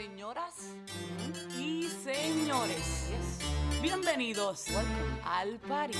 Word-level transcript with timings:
Señoras 0.00 0.54
y 1.58 1.86
señores, 2.02 3.04
bienvenidos 3.82 4.64
al 5.22 5.58
party. 5.58 5.98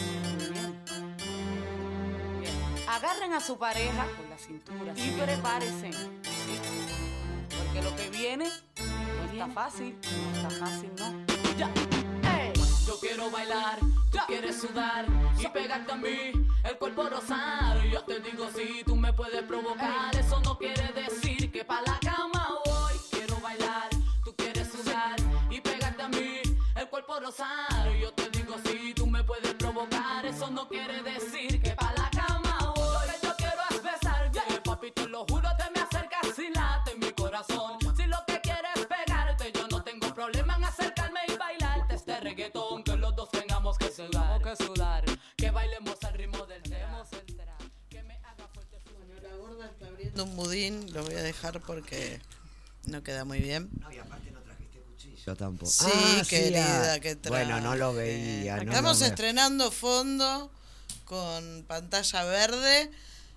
Bien. 0.51 0.83
Bien. 2.41 2.89
Agarren 2.89 3.35
a 3.35 3.41
su 3.41 3.59
pareja 3.59 4.07
con 4.17 4.31
la 4.31 4.39
cintura 4.39 4.95
y 4.97 5.11
prepárense. 5.11 5.93
¿sí? 5.93 6.59
Porque 7.59 7.83
lo 7.83 7.95
que 7.95 8.09
viene 8.09 8.47
no 8.47 9.33
está 9.33 9.49
fácil, 9.49 9.99
no 10.01 10.37
está 10.37 10.51
fácil, 10.65 10.91
¿no? 10.97 11.27
Ya. 11.59 11.71
Yo 12.87 12.99
quiero 12.99 13.31
bailar, 13.31 13.81
tú 14.11 14.19
quieres 14.27 14.63
sudar 14.63 15.05
y 15.39 15.47
pegarte 15.49 15.93
a 15.93 15.97
mí, 15.97 16.33
el 16.65 16.79
cuerpo 16.79 17.07
rosar. 17.11 17.87
Yo 17.87 18.03
te 18.05 18.19
digo 18.21 18.49
si 18.57 18.83
tú 18.83 18.97
me 18.97 19.13
puedes 19.13 19.43
provocar, 19.43 20.17
eso 20.17 20.41
no 20.41 20.57
quiere 20.57 20.91
decir 20.95 21.53
que 21.53 21.67
pa' 21.67 21.83
la 21.83 22.01
cuerpo 27.03 27.27
rosar. 27.27 27.91
Yo 27.99 28.13
te 28.13 28.29
digo 28.31 28.57
si 28.65 28.95
tú 28.95 29.07
me 29.07 29.23
puedes 29.25 29.55
provocar, 29.55 30.25
eso 30.27 30.51
no 30.51 30.69
quiere 30.69 31.03
decir 31.03 31.61
que 31.63 31.71
pa' 31.71 31.93
la 31.97 32.11
cama 32.11 32.59
voy. 32.77 32.85
Lo 32.85 33.21
que 33.21 33.27
yo 33.27 33.37
quiero 33.37 33.63
es 33.71 33.83
besarte, 33.83 34.41
papi, 34.63 34.91
te 34.91 35.09
lo 35.09 35.25
juro, 35.27 35.49
te 35.57 35.71
me 35.71 35.81
acercas 35.81 36.39
y 36.39 36.51
late 36.53 36.97
mi 36.97 37.13
corazón. 37.13 37.79
Si 37.97 38.05
lo 38.05 38.19
que 38.27 38.41
quieres 38.41 38.71
es 38.77 38.87
pegarte, 38.87 39.53
yo 39.53 39.67
no 39.69 39.83
tengo 39.83 40.15
problema 40.15 40.57
en 40.57 40.65
acercarme 40.65 41.21
y 41.29 41.37
bailarte 41.37 41.95
este 41.95 42.21
reggaetón. 42.21 42.83
Que 42.83 42.97
los 42.97 43.17
dos 43.17 43.31
tengamos 43.31 43.79
que 43.79 43.91
sudar, 43.91 44.43
que 44.43 44.57
sudar, 44.57 45.05
que 45.37 45.51
bailemos 45.51 45.97
al 46.05 46.15
ritmo 46.15 46.45
del 46.47 46.63
tema. 46.63 47.05
Que 47.89 48.03
me 48.03 48.15
haga 48.17 48.47
fuerte 48.53 48.79
su 48.83 49.23
La 49.23 49.37
gorda 49.37 49.67
está 49.67 49.87
abriendo 49.87 50.25
un 50.25 50.37
budín, 50.37 50.93
lo 50.93 51.03
voy 51.03 51.15
a 51.15 51.23
dejar 51.23 51.61
porque 51.61 52.21
no 52.85 53.03
queda 53.03 53.25
muy 53.25 53.41
bien. 53.41 53.71
No, 53.81 53.91
y 53.91 53.99
aparte. 53.99 54.30
Yo 55.31 55.37
tampoco. 55.37 55.71
Sí, 55.71 55.87
Ah, 55.95 56.23
querida, 56.29 56.95
ah, 56.95 57.01
que 57.01 57.15
Bueno, 57.29 57.61
no 57.61 57.77
lo 57.77 57.95
veía. 57.95 58.57
no 58.57 58.63
Estamos 58.73 58.99
lo 58.99 59.07
estrenando 59.07 59.71
fondo 59.71 60.51
con 61.05 61.65
pantalla 61.69 62.25
verde. 62.25 62.91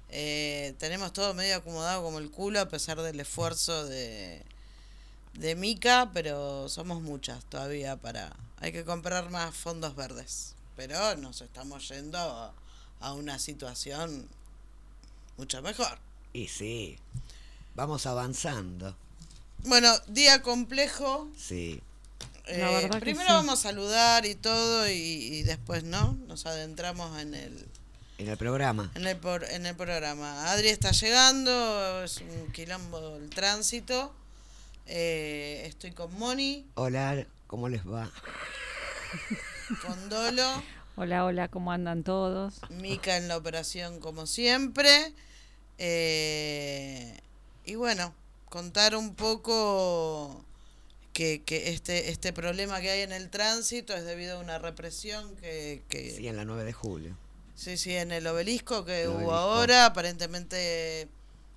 Eh, 0.09 0.73
tenemos 0.79 1.13
todo 1.13 1.35
medio 1.35 1.57
acomodado 1.57 2.01
como 2.01 2.17
el 2.17 2.31
culo 2.31 2.59
a 2.61 2.67
pesar 2.67 2.99
del 3.01 3.19
esfuerzo 3.19 3.85
de, 3.85 4.41
de 5.33 5.53
Mica, 5.55 6.09
pero 6.13 6.67
somos 6.67 7.01
muchas 7.03 7.45
todavía 7.45 7.95
para... 7.95 8.35
Hay 8.57 8.71
que 8.71 8.83
comprar 8.83 9.29
más 9.29 9.53
fondos 9.55 9.95
verdes. 9.95 10.55
Pero 10.75 11.15
nos 11.17 11.41
estamos 11.41 11.87
yendo 11.89 12.17
a, 12.17 12.53
a 13.01 13.13
una 13.13 13.37
situación 13.37 14.27
mucho 15.37 15.61
mejor. 15.61 15.99
Y 16.33 16.47
sí. 16.47 16.97
Vamos 17.75 18.07
avanzando. 18.07 18.95
Bueno, 19.65 19.89
día 20.07 20.41
complejo. 20.41 21.29
Sí. 21.37 21.81
Eh, 22.47 22.57
La 22.59 22.69
verdad 22.71 22.89
que 22.95 22.99
primero 22.99 23.29
sí. 23.29 23.33
vamos 23.33 23.59
a 23.59 23.63
saludar 23.69 24.25
y 24.25 24.35
todo 24.35 24.89
y, 24.89 24.91
y 24.93 25.43
después 25.43 25.83
no, 25.85 26.17
nos 26.27 26.45
adentramos 26.45 27.19
en 27.21 27.33
el, 27.35 27.65
En 28.17 28.27
el 28.27 28.37
programa. 28.37 28.91
en 28.95 29.07
el 29.07 29.15
por- 29.17 29.45
en 29.45 29.65
el 29.65 29.75
programa. 29.75 30.51
Adri 30.51 30.67
está 30.67 30.91
llegando, 30.91 32.03
es 32.03 32.17
un 32.17 32.51
quilombo 32.51 33.15
el 33.15 33.29
tránsito. 33.29 34.13
Eh, 34.85 35.63
estoy 35.65 35.91
con 35.91 36.13
Moni, 36.19 36.65
Hola, 36.75 37.25
¿cómo 37.47 37.69
les 37.69 37.87
va? 37.87 38.11
con 39.81 40.09
Dolo, 40.09 40.61
Hola, 40.97 41.23
hola, 41.23 41.47
¿cómo 41.47 41.71
andan 41.71 42.03
todos? 42.03 42.55
Mica 42.69 43.15
en 43.15 43.29
la 43.29 43.37
operación 43.37 43.99
como 44.01 44.27
siempre. 44.27 45.13
Eh, 45.77 47.17
y 47.65 47.75
bueno, 47.75 48.13
contar 48.53 48.95
un 48.95 49.15
poco 49.15 50.45
que, 51.11 51.41
que 51.43 51.69
este, 51.73 52.11
este 52.11 52.31
problema 52.33 52.79
que 52.81 52.91
hay 52.91 53.01
en 53.01 53.11
el 53.11 53.31
tránsito 53.31 53.95
es 53.95 54.05
debido 54.05 54.37
a 54.37 54.39
una 54.41 54.59
represión 54.59 55.35
que, 55.37 55.81
que, 55.89 56.11
Sí, 56.15 56.27
en 56.27 56.37
la 56.37 56.45
9 56.45 56.63
de 56.63 56.71
julio. 56.71 57.17
Sí, 57.55 57.77
sí, 57.77 57.95
en 57.95 58.11
el 58.11 58.27
obelisco 58.27 58.85
que 58.85 59.03
El 59.03 59.09
hubo 59.09 59.15
obelisco. 59.15 59.33
ahora, 59.33 59.85
aparentemente 59.87 61.07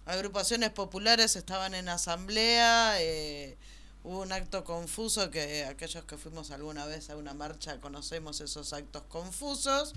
agrupaciones 0.06 0.70
populares 0.70 1.36
estaban 1.36 1.74
en 1.74 1.90
asamblea, 1.90 2.94
eh, 3.02 3.58
hubo 4.02 4.22
un 4.22 4.32
acto 4.32 4.64
confuso 4.64 5.30
que 5.30 5.64
aquellos 5.66 6.02
que 6.04 6.16
fuimos 6.16 6.50
alguna 6.50 6.86
vez 6.86 7.10
a 7.10 7.16
una 7.16 7.34
marcha 7.34 7.78
conocemos 7.78 8.40
esos 8.40 8.72
actos 8.72 9.02
confusos, 9.10 9.92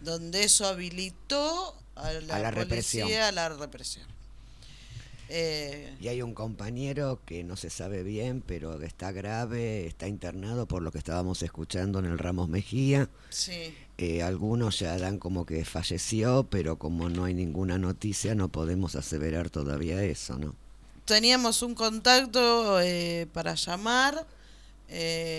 donde 0.00 0.42
eso 0.42 0.66
habilitó 0.66 1.76
a 1.94 2.10
la, 2.12 2.34
A 2.34 2.38
la 2.40 2.50
policía 2.50 3.04
represión. 3.04 3.22
a 3.22 3.30
la 3.32 3.48
represión. 3.50 4.15
Eh, 5.28 5.94
Y 6.00 6.08
hay 6.08 6.22
un 6.22 6.34
compañero 6.34 7.20
que 7.24 7.42
no 7.44 7.56
se 7.56 7.70
sabe 7.70 8.02
bien, 8.02 8.42
pero 8.46 8.80
está 8.82 9.12
grave, 9.12 9.86
está 9.86 10.06
internado 10.08 10.66
por 10.66 10.82
lo 10.82 10.92
que 10.92 10.98
estábamos 10.98 11.42
escuchando 11.42 11.98
en 11.98 12.04
el 12.06 12.18
Ramos 12.18 12.48
Mejía. 12.48 13.08
sí, 13.30 13.74
Eh, 13.98 14.22
algunos 14.22 14.78
ya 14.78 14.98
dan 14.98 15.18
como 15.18 15.46
que 15.46 15.64
falleció, 15.64 16.46
pero 16.50 16.76
como 16.78 17.08
no 17.08 17.24
hay 17.24 17.32
ninguna 17.34 17.78
noticia, 17.78 18.34
no 18.34 18.48
podemos 18.48 18.94
aseverar 18.94 19.48
todavía 19.50 20.02
eso, 20.02 20.38
¿no? 20.38 20.54
teníamos 21.06 21.62
un 21.62 21.74
contacto 21.76 22.80
eh, 22.80 23.28
para 23.32 23.54
llamar. 23.54 24.26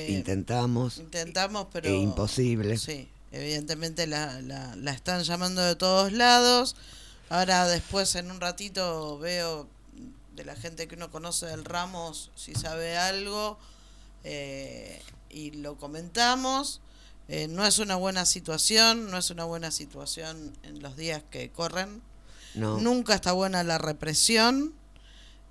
Intentamos, 0.09 0.97
intentamos, 0.97 1.67
pero... 1.71 1.89
e 1.89 1.95
imposible. 1.95 2.77
Sí, 2.77 3.07
evidentemente 3.31 4.07
la, 4.07 4.41
la, 4.41 4.75
la 4.75 4.91
están 4.91 5.23
llamando 5.23 5.61
de 5.61 5.75
todos 5.75 6.11
lados. 6.13 6.75
Ahora 7.29 7.67
después 7.67 8.15
en 8.15 8.31
un 8.31 8.39
ratito 8.39 9.19
veo 9.19 9.67
de 10.37 10.45
la 10.45 10.55
gente 10.55 10.87
que 10.87 10.95
uno 10.95 11.11
conoce 11.11 11.47
del 11.47 11.65
Ramos 11.65 12.31
si 12.35 12.55
sabe 12.55 12.95
algo 12.95 13.57
eh, 14.23 15.01
y 15.29 15.51
lo 15.51 15.77
comentamos. 15.77 16.79
Eh, 17.27 17.47
no 17.49 17.65
es 17.65 17.79
una 17.79 17.97
buena 17.97 18.25
situación, 18.25 19.11
no 19.11 19.17
es 19.17 19.29
una 19.31 19.43
buena 19.43 19.71
situación 19.71 20.57
en 20.63 20.81
los 20.81 20.95
días 20.95 21.23
que 21.29 21.49
corren. 21.49 22.01
No, 22.55 22.77
Nunca 22.77 23.15
está 23.15 23.33
buena 23.33 23.63
la 23.63 23.77
represión. 23.77 24.73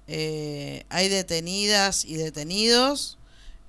Eh, 0.06 0.84
hay 0.88 1.08
detenidas 1.08 2.04
y 2.04 2.14
detenidos. 2.14 3.18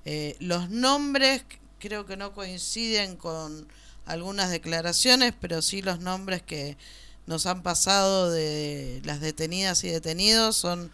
Eh, 0.04 0.36
los 0.40 0.70
nombres 0.70 1.44
creo 1.80 2.06
que 2.06 2.16
no 2.16 2.32
coinciden 2.32 3.16
con 3.16 3.68
algunas 4.06 4.50
declaraciones, 4.50 5.34
pero 5.38 5.60
sí 5.60 5.82
los 5.82 6.00
nombres 6.00 6.42
que 6.42 6.78
nos 7.28 7.44
han 7.44 7.62
pasado 7.62 8.30
de 8.30 9.02
las 9.04 9.20
detenidas 9.20 9.84
y 9.84 9.90
detenidos 9.90 10.56
son 10.56 10.90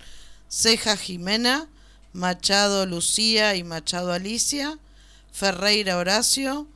Ceja 0.50 0.96
Jimena, 0.96 1.68
Machado 2.12 2.84
Lucía 2.86 3.54
y 3.54 3.62
Machado 3.64 4.12
Alicia, 4.12 4.78
Ferreira 5.32 5.96
Horacio, 5.96 6.66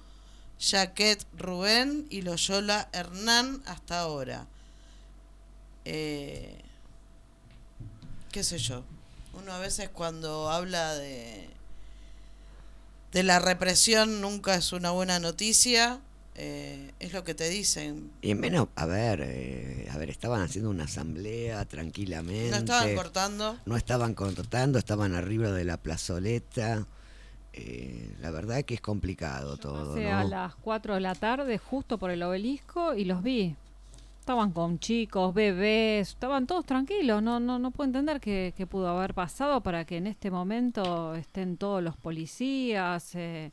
Jaquet 0.60 1.26
Rubén 1.36 2.06
y 2.08 2.22
Loyola 2.22 2.88
Hernán 2.92 3.60
hasta 3.66 3.98
ahora. 3.98 4.47
Eh, 5.84 6.62
qué 8.30 8.44
sé 8.44 8.58
yo. 8.58 8.84
Uno 9.34 9.52
a 9.52 9.58
veces 9.58 9.88
cuando 9.88 10.50
habla 10.50 10.94
de 10.94 11.50
de 13.12 13.22
la 13.22 13.38
represión 13.38 14.20
nunca 14.20 14.54
es 14.54 14.72
una 14.72 14.91
buena 14.92 15.18
noticia. 15.18 16.00
Eh, 16.41 16.93
es 17.00 17.12
lo 17.12 17.25
que 17.25 17.34
te 17.34 17.49
dicen. 17.49 18.12
y 18.22 18.32
menos, 18.37 18.69
a 18.76 18.87
ver, 18.87 19.21
eh, 19.25 19.88
a 19.91 19.99
ver, 19.99 20.09
estaban 20.09 20.41
haciendo 20.41 20.71
una 20.71 20.84
asamblea 20.84 21.65
tranquilamente. 21.65 22.50
No 22.50 22.59
estaban 22.59 22.94
cortando. 22.94 23.59
No 23.66 23.76
estaban 23.76 24.15
contratando, 24.15 24.78
estaban 24.78 25.15
arriba 25.15 25.50
de 25.50 25.65
la 25.65 25.78
plazoleta. 25.78 26.87
Eh, 27.54 28.15
la 28.21 28.31
verdad 28.31 28.62
que 28.62 28.75
es 28.75 28.81
complicado 28.81 29.56
todo, 29.56 29.94
Pasé 29.94 30.12
a 30.12 30.22
las 30.22 30.54
4 30.54 30.94
de 30.94 31.00
la 31.00 31.16
tarde 31.16 31.59
justo 31.59 31.98
por 31.98 32.12
el 32.12 32.22
obelisco 32.22 32.94
y 32.94 33.04
los 33.04 33.21
vi. 33.25 33.56
Estaban 34.21 34.53
con 34.53 34.78
chicos, 34.78 35.34
bebés, 35.34 36.10
estaban 36.10 36.47
todos 36.47 36.65
tranquilos. 36.65 37.21
No, 37.21 37.41
no, 37.41 37.59
no 37.59 37.72
puedo 37.72 37.89
entender 37.89 38.21
qué, 38.21 38.54
qué 38.57 38.65
pudo 38.65 38.86
haber 38.89 39.12
pasado 39.12 39.60
para 39.60 39.84
que 39.84 39.97
en 39.97 40.07
este 40.07 40.30
momento 40.30 41.16
estén 41.16 41.57
todos 41.57 41.83
los 41.83 41.97
policías 41.97 43.16
eh, 43.16 43.51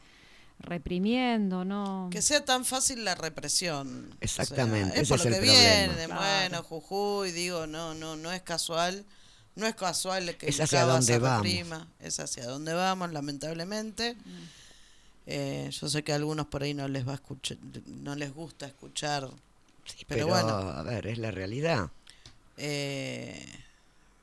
reprimiendo, 0.59 1.65
¿no? 1.65 2.09
Que 2.11 2.21
sea 2.21 2.43
tan 2.43 2.65
fácil 2.65 3.03
la 3.05 3.15
represión. 3.15 4.05
O 4.05 4.09
sea, 4.09 4.43
Exactamente, 4.43 4.95
es 4.95 5.03
ese 5.03 5.09
por 5.09 5.19
es 5.19 5.25
lo 5.25 5.29
el 5.29 5.35
que 5.35 5.41
viene. 5.41 6.05
Claro. 6.05 6.15
Bueno, 6.21 6.63
Jujuy, 6.63 7.31
digo, 7.31 7.67
no, 7.67 7.93
no, 7.93 8.15
no 8.15 8.31
es 8.31 8.41
casual. 8.41 9.05
No 9.55 9.65
es 9.67 9.75
casual 9.75 10.35
que 10.37 10.49
Es 10.49 10.59
hacia 10.59 10.83
dónde 10.83 11.17
vamos. 11.17 11.43
reprima. 11.43 11.87
Es 11.99 12.19
hacia 12.19 12.45
dónde 12.45 12.73
vamos, 12.73 13.11
lamentablemente. 13.13 14.17
Eh, 15.27 15.69
yo 15.71 15.87
sé 15.89 16.03
que 16.03 16.11
a 16.11 16.15
algunos 16.15 16.47
por 16.47 16.63
ahí 16.63 16.73
no 16.73 16.87
les 16.87 17.07
va 17.07 17.13
a 17.13 17.15
escuchar, 17.15 17.57
no 17.87 18.15
les 18.15 18.33
gusta 18.33 18.65
escuchar. 18.67 19.29
Sí, 19.85 20.03
pero 20.07 20.25
pero, 20.25 20.27
bueno. 20.27 20.49
a 20.57 20.83
ver, 20.83 21.07
es 21.07 21.17
la 21.17 21.31
realidad. 21.31 21.89
Eh, 22.57 23.45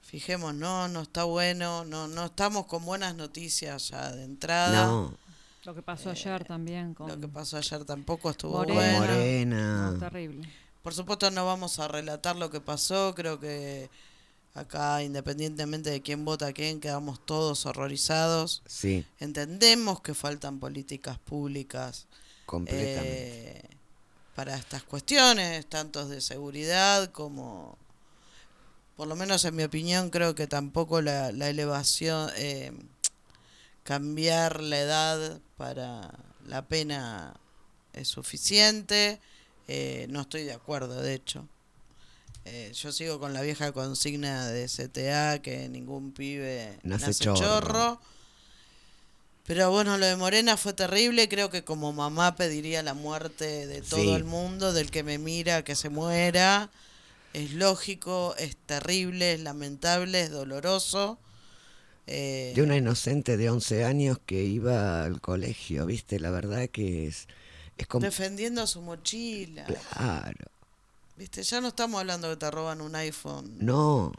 fijemos, 0.03 0.55
no, 0.55 0.89
no 0.89 1.03
está 1.03 1.25
bueno, 1.25 1.85
no, 1.85 2.09
no 2.09 2.27
estamos 2.27 2.67
con 2.67 2.85
buenas 2.85 3.15
noticias 3.15 3.89
ya 3.89 4.13
de 4.13 4.25
entrada. 4.25 4.87
No, 4.87 5.15
Lo 5.65 5.75
que 5.75 5.83
pasó 5.83 6.11
ayer 6.11 6.45
también 6.45 6.95
con 6.95 7.09
Lo 7.09 7.19
que 7.21 7.29
pasó 7.29 7.57
ayer 7.57 7.85
tampoco 7.85 8.31
estuvo 8.31 8.59
Morena. 8.59 8.75
bueno. 8.75 8.99
Morena. 9.01 9.91
No, 9.93 9.99
terrible. 9.99 10.49
Por 10.83 10.93
supuesto 10.95 11.31
no 11.31 11.47
vamos 11.47 11.79
a 11.79 11.87
relatar 11.89 12.35
lo 12.37 12.51
que 12.51 12.61
pasó, 12.61 13.15
creo 13.15 13.39
que 13.39 13.89
Acá, 14.55 15.03
independientemente 15.03 15.89
de 15.89 16.03
quién 16.03 16.27
vota 16.27 16.49
a 16.49 16.53
quién, 16.53 16.79
quedamos 16.79 17.25
todos 17.25 17.65
horrorizados. 17.65 18.63
Sí, 18.67 19.07
Entendemos 19.19 20.03
que 20.03 20.13
faltan 20.13 20.59
políticas 20.61 21.19
públicas 21.19 22.07
completamente. 22.45 23.57
eh, 23.57 23.63
para 24.35 24.55
estas 24.57 24.83
cuestiones, 24.83 25.65
tanto 25.67 26.07
de 26.07 26.21
seguridad 26.21 27.11
como, 27.13 27.79
por 28.95 29.09
lo 29.09 29.17
menos 29.17 29.43
en 29.47 29.57
mi 29.57 29.63
opinión, 29.63 30.11
creo 30.11 30.35
que 30.35 30.47
tampoco 30.47 31.01
la, 31.01 31.33
la 31.33 31.49
elevación, 31.49 32.29
eh, 32.37 32.73
cambiar 33.85 34.61
la 34.63 34.79
edad 34.81 35.41
para 35.57 36.11
la 36.47 36.63
pena 36.67 37.35
es 37.93 38.09
suficiente. 38.09 39.21
Eh, 39.69 40.07
no 40.11 40.23
estoy 40.23 40.45
de 40.45 40.53
acuerdo, 40.53 41.01
de 41.03 41.15
hecho. 41.15 41.47
Eh, 42.45 42.73
yo 42.75 42.91
sigo 42.91 43.21
con 43.21 43.33
la 43.35 43.43
vieja 43.43 43.71
consigna 43.73 44.49
de 44.49 44.67
CTA 44.69 45.41
que 45.41 45.69
ningún 45.69 46.13
pibe 46.13 46.79
Nace 46.83 47.07
nace, 47.09 47.25
chorro. 47.25 47.39
chorro. 47.41 48.01
Pero 49.45 49.71
bueno, 49.71 49.97
lo 49.99 50.07
de 50.07 50.17
Morena 50.17 50.57
fue 50.57 50.73
terrible. 50.73 51.29
Creo 51.29 51.51
que 51.51 51.65
como 51.65 51.93
mamá 51.93 52.37
pediría 52.37 52.83
la 52.83 52.95
muerte 52.95 53.67
de 53.67 53.83
todo 53.83 54.01
Sí. 54.01 54.13
el 54.13 54.25
mundo, 54.25 54.73
del 54.73 54.91
que 54.91 55.03
me 55.03 55.19
mira, 55.19 55.65
que 55.65 55.75
se 55.77 55.89
muera. 55.89 56.71
Es 57.33 57.53
lógico, 57.53 58.35
es 58.39 58.57
terrible, 58.67 59.33
es 59.35 59.41
lamentable, 59.41 60.21
es 60.23 60.31
doloroso. 60.31 61.19
Eh, 62.07 62.53
De 62.55 62.63
una 62.63 62.77
inocente 62.77 63.37
de 63.37 63.51
11 63.51 63.85
años 63.85 64.19
que 64.27 64.43
iba 64.45 65.05
al 65.05 65.21
colegio, 65.21 65.87
¿viste? 65.87 66.19
La 66.21 66.31
verdad 66.31 66.69
que 66.69 67.07
es, 67.07 67.29
es 67.79 67.87
como... 67.87 68.05
defendiendo 68.05 68.67
su 68.67 68.83
mochila. 68.83 69.65
Claro, 69.65 70.51
¿Viste? 71.17 71.43
Ya 71.43 71.61
no 71.61 71.69
estamos 71.69 72.01
hablando 72.01 72.29
que 72.31 72.37
te 72.37 72.51
roban 72.51 72.81
un 72.81 72.95
iPhone. 72.97 73.57
no, 73.61 74.13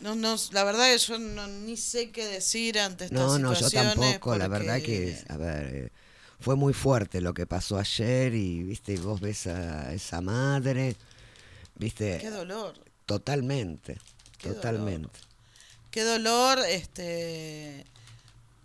No, 0.00 0.14
no, 0.14 0.36
la 0.52 0.64
verdad 0.64 0.92
que 0.92 0.98
yo 0.98 1.18
no, 1.18 1.46
ni 1.48 1.76
sé 1.76 2.10
qué 2.10 2.26
decir 2.26 2.78
ante 2.78 3.06
estas 3.06 3.18
no, 3.18 3.38
no, 3.38 3.54
yo 3.54 3.70
tampoco, 3.70 4.36
la 4.36 4.48
verdad 4.48 4.80
que, 4.82 5.18
a 5.28 5.36
ver, 5.36 5.74
eh, 5.74 5.92
fue 6.40 6.56
muy 6.56 6.72
fuerte 6.74 7.20
lo 7.20 7.32
que 7.34 7.46
pasó 7.46 7.78
ayer 7.78 8.34
y, 8.34 8.62
¿viste? 8.62 8.96
Vos 8.98 9.20
ves 9.20 9.46
a 9.46 9.92
esa 9.94 10.20
madre, 10.20 10.96
¿viste? 11.76 12.18
Qué 12.20 12.30
dolor. 12.30 12.74
Totalmente, 13.06 13.98
Qué 14.38 14.50
dolor. 14.50 15.10
Qué 15.94 16.02
dolor, 16.02 16.58
este... 16.68 17.84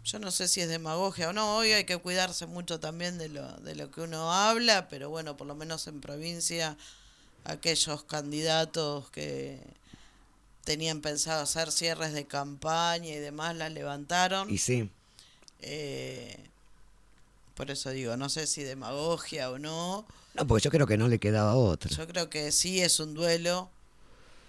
Yo 0.03 0.17
no 0.17 0.31
sé 0.31 0.47
si 0.47 0.61
es 0.61 0.67
demagogia 0.67 1.29
o 1.29 1.33
no, 1.33 1.57
hoy 1.57 1.71
hay 1.73 1.83
que 1.83 1.97
cuidarse 1.97 2.47
mucho 2.47 2.79
también 2.79 3.19
de 3.19 3.29
lo, 3.29 3.47
de 3.57 3.75
lo 3.75 3.91
que 3.91 4.01
uno 4.01 4.33
habla, 4.33 4.87
pero 4.89 5.11
bueno, 5.11 5.37
por 5.37 5.45
lo 5.45 5.53
menos 5.53 5.85
en 5.85 6.01
provincia, 6.01 6.75
aquellos 7.43 8.01
candidatos 8.05 9.11
que 9.11 9.61
tenían 10.63 11.01
pensado 11.01 11.43
hacer 11.43 11.71
cierres 11.71 12.13
de 12.13 12.25
campaña 12.25 13.09
y 13.09 13.19
demás, 13.19 13.55
las 13.55 13.71
levantaron. 13.73 14.49
Y 14.49 14.57
sí, 14.57 14.89
Eh, 15.61 16.35
por 17.53 17.69
eso 17.69 17.91
digo, 17.91 18.17
no 18.17 18.29
sé 18.29 18.47
si 18.47 18.63
demagogia 18.63 19.51
o 19.51 19.59
no. 19.59 20.03
no, 20.33 20.47
porque 20.47 20.63
yo 20.63 20.71
creo 20.71 20.87
que 20.87 20.97
no 20.97 21.07
le 21.07 21.19
quedaba 21.19 21.53
otra. 21.53 21.95
Yo 21.95 22.07
creo 22.07 22.27
que 22.31 22.51
sí 22.51 22.81
es 22.81 22.99
un 22.99 23.13
duelo 23.13 23.69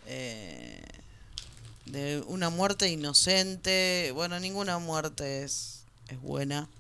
eh, 0.07 0.83
de 1.93 2.23
una 2.27 2.51
muerte 2.51 2.89
inocente. 2.89 4.13
Bueno, 4.15 4.39
ninguna 4.41 4.79
muerte 4.79 5.43
es, 5.45 5.87
es 6.09 6.21
buena. 6.21 6.71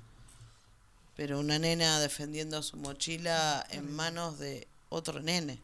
Pero 1.14 1.38
una 1.38 1.58
nena 1.60 2.00
defendiendo 2.00 2.62
su 2.64 2.76
mochila 2.76 3.64
en 3.70 3.92
manos 3.92 4.38
de 4.38 4.68
otro 4.88 5.20
nene. 5.20 5.62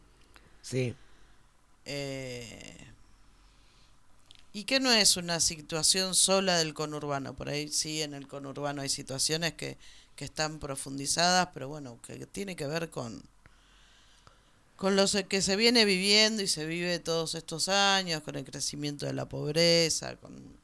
Sí, 0.61 0.95
Eh, 1.85 2.93
y 4.53 4.63
que 4.65 4.79
no 4.79 4.91
es 4.91 5.17
una 5.17 5.39
situación 5.39 6.15
sola 6.15 6.57
del 6.57 6.73
conurbano. 6.73 7.35
Por 7.35 7.49
ahí 7.49 7.69
sí, 7.69 8.01
en 8.01 8.13
el 8.13 8.27
conurbano 8.27 8.81
hay 8.81 8.89
situaciones 8.89 9.53
que, 9.53 9.77
que 10.15 10.25
están 10.25 10.59
profundizadas, 10.59 11.49
pero 11.53 11.69
bueno, 11.69 12.01
que 12.01 12.25
tiene 12.27 12.55
que 12.55 12.67
ver 12.67 12.89
con, 12.89 13.23
con 14.77 14.95
lo 14.95 15.05
que 15.27 15.41
se 15.41 15.55
viene 15.57 15.83
viviendo 15.85 16.41
y 16.41 16.47
se 16.47 16.65
vive 16.65 16.99
todos 16.99 17.35
estos 17.35 17.67
años, 17.67 18.21
con 18.23 18.35
el 18.35 18.45
crecimiento 18.45 19.05
de 19.05 19.13
la 19.13 19.25
pobreza, 19.27 20.15
con... 20.17 20.55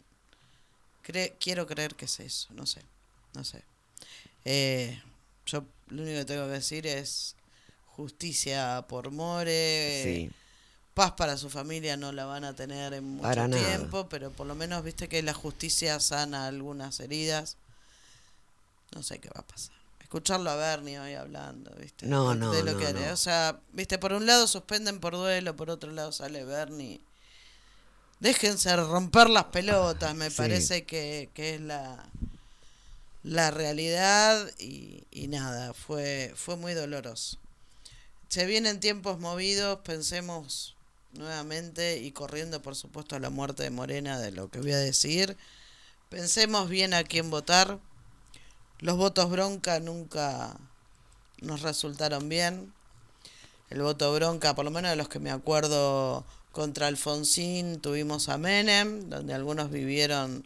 Cre- 1.06 1.34
quiero 1.40 1.68
creer 1.68 1.96
que 1.96 2.06
es 2.06 2.20
eso, 2.22 2.48
no 2.54 2.66
sé, 2.66 2.82
no 3.34 3.44
sé. 3.44 3.62
Eh, 4.46 5.02
yo 5.46 5.66
lo 5.88 6.04
único 6.04 6.20
que 6.20 6.26
tengo 6.26 6.46
que 6.46 6.52
decir 6.54 6.88
es 6.88 7.36
justicia 7.88 8.86
por 8.88 9.12
More, 9.12 10.02
sí. 10.04 10.32
paz 10.94 11.12
para 11.14 11.36
su 11.38 11.50
familia 11.50 11.98
no 11.98 12.12
la 12.12 12.26
van 12.26 12.44
a 12.46 12.56
tener 12.56 12.94
en 12.94 13.04
mucho 13.04 13.24
Para 13.28 13.48
nada. 13.48 13.62
tiempo, 13.68 14.08
pero 14.10 14.32
por 14.32 14.48
lo 14.48 14.56
menos 14.56 14.84
viste 14.84 15.10
que 15.10 15.22
la 15.24 15.34
justicia 15.34 16.00
sana 16.00 16.48
algunas 16.48 17.00
heridas. 17.02 17.58
No 18.96 19.04
sé 19.04 19.20
qué 19.20 19.30
va 19.30 19.42
a 19.42 19.48
pasar. 19.48 19.76
Escucharlo 20.14 20.52
a 20.52 20.56
Bernie 20.56 21.00
hoy 21.00 21.16
hablando, 21.16 21.72
¿viste? 21.80 22.06
No, 22.06 22.30
de, 22.30 22.36
no, 22.36 22.52
de 22.52 22.62
lo 22.64 22.74
no, 22.74 22.78
que 22.78 22.94
no. 22.94 23.12
O 23.14 23.18
sea, 23.18 23.60
¿viste? 23.72 23.98
Por 23.98 24.14
un 24.14 24.28
lado 24.28 24.46
suspenden 24.46 25.00
por 25.00 25.14
duelo, 25.14 25.56
por 25.56 25.72
otro 25.72 25.92
lado 25.92 26.12
sale 26.12 26.44
Bernie. 26.46 27.02
Déjense 28.20 28.76
romper 28.76 29.28
las 29.32 29.46
pelotas, 29.46 30.14
me 30.14 30.30
Sí. 30.30 30.36
parece 30.38 30.86
que, 30.86 31.32
que 31.34 31.56
es 31.56 31.62
la, 31.62 32.06
la 33.24 33.50
realidad 33.50 34.52
y, 34.60 35.04
y 35.10 35.30
nada, 35.30 35.74
fue, 35.74 36.32
fue 36.36 36.58
muy 36.58 36.76
doloroso. 36.76 37.40
Se 38.30 38.46
vienen 38.46 38.80
tiempos 38.80 39.20
movidos, 39.20 39.80
pensemos 39.80 40.76
nuevamente 41.14 41.98
y 41.98 42.12
corriendo 42.12 42.62
por 42.62 42.76
supuesto 42.76 43.16
a 43.16 43.20
la 43.20 43.32
muerte 43.32 43.64
de 43.64 43.72
Morena 43.72 44.20
de 44.20 44.32
lo 44.32 44.52
que 44.52 44.60
voy 44.60 44.74
a 44.74 44.78
decir. 44.78 45.36
Pensemos 46.10 46.70
bien 46.70 46.94
a 46.94 47.04
quién 47.04 47.32
votar. 47.32 47.80
Los 48.84 48.98
votos 48.98 49.30
bronca 49.30 49.80
nunca 49.80 50.58
nos 51.40 51.62
resultaron 51.62 52.28
bien. 52.28 52.74
El 53.70 53.82
voto 53.82 54.14
bronca, 54.14 54.56
por 54.56 54.66
lo 54.66 54.72
menos 54.72 54.92
de 54.92 54.98
los 54.98 55.08
que 55.08 55.20
me 55.20 55.32
acuerdo, 55.32 56.26
contra 56.52 56.88
Alfonsín 56.88 57.80
tuvimos 57.80 58.28
a 58.28 58.38
Menem, 58.38 59.10
donde 59.10 59.34
algunos 59.34 59.72
vivieron 59.72 60.46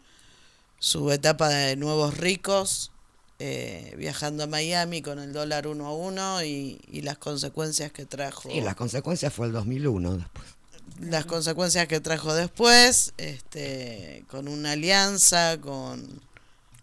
su 0.77 1.11
etapa 1.11 1.49
de 1.49 1.77
nuevos 1.77 2.15
ricos, 2.17 2.91
eh, 3.39 3.95
viajando 3.97 4.43
a 4.43 4.47
Miami 4.47 5.01
con 5.01 5.17
el 5.17 5.33
dólar 5.33 5.65
uno 5.65 5.87
a 5.87 5.95
uno 5.95 6.43
y, 6.43 6.79
y 6.91 7.01
las 7.01 7.17
consecuencias 7.17 7.91
que 7.91 8.05
trajo 8.05 8.51
Y 8.51 8.61
las 8.61 8.75
consecuencias 8.75 9.33
fue 9.33 9.47
el 9.47 9.53
2001 9.53 10.15
después. 10.15 10.45
las 10.99 11.25
consecuencias 11.25 11.87
que 11.87 12.01
trajo 12.01 12.35
después, 12.35 13.13
este, 13.17 14.25
con 14.29 14.47
una 14.47 14.73
alianza, 14.73 15.57
con 15.59 16.26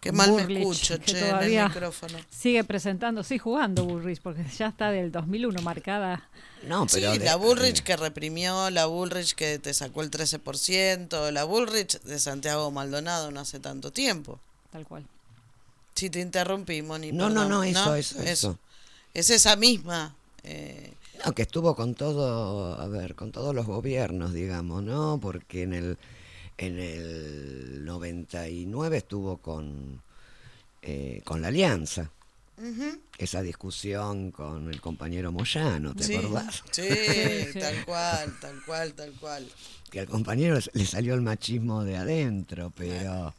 qué 0.04 0.12
mal 0.12 0.32
me 0.32 0.42
Bullrich, 0.44 0.58
escucho, 0.58 0.98
que 1.00 1.12
che, 1.12 1.28
en 1.30 1.42
el 1.42 1.64
micrófono. 1.64 2.18
Sigue 2.30 2.62
presentando, 2.64 3.22
sí, 3.24 3.38
jugando 3.38 3.84
Bullrich, 3.84 4.20
porque 4.20 4.44
ya 4.56 4.68
está 4.68 4.90
del 4.90 5.10
2001 5.10 5.60
marcada. 5.62 6.28
No, 6.68 6.86
Sí, 6.88 6.96
pero 7.00 7.12
de- 7.12 7.24
la 7.24 7.36
Bullrich 7.36 7.80
eh, 7.80 7.82
que 7.84 7.96
reprimió, 7.96 8.70
la 8.70 8.86
Bullrich 8.86 9.34
que 9.34 9.58
te 9.58 9.72
sacó 9.74 10.02
el 10.02 10.10
13%, 10.10 11.30
la 11.30 11.44
Bullrich 11.44 12.00
de 12.02 12.18
Santiago 12.18 12.70
Maldonado 12.70 13.30
no 13.30 13.40
hace 13.40 13.58
tanto 13.60 13.90
tiempo. 13.92 14.38
Tal 14.70 14.84
cual. 14.86 15.04
Si 15.94 16.10
te 16.10 16.20
interrumpí, 16.20 16.82
Moni. 16.82 17.12
No, 17.12 17.28
no, 17.28 17.42
perdón, 17.42 17.50
no, 17.50 17.62
eso, 17.64 17.94
eso, 17.94 18.20
eso. 18.22 18.58
Es 19.14 19.30
esa 19.30 19.56
misma. 19.56 20.14
eh, 20.42 20.92
No, 21.24 21.32
que 21.32 21.42
estuvo 21.42 21.74
con 21.76 21.94
todo, 21.94 22.78
a 22.80 22.86
ver, 22.88 23.14
con 23.14 23.30
todos 23.32 23.54
los 23.54 23.64
gobiernos, 23.66 24.32
digamos, 24.34 24.82
¿no? 24.82 25.18
Porque 25.22 25.62
en 25.62 25.72
el 25.72 25.96
en 26.58 26.78
el 26.78 27.84
99 27.84 28.96
estuvo 28.98 29.38
con 29.38 30.00
eh, 30.82 31.20
con 31.24 31.40
la 31.42 31.48
Alianza. 31.48 32.10
Esa 33.18 33.42
discusión 33.42 34.30
con 34.30 34.68
el 34.72 34.80
compañero 34.80 35.32
Moyano, 35.32 35.94
¿te 35.94 36.04
Sí, 36.04 36.16
acordás? 36.16 36.62
sí, 36.70 36.84
tal 37.60 37.84
cual, 37.84 38.32
tal 38.40 38.62
cual, 38.64 38.92
tal 38.94 39.12
cual. 39.12 39.48
Que 39.90 40.00
al 40.00 40.06
compañero 40.06 40.58
le 40.72 40.86
salió 40.86 41.14
el 41.14 41.20
machismo 41.22 41.84
de 41.84 41.96
adentro, 41.96 42.72
pero 42.76 43.34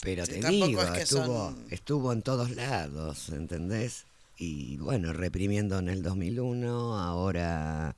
pero 0.00 0.26
Sí, 0.26 0.32
te 0.40 0.48
digo, 0.48 0.82
es 0.82 0.90
que 0.90 1.02
estuvo 1.02 1.50
son- 1.50 1.66
estuvo 1.70 2.12
en 2.12 2.22
todos 2.22 2.50
lados, 2.50 3.28
¿entendés? 3.30 4.04
Y 4.36 4.76
bueno, 4.78 5.12
reprimiendo 5.12 5.78
en 5.78 5.88
el 5.88 6.02
2001, 6.02 6.98
ahora 6.98 7.94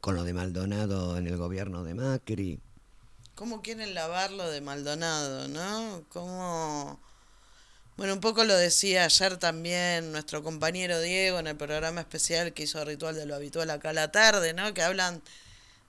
con 0.00 0.14
lo 0.14 0.22
de 0.24 0.32
Maldonado 0.32 1.18
en 1.18 1.26
el 1.26 1.36
gobierno 1.36 1.82
de 1.82 1.94
Macri. 1.94 2.58
¿Cómo 3.40 3.62
quieren 3.62 3.94
lavarlo 3.94 4.50
de 4.50 4.60
Maldonado, 4.60 5.48
no? 5.48 6.04
¿Cómo...? 6.10 7.00
Bueno, 7.96 8.12
un 8.12 8.20
poco 8.20 8.44
lo 8.44 8.54
decía 8.54 9.04
ayer 9.06 9.38
también 9.38 10.12
nuestro 10.12 10.42
compañero 10.42 11.00
Diego 11.00 11.38
en 11.38 11.46
el 11.46 11.56
programa 11.56 12.02
especial 12.02 12.52
que 12.52 12.64
hizo 12.64 12.84
Ritual 12.84 13.14
de 13.14 13.24
lo 13.24 13.34
Habitual 13.34 13.70
acá 13.70 13.90
a 13.90 13.92
la 13.94 14.12
tarde, 14.12 14.52
¿no? 14.52 14.74
Que 14.74 14.82
hablan 14.82 15.22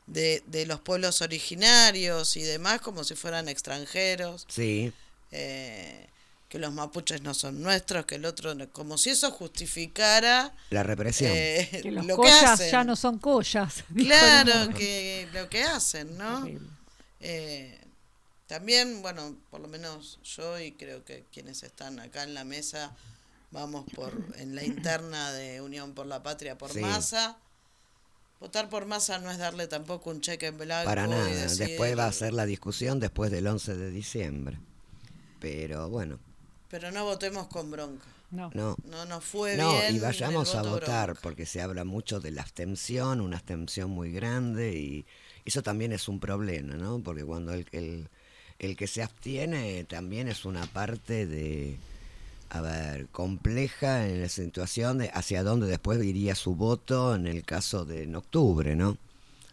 de, 0.07 0.41
de 0.47 0.65
los 0.65 0.79
pueblos 0.79 1.21
originarios 1.21 2.37
y 2.37 2.43
demás 2.43 2.79
como 2.79 3.03
si 3.03 3.15
fueran 3.15 3.49
extranjeros. 3.49 4.45
Sí, 4.47 4.93
Eh, 5.33 6.07
que 6.47 6.57
los 6.57 6.71
mapuches 6.71 7.21
no 7.21 7.33
son 7.33 7.61
nuestros, 7.61 8.05
que 8.05 8.15
el 8.15 8.23
otro, 8.25 8.55
no- 8.55 8.69
como 8.71 8.97
si 8.97 9.09
eso 9.09 9.29
justificara 9.31 10.53
La 10.69 10.83
represión. 10.83 11.31
eh, 11.33 11.79
Que 11.83 11.91
los 11.91 12.05
lo 12.05 12.15
que 12.15 12.21
collas 12.29 12.43
hacen. 12.51 12.71
ya 12.71 12.83
no 12.85 12.95
son 12.95 13.19
collas. 13.19 13.83
Claro, 13.95 14.73
que 14.73 15.27
lo 15.33 15.49
que 15.49 15.63
hacen, 15.63 16.17
¿no? 16.17 16.37
Horrible. 16.43 16.67
Eh, 17.21 17.79
también, 18.47 19.01
bueno, 19.01 19.35
por 19.49 19.61
lo 19.61 19.67
menos 19.67 20.19
yo 20.23 20.59
y 20.59 20.73
creo 20.73 21.05
que 21.05 21.25
quienes 21.31 21.63
están 21.63 21.99
acá 21.99 22.23
en 22.23 22.33
la 22.33 22.43
mesa 22.43 22.91
vamos 23.51 23.85
por 23.95 24.13
en 24.37 24.55
la 24.55 24.63
interna 24.63 25.31
de 25.31 25.61
Unión 25.61 25.93
por 25.93 26.05
la 26.07 26.21
Patria 26.23 26.57
por 26.57 26.71
Sí. 26.71 26.79
Massa. 26.79 27.37
Votar 28.39 28.69
por 28.69 28.85
Massa 28.87 29.19
no 29.19 29.29
es 29.29 29.37
darle 29.37 29.67
tampoco 29.67 30.09
un 30.09 30.19
cheque 30.19 30.47
en 30.47 30.57
blanco. 30.57 30.85
Para 30.89 31.05
y 31.05 31.09
nada. 31.09 31.25
decir- 31.27 31.67
Después 31.67 31.97
va 31.97 32.07
a 32.07 32.11
ser 32.11 32.33
la 32.33 32.45
discusión 32.45 32.99
después 32.99 33.29
del 33.31 33.45
11 33.47 33.75
de 33.75 33.91
diciembre. 33.91 34.57
Pero 35.39 35.89
bueno, 35.89 36.19
Pero 36.69 36.91
no 36.91 37.03
votemos 37.03 37.47
con 37.47 37.69
bronca. 37.69 38.05
No. 38.31 38.49
no. 38.53 38.77
No 38.85 39.05
nos 39.05 39.23
fue 39.25 39.57
No, 39.57 39.73
bien. 39.73 39.95
y 39.95 39.99
vayamos 39.99 40.53
el 40.53 40.59
a 40.59 40.61
votar, 40.63 41.07
bronca. 41.07 41.21
porque 41.21 41.45
se 41.45 41.61
habla 41.61 41.83
mucho 41.83 42.19
de 42.21 42.31
la 42.31 42.41
abstención, 42.41 43.19
una 43.21 43.37
abstención 43.37 43.91
muy 43.91 44.11
grande, 44.11 44.73
y 44.73 45.05
eso 45.45 45.61
también 45.63 45.91
es 45.91 46.07
un 46.07 46.19
problema, 46.19 46.75
¿no? 46.75 46.99
Porque 46.99 47.23
cuando 47.23 47.53
el, 47.53 47.67
el, 47.71 48.07
el 48.59 48.75
que 48.75 48.87
se 48.87 49.03
abstiene 49.03 49.83
también 49.85 50.27
es 50.27 50.45
una 50.45 50.65
parte 50.67 51.25
de, 51.25 51.77
a 52.49 52.61
ver, 52.61 53.07
compleja 53.07 54.07
en 54.07 54.21
la 54.21 54.29
situación 54.29 54.99
de 54.99 55.09
hacia 55.13 55.43
dónde 55.43 55.67
después 55.67 56.03
iría 56.03 56.35
su 56.35 56.55
voto 56.55 57.15
en 57.15 57.27
el 57.27 57.43
caso 57.43 57.85
de 57.85 58.03
en 58.03 58.15
octubre, 58.15 58.75
¿no? 58.75 58.97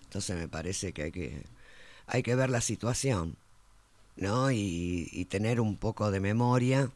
Entonces 0.05 0.37
me 0.37 0.49
parece 0.49 0.93
que 0.93 1.05
hay 1.05 1.13
que, 1.13 1.43
hay 2.07 2.23
que 2.23 2.35
ver 2.35 2.51
la 2.51 2.61
situación, 2.61 3.37
¿no? 4.17 4.51
Y, 4.51 5.09
y 5.13 5.25
tener 5.27 5.61
un 5.61 5.77
poco 5.77 6.11
de 6.11 6.21
memoria 6.21 6.91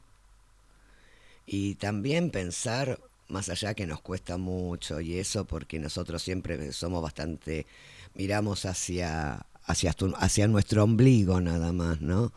y 1.46 1.74
también 1.76 2.30
pensar 2.30 2.98
más 3.28 3.48
allá 3.48 3.74
que 3.74 3.86
nos 3.86 4.00
cuesta 4.00 4.36
mucho 4.36 5.00
y 5.00 5.18
eso 5.18 5.44
porque 5.44 5.78
nosotros 5.78 6.22
siempre 6.22 6.72
somos 6.72 7.02
bastante 7.02 7.66
miramos 8.14 8.64
hacia 8.66 9.46
hacia 9.64 10.48
nuestro 10.48 10.84
ombligo 10.84 11.40
nada 11.40 11.72
más 11.72 12.00
no 12.00 12.32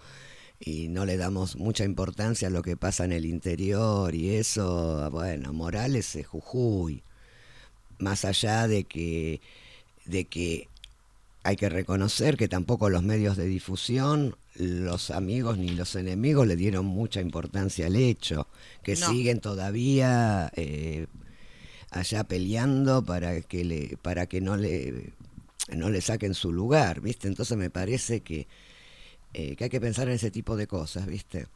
y 0.60 0.88
no 0.88 1.06
le 1.06 1.18
damos 1.18 1.58
mucha 1.58 1.84
importancia 1.84 2.48
a 2.48 2.52
lo 2.52 2.62
que 2.62 2.78
pasa 2.78 3.04
en 3.06 3.12
el 3.12 3.26
interior 3.26 4.14
y 4.16 4.36
eso 4.36 5.10
bueno 5.12 5.54
Morales 5.54 6.16
es 6.16 6.28
Jujuy 6.28 7.04
más 8.00 8.26
allá 8.26 8.68
de 8.68 8.84
que 8.84 9.42
de 10.06 10.26
que 10.26 10.70
hay 11.44 11.58
que 11.58 11.70
reconocer 11.70 12.38
que 12.38 12.48
tampoco 12.48 12.90
los 12.90 13.04
medios 13.04 13.38
de 13.38 13.46
difusión, 13.46 14.36
los 14.56 15.12
amigos 15.12 15.60
ni 15.60 15.70
los 15.70 15.96
enemigos 15.96 16.48
le 16.48 16.56
dieron 16.56 16.88
mucha 16.88 17.22
importancia 17.22 17.86
al 17.86 17.96
hecho, 17.96 18.48
que 18.82 18.96
No. 18.96 19.08
siguen 19.08 19.42
todavía 19.42 20.52
eh, 20.56 21.06
allá 21.92 22.24
peleando 22.24 23.04
para 23.06 23.42
que 23.42 23.64
le, 23.64 23.96
para 24.02 24.26
que 24.26 24.42
no 24.42 24.58
le 24.58 25.14
no 25.70 25.90
le 25.90 26.02
saquen 26.02 26.34
su 26.34 26.52
lugar, 26.54 27.02
¿viste? 27.02 27.28
Entonces 27.28 27.58
me 27.58 27.70
parece 27.70 28.22
que, 28.22 28.48
eh, 29.34 29.56
que 29.58 29.66
hay 29.66 29.72
que 29.72 29.82
pensar 29.82 30.08
en 30.10 30.16
ese 30.16 30.32
tipo 30.32 30.56
de 30.58 30.68
cosas, 30.68 31.08
¿viste? 31.08 31.48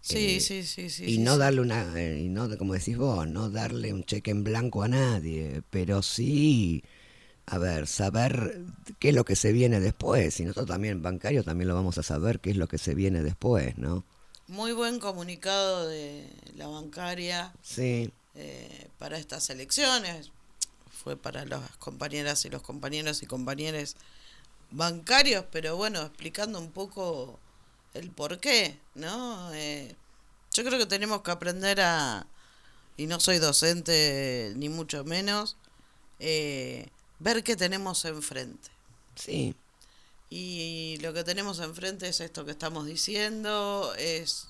Sí, 0.00 0.40
Eh, 0.40 0.40
sí, 0.40 0.64
sí, 0.64 0.90
sí. 0.90 1.10
y 1.12 1.18
sí, 1.18 1.20
no 1.20 1.38
darle 1.38 1.60
una 1.62 1.98
eh, 2.00 2.20
y 2.20 2.28
no 2.28 2.48
como 2.58 2.74
decís 2.74 2.96
vos 2.98 3.28
no 3.28 3.50
darle 3.50 3.92
un 3.94 4.04
cheque 4.04 4.30
en 4.32 4.44
blanco 4.44 4.82
a 4.82 4.88
nadie 4.88 5.62
pero 5.70 6.02
sí 6.02 6.82
a 7.46 7.58
ver 7.58 7.86
saber 7.88 8.62
qué 9.00 9.10
es 9.10 9.14
lo 9.16 9.24
que 9.24 9.36
se 9.36 9.52
viene 9.52 9.80
después 9.80 10.40
y 10.40 10.44
nosotros 10.44 10.68
también 10.68 11.02
bancarios 11.02 11.44
también 11.46 11.68
lo 11.68 11.74
vamos 11.76 11.98
a 11.98 12.02
saber 12.04 12.40
qué 12.40 12.50
es 12.52 12.56
lo 12.58 12.68
que 12.68 12.78
se 12.78 12.94
viene 12.96 13.22
después 13.22 13.78
no 13.78 14.04
Muy 14.46 14.72
buen 14.72 14.98
comunicado 15.00 15.88
de 15.88 16.28
la 16.54 16.66
bancaria 16.68 17.52
sí 17.62 18.12
eh, 18.34 18.90
para 18.98 19.18
estas 19.18 19.50
elecciones. 19.50 20.32
Fue 21.02 21.16
para 21.16 21.44
las 21.44 21.76
compañeras 21.78 22.44
y 22.44 22.50
los 22.50 22.62
compañeros 22.62 23.22
y 23.22 23.26
compañeras 23.26 23.96
bancarios, 24.70 25.44
pero 25.50 25.76
bueno, 25.76 26.00
explicando 26.02 26.58
un 26.58 26.70
poco 26.70 27.40
el 27.94 28.10
por 28.10 28.38
qué, 28.38 28.78
¿no? 28.94 29.52
Eh, 29.54 29.96
yo 30.52 30.64
creo 30.64 30.78
que 30.78 30.86
tenemos 30.86 31.22
que 31.22 31.30
aprender 31.30 31.80
a, 31.80 32.26
y 32.96 33.06
no 33.06 33.18
soy 33.20 33.38
docente 33.38 34.52
ni 34.56 34.68
mucho 34.68 35.04
menos, 35.04 35.56
eh, 36.20 36.88
ver 37.18 37.42
qué 37.42 37.56
tenemos 37.56 38.04
enfrente. 38.04 38.70
sí 39.16 39.54
Y 40.30 40.98
lo 41.00 41.12
que 41.12 41.24
tenemos 41.24 41.58
enfrente 41.58 42.08
es 42.08 42.20
esto 42.20 42.44
que 42.44 42.52
estamos 42.52 42.86
diciendo, 42.86 43.92
es 43.98 44.48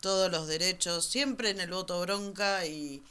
todos 0.00 0.30
los 0.30 0.46
derechos, 0.46 1.04
siempre 1.04 1.50
en 1.50 1.60
el 1.60 1.70
voto 1.70 2.00
bronca 2.00 2.66
y, 2.66 3.02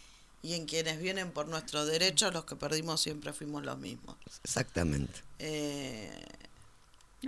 y 0.43 0.53
en 0.53 0.65
quienes 0.65 0.99
vienen 1.01 1.31
por 1.31 1.47
nuestros 1.47 1.87
derechos, 1.87 2.33
los 2.33 2.43
que 2.43 2.55
perdimos 2.55 3.01
siempre 3.01 3.33
fuimos 3.33 3.63
los 3.63 3.77
mismos. 3.79 4.17
exactamente 4.43 5.21
Eh, 5.39 6.25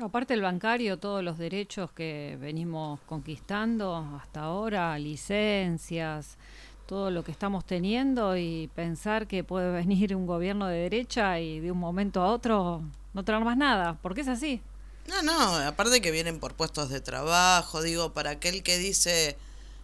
aparte 0.03 0.33
el 0.33 0.41
bancario, 0.41 0.99
todos 0.99 1.23
los 1.23 1.37
derechos 1.37 1.91
que 1.91 2.37
venimos 2.39 2.99
conquistando 3.07 3.95
hasta 4.21 4.41
ahora, 4.41 4.99
licencias, 4.99 6.37
todo 6.85 7.09
lo 7.09 7.23
que 7.23 7.31
estamos 7.31 7.65
teniendo 7.65 8.35
y 8.37 8.69
pensar 8.75 9.27
que 9.27 9.43
puede 9.43 9.71
venir 9.71 10.15
un 10.15 10.27
gobierno 10.27 10.67
de 10.67 10.77
derecha 10.77 11.39
y 11.39 11.61
de 11.61 11.71
un 11.71 11.79
momento 11.79 12.21
a 12.21 12.31
otro 12.31 12.83
no 13.13 13.23
tener 13.23 13.41
más 13.45 13.57
nada, 13.57 13.97
porque 14.01 14.21
es 14.21 14.27
así. 14.27 14.61
no, 15.07 15.21
no, 15.21 15.55
aparte 15.55 16.01
que 16.01 16.11
vienen 16.11 16.39
por 16.39 16.53
puestos 16.53 16.89
de 16.89 16.99
trabajo, 16.99 17.81
digo, 17.81 18.11
para 18.11 18.31
aquel 18.31 18.61
que 18.61 18.77
dice 18.77 19.37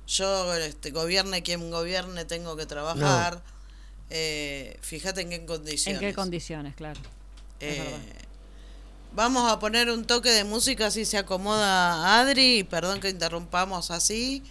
yo 0.07 0.53
este, 0.55 0.91
gobierne 0.91 1.43
quien 1.43 1.71
gobierne, 1.71 2.25
tengo 2.25 2.55
que 2.55 2.65
trabajar, 2.65 3.41
eh, 4.09 4.77
fíjate 4.81 5.21
en 5.21 5.29
qué 5.29 5.45
condiciones. 5.45 6.01
¿En 6.01 6.09
qué 6.09 6.13
condiciones, 6.13 6.75
claro? 6.75 6.99
Eh, 7.59 7.99
vamos 9.13 9.51
a 9.51 9.59
poner 9.59 9.89
un 9.89 10.05
toque 10.05 10.29
de 10.29 10.43
música 10.43 10.87
así 10.87 11.05
se 11.05 11.17
acomoda 11.17 12.19
Adri, 12.19 12.63
perdón 12.63 12.99
que 12.99 13.09
interrumpamos 13.09 13.91
así, 13.91 14.43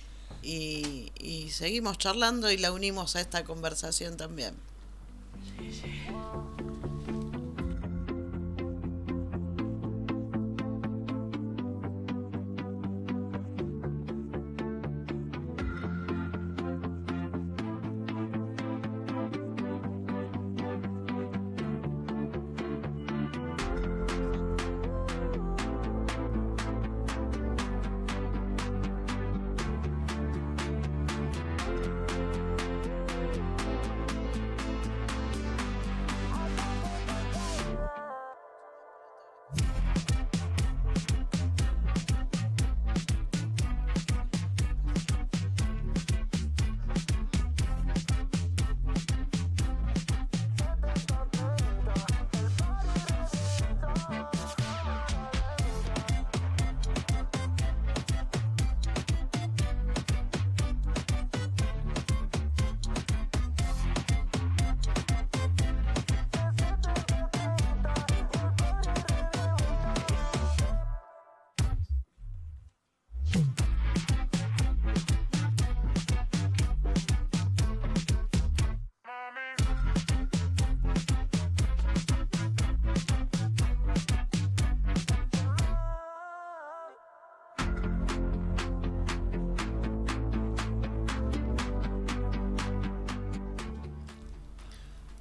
y, 0.42 1.12
y 1.18 1.50
seguimos 1.50 1.98
charlando 1.98 2.50
y 2.50 2.56
la 2.56 2.72
unimos 2.72 3.16
a 3.16 3.20
esta 3.20 3.44
conversación 3.44 4.16
también. 4.16 4.54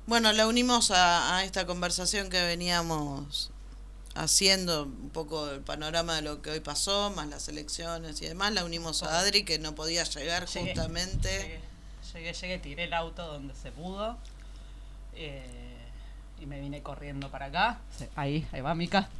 Bueno, 0.10 0.32
la 0.34 0.48
unimos 0.48 0.90
a, 0.90 1.38
a 1.38 1.44
esta 1.44 1.68
conversación 1.68 2.30
que 2.30 2.42
veníamos 2.44 3.52
haciendo 4.16 4.86
un 4.86 5.12
poco 5.12 5.52
el 5.52 5.62
panorama 5.62 6.16
de 6.16 6.24
lo 6.24 6.42
que 6.42 6.50
hoy 6.50 6.62
pasó, 6.62 7.12
más 7.16 7.28
las 7.28 7.48
elecciones 7.48 8.20
y 8.24 8.26
demás. 8.26 8.52
La 8.54 8.66
unimos 8.66 9.04
a 9.04 9.20
Adri, 9.20 9.46
que 9.46 9.60
no 9.60 9.76
podía 9.76 10.04
llegar 10.04 10.48
Llegué, 10.48 10.66
justamente. 10.74 11.30
Llegué, 11.30 11.62
llegué, 12.14 12.34
llegué, 12.34 12.58
tiré 12.58 12.84
el 12.86 12.94
auto 12.96 13.24
donde 13.28 13.54
se 13.54 13.72
pudo. 13.72 14.18
eh, 15.14 15.46
y 16.42 16.46
me 16.48 16.60
vine 16.60 16.82
corriendo 16.82 17.30
para 17.30 17.48
acá. 17.48 17.80
Ahí, 18.16 18.48
ahí 18.52 18.62
va 18.62 18.74
Mica. 18.74 19.10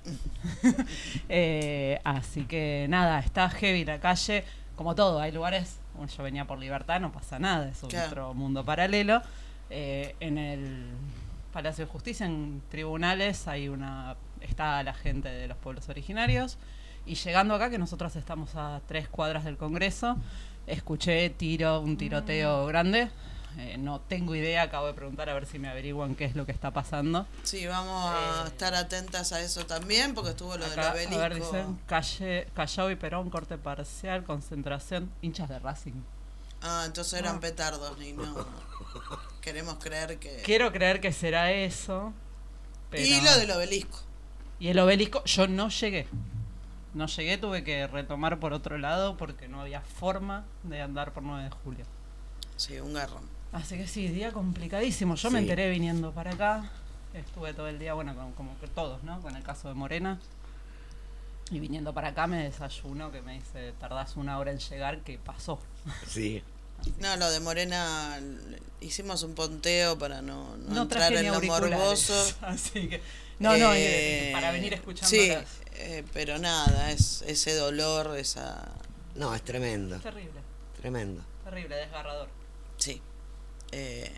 Eh, 1.32 2.00
así 2.04 2.46
que 2.46 2.88
nada, 2.90 3.20
está 3.20 3.48
heavy 3.50 3.86
la 3.86 4.00
calle. 4.00 4.44
Como 4.76 4.96
todo, 4.96 5.20
hay 5.20 5.32
lugares. 5.32 5.76
yo 6.18 6.24
venía 6.24 6.46
por 6.46 6.58
libertad, 6.58 7.00
no 7.00 7.12
pasa 7.12 7.38
nada, 7.38 7.70
es 7.70 7.78
Claro. 7.90 8.08
otro 8.08 8.34
mundo 8.34 8.66
paralelo. 8.66 9.22
Eh, 9.70 10.16
en 10.20 10.38
el 10.38 10.88
Palacio 11.54 11.86
de 11.86 11.92
Justicia, 11.92 12.26
en 12.26 12.62
tribunales, 12.70 13.48
hay 13.48 13.70
una. 13.70 14.16
está 14.42 14.82
la 14.84 14.94
gente 14.94 15.30
de 15.30 15.48
los 15.48 15.58
pueblos 15.58 15.90
originarios. 15.90 16.58
Y 17.06 17.16
llegando 17.16 17.56
acá, 17.56 17.70
que 17.70 17.78
nosotros 17.80 18.16
estamos 18.16 18.56
a 18.56 18.82
tres 18.88 19.08
cuadras 19.10 19.44
del 19.44 19.58
Congreso, 19.58 20.18
escuché 20.68 21.30
tiro, 21.32 21.82
un 21.82 21.98
tiroteo 21.98 22.66
grande. 22.68 23.10
Eh, 23.58 23.78
no 23.80 24.00
tengo 24.00 24.36
idea, 24.36 24.62
acabo 24.62 24.86
de 24.88 24.94
preguntar 24.94 25.28
a 25.28 25.34
ver 25.34 25.46
si 25.48 25.58
me 25.58 25.68
averiguan 25.70 26.14
qué 26.16 26.26
es 26.26 26.36
lo 26.36 26.46
que 26.46 26.52
está 26.52 26.72
pasando. 26.72 27.26
Sí, 27.44 27.66
vamos 27.66 28.12
a 28.14 28.44
Eh, 28.46 28.48
estar 28.50 28.76
atentas 28.76 29.34
a 29.34 29.42
eso 29.42 29.66
también, 29.66 30.14
porque 30.14 30.32
estuvo 30.32 30.56
lo 30.56 30.66
Acá, 30.66 30.94
del 30.94 31.08
a 31.12 31.18
ver, 31.18 31.32
obelisco. 31.32 31.56
dicen 31.56 31.80
calle, 31.88 32.48
Callao 32.54 32.92
y 32.92 32.96
Perón, 32.96 33.30
corte 33.32 33.58
parcial, 33.58 34.24
concentración, 34.24 35.10
hinchas 35.24 35.50
de 35.50 35.58
Racing. 35.60 36.02
Ah, 36.62 36.84
entonces 36.86 37.20
eran 37.20 37.38
Ah. 37.38 37.40
petardos 37.40 38.02
y 38.02 38.14
no. 38.14 38.46
Queremos 39.42 39.76
creer 39.76 40.20
que. 40.20 40.42
Quiero 40.44 40.72
creer 40.72 41.00
que 41.02 41.12
será 41.14 41.52
eso. 41.52 42.14
Pero... 42.90 43.04
Y 43.06 43.22
lo 43.22 43.38
del 43.38 43.52
obelisco. 43.52 44.00
Y 44.60 44.68
el 44.68 44.80
obelisco, 44.80 45.24
yo 45.26 45.48
no 45.48 45.70
llegué. 45.70 46.08
No 46.94 47.06
llegué, 47.06 47.38
tuve 47.38 47.64
que 47.64 47.88
retomar 47.88 48.40
por 48.40 48.52
otro 48.52 48.78
lado 48.78 49.16
porque 49.16 49.48
no 49.48 49.62
había 49.62 49.82
forma 49.82 50.46
de 50.64 50.82
andar 50.82 51.14
por 51.14 51.24
9 51.24 51.44
de 51.46 51.50
julio. 51.52 51.86
Sí, 52.58 52.80
un 52.80 52.94
garrón. 52.94 53.24
Así 53.54 53.78
que 53.78 53.88
sí, 53.88 54.08
día 54.10 54.32
complicadísimo. 54.34 55.16
Yo 55.16 55.32
me 55.32 55.40
enteré 55.40 55.70
viniendo 55.70 56.12
para 56.12 56.32
acá. 56.32 56.70
Estuve 57.14 57.54
todo 57.54 57.68
el 57.68 57.80
día, 57.80 57.94
bueno, 57.94 58.14
como, 58.16 58.34
como 58.36 58.60
que 58.60 58.68
todos, 58.68 59.02
¿no? 59.04 59.22
Con 59.22 59.36
el 59.36 59.44
caso 59.44 59.68
de 59.70 59.76
Morena. 59.76 60.20
Y 61.52 61.60
viniendo 61.60 61.94
para 61.94 62.10
acá 62.10 62.28
me 62.28 62.44
desayuno 62.44 63.12
que 63.12 63.22
me 63.22 63.34
dice, 63.34 63.74
tardás 63.80 64.16
una 64.18 64.38
hora 64.38 64.52
en 64.52 64.60
llegar, 64.60 65.02
que 65.02 65.18
pasó. 65.18 65.60
Sí. 66.08 66.44
No, 67.00 67.16
lo 67.18 67.30
de 67.32 67.40
Morena 67.40 68.20
hicimos 68.82 69.24
un 69.24 69.34
ponteo 69.36 69.98
para 69.98 70.22
no, 70.22 70.56
no, 70.58 70.74
No 70.76 70.82
entrar 70.84 71.10
traje 71.12 71.26
en 71.28 71.34
lo 71.34 71.42
morboso. 71.42 72.14
Así 72.42 72.88
que. 72.88 73.02
No, 73.40 73.58
no, 73.58 73.74
Eh, 73.74 74.30
eh, 74.30 74.32
para 74.34 74.52
venir 74.52 74.74
escuchando. 74.74 75.10
Sí, 75.10 75.32
eh, 75.74 76.04
pero 76.14 76.38
nada, 76.40 76.92
es 76.92 77.22
ese 77.24 77.56
dolor, 77.56 78.18
esa. 78.18 78.70
No, 79.16 79.34
es 79.34 79.42
tremendo, 79.44 79.98
Terrible, 80.00 80.40
tremendo. 80.80 81.22
terrible, 81.44 81.76
desgarrador. 81.76 82.30
Sí. 82.78 83.02
Eh, 83.72 84.12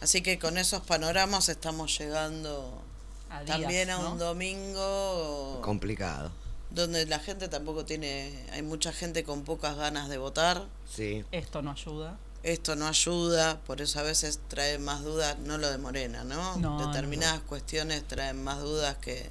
así 0.00 0.22
que 0.22 0.38
con 0.38 0.58
esos 0.58 0.82
panoramas 0.82 1.48
estamos 1.48 1.96
llegando 1.98 2.82
A 3.30 3.42
días, 3.42 3.58
también 3.60 3.90
a 3.90 3.98
¿no? 3.98 4.12
un 4.12 4.18
domingo 4.18 5.60
Complicado. 5.62 6.30
Donde 6.76 7.06
la 7.06 7.18
gente 7.18 7.48
tampoco 7.48 7.84
tiene. 7.84 8.46
Hay 8.52 8.62
mucha 8.62 8.92
gente 8.92 9.24
con 9.24 9.42
pocas 9.42 9.76
ganas 9.76 10.08
de 10.08 10.18
votar. 10.18 10.64
Sí. 10.88 11.24
Esto 11.32 11.62
no 11.62 11.72
ayuda. 11.72 12.16
Esto 12.42 12.76
no 12.76 12.86
ayuda, 12.86 13.58
por 13.66 13.80
eso 13.80 13.98
a 13.98 14.02
veces 14.02 14.38
trae 14.46 14.78
más 14.78 15.02
dudas, 15.02 15.36
no 15.40 15.58
lo 15.58 15.68
de 15.68 15.78
Morena, 15.78 16.22
¿no? 16.22 16.56
No, 16.58 16.86
Determinadas 16.86 17.40
cuestiones 17.40 18.06
traen 18.06 18.44
más 18.44 18.60
dudas 18.60 18.96
que, 18.98 19.30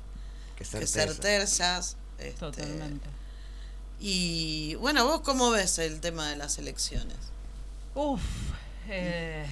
Que 0.57 0.63
que 0.63 0.65
certeza. 0.65 0.99
certezas. 1.07 1.97
este, 2.17 2.33
Totalmente. 2.39 3.07
Y 4.01 4.75
bueno, 4.75 5.05
¿vos 5.05 5.21
cómo 5.21 5.49
ves 5.51 5.77
el 5.79 6.01
tema 6.01 6.29
de 6.29 6.35
las 6.35 6.57
elecciones? 6.57 7.15
Uf. 7.93 8.21
eh, 8.89 9.45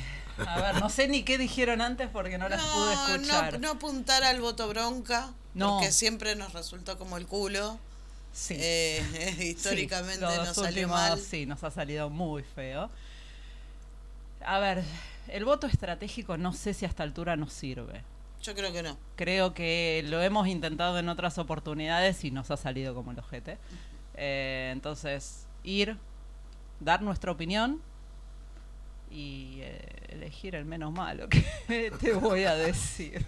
a 0.46 0.60
ver, 0.60 0.82
no 0.82 0.90
sé 0.90 1.08
ni 1.08 1.24
qué 1.24 1.38
dijeron 1.38 1.80
antes 1.80 2.10
porque 2.12 2.38
no 2.38 2.50
las 2.50 2.62
pude 2.62 2.94
escuchar. 2.94 3.54
no, 3.54 3.60
no 3.60 3.70
apuntar 3.76 4.24
al 4.26 4.42
voto 4.42 4.68
bronca, 4.68 5.32
No. 5.54 5.78
porque 5.78 5.92
siempre 5.92 6.36
nos 6.36 6.54
resultó 6.54 6.98
como 6.98 7.18
el 7.18 7.28
culo. 7.28 7.78
Sí. 8.34 8.56
Eh, 8.58 9.36
Sí, 9.38 9.44
históricamente 9.50 10.22
los 10.22 10.38
nos 10.38 10.56
salió 10.56 10.70
últimos, 10.70 10.96
mal. 10.96 11.20
Sí, 11.20 11.46
nos 11.46 11.64
ha 11.64 11.72
salido 11.72 12.10
muy 12.10 12.44
feo. 12.44 12.90
A 14.46 14.60
ver, 14.60 14.84
el 15.28 15.46
voto 15.46 15.68
estratégico 15.68 16.38
no 16.38 16.54
sé 16.54 16.74
si 16.74 16.86
a 16.86 16.88
esta 16.90 17.04
altura 17.04 17.36
nos 17.36 17.54
sirve. 17.54 18.02
Yo 18.42 18.54
creo 18.56 18.74
que 18.74 18.84
no. 18.84 18.98
Creo 19.16 19.54
que 19.54 20.04
lo 20.08 20.22
hemos 20.22 20.48
intentado 20.48 21.00
en 21.00 21.08
otras 21.08 21.38
oportunidades 21.38 22.26
y 22.26 22.32
nos 22.32 22.52
ha 22.52 22.58
salido 22.58 22.94
como 22.94 23.12
el 23.12 23.20
ojete. 23.20 23.58
Eh, 24.16 24.70
entonces, 24.74 25.46
ir, 25.64 25.98
dar 26.82 27.02
nuestra 27.02 27.32
opinión 27.32 27.82
y 29.10 29.60
eh, 29.62 29.80
elegir 30.10 30.56
el 30.56 30.66
menos 30.66 30.92
malo. 30.92 31.30
que 31.30 31.92
te 32.02 32.14
voy 32.14 32.44
a 32.44 32.56
decir? 32.56 33.26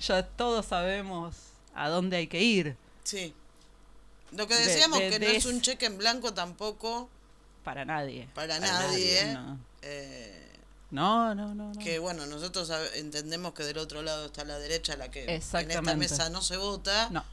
Ya 0.00 0.22
todos 0.26 0.66
sabemos 0.66 1.34
a 1.74 1.88
dónde 1.88 2.16
hay 2.18 2.26
que 2.26 2.42
ir 2.42 2.76
Sí. 3.04 3.34
Lo 4.32 4.46
que 4.48 4.54
De- 4.56 4.66
decíamos 4.66 4.98
de- 4.98 5.10
que 5.10 5.18
no 5.20 5.26
es 5.26 5.44
un 5.46 5.60
cheque 5.60 5.86
en 5.86 5.98
blanco 5.98 6.32
tampoco 6.34 7.08
para 7.62 7.84
nadie. 7.84 8.28
para, 8.34 8.58
Para 8.58 8.60
nadie. 8.60 9.22
nadie, 9.24 9.34
No, 9.34 9.58
eh, 9.82 10.48
no, 10.90 11.34
no. 11.34 11.54
no, 11.54 11.72
no. 11.74 11.78
que 11.80 11.98
bueno, 11.98 12.26
nosotros 12.26 12.70
entendemos 12.94 13.52
que 13.54 13.62
del 13.64 13.78
otro 13.78 14.02
lado 14.02 14.26
está 14.26 14.44
la 14.44 14.58
derecha, 14.58 14.96
la 14.96 15.10
que 15.10 15.24
en 15.24 15.30
esta 15.70 15.82
mesa 15.94 16.30
no 16.30 16.42
se 16.42 16.56
vota, 16.56 17.10
No. 17.10 17.24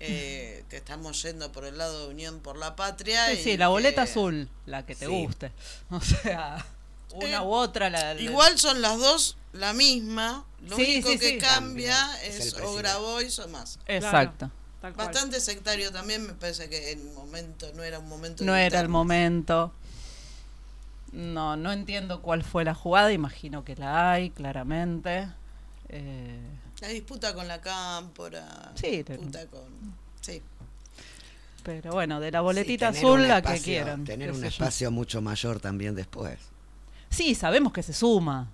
eh, 0.00 0.64
que 0.70 0.78
estamos 0.78 1.22
yendo 1.22 1.52
por 1.52 1.64
el 1.64 1.76
lado 1.78 2.06
de 2.06 2.08
Unión 2.08 2.40
por 2.40 2.56
la 2.56 2.74
Patria. 2.76 3.26
Sí, 3.26 3.32
y 3.32 3.42
sí, 3.44 3.56
la 3.56 3.68
boleta 3.68 4.02
azul, 4.02 4.48
la 4.66 4.84
que 4.86 4.94
te 4.96 5.06
Sí. 5.06 5.12
guste. 5.12 5.52
O 5.90 6.00
sea, 6.00 6.64
una 7.12 7.38
Eh, 7.38 7.40
u 7.40 7.52
otra. 7.52 7.90
La, 7.90 8.14
la- 8.14 8.20
Igual 8.20 8.58
son 8.58 8.80
las 8.82 8.98
dos 8.98 9.36
la 9.52 9.72
misma, 9.72 10.44
lo 10.62 10.76
Sí, 10.76 10.82
único 10.82 11.10
sí, 11.10 11.18
que 11.18 11.28
sí. 11.30 11.38
cambia 11.38 11.96
Cambia, 11.96 12.22
es 12.24 12.46
es, 12.46 12.54
el 12.54 12.62
o. 12.62 12.74
Grabois 12.74 13.38
o 13.40 13.48
más. 13.48 13.78
Exacto. 13.86 14.50
Bastante 14.96 15.40
sectario 15.40 15.92
también, 15.92 16.26
me 16.26 16.32
parece 16.34 16.70
que 16.70 16.92
en 16.92 17.12
momento 17.14 17.70
no 17.74 17.82
era 17.82 17.98
un 17.98 18.08
momento. 18.08 18.44
No 18.44 18.56
era 18.56 18.80
el 18.80 18.88
momento. 18.88 19.72
No, 21.12 21.56
no 21.56 21.72
entiendo 21.72 22.22
cuál 22.22 22.44
fue 22.44 22.64
la 22.64 22.74
jugada. 22.74 23.12
Imagino 23.12 23.64
que 23.64 23.74
la 23.76 24.12
hay, 24.12 24.30
claramente. 24.30 25.28
Eh, 25.88 26.40
La 26.80 26.88
disputa 26.88 27.34
con 27.34 27.48
la 27.48 27.60
cámpora. 27.60 28.72
Sí, 28.76 29.02
disputa 29.02 29.46
con. 29.48 29.64
Sí. 30.20 30.40
pero 31.62 31.92
bueno, 31.92 32.20
de 32.20 32.30
la 32.30 32.40
boletita 32.40 32.88
azul, 32.88 33.26
la 33.28 33.42
que 33.42 33.58
quieran. 33.60 34.04
Tener 34.04 34.32
un 34.32 34.44
espacio 34.44 34.90
mucho 34.90 35.20
mayor 35.20 35.60
también 35.60 35.94
después. 35.94 36.38
Sí, 37.10 37.34
sabemos 37.34 37.72
que 37.72 37.82
se 37.82 37.92
suma. 37.92 38.48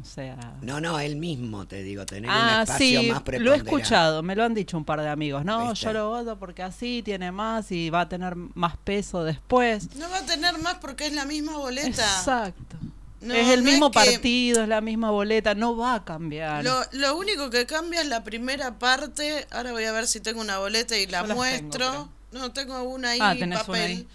O 0.00 0.04
sea. 0.04 0.36
No, 0.62 0.80
no, 0.80 0.98
él 0.98 1.16
mismo 1.16 1.66
te 1.66 1.82
digo, 1.82 2.06
tener 2.06 2.30
un 2.30 2.36
Ah, 2.36 2.62
espacio 2.62 3.00
sí, 3.02 3.10
más 3.10 3.22
lo 3.38 3.52
he 3.52 3.56
escuchado, 3.56 4.22
me 4.22 4.34
lo 4.34 4.44
han 4.44 4.54
dicho 4.54 4.78
un 4.78 4.84
par 4.84 5.00
de 5.02 5.08
amigos. 5.10 5.44
No, 5.44 5.70
¿Viste? 5.70 5.84
yo 5.86 5.92
lo 5.92 6.08
voto 6.08 6.38
porque 6.38 6.62
así 6.62 7.02
tiene 7.04 7.32
más 7.32 7.70
y 7.70 7.90
va 7.90 8.02
a 8.02 8.08
tener 8.08 8.34
más 8.34 8.76
peso 8.78 9.24
después. 9.24 9.94
No 9.96 10.08
va 10.08 10.18
a 10.18 10.22
tener 10.26 10.56
más 10.58 10.76
porque 10.76 11.06
es 11.06 11.12
la 11.12 11.26
misma 11.26 11.58
boleta. 11.58 11.88
Exacto. 11.88 12.76
No, 13.20 13.34
es 13.34 13.48
el 13.48 13.62
no 13.62 13.70
mismo 13.70 13.86
es 13.86 13.92
que- 13.92 14.12
partido, 14.12 14.62
es 14.62 14.68
la 14.68 14.80
misma 14.80 15.10
boleta, 15.10 15.54
no 15.54 15.76
va 15.76 15.96
a 15.96 16.04
cambiar. 16.06 16.64
Lo, 16.64 16.80
lo 16.92 17.18
único 17.18 17.50
que 17.50 17.66
cambia 17.66 18.00
es 18.00 18.06
la 18.08 18.24
primera 18.24 18.78
parte. 18.78 19.46
Ahora 19.50 19.72
voy 19.72 19.84
a 19.84 19.92
ver 19.92 20.06
si 20.06 20.20
tengo 20.20 20.40
una 20.40 20.56
boleta 20.58 20.96
y 20.96 21.06
la 21.06 21.24
muestro. 21.24 21.90
tengo, 21.90 22.08
no, 22.32 22.52
tengo 22.52 22.82
una 22.84 23.10
ahí, 23.10 23.18
Ah, 23.20 23.34
tenés 23.38 23.58
papel. 23.58 23.74
una 23.74 23.84
ahí. 23.84 24.08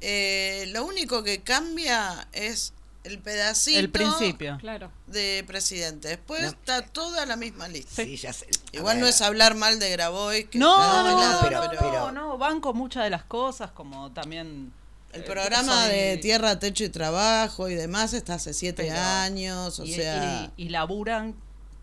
Eh, 0.00 0.70
lo 0.72 0.86
único 0.86 1.22
que 1.22 1.42
cambia 1.42 2.26
es 2.32 2.72
el 3.04 3.18
pedacito 3.18 3.78
el 3.80 3.90
principio. 3.90 4.58
Claro. 4.60 4.90
de 5.06 5.44
presidente. 5.46 6.08
Después 6.08 6.42
No. 6.42 6.48
está 6.48 6.82
toda 6.82 7.26
la 7.26 7.36
misma 7.36 7.68
lista. 7.68 8.02
Sí, 8.04 8.16
ya 8.16 8.32
sé. 8.32 8.46
Igual 8.72 9.00
no 9.00 9.06
es 9.06 9.20
hablar 9.22 9.54
mal 9.56 9.78
de 9.78 9.90
Grabois. 9.90 10.46
Que 10.48 10.58
No, 10.58 10.76
no, 10.76 11.40
pero- 11.42 11.60
no, 11.60 11.68
pero 11.68 11.78
pero- 11.78 12.12
no, 12.12 12.38
banco 12.38 12.72
muchas 12.74 13.04
de 13.04 13.10
las 13.10 13.24
cosas, 13.24 13.70
como 13.72 14.12
también... 14.12 14.72
el 15.12 15.20
eh, 15.22 15.24
programa 15.24 15.84
soy- 15.86 15.92
de 15.94 16.16
Tierra, 16.18 16.58
Techo 16.58 16.84
y 16.84 16.88
Trabajo 16.88 17.68
y 17.68 17.74
demás 17.74 18.12
está 18.14 18.34
hace 18.34 18.54
siete 18.54 18.84
Pero- 18.88 18.98
años. 19.00 19.78
O 19.80 19.84
y, 19.84 19.92
sea, 19.94 20.50
y, 20.56 20.66
y 20.66 20.68
laburan, 20.70 21.34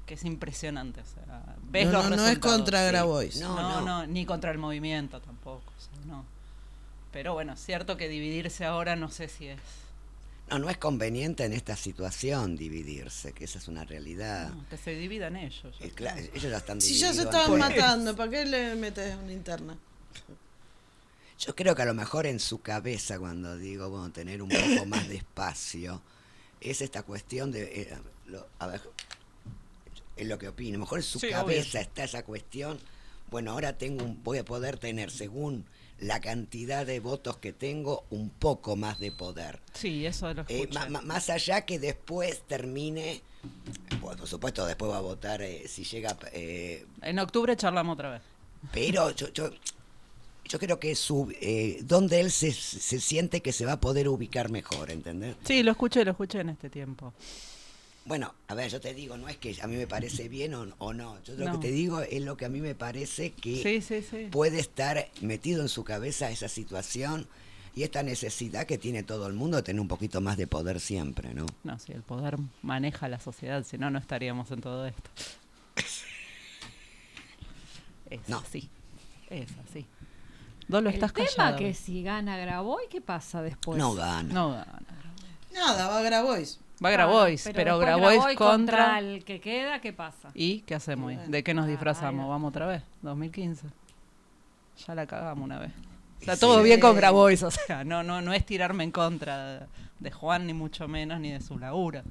que 0.05 0.13
es 0.15 0.23
impresionante. 0.25 1.01
O 1.01 1.05
sea, 1.05 1.43
ves 1.69 1.85
no, 1.87 1.91
los 1.91 2.09
no, 2.09 2.15
no 2.15 2.27
es 2.27 2.39
contra 2.39 2.79
sí. 2.85 2.87
Grabois. 2.91 3.35
No, 3.41 3.55
No, 3.55 3.69
no, 3.69 3.81
no. 3.81 4.07
ni 4.07 4.25
contra 4.25 4.51
el 4.51 4.57
movimiento 4.57 5.19
tampoco. 5.21 5.61
o 5.77 5.81
sea, 5.81 6.05
no. 6.05 6.25
Pero 7.11 7.33
bueno, 7.33 7.53
es 7.53 7.59
cierto 7.63 7.97
que 7.97 8.07
dividirse 8.07 8.65
ahora 8.65 8.95
no 8.95 9.09
sé 9.11 9.27
si 9.27 9.47
es... 9.47 9.59
No, 10.49 10.59
no 10.59 10.69
es 10.69 10.77
conveniente 10.77 11.45
en 11.45 11.53
esta 11.53 11.75
situación 11.75 12.55
dividirse, 12.55 13.33
que 13.33 13.43
esa 13.45 13.59
es 13.59 13.67
una 13.67 13.83
realidad. 13.85 14.49
no, 14.49 14.67
que 14.69 14.77
se 14.77 14.91
dividan 14.95 15.35
ellos. 15.35 15.75
Eh, 15.79 15.91
ellos 16.33 16.51
ya 16.51 16.57
están 16.57 16.81
Si 16.81 16.95
ya 16.97 17.13
se 17.13 17.23
estaban 17.23 17.57
matando, 17.59 18.15
¿para 18.15 18.31
qué 18.31 18.45
le 18.45 18.75
metes 18.75 19.15
una 19.15 19.31
interna? 19.31 19.77
Yo 21.39 21.55
creo 21.55 21.73
que 21.75 21.81
a 21.83 21.85
lo 21.85 21.93
mejor 21.93 22.25
en 22.25 22.39
su 22.39 22.61
cabeza, 22.61 23.17
cuando 23.19 23.57
digo, 23.57 23.89
bueno, 23.89 24.11
tener 24.11 24.41
un 24.41 24.49
poco 24.49 24.85
más 24.85 25.07
de 25.07 25.15
espacio, 25.17 26.01
es 26.59 26.81
esta 26.81 27.03
cuestión 27.03 27.51
de. 27.51 27.63
eh, 27.81 27.97
lo- 28.25 28.47
a 28.59 28.67
ver, 28.67 28.81
es 30.17 30.27
lo 30.27 30.37
que 30.37 30.49
opino. 30.49 30.71
A 30.71 30.73
lo 30.73 30.79
mejor 30.79 30.99
en 30.99 31.03
su 31.03 31.19
Sí, 31.19 31.29
cabeza 31.29 31.77
obvio. 31.77 31.81
está 31.81 32.03
esa 32.03 32.23
cuestión 32.23 32.79
bueno, 33.31 33.51
ahora 33.51 33.77
tengo 33.77 34.03
un, 34.03 34.23
voy 34.23 34.39
a 34.39 34.43
poder 34.43 34.79
tener, 34.79 35.11
según 35.11 35.63
la 35.99 36.19
cantidad 36.21 36.85
de 36.85 36.99
votos 36.99 37.37
que 37.37 37.53
tengo, 37.53 38.05
un 38.09 38.29
poco 38.29 38.75
más 38.75 38.99
de 38.99 39.11
poder. 39.11 39.59
Sí, 39.73 40.05
eso 40.05 40.33
lo 40.33 40.45
Eh, 40.47 40.69
más 41.03 41.29
allá 41.29 41.65
que 41.65 41.79
después 41.79 42.41
termine, 42.47 43.21
pues, 44.01 44.17
por 44.17 44.27
supuesto 44.27 44.65
después 44.65 44.91
va 44.91 44.97
a 44.97 45.01
votar 45.01 45.41
eh, 45.41 45.67
si 45.67 45.83
llega, 45.83 46.17
eh, 46.33 46.85
En 47.01 47.19
octubre 47.19 47.55
charlamos 47.55 47.93
otra 47.95 48.11
vez. 48.11 48.21
pero 48.71 49.11
yo, 49.11 49.29
yo, 49.33 49.49
yo 50.45 50.59
creo 50.59 50.79
que 50.79 50.95
su, 50.95 51.31
eh, 51.41 51.79
donde 51.83 52.21
él 52.21 52.31
se, 52.31 52.51
se 52.51 52.99
siente 52.99 53.41
que 53.41 53.51
se 53.51 53.65
va 53.65 53.73
a 53.73 53.79
poder 53.79 54.07
ubicar 54.09 54.49
mejor, 54.49 54.91
¿entendés? 54.91 55.35
Sí, 55.45 55.63
lo 55.63 55.71
escuché, 55.71 56.03
lo 56.05 56.11
escuché 56.11 56.39
en 56.39 56.49
este 56.49 56.69
tiempo. 56.69 57.13
Bueno, 58.05 58.33
a 58.47 58.55
ver, 58.55 58.71
yo 58.71 58.79
te 58.81 58.93
digo, 58.93 59.17
no 59.17 59.27
es 59.29 59.37
que 59.37 59.55
a 59.61 59.67
mí 59.67 59.75
me 59.75 59.85
parece 59.85 60.29
bien 60.29 60.53
o, 60.55 60.65
o 60.79 60.93
no, 60.93 61.21
yo 61.23 61.33
lo 61.35 61.45
No. 61.45 61.51
que 61.59 61.67
te 61.67 61.71
digo 61.73 62.01
es 62.01 62.21
lo 62.23 62.37
que 62.37 62.45
a 62.45 62.49
mí 62.49 62.59
me 62.59 62.73
parece 62.73 63.31
que 63.31 63.61
Sí, 63.61 63.81
sí, 63.81 64.01
sí. 64.01 64.27
puede 64.31 64.59
estar 64.59 65.07
metido 65.21 65.61
en 65.61 65.69
su 65.69 65.83
cabeza 65.83 66.31
esa 66.31 66.49
situación 66.49 67.27
y 67.75 67.83
esta 67.83 68.01
necesidad 68.01 68.65
que 68.65 68.77
tiene 68.79 69.03
todo 69.03 69.27
el 69.27 69.33
mundo 69.33 69.57
de 69.57 69.63
tener 69.63 69.79
un 69.79 69.87
poquito 69.87 70.21
más 70.21 70.37
de 70.37 70.47
poder 70.47 70.79
siempre, 70.79 71.33
¿no? 71.35 71.45
No, 71.63 71.77
si 71.77 71.91
el 71.91 72.01
poder 72.01 72.37
maneja 72.63 73.07
la 73.09 73.19
sociedad, 73.19 73.63
si 73.63 73.77
no, 73.77 73.91
no 73.91 73.99
estaríamos 73.99 74.49
en 74.51 74.61
todo 74.61 74.87
esto. 74.87 75.09
Es 78.09 78.27
No. 78.27 78.39
así. 78.39 78.67
Es 79.29 79.49
así. 79.69 79.85
Dolo, 80.67 80.89
El 80.89 80.95
estás 80.95 81.13
tema 81.13 81.27
callado. 81.35 81.57
que 81.57 81.73
si 81.75 82.01
gana 82.01 82.37
Graboy, 82.37 82.85
¿qué 82.89 83.01
pasa 83.01 83.41
después? 83.43 83.77
no 83.77 83.93
gana. 83.93 84.33
No 84.33 84.49
gana. 84.49 84.81
Nada, 85.53 85.87
va 85.87 85.99
a 85.99 86.01
Grabois. 86.01 86.59
Va 86.83 86.89
Ah, 86.89 86.91
Grabois, 86.93 87.43
pero, 87.53 87.77
después 87.79 87.99
Grabois 87.99 88.37
contra... 88.37 88.99
el 88.99 89.23
que 89.25 89.41
queda, 89.41 89.81
¿qué 89.81 89.91
pasa? 89.91 90.29
¿Y 90.33 90.61
qué 90.61 90.75
hacemos? 90.75 91.13
Bueno. 91.13 91.23
¿De 91.27 91.43
qué 91.43 91.53
nos 91.53 91.65
Ah, 91.65 91.69
disfrazamos? 91.69 92.29
¿Vamos 92.29 92.49
otra 92.49 92.67
vez? 92.67 92.83
2015. 93.01 93.67
Ya 94.87 94.95
la 94.95 95.05
cagamos 95.05 95.43
una 95.43 95.59
vez. 95.59 95.71
Está 96.21 96.35
Sí. 96.35 96.41
todo 96.41 96.61
bien 96.63 96.79
con 96.79 96.95
Grabois, 96.95 97.43
o 97.43 97.51
sea, 97.51 97.83
no, 97.83 98.03
no, 98.03 98.21
no 98.21 98.33
es 98.33 98.45
tirarme 98.45 98.83
en 98.85 98.91
contra 98.91 99.67
de, 99.99 100.11
Juan, 100.11 100.47
ni 100.47 100.53
mucho 100.53 100.87
menos, 100.87 101.19
ni 101.19 101.31
de 101.31 101.41
su 101.41 101.59
laburo. 101.59 102.01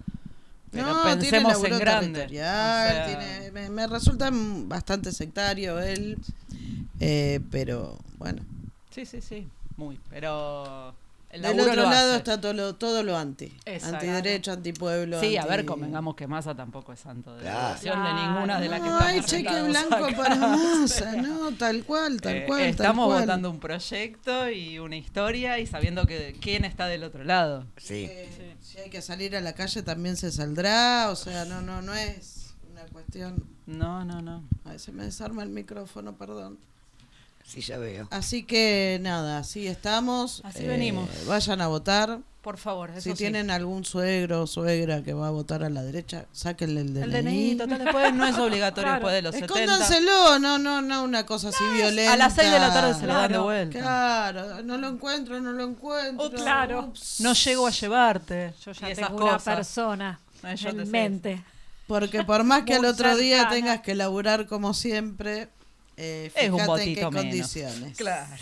Pero 0.71 0.87
no, 0.87 1.03
pensemos 1.03 1.65
en 1.65 1.79
grande. 1.79 2.13
territorial, 2.27 2.87
O 2.87 2.91
sea, 2.91 3.07
tiene- 3.07 3.51
me, 3.53 3.71
me 3.71 3.87
resulta 3.87 4.29
bastante 4.33 5.13
sectario 5.13 5.79
él, 5.79 6.19
eh, 7.01 7.41
pero 7.51 7.97
bueno. 8.19 8.43
Sí, 8.91 9.07
sí, 9.07 9.23
sí, 9.23 9.49
muy. 9.79 9.99
Pero 10.11 10.95
el 11.31 11.43
Del 11.43 11.61
otro 11.61 11.75
lo 11.75 11.83
lado 11.83 12.11
hace. 12.13 12.17
está 12.19 12.41
todo 12.41 12.53
lo, 12.55 12.75
todo 12.77 13.03
lo 13.03 13.17
anti. 13.17 13.53
Exacto. 13.67 13.97
Antiderecho, 13.97 14.53
antipueblo. 14.53 15.21
Sí, 15.21 15.37
a 15.37 15.45
ver, 15.45 15.65
convengamos 15.67 16.15
que 16.17 16.27
Massa 16.27 16.55
tampoco 16.55 16.93
es 16.95 17.01
santo 17.01 17.35
de 17.37 17.43
Claro. 17.43 17.69
devoción 17.69 18.03
de 18.05 18.13
ninguna 18.15 18.61
de 18.61 18.69
las 18.69 18.81
que 18.81 18.87
No, 18.89 18.99
estamos 18.99 19.13
hay 19.15 19.21
cheque 19.23 19.63
blanco 19.63 19.95
acá. 20.07 20.17
para 20.17 20.37
masa, 20.37 21.17
no, 21.17 21.53
tal 21.53 21.85
cual, 21.85 22.21
tal 22.21 22.37
eh, 22.37 22.45
cual. 22.47 22.61
tal 22.61 22.69
estamos 22.71 23.07
cual. 23.09 23.21
votando 23.21 23.51
un 23.51 23.61
proyecto 23.61 24.51
y 24.51 24.79
una 24.79 24.97
historia 24.97 25.59
y 25.59 25.67
sabiendo 25.67 26.07
que 26.07 26.37
quién 26.41 26.65
está 26.65 26.87
del 26.87 27.05
otro 27.05 27.25
lado. 27.25 27.67
Sí. 27.77 28.07
Eh, 28.09 28.57
Si 28.61 28.79
hay 28.79 28.89
que 28.91 29.03
salir 29.03 29.37
a 29.37 29.41
la 29.41 29.53
calle 29.55 29.83
también 29.83 30.17
se 30.17 30.31
saldrá, 30.33 31.11
o 31.11 31.17
sea, 31.17 31.45
no, 31.45 31.61
no, 31.61 31.83
no 31.83 31.95
es 31.95 32.55
una 32.73 32.83
cuestión. 32.87 33.45
No, 33.67 34.03
no, 34.05 34.23
no. 34.23 34.45
A 34.65 34.71
veces 34.73 34.95
me 34.95 35.05
desarma 35.05 35.43
el 35.43 35.51
micrófono, 35.51 36.17
perdón. 36.17 36.59
Sí, 37.49 37.63
ya 37.63 37.79
veo. 37.79 38.07
Así 38.11 38.43
que 38.43 38.99
nada, 39.01 39.39
así 39.39 39.67
estamos. 39.67 40.43
Así 40.45 40.65
venimos. 40.67 41.09
Vayan 41.27 41.63
a 41.63 41.67
votar. 41.69 42.19
Por 42.43 42.57
favor, 42.59 42.91
eso 42.91 43.01
si 43.01 43.11
sí. 43.11 43.17
tienen 43.17 43.51
algún 43.51 43.85
suegro 43.85 44.43
o 44.43 44.47
suegra 44.47 45.03
que 45.03 45.13
va 45.13 45.29
a 45.29 45.31
votar 45.31 45.65
a 45.65 45.69
la 45.71 45.83
derecha, 45.83 46.27
sáquenle 46.33 46.83
el 46.83 46.97
el 46.97 47.11
DNI. 47.11 47.23
DNI, 47.23 47.57
total, 47.57 47.79
después 47.85 48.15
no 48.15 48.27
es 48.27 48.39
obligatorio 48.39 48.85
Claro. 48.85 48.95
después 48.95 49.15
de 49.15 49.23
los 49.23 49.35
70. 49.35 49.55
Escóndanselo, 49.65 50.39
no, 50.39 50.59
no, 50.59 50.81
no, 50.81 51.03
una 51.05 51.27
cosa 51.27 51.49
así 51.49 51.65
violenta. 51.75 52.13
A 52.13 52.17
las 52.17 52.35
6 52.35 52.51
de 52.51 52.59
la 52.59 52.73
tarde 52.73 52.95
se 52.95 53.07
lo 53.07 53.13
dan 53.15 53.33
de 53.33 53.39
vuelta. 53.39 53.79
Claro, 53.81 54.63
no 54.63 54.79
lo 54.79 54.89
encuentro, 54.89 55.41
no 55.41 55.53
lo 55.53 55.65
encuentro. 55.65 56.27
Ups. 56.27 56.41
Claro. 56.43 56.81
Ups. 56.89 57.21
No 57.21 57.33
llego 57.35 57.67
a 57.67 57.71
llevarte. 57.71 58.55
Yo 58.65 58.73
ya 58.73 58.95
tengo 58.95 59.17
una 59.17 59.33
cosas. 59.33 59.57
persona 59.57 60.21
No, 60.43 60.55
yo 60.55 60.75
te 60.75 60.83
en 60.83 60.91
mente. 60.91 61.45
Porque 61.87 62.23
por 62.25 62.45
más 62.45 62.63
que 62.63 62.75
al 62.75 62.85
otro 62.85 63.17
día 63.17 63.39
cercana. 63.39 63.55
tengas 63.57 63.81
que 63.81 63.95
laburar 63.95 64.47
como 64.47 64.73
siempre, 64.75 65.49
eh, 65.99 66.31
Es 66.35 66.51
un 66.51 66.59
fíjate 66.61 66.83
en 66.85 66.95
qué 66.95 67.01
menos. 67.07 67.15
condiciones. 67.23 67.97
Claro. 67.99 68.37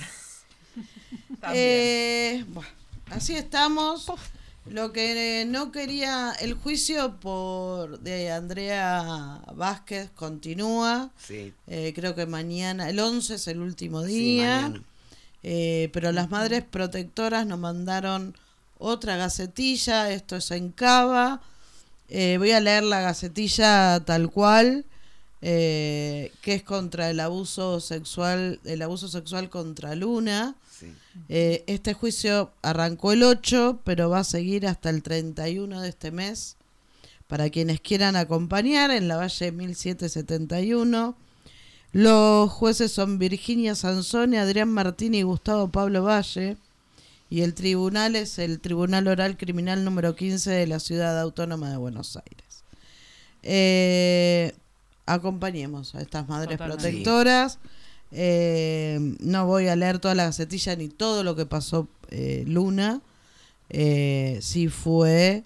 También. 1.41 1.55
Eh, 1.55 2.45
bueno, 2.49 2.69
así 3.11 3.35
estamos. 3.37 4.07
Lo 4.69 4.93
que 4.93 5.45
no 5.47 5.71
quería, 5.71 6.33
el 6.41 6.55
juicio 6.55 7.21
por 7.21 8.01
de 8.01 8.33
Andrea 8.33 9.41
Vázquez 9.55 10.11
continúa. 10.17 11.11
Sí. 11.25 11.53
Eh, 11.69 11.93
creo 11.95 12.17
que 12.17 12.27
mañana, 12.27 12.91
el 12.91 12.99
11 12.99 13.35
es 13.37 13.47
el 13.47 13.61
último 13.61 14.05
Sí, 14.05 14.09
día. 14.13 14.73
Eh, 15.45 15.89
pero 15.93 16.11
las 16.11 16.31
madres 16.31 16.65
protectoras 16.69 17.47
nos 17.47 17.61
mandaron 17.61 18.37
otra 18.79 19.17
gacetilla, 19.17 20.11
esto 20.11 20.35
es 20.35 20.51
en 20.51 20.73
Cava. 20.73 21.41
Eh, 22.09 22.35
voy 22.39 22.51
a 22.51 22.59
leer 22.61 22.83
la 22.83 23.01
gacetilla 23.01 24.01
tal 24.05 24.31
cual, 24.33 24.85
eh, 25.43 26.33
que 26.43 26.55
es 26.55 26.63
contra 26.63 27.11
el 27.11 27.21
abuso 27.21 27.81
sexual, 27.81 28.61
el 28.65 28.83
abuso 28.83 29.09
sexual 29.09 29.51
contra 29.51 29.95
Luna. 29.95 30.57
Sí. 30.71 30.93
Eh, 31.29 31.65
este 31.67 31.95
juicio 31.95 32.53
arrancó 32.63 33.13
el 33.13 33.23
8, 33.23 33.81
pero 33.85 34.11
va 34.11 34.21
a 34.21 34.25
seguir 34.25 34.67
hasta 34.67 34.91
el 34.91 35.03
31 35.03 35.81
de 35.81 35.89
este 35.89 36.11
mes. 36.11 36.57
Para 37.27 37.51
quienes 37.51 37.81
quieran 37.81 38.17
acompañar, 38.17 38.91
en 38.91 39.09
la 39.09 39.17
Valle 39.17 39.53
1771. 39.53 41.17
Los 41.93 42.51
jueces 42.51 42.93
son 42.93 43.19
Virginia 43.19 43.75
Sansoni, 43.75 44.37
Adrián 44.37 44.69
Martín 44.69 45.15
y 45.15 45.23
Gustavo 45.23 45.69
Pablo 45.69 46.05
Valle. 46.05 46.57
Y 47.29 47.41
el 47.41 47.55
tribunal 47.55 48.15
es 48.15 48.39
el 48.39 48.61
Tribunal 48.61 49.09
Oral 49.09 49.37
Criminal 49.37 49.85
número 49.85 50.15
15 50.15 50.51
de 50.51 50.67
la 50.67 50.79
Ciudad 50.79 51.19
Autónoma 51.21 51.71
de 51.71 51.77
Buenos 51.77 52.17
Aires. 52.17 52.65
Eh, 53.43 54.55
acompañemos 55.07 55.95
a 55.95 56.01
estas 56.03 56.29
madres 56.29 56.59
Totalmente. 56.59 56.83
protectoras. 56.83 57.59
Eh, 58.13 58.99
no 59.21 59.47
voy 59.47 59.69
a 59.69 59.77
leer 59.77 59.99
toda 59.99 60.15
la 60.15 60.25
gacetilla 60.25 60.77
ni 60.77 60.89
todo 60.89 61.25
lo 61.25 61.35
que 61.37 61.47
pasó 61.47 61.89
eh, 62.11 62.45
Luna. 62.47 63.01
Eh, 63.69 64.39
si 64.43 64.69
fue 64.69 65.45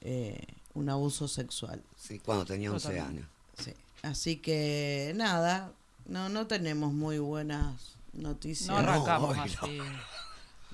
eh, 0.00 0.46
un 0.74 0.88
abuso 0.88 1.28
sexual. 1.28 1.82
Sí, 1.96 2.18
cuando 2.18 2.44
tenía 2.44 2.72
11 2.72 2.88
Totalmente. 2.88 3.20
años. 3.22 3.30
Sí. 3.64 3.72
Así 4.02 4.36
que 4.36 5.12
nada, 5.16 5.72
no, 6.06 6.28
no 6.28 6.46
tenemos 6.46 6.92
muy 6.92 7.18
buenas 7.18 7.96
noticias. 8.12 8.68
No 8.68 8.76
arrancamos 8.78 9.36
No, 9.36 9.42
así. 9.42 9.78
No 9.78 9.84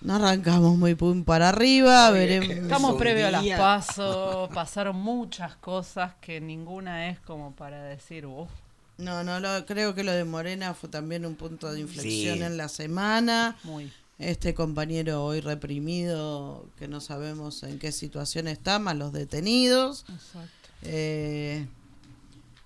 arrancamos 0.09 0.77
muy 0.77 0.95
pum 0.95 1.25
para 1.25 1.51
arriba, 1.51 2.11
Oye, 2.11 2.19
veremos. 2.41 2.57
Estamos 2.65 2.95
previo 2.97 3.29
a 3.29 3.31
las 3.31 3.47
pasos, 3.59 4.49
pasaron 4.53 4.97
muchas 4.97 5.55
cosas 5.57 6.13
que 6.21 6.41
ninguna 6.41 7.09
es 7.09 7.21
como 7.21 7.53
para 7.53 7.83
decir, 7.85 8.27
uff, 8.27 8.51
No, 8.99 9.23
no, 9.25 9.39
lo, 9.41 9.65
creo 9.67 9.95
que 9.95 10.03
lo 10.05 10.13
de 10.13 10.25
Morena 10.25 10.75
fue 10.75 10.89
también 10.89 11.25
un 11.27 11.35
punto 11.37 11.73
de 11.73 11.81
inflexión 11.81 12.39
Sí. 12.39 12.43
en 12.43 12.57
la 12.57 12.69
semana. 12.69 13.57
muy. 13.65 13.93
Este 14.19 14.55
compañero 14.55 15.25
hoy 15.25 15.41
reprimido, 15.41 16.67
que 16.79 16.87
no 16.87 17.01
sabemos 17.01 17.63
en 17.65 17.79
qué 17.81 17.91
situación 17.91 18.47
está, 18.47 18.79
más 18.79 18.95
los 18.97 19.13
detenidos. 19.13 20.05
Exacto. 20.09 20.49
Eh, 20.83 21.67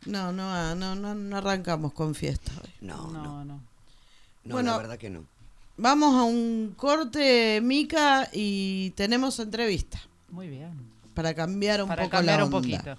no, 0.05 0.33
no, 0.33 0.42
ah, 0.53 0.75
no, 0.77 0.94
no, 0.94 1.14
no 1.14 1.37
arrancamos 1.37 1.92
con 1.92 2.14
fiesta 2.14 2.53
hoy. 2.62 2.70
No, 2.81 3.11
no, 3.11 3.22
No, 3.22 3.44
no. 3.44 3.61
no, 4.44 4.53
Bueno, 4.55 4.72
la 4.72 4.77
verdad 4.79 4.99
que 4.99 5.09
no. 5.11 5.25
Vamos 5.76 6.14
a 6.14 6.24
un 6.24 6.74
corte, 6.76 7.60
Mica, 7.62 8.28
y 8.32 8.90
tenemos 8.90 9.38
entrevista 9.38 10.00
Muy 10.30 10.48
bien. 10.48 10.72
para 11.14 11.34
cambiar 11.34 11.82
un 11.82 11.88
Para 11.88 12.02
poco 12.04 12.12
cambiar 12.12 12.38
la 12.38 12.46
un 12.46 12.54
onda. 12.54 12.78
poquito. 12.78 12.96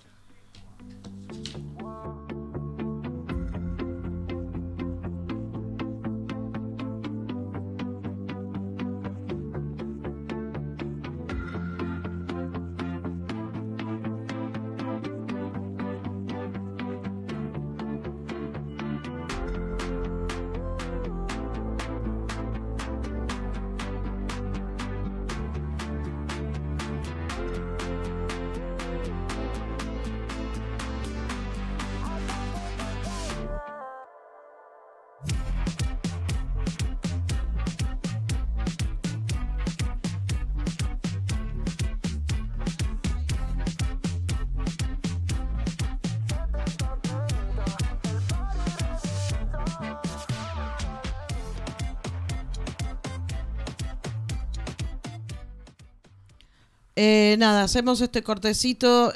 Eh, 57.28 57.36
nada, 57.36 57.64
hacemos 57.64 58.00
este 58.00 58.24
cortecito. 58.24 59.12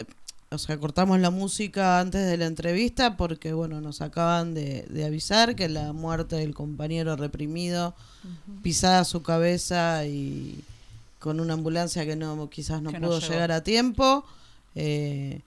O 0.50 0.58
sea, 0.58 0.78
cortamos 0.78 1.18
la 1.20 1.30
música 1.30 2.02
antes 2.02 2.28
de 2.28 2.36
la 2.36 2.46
entrevista 2.46 3.16
porque, 3.16 3.54
bueno, 3.54 3.80
nos 3.80 4.02
acaban 4.02 4.54
de, 4.54 4.82
de 4.90 5.06
avisar 5.06 5.56
que 5.56 5.70
la 5.70 5.94
muerte 5.94 6.36
del 6.36 6.54
compañero 6.54 7.16
reprimido, 7.16 7.96
pisada 8.62 9.06
su 9.06 9.24
cabeza 9.24 10.06
y 10.06 10.62
con 11.20 11.40
una 11.40 11.54
ambulancia 11.54 12.06
que 12.06 12.18
no 12.18 12.50
quizás 12.50 12.82
no 12.82 12.92
Que 12.92 13.00
pudo 13.00 13.20
llegar 13.22 13.54
a 13.54 13.64
tiempo, 13.64 14.26
eh, 14.76 15.40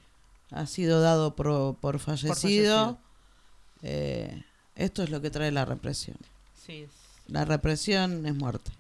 ha 0.51 0.65
sido 0.67 1.03
dado 1.03 1.35
por, 1.35 1.75
por 1.77 1.99
fallecido. 1.99 2.33
fallecido. 2.35 2.99
Eh, 3.83 4.43
esto 4.75 5.03
es 5.03 5.11
lo 5.11 5.21
que 5.21 5.29
trae 5.31 5.53
la 5.53 5.67
represión. 5.67 6.17
Sí, 6.65 6.87
La 7.29 7.45
represión 7.45 8.25
es 8.25 8.35
muerte. 8.35 8.71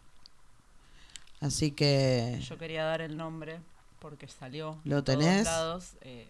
Así 1.42 1.70
que 1.70 2.40
yo 2.48 2.56
quería 2.56 2.84
dar 2.84 3.02
el 3.02 3.18
nombre 3.18 3.58
porque 4.04 4.28
salió. 4.28 4.78
¿Lo 4.84 5.02
tenés? 5.02 5.44
lados. 5.46 5.92
Eh, 6.02 6.28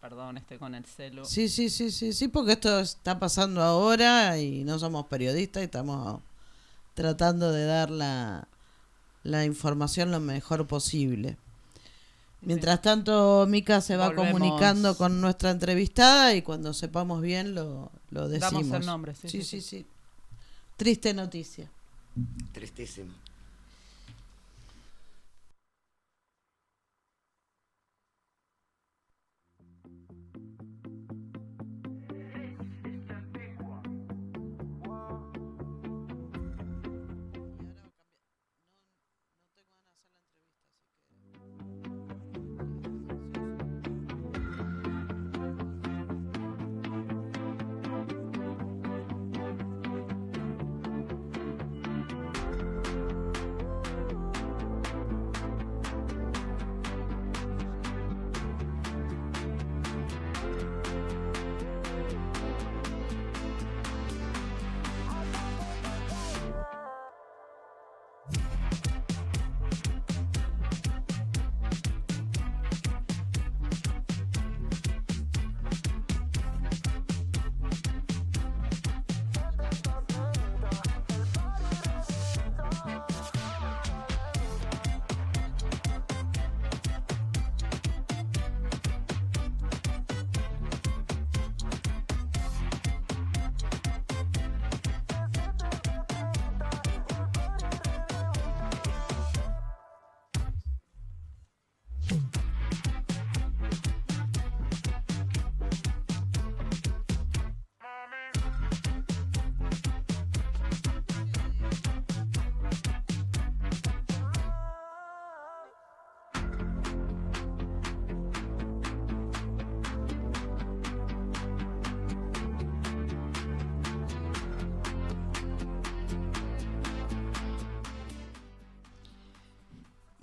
perdón, 0.00 0.38
estoy 0.38 0.58
con 0.58 0.76
el 0.76 0.84
celo. 0.84 1.24
sí, 1.24 1.48
sí, 1.48 1.68
sí, 1.68 1.90
sí, 1.90 2.12
sí, 2.12 2.28
porque 2.28 2.52
esto 2.52 2.78
está 2.78 3.18
pasando 3.18 3.62
ahora 3.62 4.38
y 4.38 4.62
no 4.62 4.78
somos 4.78 5.06
periodistas 5.06 5.62
y 5.62 5.64
estamos 5.64 6.20
tratando 6.94 7.50
de 7.50 7.64
dar 7.64 7.90
la, 7.90 8.46
la 9.24 9.44
información 9.44 10.12
lo 10.12 10.20
mejor 10.20 10.68
posible. 10.68 11.36
Mientras 12.42 12.80
tanto, 12.80 13.44
Mica 13.48 13.80
se 13.80 13.96
va 13.96 14.06
Volvemos. 14.10 14.30
comunicando 14.40 14.96
con 14.96 15.20
nuestra 15.20 15.50
entrevistada 15.50 16.32
y 16.36 16.42
cuando 16.42 16.72
sepamos 16.72 17.22
bien 17.22 17.56
lo, 17.56 17.90
lo 18.10 18.28
decimos. 18.28 18.52
Damos 18.68 18.80
el 18.82 18.86
nombre, 18.86 19.16
sí, 19.16 19.28
sí, 19.28 19.42
sí, 19.42 19.60
sí, 19.60 19.62
sí. 19.62 19.86
Triste 20.76 21.12
noticia. 21.12 21.68
Tristísimo. 22.52 23.10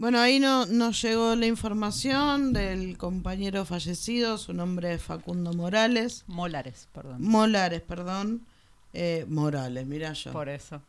Bueno, 0.08 0.22
ahí 0.22 0.40
no, 0.40 0.66
nos 0.68 1.02
llegó 1.02 1.36
la 1.36 1.48
información 1.48 2.54
del 2.54 2.98
compañero 2.98 3.66
fallecido, 3.66 4.38
su 4.38 4.54
nombre 4.54 4.94
es 4.94 5.02
Facundo 5.04 5.52
Morales. 5.52 6.24
Molares, 6.28 6.88
perdón. 6.94 7.22
Molares, 7.22 7.82
perdón. 7.82 8.46
Eh, 8.94 9.26
Morales, 9.28 9.86
mira 9.86 10.14
yo. 10.14 10.32
Por 10.32 10.48
eso. 10.48 10.82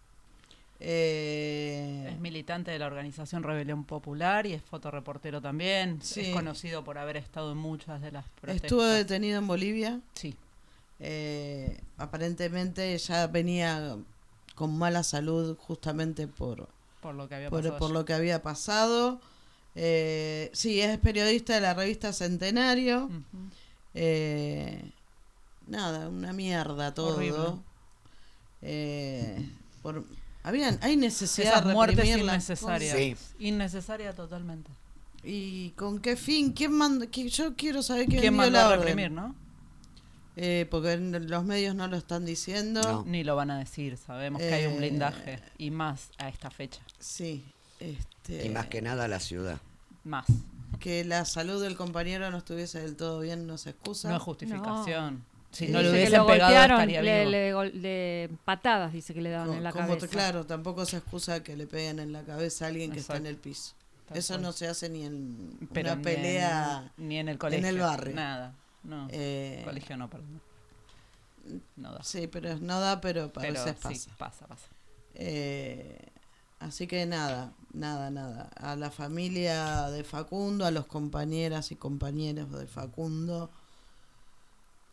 Eh, 0.79 2.11
Es 2.13 2.21
militante 2.21 2.71
de 2.71 2.79
la 2.79 2.87
organización 2.87 3.43
Rebelión 3.43 3.83
Popular 3.83 4.47
y 4.47 4.53
es 4.53 4.63
fotoreportero 4.63 5.41
también. 5.43 5.99
Sí. 6.01 6.21
Es 6.21 6.33
conocido 6.33 6.85
por 6.85 6.97
haber 6.97 7.17
estado 7.17 7.51
en 7.51 7.59
muchas 7.59 8.01
de 8.01 8.13
las 8.13 8.25
protestas. 8.41 8.67
estuvo 8.67 8.85
detenido 8.85 9.41
en 9.41 9.49
Bolivia. 9.49 10.01
Sí, 10.15 10.37
Eh, 11.01 11.81
aparentemente 11.97 12.97
ya 12.99 13.27
venía 13.27 13.97
con 14.55 14.79
mala 14.79 15.03
salud 15.03 15.57
justamente 15.59 16.29
por, 16.29 16.69
por 17.01 17.15
lo 17.15 17.29
que 17.29 17.35
había 17.37 17.51
por, 17.51 17.61
pasado. 17.63 17.79
por 17.79 17.91
lo 17.91 18.05
que 18.05 18.13
había 18.15 18.43
pasado. 18.43 19.21
Eh, 19.75 20.51
sí, 20.55 20.81
es 20.81 20.99
periodista 20.99 21.55
de 21.55 21.61
la 21.61 21.75
revista 21.75 22.13
Centenario. 22.13 23.09
Eh, 23.95 24.91
nada, 25.67 26.09
una 26.09 26.33
mierda 26.33 26.95
todo. 26.95 27.17
Horrible. 27.17 27.61
Eh, 28.63 29.49
por, 29.83 30.05
habían, 30.43 30.79
hay 30.83 30.97
necesidad 30.97 31.53
Esas 31.55 31.67
de 31.67 31.73
muertes 31.75 32.07
innecesarias. 32.17 32.97
Sí. 32.97 33.17
Innecesaria 33.39 34.13
totalmente. 34.15 34.71
¿Y 35.23 35.71
con 35.71 36.01
qué 36.01 36.17
fin? 36.17 36.53
¿Quién 36.53 36.73
manda? 36.73 37.07
qué- 37.07 37.29
yo 37.29 37.55
quiero 37.55 37.83
saber 37.83 38.07
quién, 38.07 38.21
¿Quién 38.21 38.35
mandó 38.37 38.53
la 38.53 38.65
a 38.65 38.69
orden. 38.69 38.81
reprimir, 38.81 39.11
no? 39.11 39.35
Eh, 40.41 40.67
porque 40.71 40.93
en 40.93 41.29
los 41.29 41.45
medios 41.45 41.75
no 41.75 41.89
lo 41.89 41.97
están 41.97 42.25
diciendo. 42.25 42.81
No. 42.83 43.05
Ni 43.05 43.25
lo 43.25 43.35
van 43.35 43.51
a 43.51 43.59
decir. 43.59 43.97
Sabemos 43.97 44.41
que 44.41 44.53
hay 44.55 44.67
un 44.67 44.75
Eh, 44.75 44.79
blindaje. 44.79 45.41
Y 45.59 45.71
más 45.73 46.11
a 46.19 46.29
esta 46.29 46.49
fecha. 46.51 46.81
Sí. 47.01 47.45
Este, 47.81 48.47
Y 48.47 48.49
más 48.51 48.67
que 48.67 48.81
nada 48.81 49.09
la 49.09 49.19
ciudad. 49.21 49.59
Más. 50.05 50.27
que 50.81 51.05
la 51.05 51.25
salud 51.25 51.61
del 51.63 51.77
compañero 51.77 52.31
no 52.31 52.39
estuviese 52.39 52.81
del 52.81 52.95
todo 52.95 53.21
bien 53.21 53.47
no 53.49 53.59
se 53.59 53.71
excusa. 53.71 54.11
No 54.11 54.17
es 54.17 54.23
justificación. 54.23 55.25
Si 55.51 55.67
Sí, 55.67 55.73
no 55.73 55.81
le 55.83 55.91
hubiesen 55.91 56.19
lo 56.19 56.27
pegado 56.27 56.51
golpearon, 56.53 56.81
estaría 56.83 57.03
le, 57.25 57.47
vivo. 57.49 57.65
le 57.65 57.71
de 57.81 58.31
patadas 58.45 58.93
dice 58.93 59.13
que 59.15 59.23
le 59.23 59.31
daban 59.31 59.55
en 59.55 59.65
la 59.65 59.73
como 59.73 59.87
cabeza. 59.89 60.07
claro, 60.09 60.45
tampoco 60.47 60.85
se 60.85 60.99
excusa 60.99 61.43
que 61.43 61.57
le 61.57 61.67
peguen 61.67 61.99
en 62.01 62.13
la 62.13 62.23
cabeza 62.23 62.67
a 62.67 62.69
alguien 62.69 62.93
que 62.93 63.01
está 63.01 63.15
en 63.17 63.27
Exacto. 63.27 63.31
el 63.31 63.37
piso. 63.55 63.73
Tal 64.07 64.19
Eso 64.19 64.35
cual. 64.35 64.43
no 64.43 64.53
se 64.53 64.69
hace 64.69 64.89
ni 64.91 65.05
en 65.05 65.59
Pero 65.73 65.89
una 65.93 65.97
ni 65.97 66.03
pelea. 66.05 66.93
en, 66.99 67.09
ni 67.09 67.19
en 67.19 67.29
el 67.29 67.39
colegio. 67.39 67.67
el 67.69 67.79
barrio. 67.79 68.15
Nada. 68.15 68.53
No. 68.89 69.07
eh, 69.11 69.63
colegio 69.65 69.97
no, 69.97 70.09
perdón. 70.11 70.41
No 71.77 71.93
da. 71.93 72.03
Sí, 72.03 72.27
pero 72.27 72.57
no 72.59 72.81
da, 72.81 73.01
pero 73.01 73.25
a 73.25 73.33
Pero 73.33 73.53
veces 73.65 73.77
sí, 73.77 73.83
pasa. 73.83 74.11
pasa, 74.19 74.47
pasa. 74.47 74.67
Eh, 75.15 75.99
así 76.61 76.87
que 76.87 77.07
nada, 77.07 77.53
nada, 77.73 78.11
nada. 78.11 78.51
A 78.57 78.77
la 78.77 78.91
familia 78.91 79.89
de 79.91 80.05
Facundo, 80.05 80.67
a 80.67 80.71
los 80.71 80.87
compañeras 80.87 81.71
y 81.73 81.77
compañeros 81.77 82.51
de 82.53 82.67
Facundo. 82.67 83.51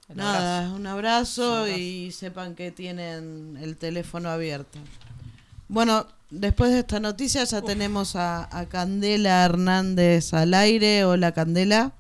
El 0.10 0.18
nada, 0.18 0.60
abrazo. 0.60 0.76
un 0.76 0.88
abrazo 0.88 1.52
Un 1.52 1.58
abrazo. 1.62 1.78
y 1.78 2.12
sepan 2.12 2.56
que 2.56 2.72
tienen 2.72 3.58
el 3.62 3.76
teléfono 3.78 4.30
abierto. 4.30 4.78
Bueno, 5.68 6.06
después 6.30 6.72
de 6.72 6.80
esta 6.80 7.00
noticia 7.00 7.44
ya 7.44 7.62
tenemos 7.64 8.16
a, 8.16 8.48
a 8.56 8.66
Candela 8.68 9.44
Hernández 9.46 10.34
al 10.34 10.54
aire. 10.54 11.06
Hola 11.06 11.32
Candela. 11.34 11.92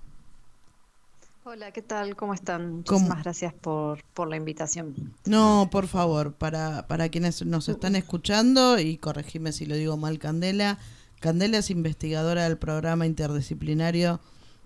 Hola, 1.48 1.72
¿qué 1.72 1.84
tal? 1.84 2.16
¿Cómo 2.16 2.34
están? 2.34 2.82
¿Cómo? 2.82 3.02
Muchísimas 3.02 3.24
gracias 3.24 3.54
por, 3.54 4.04
por 4.16 4.28
la 4.28 4.36
invitación. 4.36 5.14
No, 5.26 5.70
por 5.72 5.86
favor, 5.86 6.34
para, 6.34 6.88
para 6.88 7.10
quienes 7.10 7.46
nos 7.46 7.70
están 7.70 7.96
escuchando, 7.96 8.80
y 8.80 8.98
corregime 8.98 9.52
si 9.52 9.68
lo 9.68 9.76
digo 9.76 9.96
mal, 9.96 10.18
Candela. 10.18 10.80
Candela 11.20 11.60
es 11.60 11.70
investigadora 11.70 12.46
del 12.46 12.58
programa 12.58 13.06
interdisciplinario 13.06 14.20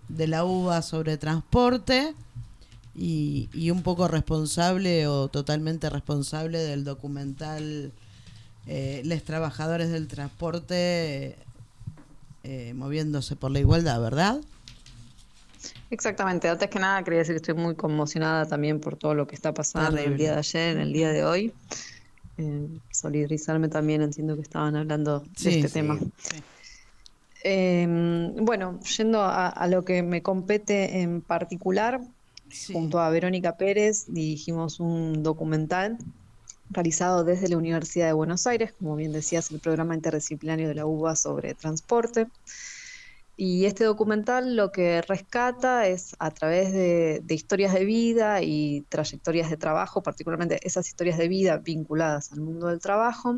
de 0.07 0.27
la 0.27 0.45
UBA 0.45 0.81
sobre 0.81 1.17
transporte 1.17 2.13
y, 2.95 3.49
y 3.51 3.71
un 3.71 3.83
poco 3.83 4.07
responsable 4.07 5.05
o 5.07 5.27
totalmente 5.27 5.89
responsable 5.89 6.59
del 6.59 6.85
documental 6.85 7.91
eh, 8.67 9.01
Les 9.03 9.25
Trabajadores 9.25 9.89
del 9.91 10.07
Transporte, 10.07 11.35
eh, 12.45 12.73
moviéndose 12.73 13.35
por 13.35 13.51
la 13.51 13.59
igualdad, 13.59 13.99
¿verdad? 13.99 14.39
Exactamente, 15.91 16.47
antes 16.47 16.69
que 16.69 16.79
nada 16.79 17.03
quería 17.03 17.19
decir 17.19 17.33
que 17.33 17.37
estoy 17.37 17.55
muy 17.55 17.75
conmocionada 17.75 18.45
también 18.45 18.79
por 18.79 18.95
todo 18.95 19.15
lo 19.15 19.25
que 19.25 19.35
está 19.35 19.53
pasando 19.53 19.97
el 19.97 20.17
día 20.17 20.33
de 20.33 20.37
ayer, 20.37 20.75
en 20.75 20.81
el 20.81 20.93
día 20.93 21.09
de 21.09 21.23
hoy. 21.23 21.53
Eh, 22.37 22.67
solidarizarme 22.91 23.67
también, 23.67 24.01
entiendo 24.01 24.35
que 24.35 24.41
estaban 24.41 24.75
hablando 24.75 25.25
de 25.41 25.59
este 25.59 25.69
tema. 25.69 25.99
Em, 27.43 28.35
bueno, 28.45 28.79
yendo 28.97 29.21
a, 29.23 29.67
lo 29.67 29.83
que 29.83 30.03
me 30.03 30.21
compete 30.21 31.01
en 31.01 31.21
particular, 31.21 32.01
junto 32.71 32.99
a 32.99 33.09
Verónica 33.09 33.57
Pérez 33.57 34.05
dirigimos 34.07 34.79
un 34.79 35.23
documental 35.23 35.97
realizado 36.69 37.23
desde 37.23 37.49
la 37.49 37.57
Universidad 37.57 38.07
de 38.07 38.13
Buenos 38.13 38.45
Aires, 38.45 38.73
como 38.77 38.95
bien 38.95 39.11
decías, 39.11 39.49
el 39.51 39.59
programa 39.59 39.95
interdisciplinario 39.95 40.67
de 40.67 40.75
la 40.75 40.85
UBA 40.85 41.15
sobre 41.15 41.55
transporte. 41.55 42.27
Y 43.41 43.67
este 43.67 43.85
documental 43.85 44.57
lo 44.57 44.69
que 44.69 45.01
rescata 45.01 45.87
es 45.87 46.13
a 46.19 46.29
través 46.29 46.73
de, 46.73 47.23
historias 47.29 47.73
de 47.73 47.85
vida 47.85 48.41
y 48.41 48.81
trayectorias 48.89 49.49
de 49.49 49.55
trabajo, 49.55 50.03
particularmente 50.03 50.59
esas 50.61 50.89
historias 50.89 51.17
de 51.17 51.29
vida 51.29 51.55
vinculadas 51.55 52.33
al 52.33 52.41
mundo 52.41 52.67
del 52.67 52.81
trabajo, 52.81 53.37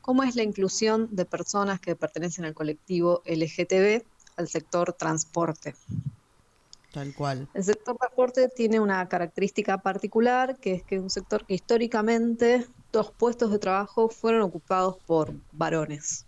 cómo 0.00 0.24
es 0.24 0.34
la 0.34 0.42
inclusión 0.42 1.14
de 1.14 1.26
personas 1.26 1.78
que 1.78 1.94
pertenecen 1.94 2.44
al 2.44 2.54
colectivo 2.54 3.22
LGTB 3.24 4.02
al 4.34 4.48
sector 4.48 4.92
transporte. 4.94 5.76
Tal 6.92 7.14
cual. 7.14 7.48
El 7.54 7.62
sector 7.62 7.96
transporte 7.96 8.48
tiene 8.48 8.80
una 8.80 9.08
característica 9.08 9.78
particular, 9.78 10.58
que 10.58 10.72
es 10.72 10.82
que 10.82 10.96
es 10.96 11.00
un 11.00 11.10
sector 11.10 11.46
que 11.46 11.54
históricamente 11.54 12.66
los 12.92 13.12
puestos 13.12 13.52
de 13.52 13.60
trabajo 13.60 14.08
fueron 14.08 14.42
ocupados 14.42 14.96
por 15.06 15.32
varones. 15.52 16.25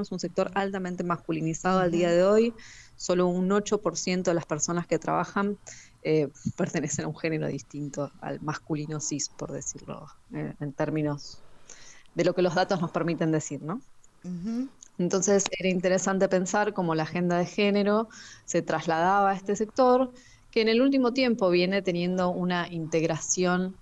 Es 0.00 0.10
un 0.12 0.18
sector 0.18 0.50
altamente 0.54 1.04
masculinizado 1.04 1.80
al 1.80 1.90
día 1.90 2.10
de 2.10 2.24
hoy. 2.24 2.54
Solo 2.96 3.28
un 3.28 3.48
8% 3.48 4.22
de 4.22 4.34
las 4.34 4.46
personas 4.46 4.86
que 4.86 4.98
trabajan 4.98 5.58
eh, 6.02 6.28
pertenecen 6.56 7.04
a 7.04 7.08
un 7.08 7.16
género 7.16 7.46
distinto 7.46 8.10
al 8.20 8.40
masculino 8.40 9.00
cis, 9.00 9.28
por 9.28 9.52
decirlo 9.52 10.06
eh, 10.34 10.54
en 10.60 10.72
términos 10.72 11.40
de 12.14 12.24
lo 12.24 12.34
que 12.34 12.42
los 12.42 12.54
datos 12.54 12.80
nos 12.80 12.90
permiten 12.90 13.30
decir, 13.30 13.62
¿no? 13.62 13.80
Entonces 14.98 15.44
era 15.56 15.68
interesante 15.68 16.28
pensar 16.28 16.72
cómo 16.72 16.94
la 16.94 17.04
agenda 17.04 17.38
de 17.38 17.46
género 17.46 18.08
se 18.44 18.62
trasladaba 18.62 19.30
a 19.30 19.34
este 19.34 19.54
sector, 19.54 20.12
que 20.50 20.62
en 20.62 20.68
el 20.68 20.80
último 20.80 21.12
tiempo 21.12 21.50
viene 21.50 21.82
teniendo 21.82 22.30
una 22.30 22.66
integración, 22.72 23.76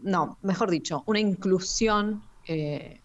no, 0.00 0.36
mejor 0.42 0.70
dicho, 0.70 1.02
una 1.06 1.20
inclusión 1.20 2.22
eh, 2.46 3.00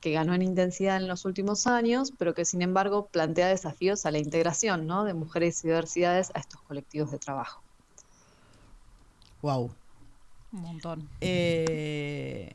que 0.00 0.12
ganó 0.12 0.34
en 0.34 0.42
intensidad 0.42 0.96
en 0.96 1.08
los 1.08 1.24
últimos 1.24 1.66
años, 1.66 2.12
pero 2.18 2.34
que 2.34 2.44
sin 2.44 2.62
embargo 2.62 3.06
plantea 3.06 3.48
desafíos 3.48 4.06
a 4.06 4.10
la 4.10 4.18
integración 4.18 4.86
¿no? 4.86 5.04
de 5.04 5.14
mujeres 5.14 5.64
y 5.64 5.68
diversidades 5.68 6.30
a 6.34 6.40
estos 6.40 6.60
colectivos 6.62 7.10
de 7.10 7.18
trabajo. 7.18 7.62
Wow. 9.42 9.70
Un 10.52 10.60
montón. 10.60 11.08
Eh, 11.20 12.52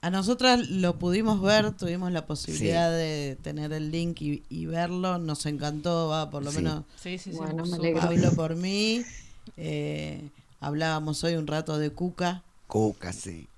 a 0.00 0.10
nosotras 0.10 0.68
lo 0.68 0.98
pudimos 0.98 1.40
ver, 1.40 1.72
tuvimos 1.72 2.12
la 2.12 2.26
posibilidad 2.26 2.90
de 2.90 3.38
tener 3.42 3.72
el 3.72 3.90
link 3.90 4.20
y, 4.20 4.66
verlo, 4.66 5.18
nos 5.18 5.46
encantó, 5.46 6.08
va, 6.08 6.30
por 6.30 6.44
lo 6.44 6.52
menos. 6.52 6.84
Sí, 6.96 7.18
sí, 7.18 7.32
sí. 7.32 7.36
Bueno, 7.38 7.64
Hablo 8.00 8.32
por 8.36 8.54
mí. 8.54 9.02
Eh, 9.56 10.28
hablábamos 10.60 11.24
hoy 11.24 11.34
un 11.34 11.46
rato 11.46 11.78
de 11.78 11.90
Cuca. 11.90 12.42
Cuca, 12.66 13.12
sí. 13.12 13.48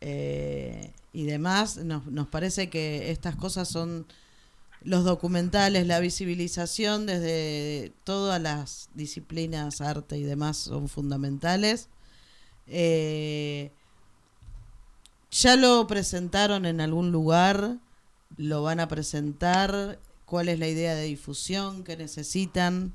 Eh, 0.00 0.92
y 1.18 1.24
demás, 1.24 1.78
nos, 1.78 2.06
nos 2.06 2.28
parece 2.28 2.70
que 2.70 3.10
estas 3.10 3.34
cosas 3.34 3.66
son 3.66 4.06
los 4.82 5.02
documentales, 5.02 5.84
la 5.84 5.98
visibilización 5.98 7.06
desde 7.06 7.92
todas 8.04 8.40
las 8.40 8.88
disciplinas, 8.94 9.80
arte 9.80 10.16
y 10.16 10.22
demás 10.22 10.58
son 10.58 10.88
fundamentales. 10.88 11.88
Eh, 12.68 13.72
¿Ya 15.32 15.56
lo 15.56 15.88
presentaron 15.88 16.66
en 16.66 16.80
algún 16.80 17.10
lugar? 17.10 17.78
¿Lo 18.36 18.62
van 18.62 18.78
a 18.78 18.86
presentar? 18.86 19.98
¿Cuál 20.24 20.48
es 20.48 20.60
la 20.60 20.68
idea 20.68 20.94
de 20.94 21.02
difusión 21.02 21.82
que 21.82 21.96
necesitan? 21.96 22.94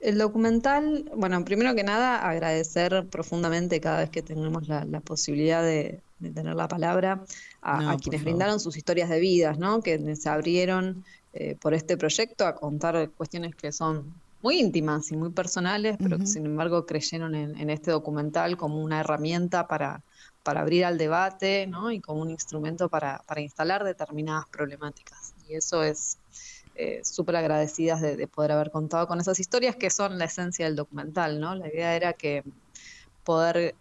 El 0.00 0.18
documental, 0.18 1.08
bueno, 1.14 1.44
primero 1.44 1.76
que 1.76 1.84
nada, 1.84 2.28
agradecer 2.28 3.06
profundamente 3.08 3.80
cada 3.80 4.00
vez 4.00 4.10
que 4.10 4.22
tenemos 4.22 4.66
la, 4.66 5.00
posibilidad 5.00 5.62
de, 5.62 6.02
tener 6.20 6.54
la 6.54 6.68
palabra 6.68 7.24
a, 7.62 7.96
quienes 7.96 8.22
brindaron 8.22 8.60
sus 8.60 8.76
historias 8.76 9.08
de 9.08 9.20
vidas, 9.20 9.58
¿no? 9.58 9.80
Que 9.80 10.16
se 10.16 10.28
abrieron 10.28 11.04
eh, 11.32 11.56
por 11.60 11.74
este 11.74 11.96
proyecto 11.96 12.46
a 12.46 12.54
contar 12.54 13.10
cuestiones 13.10 13.54
que 13.54 13.72
son 13.72 14.12
muy 14.42 14.58
íntimas 14.58 15.10
y 15.12 15.16
muy 15.16 15.30
personales, 15.30 15.96
pero 15.98 16.18
que 16.18 16.26
sin 16.26 16.46
embargo 16.46 16.86
creyeron 16.86 17.34
en, 17.34 17.70
este 17.70 17.90
documental 17.90 18.56
como 18.56 18.82
una 18.82 19.00
herramienta 19.00 19.66
para, 19.66 20.02
para 20.42 20.62
abrir 20.62 20.84
al 20.84 20.96
debate, 20.96 21.66
¿no? 21.66 21.90
Y 21.90 22.00
como 22.00 22.22
un 22.22 22.30
instrumento 22.30 22.88
para, 22.88 23.22
para 23.26 23.40
instalar 23.42 23.84
determinadas 23.84 24.46
problemáticas. 24.48 25.34
Y 25.46 25.54
eso 25.54 25.82
es 25.82 26.18
eh, 26.82 27.02
súper 27.04 27.36
agradecidas 27.36 28.00
de, 28.00 28.26
poder 28.26 28.52
haber 28.52 28.70
contado 28.70 29.06
con 29.06 29.20
esas 29.20 29.38
historias 29.38 29.76
que 29.76 29.90
son 29.90 30.18
la 30.18 30.24
esencia 30.24 30.64
del 30.64 30.76
documental, 30.76 31.38
¿no? 31.38 31.54
La 31.54 31.68
idea 31.68 31.94
era 31.94 32.14
que 32.14 32.42
poder, 33.22 33.74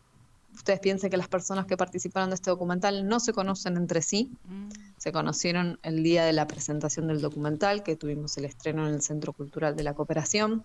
ustedes 0.54 0.80
piensen 0.80 1.10
que 1.10 1.18
las 1.18 1.28
personas 1.28 1.66
que 1.66 1.78
participaron 1.78 2.30
de 2.30 2.36
este 2.36 2.50
documental 2.50 3.08
no 3.08 3.20
se 3.20 3.34
conocen 3.34 3.78
entre 3.78 4.02
sí, 4.02 4.32
mm. 4.46 4.70
se 4.98 5.12
conocieron 5.12 5.80
el 5.84 6.04
día 6.04 6.26
de 6.26 6.34
la 6.34 6.48
presentación 6.48 7.08
del 7.08 7.22
documental, 7.22 7.84
que 7.84 7.96
tuvimos 7.96 8.38
el 8.38 8.46
estreno 8.46 8.88
en 8.88 8.96
el 8.96 9.02
Centro 9.02 9.34
Cultural 9.34 9.76
de 9.76 9.84
la 9.84 9.94
Cooperación, 9.94 10.64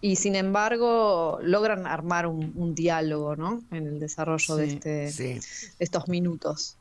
y 0.00 0.16
sin 0.16 0.34
embargo 0.34 1.38
logran 1.42 1.86
armar 1.86 2.26
un, 2.26 2.74
diálogo, 2.74 3.36
¿no? 3.36 3.62
En 3.70 3.86
el 3.86 3.98
desarrollo 3.98 4.56
de, 4.56 4.66
este, 4.66 5.12
de 5.12 5.40
estos 5.78 6.08
minutos 6.08 6.76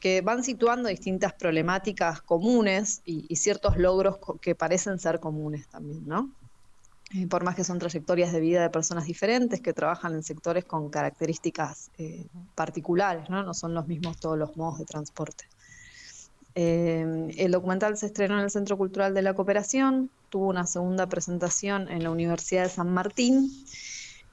que 0.00 0.22
van 0.22 0.42
situando 0.42 0.88
distintas 0.88 1.34
problemáticas 1.34 2.22
comunes 2.22 3.02
y, 3.04 3.36
ciertos 3.36 3.76
logros 3.76 4.18
que 4.40 4.54
parecen 4.54 4.98
ser 4.98 5.20
comunes 5.20 5.68
también, 5.68 6.08
¿no? 6.08 6.30
Eh, 7.12 7.26
por 7.26 7.42
más 7.42 7.56
que 7.56 7.64
son 7.64 7.80
trayectorias 7.80 8.32
de 8.32 8.38
vida 8.38 8.62
de 8.62 8.70
personas 8.70 9.04
diferentes 9.04 9.60
que 9.60 9.72
trabajan 9.72 10.14
en 10.14 10.22
sectores 10.22 10.64
con 10.64 10.90
características 10.90 11.90
eh, 11.98 12.26
particulares, 12.54 13.28
¿no? 13.28 13.52
Son 13.52 13.74
los 13.74 13.88
mismos 13.88 14.18
todos 14.18 14.38
los 14.38 14.56
modos 14.56 14.78
de 14.78 14.84
transporte. 14.84 15.48
Eh, 16.54 17.34
el 17.36 17.50
documental 17.50 17.96
se 17.96 18.06
estrenó 18.06 18.38
en 18.38 18.44
el 18.44 18.50
Centro 18.50 18.76
Cultural 18.76 19.12
de 19.12 19.22
la 19.22 19.34
Cooperación, 19.34 20.10
tuvo 20.28 20.48
una 20.48 20.66
segunda 20.66 21.08
presentación 21.08 21.88
en 21.88 22.04
la 22.04 22.10
Universidad 22.10 22.64
de 22.64 22.68
San 22.68 22.92
Martín 22.92 23.50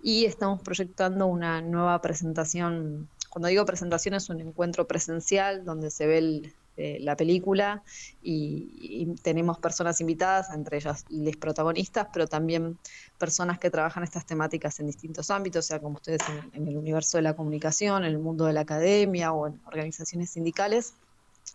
y 0.03 0.25
estamos 0.25 0.61
proyectando 0.61 1.25
una 1.25 1.61
nueva 1.61 1.99
presentación 2.01 3.09
cuando 3.29 3.49
digo 3.49 3.65
presentación 3.65 4.15
es 4.15 4.29
un 4.29 4.39
encuentro 4.41 4.87
presencial 4.87 5.65
donde 5.65 5.91
se 5.91 6.07
ve 6.07 6.53
eh, 6.77 6.99
la 7.01 7.17
película 7.17 7.81
y, 8.21 9.15
tenemos 9.23 9.57
personas 9.57 9.99
invitadas, 9.99 10.51
entre 10.53 10.77
ellas 10.77 11.05
los 11.09 11.35
protagonistas, 11.35 12.07
pero 12.13 12.27
también 12.27 12.77
personas 13.17 13.57
que 13.57 13.71
trabajan 13.71 14.03
estas 14.03 14.27
temáticas 14.27 14.79
en 14.79 14.85
distintos 14.85 15.31
ámbitos, 15.31 15.65
o 15.65 15.67
sea, 15.67 15.79
como 15.79 15.95
ustedes 15.95 16.21
en, 16.53 16.67
el 16.67 16.77
universo 16.77 17.17
de 17.17 17.23
la 17.23 17.35
comunicación, 17.35 18.05
en 18.05 18.11
el 18.11 18.19
mundo 18.19 18.45
de 18.45 18.53
la 18.53 18.61
academia 18.61 19.33
o 19.33 19.47
en 19.47 19.59
organizaciones 19.65 20.29
sindicales. 20.29 20.93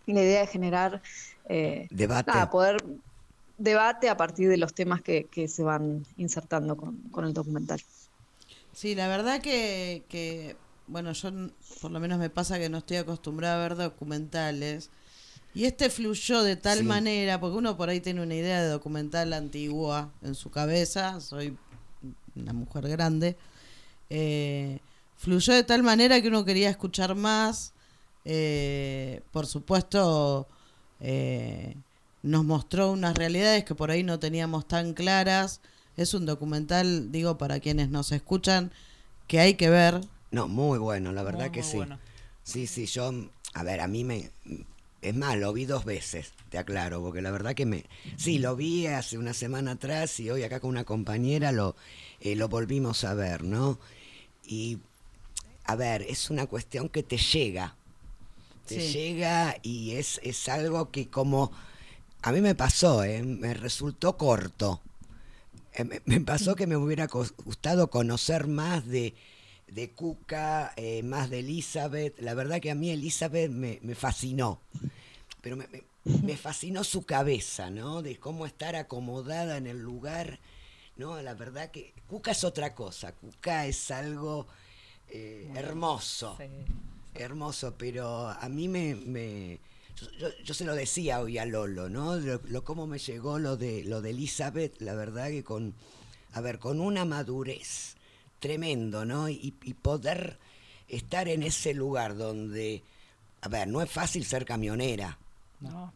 Y 0.07 0.13
la 0.13 0.23
idea 0.23 0.43
es 0.43 0.51
generar 0.51 1.01
eh, 1.49 1.87
debate. 1.91 2.33
poder 2.51 2.85
debate 3.59 4.09
a 4.09 4.17
partir 4.17 4.49
de 4.49 4.57
los 4.57 4.75
temas 4.75 5.03
que, 5.03 5.29
se 5.49 5.63
van 5.63 6.05
insertando 6.17 6.77
con, 6.77 7.25
el 7.25 7.33
documental. 7.33 7.81
Sí, 8.73 8.97
la 8.97 9.07
verdad 9.07 9.41
que, 9.41 10.03
que 10.09 10.57
bueno, 10.89 11.13
yo 11.13 11.31
por 11.81 11.93
lo 11.93 12.01
menos 12.01 12.19
me 12.19 12.29
pasa 12.29 12.59
que 12.59 12.69
no 12.69 12.79
estoy 12.79 12.97
acostumbrada 12.97 13.65
a 13.65 13.69
ver 13.69 13.77
documentales. 13.77 14.91
Y 15.55 15.65
este 15.65 15.91
fluyó 15.91 16.43
de 16.43 16.57
tal 16.57 16.85
manera, 16.85 17.38
porque 17.38 17.59
uno 17.59 17.77
por 17.77 17.88
ahí 17.88 18.01
tiene 18.01 18.23
una 18.23 18.35
idea 18.35 18.62
de 18.62 18.69
documental 18.69 19.33
antigua 19.33 20.11
en 20.23 20.35
su 20.35 20.50
cabeza, 20.50 21.21
soy 21.21 21.57
una 22.35 22.53
mujer 22.53 22.88
grande, 22.88 23.37
eh, 24.09 24.79
fluyó 25.17 25.53
de 25.53 25.63
tal 25.63 25.83
manera 25.83 26.21
que 26.23 26.29
uno 26.29 26.44
quería 26.44 26.71
escuchar 26.71 27.15
más. 27.15 27.75
Eh, 28.25 29.21
por 29.31 29.46
supuesto, 29.46 30.48
eh, 31.00 31.77
nos 32.23 32.44
mostró 32.44 32.92
unas 32.92 33.15
realidades 33.15 33.65
que 33.65 33.75
por 33.75 33.90
ahí 33.90 34.03
no 34.03 34.19
teníamos 34.19 34.67
tan 34.67 34.94
claras. 34.94 35.61
Es 35.96 36.15
un 36.15 36.25
documental, 36.25 37.13
digo, 37.13 37.37
para 37.37 37.61
quienes 37.61 37.90
nos 37.90 38.13
escuchan, 38.13 38.73
que 39.27 39.40
hay 39.40 39.55
que 39.55 39.69
ver, 39.69 40.00
no, 40.33 40.48
muy 40.48 40.79
bueno, 40.79 41.13
la 41.13 41.23
verdad 41.23 41.50
que 41.50 41.63
sí. 41.63 41.79
Sí, 42.42 42.67
sí, 42.67 42.87
yo, 42.87 43.13
a 43.53 43.63
ver, 43.63 43.81
a 43.81 43.87
mí 43.87 44.03
me... 44.03 44.31
Es 45.03 45.17
más, 45.17 45.37
lo 45.37 45.53
vi 45.53 45.65
dos 45.65 45.85
veces, 45.85 46.33
te 46.48 46.59
aclaro, 46.59 47.03
porque 47.03 47.23
la 47.23 47.33
verdad 47.33 47.55
que 47.55 47.67
me... 47.67 47.85
Sí, 48.17 48.38
lo 48.38 48.55
vi 48.55 48.87
hace 48.87 49.19
una 49.19 49.35
semana 49.35 49.73
atrás 49.73 50.21
y 50.21 50.31
hoy 50.31 50.44
acá 50.44 50.61
con 50.61 50.71
una 50.71 50.85
compañera 50.85 51.50
lo, 51.50 51.75
eh, 52.21 52.37
lo 52.37 52.48
volvimos 52.48 53.03
a 53.03 53.13
ver, 53.15 53.42
¿no? 53.42 53.81
Y, 54.46 54.79
a 55.65 55.75
ver, 55.75 56.03
es 56.03 56.31
una 56.31 56.46
cuestión 56.46 56.88
que 56.88 57.03
te 57.03 57.17
llega, 57.17 57.77
te 58.67 58.79
llega 58.92 59.57
y 59.63 59.92
es, 59.92 60.21
es 60.23 60.48
algo 60.48 60.90
que 60.90 61.09
como 61.09 61.53
A 62.23 62.31
mí 62.31 62.40
me 62.40 62.55
pasó, 62.55 63.03
¿eh? 63.03 63.23
me 63.23 63.55
resultó 63.55 64.17
corto. 64.17 64.81
Eh, 65.75 66.00
me, 66.05 66.21
pasó 66.21 66.55
que 66.55 66.69
me 66.69 66.77
hubiera 66.77 67.09
gustado 67.44 67.90
conocer 67.90 68.46
más 68.46 68.87
de, 68.87 69.15
de 69.75 69.90
Cuca, 69.90 70.73
eh, 70.77 71.02
más 71.02 71.31
de 71.31 71.40
Elizabeth. 71.40 72.20
La 72.20 72.35
verdad 72.35 72.60
que 72.60 72.70
a 72.70 72.75
mí 72.75 72.90
Elizabeth 72.90 73.50
me, 73.50 73.79
me 73.83 73.94
fascinó. 73.94 74.60
Pero 75.40 75.56
me, 75.56 75.66
me, 76.04 76.37
fascinó 76.37 76.85
su 76.85 77.04
cabeza, 77.04 77.70
¿no? 77.70 78.02
De 78.02 78.18
cómo 78.18 78.46
estar 78.46 78.77
acomodada 78.77 79.56
en 79.56 79.66
el 79.66 79.81
lugar. 79.81 80.38
No, 80.96 81.20
la 81.23 81.35
verdad 81.35 81.70
que 81.70 81.94
Cuca 82.08 82.33
es 82.33 82.44
otra 82.44 82.75
cosa. 82.75 83.12
Cuca 83.12 83.66
es 83.66 83.90
algo 83.90 84.46
eh, 85.08 85.50
hermoso. 85.54 86.37
Hermoso, 87.14 87.75
pero 87.77 88.29
a 88.29 88.48
mí 88.48 88.68
me, 88.68 89.58
yo, 90.44 90.54
se 90.54 90.64
lo 90.64 90.75
decía 90.75 91.20
hoy 91.20 91.38
a 91.38 91.44
Lolo, 91.44 91.88
¿no? 91.88 92.16
Lo, 92.16 92.64
cómo 92.64 92.87
me 92.87 92.98
llegó 92.98 93.38
lo 93.38 93.56
de 93.56 93.85
lo 93.85 94.00
de 94.00 94.10
Elizabeth, 94.10 94.81
la 94.81 94.94
verdad 94.94 95.29
que 95.29 95.44
con, 95.44 95.75
a 96.33 96.40
ver, 96.40 96.58
con 96.58 96.81
una 96.81 97.04
madurez 97.04 97.96
tremendo, 98.43 99.05
¿no? 99.05 99.29
Y, 99.29 99.53
poder 99.81 100.38
estar 100.88 101.29
en 101.29 101.45
ese 101.45 101.73
lugar 101.73 102.17
donde, 102.17 102.83
a 103.40 103.49
ver, 103.49 103.69
no 103.69 103.81
es 103.81 103.88
fácil 103.88 104.25
ser 104.25 104.45
camionera. 104.45 105.17
No. 105.61 105.95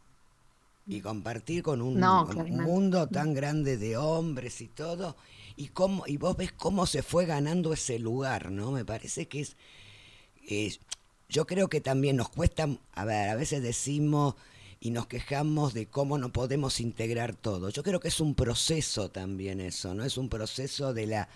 Y 0.87 1.01
compartir 1.01 1.65
con 1.65 1.83
un, 1.83 2.03
un 2.03 2.63
mundo 2.63 3.09
tan 3.09 3.35
grande 3.35 3.77
de 3.77 3.97
hombres 3.97 4.61
y 4.61 4.69
todo, 4.69 5.17
y 5.57 5.69
cómo, 5.69 6.05
y 6.07 6.17
vos 6.19 6.37
ves 6.37 6.53
cómo 6.53 6.87
se 6.87 7.03
fue 7.03 7.27
ganando 7.27 7.73
ese 7.73 7.99
lugar, 7.99 8.53
¿no? 8.53 8.71
Me 8.71 8.85
parece 8.85 9.27
que 9.27 9.41
es, 9.41 9.57
es 10.47 10.79
yo 11.29 11.47
creo 11.49 11.69
que 11.69 11.81
también 11.81 12.15
nos 12.15 12.29
cuesta, 12.29 12.69
a 12.93 13.05
ver, 13.05 13.31
a 13.31 13.35
veces 13.35 13.61
decimos 13.61 14.37
y 14.79 14.93
nos 14.93 15.09
quejamos 15.09 15.75
de 15.75 15.87
cómo 15.87 16.17
no 16.19 16.33
podemos 16.33 16.79
integrar 16.79 17.35
todo. 17.35 17.71
Yo 17.71 17.83
creo 17.83 17.99
que 17.99 18.07
es 18.07 18.21
un 18.21 18.37
proceso 18.37 19.11
también 19.11 19.61
eso, 19.61 19.95
¿no? 19.95 20.05
Es 20.05 20.17
un 20.17 20.29
proceso 20.29 20.95
de 20.95 21.09
la 21.09 21.29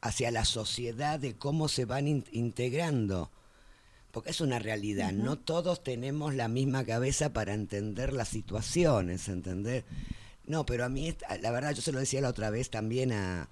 hacia 0.00 0.30
la 0.30 0.44
sociedad 0.44 1.18
de 1.18 1.36
cómo 1.36 1.68
se 1.68 1.84
van 1.84 2.24
integrando. 2.32 3.30
Porque 4.10 4.30
es 4.30 4.40
una 4.40 4.58
realidad, 4.58 5.12
no 5.12 5.38
todos 5.38 5.84
tenemos 5.84 6.34
la 6.34 6.48
misma 6.48 6.84
cabeza 6.84 7.32
para 7.32 7.54
entender 7.54 8.12
las 8.12 8.28
situaciones, 8.28 9.28
¿entender? 9.28 9.84
No, 10.46 10.66
pero 10.66 10.84
a 10.84 10.88
mí, 10.88 11.14
la 11.40 11.52
verdad, 11.52 11.74
yo 11.74 11.82
se 11.82 11.92
lo 11.92 12.00
decía 12.00 12.20
la 12.20 12.30
otra 12.30 12.50
vez 12.50 12.70
también 12.70 13.12
a, 13.12 13.48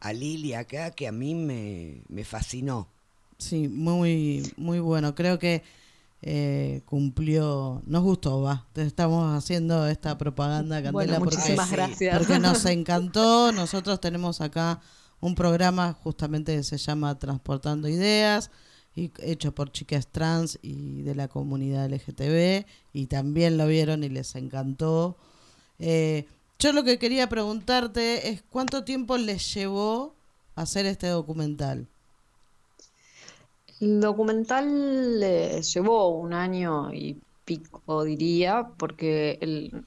a 0.00 0.12
Lili 0.12 0.52
acá, 0.52 0.90
que 0.90 1.08
a 1.08 1.12
mí 1.12 1.34
me, 1.34 2.02
me 2.08 2.24
fascinó 2.24 2.88
Sí, 3.38 3.68
muy, 3.68 4.52
muy 4.56 4.78
bueno. 4.80 5.14
Creo 5.14 5.38
que 5.38 5.62
eh, 6.22 6.82
cumplió, 6.86 7.82
nos 7.86 8.02
gustó, 8.02 8.40
va. 8.42 8.66
Estamos 8.74 9.36
haciendo 9.36 9.86
esta 9.86 10.16
propaganda, 10.16 10.82
Candela, 10.82 11.18
porque, 11.18 11.56
porque 12.12 12.38
nos 12.38 12.64
encantó. 12.66 13.52
Nosotros 13.52 14.00
tenemos 14.00 14.40
acá 14.40 14.80
un 15.24 15.34
programa 15.34 15.94
justamente 15.94 16.54
que 16.54 16.62
se 16.62 16.76
llama 16.76 17.18
Transportando 17.18 17.88
Ideas, 17.88 18.50
y 18.94 19.10
hecho 19.20 19.54
por 19.54 19.72
chicas 19.72 20.06
trans 20.06 20.58
y 20.60 21.00
de 21.00 21.14
la 21.14 21.28
comunidad 21.28 21.88
LGTB, 21.90 22.66
y 22.92 23.06
también 23.06 23.56
lo 23.56 23.66
vieron 23.66 24.04
y 24.04 24.10
les 24.10 24.34
encantó. 24.34 25.16
Eh, 25.78 26.26
yo 26.58 26.72
lo 26.74 26.84
que 26.84 26.98
quería 26.98 27.26
preguntarte 27.30 28.28
es 28.28 28.42
cuánto 28.50 28.84
tiempo 28.84 29.16
les 29.16 29.54
llevó 29.54 30.14
hacer 30.56 30.84
este 30.84 31.06
documental. 31.06 31.88
El 33.80 34.00
documental 34.02 35.22
eh, 35.22 35.62
llevó 35.62 36.18
un 36.18 36.34
año 36.34 36.92
y 36.92 37.18
pico, 37.44 38.04
diría, 38.04 38.68
porque 38.78 39.38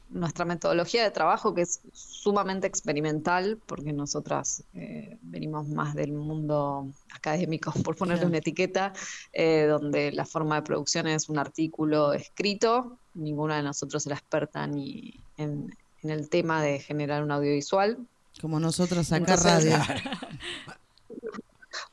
nuestra 0.09 0.45
metodología 0.45 1.03
de 1.03 1.11
trabajo, 1.11 1.53
que 1.53 1.61
es 1.61 1.81
sumamente 1.91 2.67
experimental, 2.67 3.59
porque 3.65 3.93
nosotras 3.93 4.63
eh, 4.73 5.17
venimos 5.21 5.67
más 5.67 5.95
del 5.95 6.13
mundo 6.13 6.87
académico, 7.13 7.71
por 7.83 7.95
ponerle 7.95 8.25
una 8.25 8.37
etiqueta, 8.37 8.93
eh, 9.33 9.65
donde 9.67 10.11
la 10.11 10.25
forma 10.25 10.55
de 10.55 10.61
producción 10.61 11.07
es 11.07 11.29
un 11.29 11.39
artículo 11.39 12.13
escrito, 12.13 12.97
ninguna 13.13 13.57
de 13.57 13.63
nosotros 13.63 14.03
es 14.03 14.09
la 14.09 14.15
experta 14.15 14.67
ni 14.67 15.23
en, 15.37 15.75
el 16.03 16.29
tema 16.29 16.61
de 16.61 16.79
generar 16.79 17.23
un 17.23 17.31
audiovisual. 17.31 17.97
Como 18.39 18.59
nosotros 18.59 19.11
acá 19.11 19.35
radio. 19.35 19.77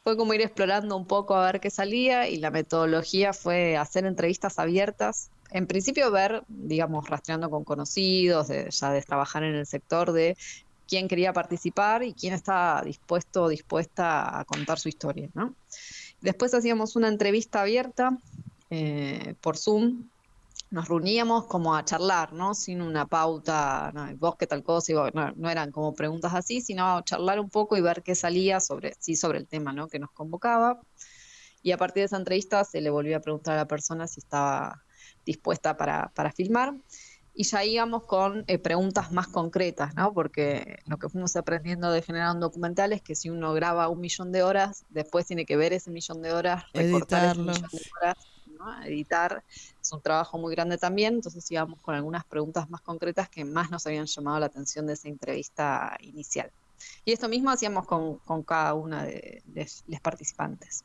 fue 0.04 0.16
como 0.16 0.34
ir 0.34 0.42
explorando 0.42 0.96
un 0.96 1.06
poco 1.06 1.34
a 1.34 1.46
ver 1.46 1.60
qué 1.60 1.70
salía 1.70 2.28
y 2.28 2.36
la 2.36 2.50
metodología 2.50 3.32
fue 3.32 3.76
hacer 3.76 4.04
entrevistas 4.04 4.58
abiertas. 4.58 5.30
En 5.50 5.66
principio 5.66 6.10
ver, 6.10 6.42
digamos, 6.48 7.08
rastreando 7.08 7.50
con 7.50 7.64
conocidos, 7.64 8.48
ya 8.48 8.90
de 8.90 9.02
trabajar 9.02 9.44
en 9.44 9.54
el 9.54 9.66
sector 9.66 10.12
de 10.12 10.36
quién 10.86 11.08
quería 11.08 11.32
participar 11.32 12.02
y 12.02 12.14
quién 12.14 12.34
estaba 12.34 12.82
dispuesto 12.82 13.44
o 13.44 13.48
dispuesta 13.48 14.38
a 14.38 14.44
contar 14.44 14.78
su 14.78 14.88
historia, 14.88 15.30
¿no? 15.34 15.54
Después 16.20 16.54
hacíamos 16.54 16.96
una 16.96 17.08
entrevista 17.08 17.62
abierta 17.62 18.18
eh, 18.70 19.34
por 19.40 19.56
Zoom 19.56 20.08
nos 20.74 20.88
reuníamos 20.88 21.46
como 21.46 21.76
a 21.76 21.84
charlar, 21.84 22.32
¿no? 22.32 22.52
Sin 22.52 22.82
una 22.82 23.06
pauta, 23.06 23.92
no, 23.94 24.08
vos 24.16 24.34
qué 24.36 24.48
tal 24.48 24.64
cosa, 24.64 24.92
y 24.92 24.94
no, 25.14 25.50
eran 25.50 25.70
como 25.70 25.94
preguntas 25.94 26.34
así, 26.34 26.60
sino 26.60 27.00
charlar 27.02 27.38
un 27.38 27.48
poco 27.48 27.76
y 27.76 27.80
ver 27.80 28.02
qué 28.02 28.16
salía 28.16 28.58
sobre, 28.58 28.94
sí, 28.98 29.14
sobre 29.14 29.38
el 29.38 29.46
tema, 29.46 29.72
¿no? 29.72 29.86
Que 29.86 30.00
nos 30.00 30.10
convocaba. 30.10 30.80
Y 31.62 31.70
a 31.70 31.78
partir 31.78 32.00
de 32.00 32.06
esa 32.06 32.16
entrevista 32.16 32.64
se 32.64 32.80
le 32.80 32.90
volvió 32.90 33.16
a 33.16 33.20
preguntar 33.20 33.54
a 33.54 33.58
la 33.58 33.68
persona 33.68 34.08
si 34.08 34.18
estaba 34.18 34.82
dispuesta 35.24 35.76
para, 35.76 36.10
para 36.14 36.32
filmar. 36.32 36.74
Y 37.36 37.42
ya 37.44 37.64
íbamos 37.64 38.04
con 38.04 38.44
eh, 38.46 38.58
preguntas 38.58 39.10
más 39.10 39.26
concretas, 39.26 39.96
¿no? 39.96 40.14
Porque 40.14 40.78
lo 40.86 40.98
que 40.98 41.08
fuimos 41.08 41.34
aprendiendo 41.34 41.90
de 41.90 42.00
generar 42.00 42.32
un 42.32 42.40
documental 42.40 42.92
es 42.92 43.02
que 43.02 43.16
si 43.16 43.28
uno 43.28 43.52
graba 43.54 43.88
un 43.88 44.00
millón 44.00 44.30
de 44.30 44.44
horas, 44.44 44.84
después 44.90 45.26
tiene 45.26 45.44
que 45.44 45.56
ver 45.56 45.72
ese 45.72 45.90
millón 45.90 46.22
de 46.22 46.32
horas, 46.32 46.64
recortar 46.72 47.24
ese 47.24 47.40
millón 47.40 47.68
de 47.72 47.80
horas 48.00 48.16
editar 48.84 49.42
es 49.80 49.92
un 49.92 50.00
trabajo 50.00 50.38
muy 50.38 50.54
grande 50.54 50.78
también, 50.78 51.14
entonces 51.14 51.48
íbamos 51.50 51.78
con 51.80 51.94
algunas 51.94 52.24
preguntas 52.24 52.70
más 52.70 52.80
concretas 52.80 53.28
que 53.28 53.44
más 53.44 53.70
nos 53.70 53.86
habían 53.86 54.06
llamado 54.06 54.40
la 54.40 54.46
atención 54.46 54.86
de 54.86 54.94
esa 54.94 55.08
entrevista 55.08 55.96
inicial. 56.00 56.50
Y 57.04 57.12
esto 57.12 57.28
mismo 57.28 57.50
hacíamos 57.50 57.86
con, 57.86 58.42
cada 58.42 58.74
una 58.74 59.04
de, 59.04 59.42
los 59.86 60.00
participantes. 60.00 60.84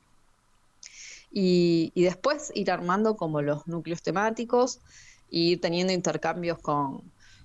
Y, 1.31 1.91
y, 1.93 2.03
después 2.03 2.51
ir 2.55 2.71
armando 2.71 3.15
como 3.15 3.41
los 3.41 3.67
núcleos 3.67 4.01
temáticos, 4.01 4.79
y 5.29 5.51
ir 5.51 5.61
teniendo 5.61 5.93
intercambios 5.93 6.57
con, 6.59 7.03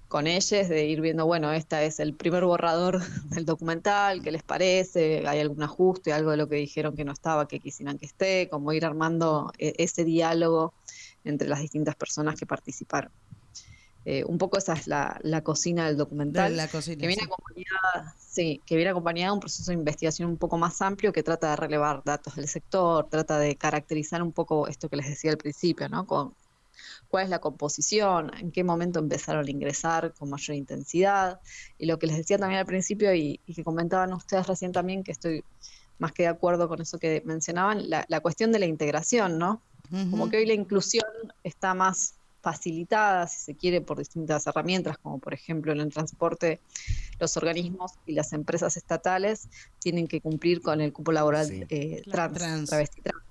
con 0.08 0.26
ellos, 0.26 0.68
de 0.68 0.86
ir 0.86 1.00
viendo, 1.00 1.26
bueno, 1.26 1.52
este 1.52 1.84
es 1.86 2.00
el 2.00 2.14
primer 2.14 2.44
borrador 2.44 3.00
del 3.30 3.44
documental, 3.44 4.22
¿qué 4.22 4.32
les 4.32 4.42
parece? 4.42 5.26
¿Hay 5.26 5.40
algún 5.40 5.62
ajuste, 5.62 6.12
algo 6.12 6.30
de 6.30 6.36
lo 6.36 6.48
que 6.48 6.56
dijeron 6.56 6.94
que 6.96 7.04
no 7.04 7.12
estaba, 7.12 7.48
que 7.48 7.60
quisieran 7.60 7.98
que 7.98 8.06
esté? 8.06 8.48
Como 8.48 8.72
ir 8.72 8.84
armando 8.84 9.52
eh, 9.58 9.74
ese 9.78 10.04
diálogo 10.04 10.72
entre 11.24 11.48
las 11.48 11.60
distintas 11.60 11.96
personas 11.96 12.38
que 12.38 12.46
participaron. 12.46 13.10
Eh, 14.06 14.22
un 14.24 14.36
poco 14.36 14.58
esa 14.58 14.74
es 14.74 14.86
la, 14.86 15.40
cocina 15.42 15.86
del 15.86 15.96
documental. 15.96 16.54
que 16.70 17.06
viene 17.06 17.22
acompañada, 17.22 18.14
sí, 18.18 18.60
que 18.66 18.76
viene 18.76 18.90
acompañada 18.90 19.30
de 19.30 19.34
un 19.34 19.40
proceso 19.40 19.70
de 19.70 19.78
investigación 19.78 20.28
un 20.28 20.36
poco 20.36 20.58
más 20.58 20.82
amplio 20.82 21.12
que 21.12 21.22
trata 21.22 21.50
de 21.50 21.56
relevar 21.56 22.02
datos 22.04 22.36
del 22.36 22.48
sector, 22.48 23.08
trata 23.08 23.38
de 23.38 23.56
caracterizar 23.56 24.22
un 24.22 24.32
poco 24.32 24.68
esto 24.68 24.90
que 24.90 24.96
les 24.96 25.08
decía 25.08 25.30
al 25.30 25.38
principio, 25.38 25.88
¿no? 25.88 26.06
Con, 26.06 26.34
cuál 27.08 27.24
es 27.24 27.30
la 27.30 27.38
composición, 27.38 28.32
en 28.38 28.50
qué 28.50 28.64
momento 28.64 28.98
empezaron 28.98 29.46
a 29.46 29.50
ingresar 29.50 30.12
con 30.14 30.30
mayor 30.30 30.56
intensidad. 30.56 31.40
Y 31.78 31.86
lo 31.86 31.98
que 31.98 32.06
les 32.06 32.16
decía 32.16 32.38
también 32.38 32.58
al 32.58 32.66
principio 32.66 33.14
y, 33.14 33.38
que 33.46 33.64
comentaban 33.64 34.12
ustedes 34.12 34.46
recién 34.46 34.72
también, 34.72 35.04
que 35.04 35.12
estoy 35.12 35.44
más 35.98 36.12
que 36.12 36.24
de 36.24 36.28
acuerdo 36.28 36.68
con 36.68 36.80
eso 36.80 36.98
que 36.98 37.22
mencionaban, 37.24 37.88
la, 37.88 38.20
cuestión 38.20 38.52
de 38.52 38.58
la 38.58 38.66
integración, 38.66 39.38
¿no? 39.38 39.62
Como 40.10 40.28
que 40.28 40.38
hoy 40.38 40.46
la 40.46 40.54
inclusión 40.54 41.06
está 41.44 41.72
más 41.72 42.14
facilitada, 42.44 43.26
si 43.26 43.40
se 43.40 43.54
quiere, 43.54 43.80
por 43.80 43.98
distintas 43.98 44.46
herramientas, 44.46 44.98
como 44.98 45.18
por 45.18 45.32
ejemplo 45.32 45.72
en 45.72 45.80
el 45.80 45.90
transporte, 45.90 46.60
los 47.18 47.36
organismos 47.38 47.92
y 48.06 48.12
las 48.12 48.34
empresas 48.34 48.76
estatales 48.76 49.48
tienen 49.80 50.06
que 50.06 50.20
cumplir 50.20 50.60
con 50.60 50.82
el 50.82 50.92
cupo 50.92 51.10
laboral 51.10 51.66
eh, 51.70 52.02
trans, 52.10 52.38
trans, 52.38 52.68
travesti 52.68 53.00
trans. 53.00 53.24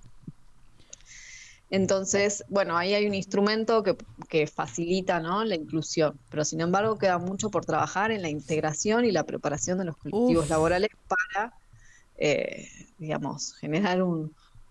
Entonces, 1.69 2.43
bueno, 2.49 2.75
ahí 2.75 2.93
hay 2.93 3.05
un 3.07 3.13
instrumento 3.13 3.83
que, 3.83 4.47
facilita 4.47 5.19
¿no? 5.19 5.43
la 5.43 5.55
inclusión, 5.55 6.19
pero 6.29 6.43
sin 6.43 6.61
embargo 6.61 6.97
queda 6.97 7.19
mucho 7.19 7.49
por 7.49 7.65
trabajar 7.65 8.11
en 8.11 8.21
la 8.21 8.29
integración 8.29 9.05
y 9.05 9.11
la 9.11 9.23
preparación 9.23 9.77
de 9.77 9.85
los 9.85 9.97
colectivos 9.97 10.49
laborales 10.49 10.89
para, 11.07 11.53
eh, 12.17 12.67
digamos, 12.97 13.55
generar 13.55 14.03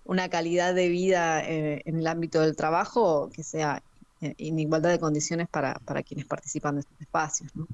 una 0.05 0.29
calidad 0.29 0.75
de 0.75 0.89
vida 0.89 1.45
eh, 1.45 1.83
en 1.85 1.99
el 1.99 2.07
ámbito 2.07 2.41
del 2.41 2.57
trabajo 2.57 3.31
que 3.33 3.43
sea 3.43 3.83
en 4.23 4.59
igualdad 4.59 4.91
de 4.91 5.01
condiciones 5.01 5.49
para, 5.49 5.75
para 5.85 6.03
quienes 6.03 6.27
participan 6.27 6.77
de 6.77 6.81
estos 6.81 7.01
espacios. 7.01 7.51
¿no? 7.55 7.67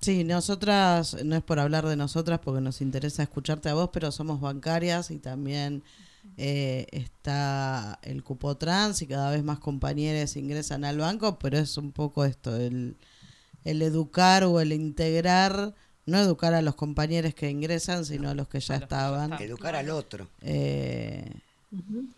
Sí, 0.00 0.24
nosotras, 0.24 1.16
no 1.24 1.36
es 1.36 1.42
por 1.42 1.58
hablar 1.58 1.86
de 1.86 1.96
nosotras 1.96 2.38
porque 2.38 2.60
nos 2.60 2.80
interesa 2.80 3.22
escucharte 3.22 3.68
a 3.68 3.74
vos, 3.74 3.90
pero 3.92 4.12
somos 4.12 4.40
bancarias 4.40 5.10
y 5.10 5.18
también 5.18 5.82
eh, 6.36 6.86
está 6.92 7.98
el 8.02 8.22
cupo 8.22 8.56
trans 8.56 9.02
y 9.02 9.06
cada 9.06 9.30
vez 9.30 9.42
más 9.42 9.58
compañeros 9.58 10.36
ingresan 10.36 10.84
al 10.84 10.98
banco, 10.98 11.38
pero 11.38 11.58
es 11.58 11.76
un 11.76 11.92
poco 11.92 12.24
esto, 12.24 12.54
el, 12.56 12.96
el 13.64 13.82
educar 13.82 14.44
o 14.44 14.60
el 14.60 14.72
integrar, 14.72 15.74
no 16.04 16.18
educar 16.18 16.54
a 16.54 16.62
los 16.62 16.76
compañeros 16.76 17.34
que 17.34 17.50
ingresan, 17.50 18.04
sino 18.04 18.30
a 18.30 18.34
los 18.34 18.48
que 18.48 18.60
ya 18.60 18.76
estaban. 18.76 19.32
Educar 19.40 19.74
al 19.74 19.90
otro. 19.90 20.28
Eh, 20.42 21.28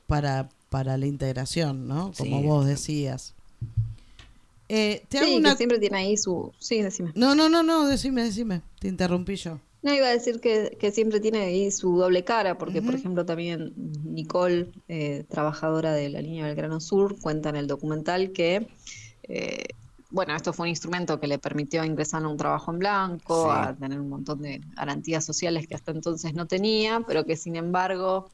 para, 0.06 0.50
para 0.68 0.98
la 0.98 1.06
integración, 1.06 1.88
¿no? 1.88 2.12
Como 2.18 2.42
vos 2.42 2.66
decías. 2.66 3.34
Eh, 4.68 5.02
te 5.08 5.18
sí, 5.18 5.42
que 5.42 5.56
siempre 5.56 5.78
tiene 5.78 5.98
ahí 5.98 6.16
su... 6.16 6.52
Sí, 6.58 6.82
decime. 6.82 7.12
No, 7.14 7.34
no, 7.34 7.48
no, 7.48 7.62
no, 7.62 7.86
decime, 7.86 8.22
decime. 8.22 8.62
Te 8.80 8.88
interrumpí 8.88 9.36
yo. 9.36 9.58
No, 9.82 9.94
iba 9.94 10.06
a 10.08 10.10
decir 10.10 10.40
que, 10.40 10.90
siempre 10.92 11.20
tiene 11.20 11.38
ahí 11.38 11.70
su 11.70 11.96
doble 11.96 12.24
cara, 12.24 12.58
porque 12.58 12.82
por 12.82 12.94
ejemplo 12.94 13.24
también 13.24 13.72
Nicole, 13.76 14.72
eh, 14.88 15.24
trabajadora 15.28 15.92
de 15.92 16.08
la 16.08 16.20
línea 16.20 16.46
Belgrano 16.46 16.80
Sur, 16.80 17.18
cuenta 17.20 17.50
en 17.50 17.56
el 17.56 17.68
documental 17.68 18.32
que, 18.32 18.66
eh, 19.22 19.68
bueno, 20.10 20.34
esto 20.34 20.52
fue 20.52 20.64
un 20.64 20.70
instrumento 20.70 21.20
que 21.20 21.28
le 21.28 21.38
permitió 21.38 21.84
ingresar 21.84 22.24
a 22.24 22.28
un 22.28 22.36
trabajo 22.36 22.72
en 22.72 22.80
blanco, 22.80 23.52
a 23.52 23.76
tener 23.76 24.00
un 24.00 24.08
montón 24.08 24.42
de 24.42 24.60
garantías 24.74 25.24
sociales 25.24 25.68
que 25.68 25.76
hasta 25.76 25.92
entonces 25.92 26.34
no 26.34 26.46
tenía, 26.46 27.02
pero 27.06 27.24
que 27.24 27.36
sin 27.36 27.54
embargo 27.54 28.30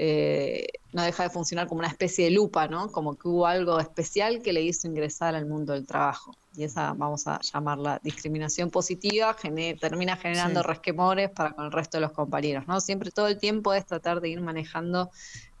eh, 0.00 0.68
no 0.92 1.02
deja 1.02 1.24
de 1.24 1.30
funcionar 1.30 1.66
como 1.66 1.80
una 1.80 1.88
especie 1.88 2.26
de 2.26 2.30
lupa, 2.30 2.68
¿no? 2.68 2.92
Como 2.92 3.18
que 3.18 3.26
hubo 3.26 3.48
algo 3.48 3.80
especial 3.80 4.42
que 4.42 4.52
le 4.52 4.62
hizo 4.62 4.86
ingresar 4.86 5.34
al 5.34 5.44
mundo 5.44 5.72
del 5.72 5.86
trabajo. 5.86 6.36
Y 6.56 6.62
esa 6.62 6.92
vamos 6.92 7.26
a 7.26 7.40
llamarla 7.40 8.00
discriminación 8.04 8.70
positiva, 8.70 9.36
termina 9.80 10.16
generando 10.16 10.62
resquemores 10.62 11.30
para 11.30 11.50
con 11.50 11.64
el 11.64 11.72
resto 11.72 11.96
de 11.96 12.02
los 12.02 12.12
compañeros, 12.12 12.68
¿no? 12.68 12.80
Siempre 12.80 13.10
todo 13.10 13.26
el 13.26 13.38
tiempo 13.38 13.74
es 13.74 13.84
tratar 13.86 14.20
de 14.20 14.28
ir 14.28 14.40
manejando 14.40 15.10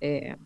eh, 0.00 0.36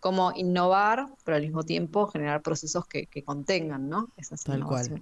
cómo 0.00 0.32
innovar, 0.36 1.06
pero 1.24 1.38
al 1.38 1.42
mismo 1.44 1.62
tiempo 1.62 2.06
generar 2.08 2.42
procesos 2.42 2.86
que, 2.86 3.08
contengan, 3.24 3.88
¿no? 3.88 4.10
Esas 4.18 4.44
Tal 4.44 4.62
Cual. 4.64 5.00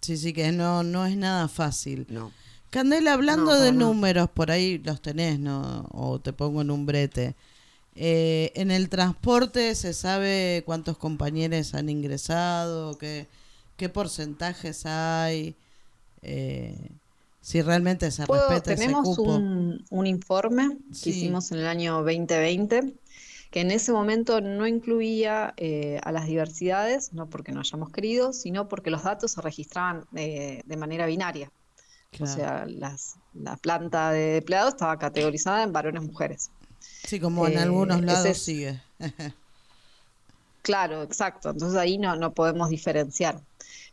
Sí, 0.00 0.16
sí, 0.16 0.32
que 0.32 0.52
no, 0.52 0.84
no 0.84 1.06
es 1.06 1.16
nada 1.16 1.48
fácil. 1.48 2.06
No. 2.08 2.30
Candela, 2.70 3.14
hablando 3.14 3.58
de 3.58 3.72
números, 3.72 4.30
por 4.30 4.52
ahí 4.52 4.78
los 4.78 5.02
tenés, 5.02 5.40
¿no? 5.40 5.88
O 5.90 6.20
te 6.20 6.32
pongo 6.32 6.62
en 6.62 6.70
un 6.70 6.86
brete. 6.86 7.34
Eh, 7.96 8.52
en 8.56 8.70
el 8.70 8.88
transporte 8.88 9.74
se 9.74 9.94
sabe 9.94 10.62
cuántos 10.66 10.98
compañeros 10.98 11.74
han 11.74 11.88
ingresado, 11.88 12.98
qué, 12.98 13.28
qué 13.76 13.88
porcentajes 13.88 14.84
hay, 14.84 15.54
eh, 16.22 16.90
si 17.40 17.62
realmente 17.62 18.10
se 18.10 18.26
respeta 18.26 18.60
tenemos 18.62 19.06
ese 19.08 19.16
cupo. 19.16 19.34
Un, 19.36 19.84
un 19.90 20.06
informe 20.06 20.76
que 21.02 21.10
hicimos 21.10 21.52
en 21.52 21.58
el 21.58 21.66
año 21.66 22.02
2020 22.02 22.94
que 23.50 23.60
en 23.60 23.70
ese 23.70 23.92
momento 23.92 24.40
no 24.40 24.66
incluía 24.66 25.54
eh, 25.56 26.00
a 26.02 26.10
las 26.10 26.26
diversidades, 26.26 27.12
no 27.12 27.30
porque 27.30 27.52
no 27.52 27.60
hayamos 27.60 27.90
querido, 27.90 28.32
sino 28.32 28.66
porque 28.66 28.90
los 28.90 29.04
datos 29.04 29.30
se 29.30 29.40
registraban 29.40 30.04
de 30.10 30.76
manera 30.76 31.06
binaria. 31.06 31.52
O 32.20 32.26
sea, 32.26 32.66
las, 32.66 33.16
la 33.32 33.56
planta 33.56 34.10
de 34.10 34.38
empleados 34.38 34.74
estaba 34.74 34.98
categorizada 34.98 35.62
en 35.62 35.72
varones 35.72 36.02
y 36.02 36.06
mujeres. 36.06 36.50
Sí, 37.06 37.20
como 37.20 37.46
en 37.46 37.58
algunos 37.58 38.00
eh, 38.00 38.02
lados 38.02 38.38
sigue. 38.38 38.80
claro, 40.62 41.02
exacto. 41.02 41.50
Entonces 41.50 41.78
ahí 41.78 41.98
no, 41.98 42.16
no 42.16 42.32
podemos 42.32 42.70
diferenciar. 42.70 43.40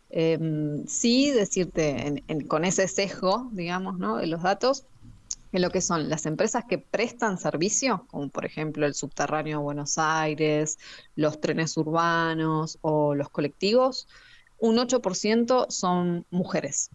Em, 0.09 0.86
sí, 0.88 1.32
decirte, 1.32 2.24
con 2.47 2.66
ese 2.66 2.88
sesgo, 2.88 3.49
digamos, 3.51 3.97
¿no? 3.97 4.18
de 4.18 4.28
los 4.28 4.41
datos, 4.43 4.84
en 5.53 5.62
lo 5.62 5.70
que 5.70 5.82
son 5.82 6.09
las 6.09 6.26
empresas 6.26 6.66
que 6.66 6.78
prestan 6.78 7.38
servicio, 7.38 8.05
como 8.09 8.30
por 8.30 8.45
ejemplo 8.45 8.86
el 8.86 8.93
subterráneo 8.93 9.59
de 9.59 9.64
Buenos 9.64 9.97
Aires, 9.97 10.80
los 11.16 11.41
trenes 11.41 11.76
urbanos 11.78 12.78
o 12.82 13.16
los 13.16 13.30
colectivos, 13.30 14.07
un 14.59 14.78
8% 14.78 15.68
son 15.70 16.26
mujeres. 16.30 16.89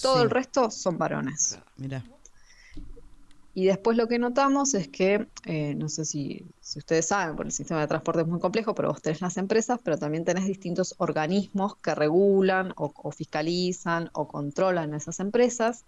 Todo 0.00 0.22
el 0.22 0.30
resto 0.30 0.70
son 0.70 0.98
varones. 0.98 1.58
Mira. 1.76 2.04
Y 3.54 3.66
después 3.66 3.96
lo 3.96 4.06
que 4.06 4.18
notamos 4.18 4.74
es 4.74 4.88
que, 4.88 5.26
eh, 5.44 5.74
no 5.74 5.88
sé 5.88 6.04
si, 6.04 6.46
ustedes 6.76 7.06
saben, 7.06 7.34
porque 7.34 7.48
el 7.48 7.52
sistema 7.52 7.80
de 7.80 7.88
transporte 7.88 8.20
es 8.20 8.28
muy 8.28 8.38
complejo, 8.38 8.74
pero 8.74 8.88
vos 8.88 9.02
tenés 9.02 9.20
las 9.20 9.36
empresas, 9.36 9.80
pero 9.82 9.98
también 9.98 10.24
tenés 10.24 10.46
distintos 10.46 10.94
organismos 10.98 11.76
que 11.76 11.94
regulan 11.94 12.72
o, 12.76 13.10
fiscalizan 13.10 14.10
o 14.12 14.28
controlan 14.28 14.94
esas 14.94 15.18
empresas. 15.18 15.84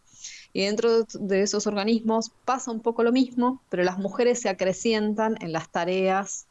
Y 0.52 0.62
dentro 0.62 1.04
de 1.04 1.42
esos 1.42 1.66
organismos 1.66 2.32
pasa 2.44 2.72
un 2.72 2.80
poco 2.80 3.04
lo 3.04 3.12
mismo, 3.12 3.62
pero 3.68 3.84
las 3.84 3.98
mujeres 3.98 4.40
se 4.40 4.48
acrecientan 4.48 5.36
en 5.40 5.52
las 5.52 5.70
tareas 5.70 6.46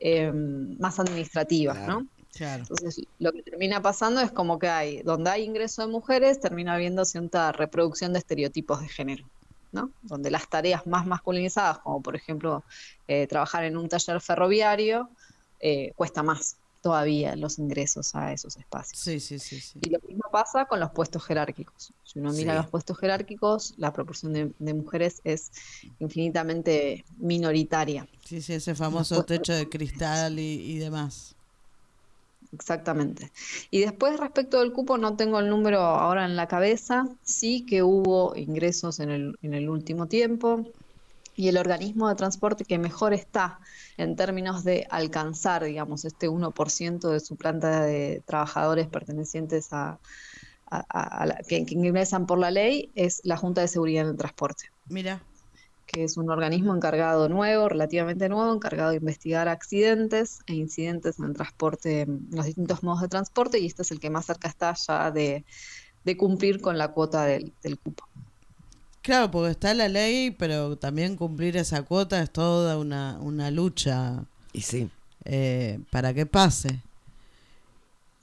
eh, 0.00 0.30
más 0.32 1.00
administrativas, 1.00 1.86
¿no? 1.86 2.06
Entonces, 2.40 3.00
lo 3.18 3.32
que 3.32 3.42
termina 3.42 3.82
pasando 3.82 4.20
es 4.20 4.30
como 4.30 4.58
que 4.58 4.68
hay, 4.68 5.02
donde 5.02 5.30
hay 5.30 5.44
ingreso 5.44 5.82
de 5.82 5.88
mujeres, 5.88 6.40
termina 6.40 6.74
habiendo 6.74 7.04
cierta 7.04 7.52
reproducción 7.52 8.12
de 8.12 8.20
estereotipos 8.20 8.80
de 8.80 8.88
género. 8.88 9.24
¿No? 9.72 9.90
donde 10.02 10.30
las 10.30 10.48
tareas 10.48 10.86
más 10.86 11.06
masculinizadas, 11.06 11.78
como 11.78 12.02
por 12.02 12.16
ejemplo 12.16 12.64
eh, 13.06 13.26
trabajar 13.26 13.64
en 13.64 13.76
un 13.76 13.88
taller 13.88 14.20
ferroviario, 14.20 15.10
eh, 15.60 15.92
cuesta 15.96 16.22
más 16.22 16.56
todavía 16.80 17.34
los 17.34 17.58
ingresos 17.58 18.14
a 18.14 18.32
esos 18.32 18.56
espacios. 18.56 19.00
Sí, 19.00 19.18
sí, 19.18 19.38
sí, 19.38 19.80
Y 19.80 19.90
lo 19.90 19.98
mismo 20.06 20.22
pasa 20.30 20.66
con 20.66 20.78
los 20.78 20.90
puestos 20.92 21.24
jerárquicos. 21.24 21.92
Si 22.04 22.20
uno 22.20 22.32
mira 22.32 22.54
los 22.54 22.68
puestos 22.68 22.96
jerárquicos, 22.98 23.74
la 23.76 23.92
proporción 23.92 24.54
de, 24.58 24.74
mujeres 24.74 25.20
es 25.24 25.50
infinitamente 25.98 27.04
minoritaria. 27.18 28.06
Sí, 28.24 28.40
sí, 28.40 28.54
ese 28.54 28.74
famoso 28.76 29.24
techo 29.24 29.52
de 29.52 29.68
cristal 29.68 30.38
y 30.38 30.78
demás 30.78 31.37
exactamente. 32.52 33.30
Y 33.70 33.80
después 33.80 34.18
respecto 34.18 34.60
del 34.60 34.72
cupo 34.72 34.98
no 34.98 35.16
tengo 35.16 35.38
el 35.40 35.48
número 35.48 35.80
ahora 35.80 36.24
en 36.24 36.36
la 36.36 36.48
cabeza, 36.48 37.06
sí 37.22 37.64
que 37.66 37.82
hubo 37.82 38.34
ingresos 38.36 39.00
en 39.00 39.10
el, 39.10 39.38
en 39.42 39.54
el 39.54 39.68
último 39.68 40.06
tiempo 40.06 40.64
y 41.34 41.48
el 41.48 41.56
organismo 41.56 42.08
de 42.08 42.16
transporte 42.16 42.64
que 42.64 42.78
mejor 42.78 43.14
está 43.14 43.60
en 43.96 44.16
términos 44.16 44.64
de 44.64 44.86
alcanzar, 44.90 45.64
digamos, 45.64 46.04
este 46.04 46.28
1% 46.28 47.10
de 47.10 47.20
su 47.20 47.36
planta 47.36 47.82
de 47.84 48.22
trabajadores 48.26 48.88
pertenecientes 48.88 49.68
a, 49.72 49.98
que, 51.48 51.64
que 51.64 51.74
ingresan 51.74 52.26
por 52.26 52.38
la 52.38 52.50
ley 52.50 52.90
es 52.94 53.20
la 53.24 53.36
Junta 53.36 53.60
de 53.60 53.68
Seguridad 53.68 54.04
en 54.04 54.10
el 54.10 54.16
Transporte. 54.16 54.70
Mira 54.88 55.22
que 55.88 56.04
es 56.04 56.18
un 56.18 56.30
organismo 56.30 56.76
encargado 56.76 57.28
nuevo, 57.28 57.68
relativamente 57.68 58.28
nuevo, 58.28 58.52
encargado 58.54 58.90
de 58.90 58.98
investigar 58.98 59.48
accidentes 59.48 60.40
e 60.46 60.54
incidentes 60.54 61.18
en 61.18 61.24
el 61.24 61.34
transporte, 61.34 62.02
en 62.02 62.28
los 62.30 62.44
distintos 62.44 62.82
modos 62.82 63.00
de 63.00 63.08
transporte, 63.08 63.58
y 63.58 63.66
este 63.66 63.82
es 63.82 63.90
el 63.90 63.98
que 63.98 64.10
más 64.10 64.26
cerca 64.26 64.48
está 64.48 64.74
ya 64.74 65.10
de, 65.10 65.44
cumplir 66.16 66.60
con 66.60 66.78
la 66.78 66.88
cuota 66.88 67.24
del, 67.24 67.52
cupo. 67.82 68.04
Claro, 69.02 69.30
porque 69.30 69.52
está 69.52 69.72
la 69.72 69.88
ley, 69.88 70.30
pero 70.30 70.76
también 70.76 71.16
cumplir 71.16 71.56
esa 71.56 71.82
cuota 71.82 72.22
es 72.22 72.30
toda 72.30 72.78
una, 72.78 73.18
una 73.20 73.50
lucha. 73.50 74.24
Y 74.52 74.60
sí. 74.60 74.90
Eh, 75.24 75.80
para 75.90 76.12
que 76.12 76.26
pase. 76.26 76.82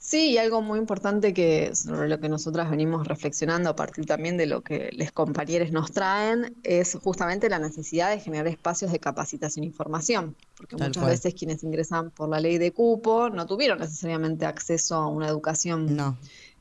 Sí, 0.06 0.30
y 0.30 0.38
algo 0.38 0.62
muy 0.62 0.78
importante 0.78 1.34
que 1.34 1.74
sobre 1.74 2.08
lo 2.08 2.20
que 2.20 2.28
nosotras 2.28 2.70
venimos 2.70 3.08
reflexionando 3.08 3.70
a 3.70 3.74
partir 3.74 4.06
también 4.06 4.36
de 4.36 4.46
lo 4.46 4.62
que 4.62 4.90
los 4.92 5.10
compañeros 5.10 5.72
nos 5.72 5.90
traen 5.90 6.54
es 6.62 6.96
justamente 7.02 7.48
la 7.48 7.58
necesidad 7.58 8.10
de 8.10 8.20
generar 8.20 8.46
espacios 8.46 8.92
de 8.92 9.00
capacitación 9.00 9.64
e 9.64 9.66
información, 9.66 10.36
porque 10.56 10.76
muchas 10.76 11.04
veces 11.04 11.34
quienes 11.34 11.64
ingresan 11.64 12.12
por 12.12 12.28
la 12.28 12.38
ley 12.38 12.58
de 12.58 12.70
cupo 12.72 13.30
no 13.30 13.46
tuvieron 13.46 13.80
necesariamente 13.80 14.46
acceso 14.46 14.94
a 14.94 15.08
una 15.08 15.26
educación 15.26 16.16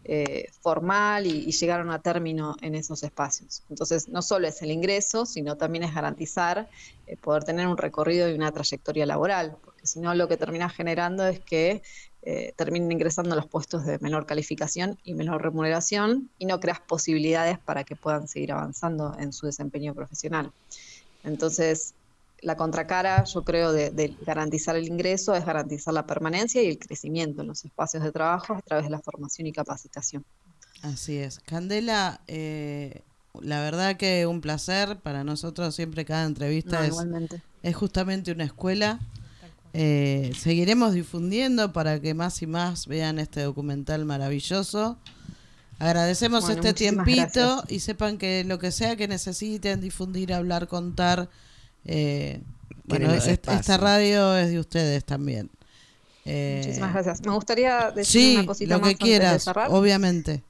eh, 0.06 0.50
formal 0.62 1.28
y, 1.28 1.52
llegaron 1.52 1.92
a 1.92 2.02
término 2.02 2.56
en 2.64 2.74
esos 2.74 3.04
espacios. 3.04 3.62
Entonces, 3.70 4.10
no 4.10 4.24
solo 4.24 4.48
es 4.48 4.60
el 4.64 4.72
ingreso, 4.72 5.28
sino 5.28 5.56
también 5.56 5.84
es 5.84 5.94
garantizar 5.94 6.68
eh, 7.06 7.16
poder 7.16 7.44
tener 7.44 7.68
un 7.68 7.78
recorrido 7.78 8.28
y 8.28 8.34
una 8.34 8.52
trayectoria 8.52 9.06
laboral, 9.06 9.56
porque 9.86 9.92
si 9.92 10.00
no 10.00 10.16
lo 10.16 10.28
que 10.28 10.38
termina 10.38 10.68
generando 10.68 11.28
es 11.28 11.40
que 11.40 11.84
eh, 12.24 12.54
terminen 12.56 12.92
ingresando 12.92 13.34
a 13.34 13.36
los 13.36 13.46
puestos 13.46 13.86
de 13.86 14.00
menor 14.00 14.26
calificación 14.26 14.98
y 15.04 15.14
menor 15.14 15.44
remuneración 15.44 16.32
y 16.40 16.46
no 16.48 16.60
creas 16.60 16.80
posibilidades 16.80 17.60
para 17.60 17.84
que 17.84 17.96
puedan 17.96 18.28
seguir 18.28 18.52
avanzando 18.52 19.16
en 19.20 19.32
su 19.32 19.46
desempeño 19.46 19.94
profesional. 19.94 20.52
Entonces, 21.24 21.94
la 22.42 22.58
contracara, 22.58 23.26
yo 23.26 23.44
creo, 23.44 23.72
de, 23.72 24.16
garantizar 24.26 24.76
el 24.76 24.88
ingreso 24.88 25.36
es 25.36 25.46
garantizar 25.46 25.94
la 25.94 26.08
permanencia 26.08 26.64
y 26.64 26.68
el 26.68 26.80
crecimiento 26.80 27.42
en 27.42 27.48
los 27.48 27.64
espacios 27.64 28.04
de 28.04 28.12
trabajo 28.12 28.54
a 28.54 28.62
través 28.62 28.86
de 28.86 28.90
la 28.90 29.00
formación 29.00 29.46
y 29.46 29.52
capacitación. 29.52 30.26
Así 30.82 31.18
es. 31.18 31.40
Candela, 31.42 32.22
eh, 32.28 33.04
la 33.42 33.62
verdad 33.62 33.98
que 33.98 34.26
un 34.26 34.42
placer 34.42 34.98
para 35.00 35.24
nosotros 35.24 35.76
siempre 35.76 36.06
cada 36.06 36.26
entrevista 36.26 36.86
es, 36.86 36.96
es 37.64 37.76
justamente 37.76 38.32
una 38.32 38.44
escuela 38.44 39.00
eh, 39.78 40.32
seguiremos 40.38 40.94
difundiendo 40.94 41.74
para 41.74 42.00
que 42.00 42.14
más 42.14 42.42
y 42.42 42.48
más 42.48 42.88
vean 42.88 43.20
este 43.20 43.42
documental 43.42 44.06
maravilloso. 44.06 44.98
Agradecemos 45.80 46.50
este 46.50 46.74
tiempito 46.74 47.62
y 47.68 47.82
sepan 47.82 48.18
que 48.18 48.46
lo 48.46 48.58
que 48.58 48.72
sea 48.72 48.96
que 48.96 49.10
necesiten, 49.10 49.82
difundir, 49.82 50.34
hablar, 50.34 50.70
contar. 50.70 51.30
Eh, 51.84 52.42
bueno, 52.86 53.12
esta 53.14 53.78
radio 53.78 54.38
es 54.38 54.52
de 54.52 54.60
ustedes 54.60 55.04
también. 55.04 55.50
Eh, 56.24 56.62
Muchísimas 56.64 56.94
gracias. 56.94 57.22
Me 57.26 57.34
gustaría 57.34 57.92
decir 57.92 58.38
una 58.40 58.48
cosita 58.48 58.78
lo 58.78 58.82
que 58.82 58.96
quieras, 58.96 59.46
obviamente. 59.68 60.42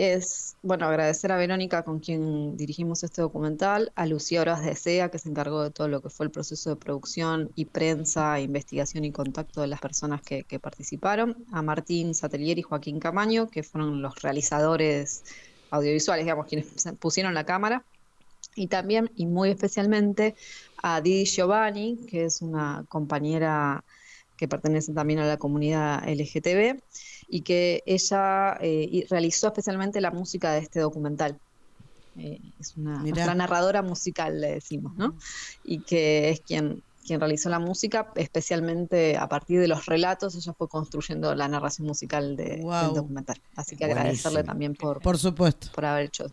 Es, 0.00 0.56
bueno, 0.62 0.86
agradecer 0.86 1.30
a 1.30 1.36
Verónica 1.36 1.82
con 1.82 2.00
quien 2.00 2.56
dirigimos 2.56 3.04
este 3.04 3.20
documental, 3.20 3.92
a 3.96 4.06
Lucía 4.06 4.40
Horas 4.40 4.64
de 4.64 4.74
SEA, 4.74 5.10
que 5.10 5.18
se 5.18 5.28
encargó 5.28 5.62
de 5.62 5.70
todo 5.70 5.88
lo 5.88 6.00
que 6.00 6.08
fue 6.08 6.24
el 6.24 6.32
proceso 6.32 6.70
de 6.70 6.76
producción 6.76 7.50
y 7.54 7.66
prensa, 7.66 8.40
investigación 8.40 9.04
y 9.04 9.12
contacto 9.12 9.60
de 9.60 9.66
las 9.66 9.78
personas 9.78 10.22
que, 10.22 10.44
participaron, 10.58 11.44
a 11.52 11.60
Martín 11.60 12.14
Satelier 12.14 12.58
y 12.58 12.62
Joaquín 12.62 12.98
Camaño, 12.98 13.50
que 13.50 13.62
fueron 13.62 14.00
los 14.00 14.22
realizadores 14.22 15.22
audiovisuales, 15.70 16.24
digamos, 16.24 16.46
quienes 16.46 16.68
pusieron 16.98 17.34
la 17.34 17.44
cámara, 17.44 17.84
y 18.54 18.68
también, 18.68 19.10
y 19.16 19.26
muy 19.26 19.50
especialmente, 19.50 20.34
a 20.82 21.02
Didi 21.02 21.26
Giovanni, 21.26 21.98
que 22.08 22.24
es 22.24 22.40
una 22.40 22.86
compañera 22.88 23.84
que 24.38 24.48
pertenece 24.48 24.94
también 24.94 25.18
a 25.18 25.26
la 25.26 25.36
comunidad 25.36 26.08
LGTB, 26.08 26.80
y 27.30 27.42
que 27.42 27.82
ella 27.86 28.58
eh, 28.60 29.06
realizó 29.08 29.46
especialmente 29.46 30.00
la 30.00 30.10
música 30.10 30.52
de 30.52 30.58
este 30.60 30.80
documental. 30.80 31.38
Eh, 32.18 32.40
es 32.58 32.76
una 32.76 33.34
narradora 33.34 33.82
musical, 33.82 34.40
le 34.40 34.54
decimos, 34.54 34.96
¿no? 34.96 35.14
Y 35.62 35.78
que 35.80 36.30
es 36.30 36.40
quien, 36.40 36.82
quien 37.06 37.20
realizó 37.20 37.48
la 37.48 37.60
música, 37.60 38.12
especialmente 38.16 39.16
a 39.16 39.28
partir 39.28 39.60
de 39.60 39.68
los 39.68 39.86
relatos, 39.86 40.34
ella 40.34 40.52
fue 40.52 40.68
construyendo 40.68 41.34
la 41.36 41.46
narración 41.46 41.86
musical 41.86 42.36
del 42.36 42.62
documental. 42.62 43.40
Así 43.54 43.76
que 43.76 43.84
agradecerle 43.84 44.42
también 44.42 44.74
por, 44.74 45.00
por 45.00 45.16
supuesto. 45.16 45.68
por 45.72 45.84
haber 45.84 46.06
hecho 46.06 46.26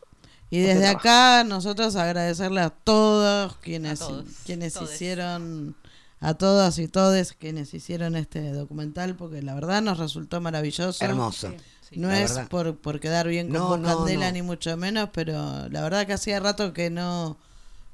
y 0.49 0.59
este 0.59 0.75
desde 0.75 0.87
acá 0.87 1.43
nosotros 1.43 1.95
agradecerle 1.97 2.61
a 2.61 2.69
todos 2.69 3.57
quienes 3.57 4.01
quienes 4.45 4.81
hicieron 4.81 5.75
a 6.19 6.33
todas 6.33 6.79
y 6.79 6.87
todes 6.87 7.33
quienes 7.33 7.73
hicieron 7.73 8.15
este 8.15 8.51
documental, 8.51 9.15
porque 9.15 9.41
la 9.41 9.53
verdad 9.53 9.81
nos 9.81 9.97
resultó 9.99 10.41
maravilloso. 10.41 11.03
Hermoso. 11.03 11.53
no 11.91 12.11
es 12.11 12.39
por, 12.49 12.77
por 12.77 12.99
quedar 12.99 13.27
bien 13.27 13.49
con 13.49 13.83
Candela, 13.83 14.31
ni 14.31 14.41
mucho 14.41 14.75
menos, 14.77 15.09
pero 15.13 15.69
la 15.69 15.81
verdad 15.81 16.07
que 16.07 16.13
hacía 16.13 16.39
rato 16.39 16.73
que 16.73 16.89
no, 16.89 17.37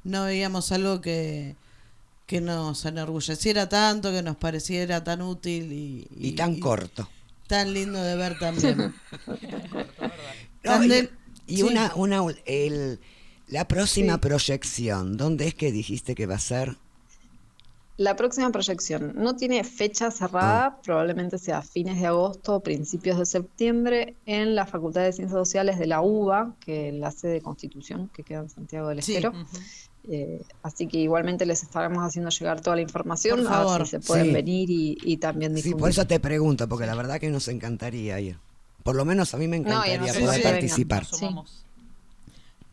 no 0.03 0.23
veíamos 0.23 0.71
algo 0.71 1.01
que, 1.01 1.55
que 2.25 2.39
nos 2.39 2.85
enorgulleciera 2.85 3.67
tanto, 3.67 4.11
que 4.11 4.23
nos 4.23 4.37
pareciera 4.37 5.03
tan 5.03 5.21
útil 5.21 5.73
y, 5.73 6.07
y, 6.17 6.31
tan 6.31 6.59
corto. 6.59 7.09
Tan 7.47 7.73
lindo 7.73 8.01
de 8.01 8.15
ver 8.15 8.39
también. 8.39 8.93
y, 11.47 11.61
una, 11.61 11.91
una 11.95 12.23
el, 12.45 13.01
la 13.47 13.67
próxima 13.67 14.19
proyección, 14.19 15.17
¿dónde 15.17 15.47
es 15.47 15.55
que 15.55 15.73
dijiste 15.73 16.15
que 16.15 16.25
va 16.25 16.35
a 16.35 16.39
ser? 16.39 16.77
La 17.97 18.15
próxima 18.15 18.51
proyección 18.51 19.13
no 19.15 19.35
tiene 19.35 19.63
fecha 19.63 20.09
cerrada, 20.09 20.65
ah. 20.65 20.81
probablemente 20.83 21.37
sea 21.37 21.61
fines 21.61 21.99
de 21.99 22.07
agosto 22.07 22.55
o 22.55 22.59
principios 22.61 23.19
de 23.19 23.25
septiembre 23.25 24.15
en 24.25 24.55
la 24.55 24.65
Facultad 24.65 25.01
de 25.01 25.13
Ciencias 25.13 25.37
Sociales 25.37 25.77
de 25.77 25.85
la 25.85 26.01
UBA, 26.01 26.55
que 26.59 26.89
es 26.89 26.95
la 26.95 27.11
sede 27.11 27.33
de 27.33 27.41
Constitución, 27.41 28.09
que 28.11 28.23
queda 28.23 28.39
en 28.39 28.49
Santiago 28.49 28.87
del 28.89 28.99
Estero. 28.99 29.31
Eh, 30.09 30.41
así 30.63 30.87
que 30.87 30.97
igualmente 30.97 31.45
les 31.45 31.61
estaremos 31.63 32.03
haciendo 32.03 32.29
llegar 32.29 32.61
toda 32.61 32.75
la 32.75 32.81
información, 32.81 33.45
a 33.47 33.63
ver 33.63 33.85
si 33.85 33.91
se 33.91 33.99
pueden 33.99 34.33
venir 34.33 34.69
y, 34.69 35.17
también 35.17 35.53
difundir. 35.53 35.75
Sí, 35.75 35.79
por 35.79 35.89
eso 35.89 36.07
te 36.07 36.19
pregunto, 36.19 36.67
porque 36.67 36.87
la 36.87 36.95
verdad 36.95 37.19
que 37.19 37.29
nos 37.29 37.47
encantaría 37.47 38.19
ir. 38.19 38.37
Por 38.81 38.95
lo 38.95 39.05
menos 39.05 39.33
a 39.33 39.37
mí 39.37 39.47
me 39.47 39.57
encantaría 39.57 40.13
poder 40.13 40.41
participar. 40.41 41.05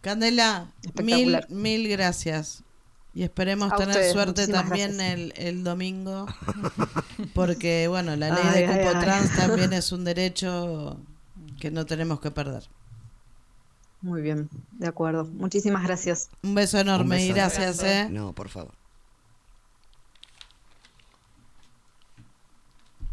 Candela, 0.00 0.72
mil, 1.02 1.38
mil 1.50 1.88
gracias. 1.88 2.64
Y 3.12 3.24
esperemos 3.24 3.74
tener 3.74 4.12
suerte 4.12 4.46
también 4.46 5.00
el, 5.00 5.32
el, 5.36 5.64
domingo, 5.64 6.26
porque 7.34 7.88
bueno, 7.88 8.14
la 8.14 8.30
ley 8.30 8.62
de 8.62 8.66
cupo 8.66 9.00
trans 9.00 9.34
también 9.36 9.72
es 9.72 9.90
un 9.90 10.04
derecho 10.04 10.96
que 11.58 11.70
no 11.72 11.86
tenemos 11.86 12.20
que 12.20 12.30
perder. 12.30 12.68
Muy 14.00 14.22
bien, 14.22 14.48
de 14.72 14.86
acuerdo. 14.86 15.24
Muchísimas 15.24 15.82
gracias. 15.82 16.30
Un 16.42 16.54
beso 16.54 16.78
enorme 16.78 17.24
y 17.24 17.32
gracias. 17.32 17.82
¿eh? 17.82 18.08
No, 18.10 18.32
por 18.32 18.48
favor. 18.48 18.72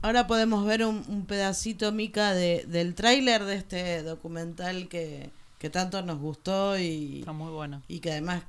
Ahora 0.02 0.28
podemos 0.28 0.64
ver 0.66 0.86
un, 0.86 1.26
pedacito, 1.28 1.92
Mica, 1.92 2.34
de, 2.34 2.66
del 2.68 2.94
tráiler 2.94 3.44
de 3.44 3.56
este 3.56 4.04
documental 4.04 4.88
que, 4.88 5.32
que 5.58 5.70
tanto 5.70 6.02
nos 6.04 6.20
gustó 6.20 6.78
y, 6.78 7.20
Está 7.20 7.34
muy 7.34 7.52
bueno. 7.52 7.82
y 7.88 8.00
que 8.00 8.12
además 8.12 8.44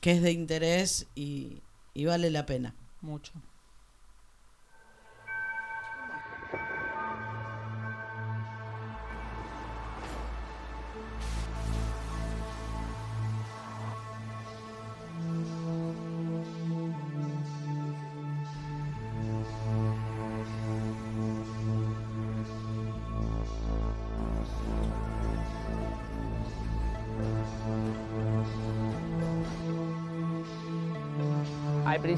que 0.00 0.12
es 0.12 0.22
de 0.22 0.32
interés 0.32 1.06
y, 1.14 1.62
y 1.94 2.04
vale 2.06 2.30
la 2.30 2.46
pena. 2.46 2.74
Mucho. 3.00 3.32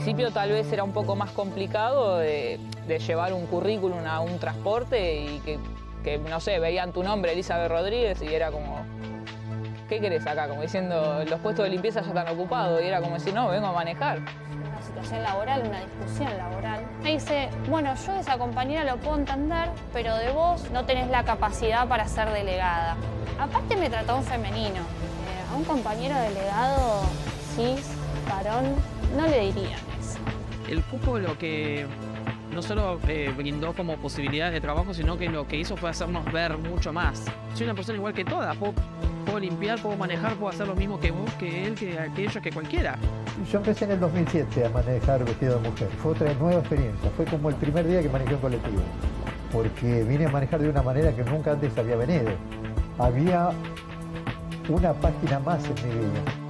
Principio 0.02 0.32
tal 0.32 0.50
vez 0.50 0.72
era 0.72 0.82
un 0.82 0.90
poco 0.90 1.14
más 1.14 1.30
complicado 1.30 2.18
de, 2.18 2.58
llevar 3.06 3.32
un 3.32 3.46
currículum 3.46 4.04
a 4.04 4.18
un 4.18 4.40
transporte 4.40 5.22
y 5.22 5.40
que, 6.02 6.18
no 6.18 6.40
sé, 6.40 6.58
veían 6.58 6.92
tu 6.92 7.04
nombre, 7.04 7.32
Elizabeth 7.32 7.70
Rodríguez, 7.70 8.20
y 8.20 8.34
era 8.34 8.50
como, 8.50 8.80
¿qué 9.88 10.00
querés 10.00 10.26
acá? 10.26 10.48
Como 10.48 10.60
diciendo, 10.60 11.22
los 11.24 11.38
puestos 11.38 11.64
de 11.66 11.70
limpieza 11.70 12.00
ya 12.00 12.08
están 12.08 12.28
ocupados, 12.28 12.82
y 12.82 12.86
era 12.86 13.00
como 13.00 13.14
decir, 13.14 13.32
no, 13.32 13.46
vengo 13.46 13.68
a 13.68 13.72
manejar. 13.72 14.18
Una 14.18 14.82
situación 14.84 15.22
laboral, 15.22 15.62
una 15.68 15.78
discusión 15.78 16.36
laboral. 16.36 16.80
Me 17.04 17.12
dice, 17.12 17.48
bueno, 17.68 17.94
yo 18.04 18.12
de 18.14 18.20
esa 18.20 18.36
compañera 18.38 18.82
lo 18.82 18.96
puedo 18.96 19.18
entender, 19.18 19.68
pero 19.92 20.16
de 20.16 20.32
vos 20.32 20.68
no 20.72 20.84
tenés 20.84 21.08
la 21.10 21.22
capacidad 21.22 21.86
para 21.86 22.08
ser 22.08 22.28
delegada. 22.30 22.96
Aparte 23.38 23.76
me 23.76 23.88
trató 23.88 24.16
un 24.16 24.24
femenino. 24.24 24.80
Eh, 24.80 25.52
a 25.52 25.56
un 25.56 25.62
compañero 25.62 26.16
delegado 26.16 27.02
cis, 27.54 27.86
varón, 28.28 28.74
no 29.16 29.28
le 29.28 29.40
dirían. 29.42 29.91
El 30.72 30.82
cupo 30.84 31.18
lo 31.18 31.36
que 31.36 31.84
no 32.50 32.62
solo 32.62 32.98
eh, 33.06 33.30
brindó 33.36 33.74
como 33.74 33.98
posibilidad 33.98 34.50
de 34.50 34.58
trabajo, 34.58 34.94
sino 34.94 35.18
que 35.18 35.28
lo 35.28 35.46
que 35.46 35.58
hizo 35.58 35.76
fue 35.76 35.90
hacernos 35.90 36.24
ver 36.32 36.56
mucho 36.56 36.94
más. 36.94 37.26
Soy 37.52 37.64
una 37.64 37.74
persona 37.74 37.98
igual 37.98 38.14
que 38.14 38.24
todas, 38.24 38.56
puedo, 38.56 39.38
limpiar, 39.38 39.78
puedo 39.82 39.98
manejar, 39.98 40.34
puedo 40.36 40.48
hacer 40.48 40.66
lo 40.66 40.74
mismo 40.74 40.98
que 40.98 41.10
vos, 41.10 41.30
que 41.34 41.66
él, 41.66 41.74
que 41.74 41.98
aquello, 41.98 42.40
que 42.40 42.50
cualquiera. 42.50 42.96
Yo 43.52 43.58
empecé 43.58 43.84
en 43.84 43.90
el 43.90 44.00
2007 44.00 44.64
a 44.64 44.70
manejar 44.70 45.22
vestido 45.26 45.60
de 45.60 45.68
mujer. 45.68 45.88
Fue 46.02 46.12
otra 46.12 46.32
nueva 46.32 46.60
experiencia. 46.60 47.10
Fue 47.18 47.26
como 47.26 47.50
el 47.50 47.56
primer 47.56 47.86
día 47.86 48.00
que 48.00 48.08
manejé 48.08 48.34
un 48.34 48.40
colectivo. 48.40 48.80
Porque 49.52 50.04
vine 50.04 50.24
a 50.24 50.30
manejar 50.30 50.58
de 50.58 50.70
una 50.70 50.80
manera 50.80 51.14
que 51.14 51.22
nunca 51.22 51.52
antes 51.52 51.76
había 51.76 51.96
venido. 51.96 52.30
Había 52.98 53.50
una 54.70 54.94
página 54.94 55.38
más 55.38 55.62
en 55.66 55.74
mi 55.86 55.94
vida. 56.06 56.41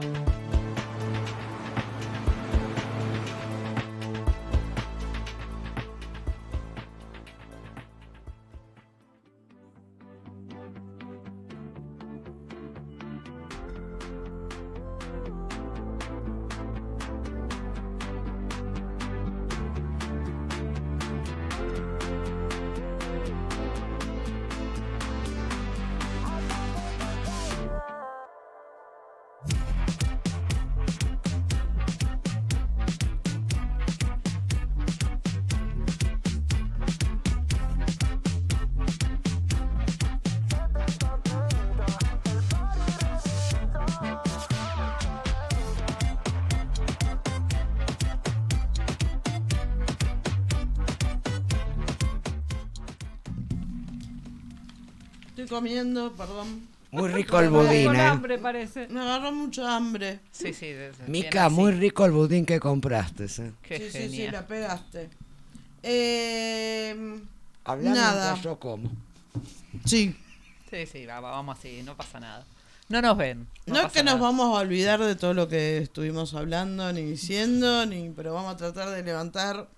Comiendo, 55.52 56.12
perdón. 56.14 56.66
Muy 56.90 57.08
rico 57.12 57.38
el 57.38 57.48
budín, 57.50 57.94
¿eh? 57.94 58.00
hambre 58.00 58.38
parece. 58.38 58.88
Me 58.88 59.00
agarró 59.00 59.32
mucho 59.32 59.66
hambre. 59.66 60.18
Sí, 60.32 60.52
sí. 60.52 60.74
Mica, 61.06 61.48
muy 61.48 61.72
rico 61.72 62.04
el 62.04 62.10
budín 62.12 62.44
que 62.44 62.58
compraste. 62.58 63.24
¿eh? 63.24 63.28
sí, 63.28 63.90
sí, 63.90 64.08
sí, 64.10 64.28
la 64.30 64.46
pegaste. 64.46 65.08
Eh, 65.82 67.20
Hablando 67.64 68.00
nada. 68.00 68.40
yo 68.42 68.58
como. 68.58 68.90
Sí. 69.84 70.16
Sí, 70.70 70.86
sí, 70.86 71.06
va- 71.06 71.20
va- 71.20 71.30
vamos 71.32 71.58
así, 71.58 71.82
no 71.84 71.96
pasa 71.96 72.18
nada. 72.20 72.44
No 72.88 73.00
nos 73.00 73.16
ven. 73.16 73.46
No, 73.66 73.80
es 73.86 73.92
que 73.92 74.02
nos 74.02 74.20
vamos 74.20 74.56
a 74.56 74.60
olvidar 74.60 75.00
de 75.00 75.14
todo 75.16 75.32
lo 75.34 75.48
que 75.48 75.78
estuvimos 75.78 76.34
hablando 76.34 76.92
ni 76.92 77.02
diciendo, 77.02 77.86
ni 77.86 78.10
pero 78.10 78.34
vamos 78.34 78.54
a 78.54 78.56
tratar 78.56 78.90
de 78.90 79.02
levantar 79.02 79.68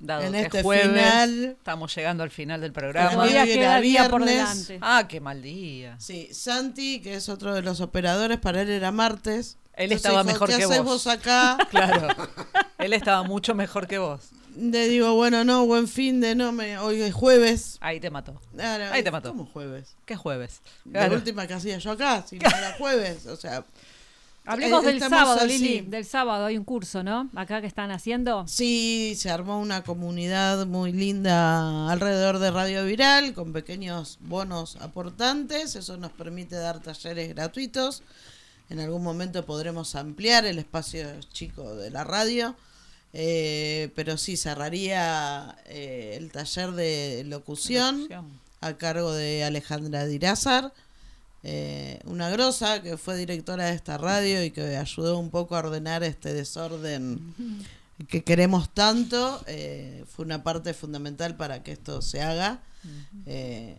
Dado 0.00 0.24
en 0.24 0.32
que 0.32 0.42
este 0.42 0.62
jueves, 0.62 0.88
final. 0.88 1.44
Estamos 1.58 1.94
llegando 1.94 2.22
al 2.22 2.30
final 2.30 2.60
del 2.60 2.72
programa. 2.72 3.22
Hoy 3.22 3.30
era 3.30 3.44
queda 3.44 3.80
día 3.80 4.08
por 4.10 4.24
viernes. 4.24 4.68
delante. 4.68 4.86
Ah, 4.86 5.06
qué 5.08 5.20
mal 5.20 5.40
día. 5.40 5.96
Sí, 5.98 6.28
Santi, 6.32 7.00
que 7.00 7.14
es 7.14 7.28
otro 7.28 7.54
de 7.54 7.62
los 7.62 7.80
operadores, 7.80 8.38
para 8.38 8.62
él 8.62 8.70
era 8.70 8.92
martes. 8.92 9.58
Él 9.72 9.92
Entonces 9.92 9.96
estaba 9.96 10.22
dijo, 10.22 10.32
mejor 10.32 10.48
¿Qué 10.48 10.56
que 10.56 10.64
haces 10.64 10.78
vos?" 10.78 11.04
vos 11.04 11.06
acá? 11.06 11.58
Claro. 11.70 12.08
Él 12.78 12.92
estaba 12.92 13.22
mucho 13.22 13.54
mejor 13.54 13.86
que 13.86 13.98
vos. 13.98 14.30
Le 14.56 14.88
digo, 14.88 15.14
bueno, 15.14 15.44
no, 15.44 15.66
buen 15.66 15.86
fin 15.86 16.20
de 16.20 16.34
no, 16.34 16.52
me, 16.52 16.78
hoy 16.78 17.02
es 17.02 17.12
jueves. 17.12 17.76
Ahí 17.80 18.00
te 18.00 18.10
mató. 18.10 18.40
Ahora, 18.52 18.92
Ahí 18.92 19.02
te 19.02 19.10
mató. 19.10 19.30
¿Cómo 19.30 19.46
jueves? 19.46 19.96
¿Qué 20.06 20.16
jueves? 20.16 20.62
La 20.84 21.08
última 21.08 21.46
que 21.46 21.54
hacía 21.54 21.76
yo 21.78 21.90
acá, 21.90 22.24
si 22.26 22.38
no 22.38 22.48
era 22.48 22.74
jueves, 22.78 23.26
o 23.26 23.36
sea... 23.36 23.64
Hablemos 24.46 24.84
eh, 24.84 24.86
del 24.86 25.00
sábado, 25.00 25.40
así. 25.40 25.58
Lili. 25.58 25.80
Del 25.82 26.04
sábado 26.04 26.46
hay 26.46 26.56
un 26.56 26.64
curso, 26.64 27.02
¿no? 27.02 27.28
Acá 27.34 27.60
que 27.60 27.66
están 27.66 27.90
haciendo. 27.90 28.46
Sí, 28.46 29.14
se 29.16 29.30
armó 29.30 29.60
una 29.60 29.82
comunidad 29.82 30.66
muy 30.66 30.92
linda 30.92 31.90
alrededor 31.90 32.38
de 32.38 32.50
Radio 32.50 32.84
Viral 32.84 33.34
con 33.34 33.52
pequeños 33.52 34.18
bonos 34.20 34.76
aportantes. 34.76 35.74
Eso 35.76 35.96
nos 35.96 36.12
permite 36.12 36.54
dar 36.56 36.80
talleres 36.80 37.28
gratuitos. 37.34 38.02
En 38.70 38.80
algún 38.80 39.02
momento 39.02 39.44
podremos 39.44 39.94
ampliar 39.94 40.44
el 40.46 40.58
espacio 40.58 41.06
chico 41.32 41.74
de 41.74 41.90
la 41.90 42.04
radio. 42.04 42.56
Eh, 43.12 43.90
pero 43.94 44.16
sí, 44.18 44.36
cerraría 44.36 45.56
eh, 45.66 46.16
el 46.18 46.30
taller 46.30 46.72
de 46.72 47.24
locución 47.26 48.00
Locución. 48.00 48.40
a 48.60 48.74
cargo 48.74 49.12
de 49.12 49.42
Alejandra 49.42 50.04
Dirázar, 50.06 50.72
eh, 51.48 52.00
una 52.06 52.28
grosa 52.28 52.82
que 52.82 52.96
fue 52.96 53.16
directora 53.16 53.66
de 53.66 53.74
esta 53.74 53.98
radio 53.98 54.42
y 54.42 54.50
que 54.50 54.76
ayudó 54.76 55.16
un 55.18 55.30
poco 55.30 55.54
a 55.54 55.60
ordenar 55.60 56.02
este 56.02 56.32
desorden 56.34 57.20
que 58.08 58.24
queremos 58.24 58.68
tanto. 58.74 59.42
eh, 59.46 60.04
fue 60.08 60.24
una 60.24 60.42
parte 60.42 60.74
fundamental 60.74 61.36
para 61.36 61.62
que 61.62 61.70
esto 61.72 62.02
se 62.02 62.20
haga. 62.20 62.60
Eh, 63.26 63.78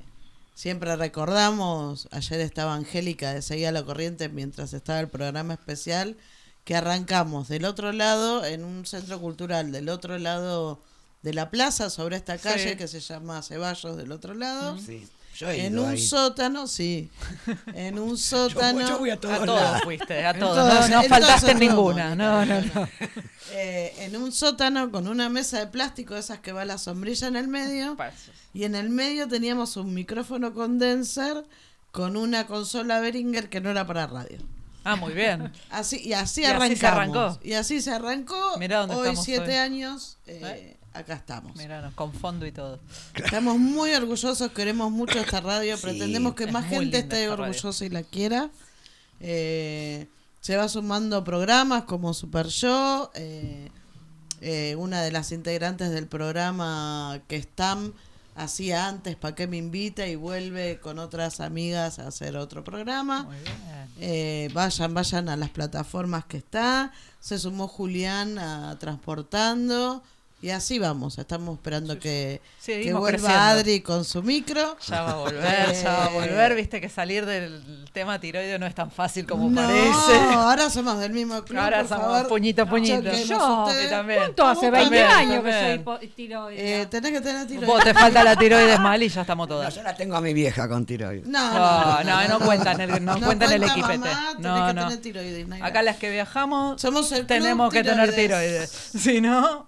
siempre 0.56 0.96
recordamos, 0.96 2.08
ayer 2.12 2.40
estaba 2.42 2.74
Angélica 2.74 3.34
de 3.34 3.42
Seguía 3.42 3.72
la 3.74 3.84
Corriente 3.84 4.30
mientras 4.30 4.72
estaba 4.74 5.00
el 5.02 5.10
programa 5.10 5.54
especial, 5.56 6.16
que 6.64 6.76
arrancamos 6.76 7.48
del 7.50 7.66
otro 7.66 7.92
lado, 7.92 8.46
en 8.46 8.64
un 8.64 8.86
centro 8.86 9.20
cultural, 9.20 9.72
del 9.74 9.90
otro 9.90 10.18
lado 10.18 10.82
de 11.22 11.34
la 11.34 11.50
plaza, 11.50 11.90
sobre 11.90 12.16
esta 12.16 12.38
calle 12.38 12.72
Sí. 12.72 12.76
que 12.78 12.88
se 12.88 13.00
llama 13.02 13.42
Ceballos 13.42 13.98
del 13.98 14.12
otro 14.12 14.34
lado. 14.34 14.78
Sí, 14.80 15.06
yo 15.38 15.50
he 15.50 15.66
En 15.66 15.74
ido 15.74 15.84
un 15.84 15.90
ahí. 15.92 15.98
sótano, 16.02 16.68
sí. 16.68 17.10
En 17.74 18.00
un 18.00 18.18
sótano. 18.18 18.88
yo 18.88 19.00
voy 19.00 19.10
a 19.12 19.14
A 19.14 19.18
todos 19.20 19.46
todos 19.46 19.62
lados. 19.62 19.82
fuiste, 19.84 20.26
a 20.26 20.34
todos. 20.38 20.56
todos- 20.56 20.90
No, 20.90 20.96
todos 20.98 21.08
faltaste 21.08 21.52
en 21.52 21.60
ninguna. 21.60 22.16
No, 22.16 22.46
no, 22.46 22.62
no. 22.62 22.88
Eh, 23.52 23.94
en 24.00 24.16
un 24.18 24.32
sótano 24.32 24.92
con 24.92 25.08
una 25.08 25.30
mesa 25.30 25.60
de 25.60 25.68
plástico, 25.68 26.14
de 26.16 26.20
esas 26.22 26.40
que 26.40 26.52
va 26.52 26.66
la 26.66 26.78
sombrilla 26.78 27.28
en 27.28 27.36
el 27.36 27.48
medio. 27.48 27.96
Y 28.54 28.64
en 28.64 28.76
el 28.76 28.90
medio 28.90 29.28
teníamos 29.28 29.78
un 29.78 29.94
micrófono 29.94 30.54
condenser 30.54 31.44
con 31.92 32.18
una 32.18 32.46
consola 32.48 33.00
Behringer 33.00 33.50
que 33.50 33.62
no 33.62 33.70
era 33.70 33.86
para 33.88 34.08
radio. 34.08 34.38
Ah, 34.84 34.96
muy 34.96 35.14
bien. 35.14 35.52
Así, 35.70 36.00
y 36.02 36.14
así 36.14 36.42
Y 36.42 36.46
así 36.46 36.76
se 36.78 36.88
arrancó. 36.88 37.38
Y 37.44 37.54
así 37.54 37.82
se 37.82 37.92
arrancó. 37.92 38.58
Mirá 38.58 38.80
dónde 38.80 38.96
hoy, 38.96 39.02
estamos 39.08 39.26
siete 39.26 39.50
hoy. 39.52 39.56
años, 39.56 40.18
eh, 40.28 40.78
acá 40.94 41.14
estamos. 41.14 41.56
Mira, 41.56 41.92
con 41.96 42.14
fondo 42.14 42.46
y 42.46 42.52
todo. 42.52 42.80
Estamos 43.14 43.58
muy 43.58 43.94
orgullosos, 43.94 44.52
queremos 44.52 44.92
mucho 44.92 45.20
esta 45.20 45.42
radio, 45.42 45.76
Sí, 45.78 45.84
pretendemos 45.84 46.36
que 46.36 46.48
más 46.48 46.66
gente 46.66 47.00
esté 47.00 47.30
orgullosa 47.30 47.86
y 47.86 47.90
la 47.90 48.04
quiera. 48.04 48.50
Eh, 49.20 50.08
se 50.42 50.56
va 50.56 50.70
sumando 50.70 51.24
programas 51.24 51.84
como 51.84 52.14
Super 52.14 52.48
Show, 52.48 53.10
eh, 53.16 53.70
eh, 54.42 54.76
una 54.78 55.02
de 55.02 55.12
las 55.12 55.32
integrantes 55.32 55.90
del 55.90 56.08
programa 56.08 57.20
que 57.28 57.36
están 57.36 57.94
hacía 58.38 58.88
antes, 58.88 59.16
¿para 59.16 59.36
qué 59.36 59.48
me 59.48 59.58
invita? 59.58 60.08
Y 60.08 60.16
vuelve 60.16 60.80
con 60.80 61.00
otras 61.00 61.40
amigas 61.40 62.00
a 62.00 62.08
hacer 62.08 62.38
otro 62.38 62.64
programa. 62.64 63.24
Muy 63.24 63.38
bien. 63.38 63.56
Eh, 64.00 64.50
vayan, 64.54 64.94
vayan 64.94 65.28
a 65.28 65.36
las 65.36 65.50
plataformas 65.50 66.26
que 66.26 66.38
está. 66.38 66.92
Se 67.20 67.40
sumó 67.40 67.68
Julián 67.68 68.38
a 68.38 68.78
Transportando. 68.80 70.04
Y 70.40 70.52
así 70.52 70.78
vamos. 70.78 71.18
Estamos 71.18 71.56
esperando 71.58 71.98
que, 71.98 72.42
que 72.64 72.94
vuelva 72.94 73.08
creciendo. 73.10 73.40
Adri 73.40 73.82
con 73.82 74.06
su 74.06 74.22
micro. 74.22 74.78
Ya 74.88 75.02
va 75.02 75.12
a 75.12 75.16
volver, 75.16 75.74
ya 75.74 75.92
va 75.92 76.06
a 76.06 76.10
Eh, 76.10 76.14
volver. 76.14 76.56
Viste 76.56 76.80
que 76.80 76.90
salir 76.90 77.26
del 77.26 77.86
tema 77.92 78.20
tiroide 78.20 78.60
no 78.60 78.68
es 78.68 78.76
tan 78.76 78.92
fácil 78.92 79.26
como 79.26 79.50
no, 79.50 79.60
parece. 79.62 80.14
ahora 80.36 80.70
somos 80.70 81.00
del 81.00 81.12
mismo 81.12 81.42
club. 81.44 81.58
Ahora 81.60 81.80
por 81.80 81.88
somos 81.90 82.06
favor. 82.06 82.28
puñito 82.28 82.62
a 82.62 82.66
puñito. 82.68 83.02
Yo 83.02 83.64
ustedes. 83.66 83.90
también. 83.90 84.20
¿Cuánto 84.20 84.46
hace? 84.46 84.70
Vos 84.70 84.72
20 84.72 84.84
también, 84.84 85.06
años 85.08 85.44
que 85.44 85.52
soy 85.52 85.80
también. 85.84 86.12
tiroidea. 86.14 86.82
Eh, 86.82 86.86
tenés 86.86 87.12
que 87.14 87.22
tener 87.22 87.48
tiro. 87.48 87.66
Vos 87.66 87.84
te 87.84 87.94
falta 87.96 88.24
la 88.24 88.36
tiroides 88.36 88.80
mal 88.80 89.02
y 89.02 89.10
ya 89.10 89.22
estamos 89.22 89.48
No, 89.50 89.56
todas. 89.56 89.74
yo 89.74 89.82
la 89.82 89.96
tengo 89.96 90.16
a 90.18 90.22
mi 90.22 90.34
vieja 90.36 90.70
con 90.70 90.86
tiroides. 90.86 91.26
No, 91.26 91.52
No, 91.52 92.04
no, 92.04 92.28
no 92.28 92.46
cuentan 92.46 92.80
el- 92.82 93.04
no 93.04 93.20
cuentan 93.20 93.54
el 93.54 93.62
cuenta 93.62 93.74
equipete. 93.74 93.98
mamá, 93.98 94.28
tenés 94.36 94.42
No, 94.44 94.68
que 94.68 94.74
no. 94.76 94.84
tener 94.88 95.02
tiroides, 95.02 95.62
Acá 95.64 95.82
las 95.82 95.98
que 95.98 96.12
viajamos 96.12 96.80
Somos 96.80 97.12
el 97.12 97.26
club 97.26 97.28
tenemos 97.28 97.74
que 97.74 97.84
tener 97.84 98.14
tiroides. 98.14 98.70
tiroides. 98.70 99.04
Si 99.04 99.20
no, 99.20 99.66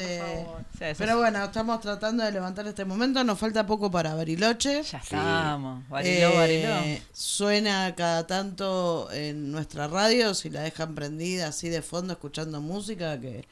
Este, 0.00 0.46
Sí, 0.78 0.84
eso 0.84 0.98
pero 0.98 1.12
es- 1.12 1.18
bueno, 1.18 1.44
estamos 1.44 1.80
tratando 1.80 2.24
de 2.24 2.32
levantar 2.32 2.66
este 2.66 2.84
momento. 2.84 3.22
Nos 3.24 3.38
falta 3.38 3.66
poco 3.66 3.90
para 3.90 4.14
Bariloche. 4.14 4.82
ya 4.82 4.98
estamos. 4.98 5.88
Bariló, 5.88 6.30
Eh, 6.30 6.36
bariló. 6.36 7.00
Suena 7.12 7.94
cada 7.94 8.26
tanto 8.26 9.10
en 9.12 9.52
nuestra 9.52 9.88
radio, 9.88 10.34
si 10.34 10.50
la 10.50 10.62
dejan 10.62 10.94
prendida 10.94 11.48
así 11.48 11.68
de 11.68 11.82
fondo 11.82 12.12
escuchando 12.14 12.60
música, 12.60 13.20
que, 13.20 13.46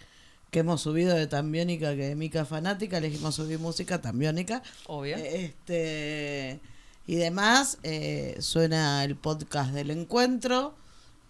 que 0.51 0.59
hemos 0.61 0.81
subido 0.81 1.15
de 1.15 1.27
Tambiónica, 1.27 1.91
que 1.95 2.09
de 2.09 2.15
Mica 2.17 2.45
Fanática, 2.45 2.99
elegimos 2.99 3.35
subir 3.35 3.59
música 3.59 4.01
Tambiónica. 4.01 4.63
Obvio. 4.87 5.17
Eh, 5.17 5.45
Este, 5.45 6.61
y 7.07 7.17
demás, 7.17 7.79
eh, 7.83 8.37
suena 8.41 9.03
el 9.05 9.17
podcast 9.17 9.73
del 9.73 9.91
encuentro, 9.91 10.75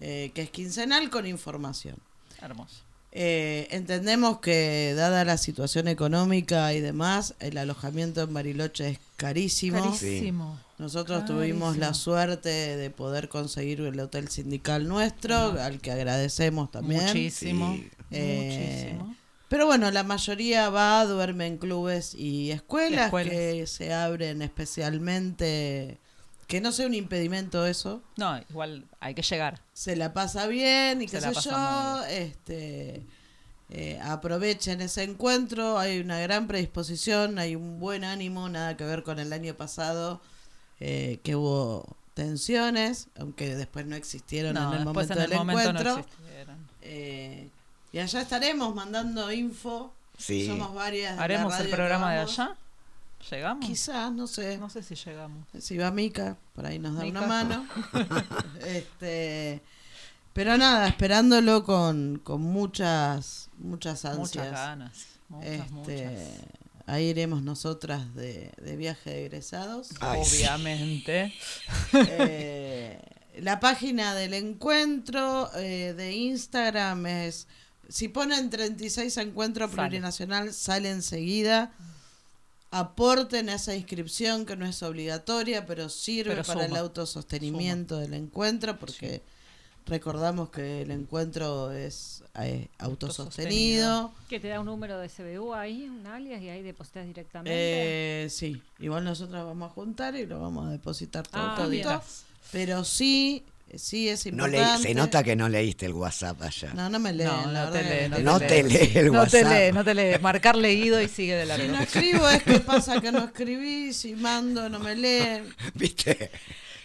eh, 0.01 0.31
que 0.35 0.43
es 0.43 0.51
quincenal 0.51 1.11
con 1.11 1.27
información. 1.27 1.97
Hermoso. 2.41 2.83
Eh, 3.13 3.67
entendemos 3.73 4.39
que 4.39 4.95
dada 4.97 5.25
la 5.25 5.37
situación 5.37 5.89
económica 5.89 6.73
y 6.75 6.81
demás, 6.81 7.35
el 7.41 7.59
alojamiento 7.59 8.23
en 8.23 8.33
Bariloche 8.33 8.89
es 8.91 8.99
carísimo. 9.17 9.83
Carísimo. 9.83 10.59
Nosotros 10.79 11.25
tuvimos 11.27 11.77
la 11.77 11.93
suerte 11.93 12.49
de 12.49 12.91
poder 12.91 13.29
conseguir 13.29 13.81
el 13.81 13.99
hotel 14.01 14.29
sindical 14.29 14.89
nuestro, 14.89 15.37
al 15.61 15.81
que 15.81 15.91
agradecemos 15.91 16.71
también. 16.71 17.03
Muchísimo. 17.05 17.75
Sí. 17.75 17.91
Eh, 18.13 18.93
Muchísimo. 18.95 19.17
pero 19.49 19.67
bueno, 19.67 19.91
la 19.91 20.05
mayoría 20.05 20.71
va, 20.71 21.05
duerme 21.05 21.47
en 21.49 21.59
clubes 21.59 22.15
y 22.15 22.51
escuelas, 22.51 23.07
Escuelas. 23.07 23.33
que 23.33 23.67
se 23.67 23.93
abren 23.93 24.41
especialmente, 24.41 25.99
que 26.51 26.61
no 26.61 26.73
sea 26.73 26.87
un 26.87 26.95
impedimento 26.95 27.65
eso, 27.65 28.03
No, 28.17 28.37
igual 28.51 28.85
hay 28.99 29.15
que 29.15 29.23
llegar. 29.23 29.63
se 29.73 29.95
la 29.95 30.13
pasa 30.13 30.49
bien 30.49 31.01
y 31.01 31.07
Se 31.07 31.17
qué 31.17 31.21
la 31.21 31.29
sé 31.29 31.35
pasa 31.35 32.01
yo, 32.01 32.07
este 32.07 33.07
eh, 33.71 34.01
aprovechen 34.03 34.81
ese 34.81 35.05
encuentro, 35.05 35.79
hay 35.79 36.01
una 36.01 36.19
gran 36.19 36.49
predisposición, 36.49 37.39
hay 37.39 37.55
un 37.55 37.79
buen 37.79 38.03
ánimo, 38.03 38.49
nada 38.49 38.77
que 38.77 38.83
ver 38.85 39.05
con 39.05 39.21
el 39.21 39.33
año 39.33 39.55
pasado, 39.55 40.21
eh, 40.81 41.21
que 41.23 41.37
hubo 41.37 41.97
tensiones, 42.15 43.07
aunque 43.17 43.55
después 43.55 43.87
no 43.87 43.95
existieron 43.95 44.55
No, 44.55 44.73
en 44.75 44.81
el 44.81 44.85
momento 44.85 45.13
en 45.13 45.21
el 45.21 45.31
del 45.31 45.39
momento 45.39 45.61
encuentro. 45.71 46.07
Eh, 46.83 47.49
y 47.93 47.99
allá 48.01 48.23
estaremos 48.23 48.75
mandando 48.75 49.31
info. 49.33 49.95
Sí. 50.19 50.49
Somos 50.49 50.75
varias. 50.75 51.13
de 51.13 51.17
la 51.19 51.23
¿Haremos 51.23 51.61
el 51.61 51.71
programa 51.71 52.13
de 52.13 52.19
allá? 52.21 52.57
¿Llegamos? 53.31 53.67
Quizás, 53.67 54.13
no 54.13 54.27
sé. 54.27 54.59
No 54.59 54.71
sé 54.71 54.83
si 54.83 54.95
llegamos. 54.95 55.47
Si 55.59 55.77
va 55.77 55.91
Mica, 55.91 56.37
por 56.55 56.67
ahí 56.67 56.79
nos 56.79 56.95
da 56.97 57.03
Mica. 57.03 57.19
una 57.19 57.27
mano. 57.29 57.67
este, 58.67 59.63
pero 60.33 60.57
nada, 60.57 60.89
esperándolo 60.89 61.65
con, 61.65 62.21
con 62.23 62.41
muchas, 62.41 63.51
muchas 63.59 64.05
ansias. 64.05 64.19
Muchas 64.47 64.53
ganas. 64.53 65.07
Muchas, 65.29 65.51
Este, 65.51 65.73
muchas. 65.73 66.13
Ahí 66.87 67.05
iremos 67.07 67.43
nosotras 67.43 68.15
de, 68.15 68.53
de 68.61 68.77
viaje 68.77 69.11
de 69.11 69.27
egresados. 69.27 69.91
Ay, 70.01 70.25
sí. 70.25 70.39
Obviamente. 70.39 71.33
Eh, 71.93 73.01
la 73.39 73.61
página 73.61 74.15
del 74.15 74.35
encuentro 74.35 75.51
eh, 75.57 75.95
de 75.97 76.13
Instagram 76.13 77.07
es. 77.07 77.47
Si 77.89 78.09
ponen 78.09 78.51
36 78.51 79.17
encuentro 79.19 79.69
plurinacional, 79.69 80.53
sale 80.53 80.91
enseguida. 80.91 81.73
Aporten 82.71 83.49
a 83.49 83.55
esa 83.55 83.75
inscripción 83.75 84.47
que 84.47 84.57
no 84.57 84.65
es 84.65 84.83
obligatoria, 84.83 85.67
pero 85.67 85.89
sirve 85.89 86.31
Pero 86.31 86.45
para 86.45 86.63
el 86.63 86.69
suma, 86.69 86.81
autosostenimiento 86.81 87.99
del 87.99 88.15
encuentro 88.15 88.79
porque 88.79 89.23
Recordamos 89.91 90.51
que 90.51 90.83
el 90.83 90.93
encuentro 90.93 91.73
es 91.73 92.23
eh, 92.39 92.69
autosostenido. 92.79 94.13
Que 94.29 94.39
te 94.39 94.47
da 94.47 94.61
un 94.61 94.67
número 94.67 94.99
de 95.01 95.09
CBU 95.09 95.53
ahí, 95.53 95.89
un 95.89 96.07
alias, 96.07 96.41
y 96.41 96.49
ahí 96.49 96.63
depositas 96.63 97.07
directamente. 97.07 98.25
Eh, 98.25 98.31
sí, 98.31 98.63
igual 98.79 99.05
nosotros 99.05 99.45
vamos 99.45 99.71
a 99.71 99.75
juntar 99.75 100.15
y 100.15 100.27
lo 100.27 100.41
vamos 100.41 100.69
a 100.69 100.71
depositar 100.71 101.27
todo 101.27 101.41
Ah. 101.43 102.03
Pero 102.53 102.85
sí, 102.85 103.45
sí 103.77 104.09
es 104.09 104.25
No 104.27 104.47
importante. 104.47 104.79
leí- 104.79 104.83
se 104.83 104.95
nota 104.95 105.23
que 105.23 105.37
no 105.37 105.49
leíste 105.49 105.87
el 105.87 105.93
WhatsApp 105.95 106.41
allá. 106.43 106.73
No, 106.75 106.89
no 106.89 106.99
me 106.99 107.13
leen, 107.13 107.29
No, 107.31 107.53
la 107.53 107.65
no 107.67 107.71
te 107.73 107.83
lee, 107.83 107.89
que- 107.91 108.09
no 108.09 108.17
te 108.17 108.23
No 108.23 108.39
lee. 108.39 108.47
te 108.47 108.63
lee 108.63 108.93
el 108.99 109.07
No 109.07 109.13
te 109.13 109.19
WhatsApp. 109.43 109.53
lee, 109.67 109.73
no 109.73 109.85
te 109.85 109.95
lee. 109.95 110.19
Marcar 110.21 110.57
leído 110.57 111.01
y 111.01 111.09
sigue 111.09 111.35
de 111.37 111.43
Si 111.43 111.49
largo. 111.49 111.73
no 111.73 111.81
escribo 111.83 112.29
es 112.29 112.43
que 112.43 112.61
pasa 112.61 113.01
que 113.01 113.13
no 113.13 113.25
escribí, 113.25 113.93
si 113.93 114.15
mando 114.15 114.69
no 114.69 114.79
me 114.79 114.95
leen. 114.97 115.55
¿Viste? 115.75 116.31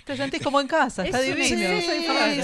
Te 0.06 0.16
sentís 0.16 0.40
como 0.44 0.62
en 0.62 0.68
casa, 0.68 1.04
está 1.04 1.20
Es 1.20 1.26
divino. 1.26 1.48
Sí, 1.48 1.56
sí, 1.56 1.58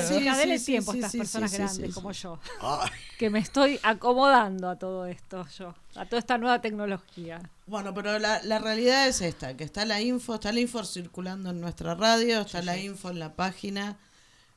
sí, 0.07 0.29
dele 0.35 0.57
sí, 0.57 0.65
tiempo 0.65 0.93
sí, 0.93 0.97
a 0.97 0.99
estas 1.01 1.11
sí, 1.11 1.17
personas 1.19 1.51
sí, 1.51 1.57
sí, 1.57 1.61
grandes 1.61 1.87
sí, 1.89 1.93
como 1.93 2.11
sí. 2.11 2.21
yo. 2.23 2.39
Ay, 2.59 2.89
Que 3.19 3.29
me 3.29 3.37
estoy 3.37 3.79
acomodando 3.83 4.67
a 4.67 4.79
todo 4.79 5.05
esto 5.05 5.45
yo, 5.59 5.75
a 5.95 6.05
toda 6.07 6.17
esta 6.17 6.39
nueva 6.39 6.59
tecnología. 6.59 7.39
Bueno, 7.67 7.93
pero 7.93 8.17
la, 8.17 8.41
la 8.43 8.57
realidad 8.57 9.07
es 9.07 9.21
esta, 9.21 9.55
que 9.55 9.63
está 9.63 9.85
la 9.85 10.01
info, 10.01 10.33
está 10.35 10.51
la 10.51 10.59
info 10.59 10.83
circulando 10.83 11.51
en 11.51 11.61
nuestra 11.61 11.93
radio, 11.93 12.41
está 12.41 12.63
la 12.63 12.77
info 12.79 13.11
en 13.11 13.19
la 13.19 13.35
página. 13.35 13.99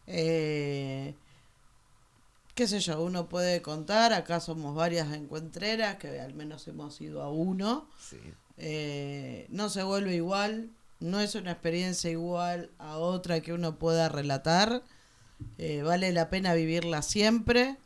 Eh, 0.06 1.14
qué 2.54 2.68
sé 2.68 2.80
yo, 2.80 3.02
uno 3.02 3.28
puede 3.28 3.62
contar, 3.62 4.12
acá 4.12 4.40
somos 4.40 4.74
varias 4.74 5.12
encuentreras, 5.12 5.96
que 5.96 6.20
al 6.20 6.34
menos 6.34 6.66
hemos 6.68 7.00
ido 7.00 7.22
a 7.22 7.30
uno. 7.30 7.88
sí. 7.98 8.18
Eh, 8.56 9.46
no 9.50 9.68
se 9.68 9.82
vuelve 9.82 10.14
igual, 10.14 10.70
no 11.00 11.18
es 11.18 11.34
una 11.34 11.50
experiencia 11.50 12.08
igual 12.08 12.70
a 12.78 12.98
otra 12.98 13.40
que 13.40 13.52
uno 13.52 13.80
pueda 13.80 14.08
relatar. 14.08 14.84
Eh, 15.58 15.82
vale 15.82 16.12
la 16.12 16.30
pena 16.30 16.54
vivirla 16.54 17.02
siempre, 17.02 17.76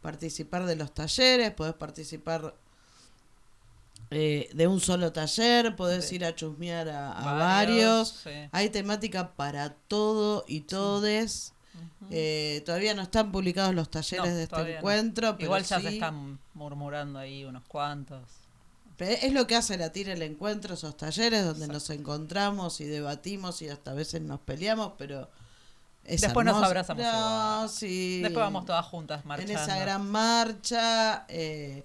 participar 0.00 0.64
de 0.64 0.76
los 0.76 0.94
talleres, 0.94 1.50
podés 1.50 1.74
participar 1.74 2.54
eh, 4.10 4.48
de 4.54 4.66
un 4.66 4.80
solo 4.80 5.12
taller, 5.12 5.76
podés 5.76 6.10
ir 6.12 6.24
a 6.24 6.34
chusmear 6.34 6.88
a, 6.88 7.12
a 7.12 7.34
varios. 7.34 8.08
sí. 8.24 8.30
Hay 8.52 8.70
temática 8.70 9.34
para 9.34 9.74
todo 9.74 10.44
y 10.48 10.60
todes. 10.62 11.52
Eh, 12.10 12.62
todavía 12.64 12.94
no 12.94 13.02
están 13.02 13.32
publicados 13.32 13.74
los 13.74 13.90
talleres 13.90 14.26
No, 14.30 14.34
de 14.36 14.42
este 14.44 14.50
todavía 14.50 14.74
no. 14.74 14.78
encuentro, 14.80 15.32
pero 15.36 15.44
Igual 15.46 15.64
ya 15.64 15.80
se 15.80 15.88
sí- 15.88 15.94
están 15.94 16.38
murmurando 16.54 17.18
ahí 17.18 17.44
unos 17.44 17.64
cuantos. 17.64 18.22
Pero 18.96 19.10
Es 19.22 19.32
lo 19.32 19.46
que 19.46 19.56
hace 19.56 19.76
la 19.76 19.90
tira 19.92 20.12
el 20.12 20.22
encuentro, 20.22 20.74
esos 20.74 20.96
talleres 20.96 21.44
donde 21.44 21.66
nos 21.68 21.90
encontramos 21.90 22.80
y 22.80 22.84
debatimos 22.84 23.60
y 23.62 23.68
hasta 23.68 23.90
a 23.90 23.94
veces 23.94 24.22
nos 24.22 24.40
peleamos, 24.40 24.92
pero 24.96 25.28
es 26.04 26.20
Después 26.22 26.46
nos 26.46 26.52
hermoso. 26.54 26.66
abrazamos 26.66 27.02
No, 27.04 27.68
sí. 27.68 28.20
Después 28.22 28.40
vamos 28.42 28.64
todas 28.64 28.86
juntas 28.86 29.24
marchando. 29.26 29.52
En 29.52 29.58
esa 29.58 29.76
gran 29.78 30.08
marcha, 30.08 31.26
eh, 31.28 31.84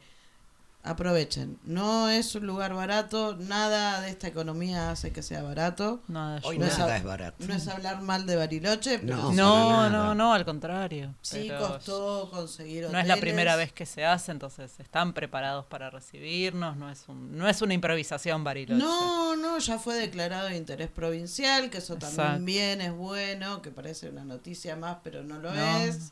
aprovechen. 0.83 1.59
No 1.63 2.09
es 2.09 2.33
un 2.33 2.47
lugar 2.47 2.73
barato, 2.73 3.35
nada 3.39 4.01
de 4.01 4.09
esta 4.09 4.27
economía 4.27 4.89
hace 4.91 5.11
que 5.11 5.21
sea 5.21 5.43
barato. 5.43 6.01
Nada 6.07 6.39
Hoy 6.43 6.57
No 6.57 6.65
es 6.65 6.77
nada 6.79 6.97
es 6.97 7.03
barato. 7.03 7.45
No 7.45 7.53
es 7.53 7.67
hablar 7.67 8.01
mal 8.01 8.25
de 8.25 8.35
Bariloche, 8.35 8.97
pero 8.99 9.31
No, 9.31 9.89
No, 9.89 10.15
no, 10.15 10.33
al 10.33 10.43
contrario. 10.43 11.13
sí 11.21 11.45
Pero 11.47 11.59
costó 11.67 12.29
conseguir 12.31 12.83
No 12.89 12.97
es 12.99 13.05
la 13.07 13.13
hoteles. 13.13 13.19
primera 13.19 13.55
vez 13.55 13.71
que 13.71 13.85
se 13.85 14.05
hace, 14.05 14.31
entonces 14.31 14.79
están 14.79 15.13
preparados 15.13 15.65
para 15.67 15.89
recibirnos. 15.91 16.75
No 16.77 16.89
es, 16.89 17.03
un, 17.07 17.37
no 17.37 17.47
es 17.47 17.61
una 17.61 17.73
improvisación 17.75 18.43
Bariloche. 18.43 18.81
No, 18.83 19.35
no, 19.35 19.59
ya 19.59 19.77
fue 19.77 19.95
declarado 19.95 20.47
de 20.47 20.57
interés 20.57 20.89
provincial, 20.89 21.69
que 21.69 21.77
eso 21.77 21.93
Exacto. 21.93 22.15
también 22.23 22.81
es 22.81 22.91
bueno, 22.93 23.61
que 23.61 23.69
parece 23.69 24.09
una 24.09 24.25
noticia 24.25 24.75
más, 24.75 24.97
pero 25.03 25.21
no 25.23 25.37
lo 25.39 25.53
No. 25.53 25.77
es. 25.77 26.11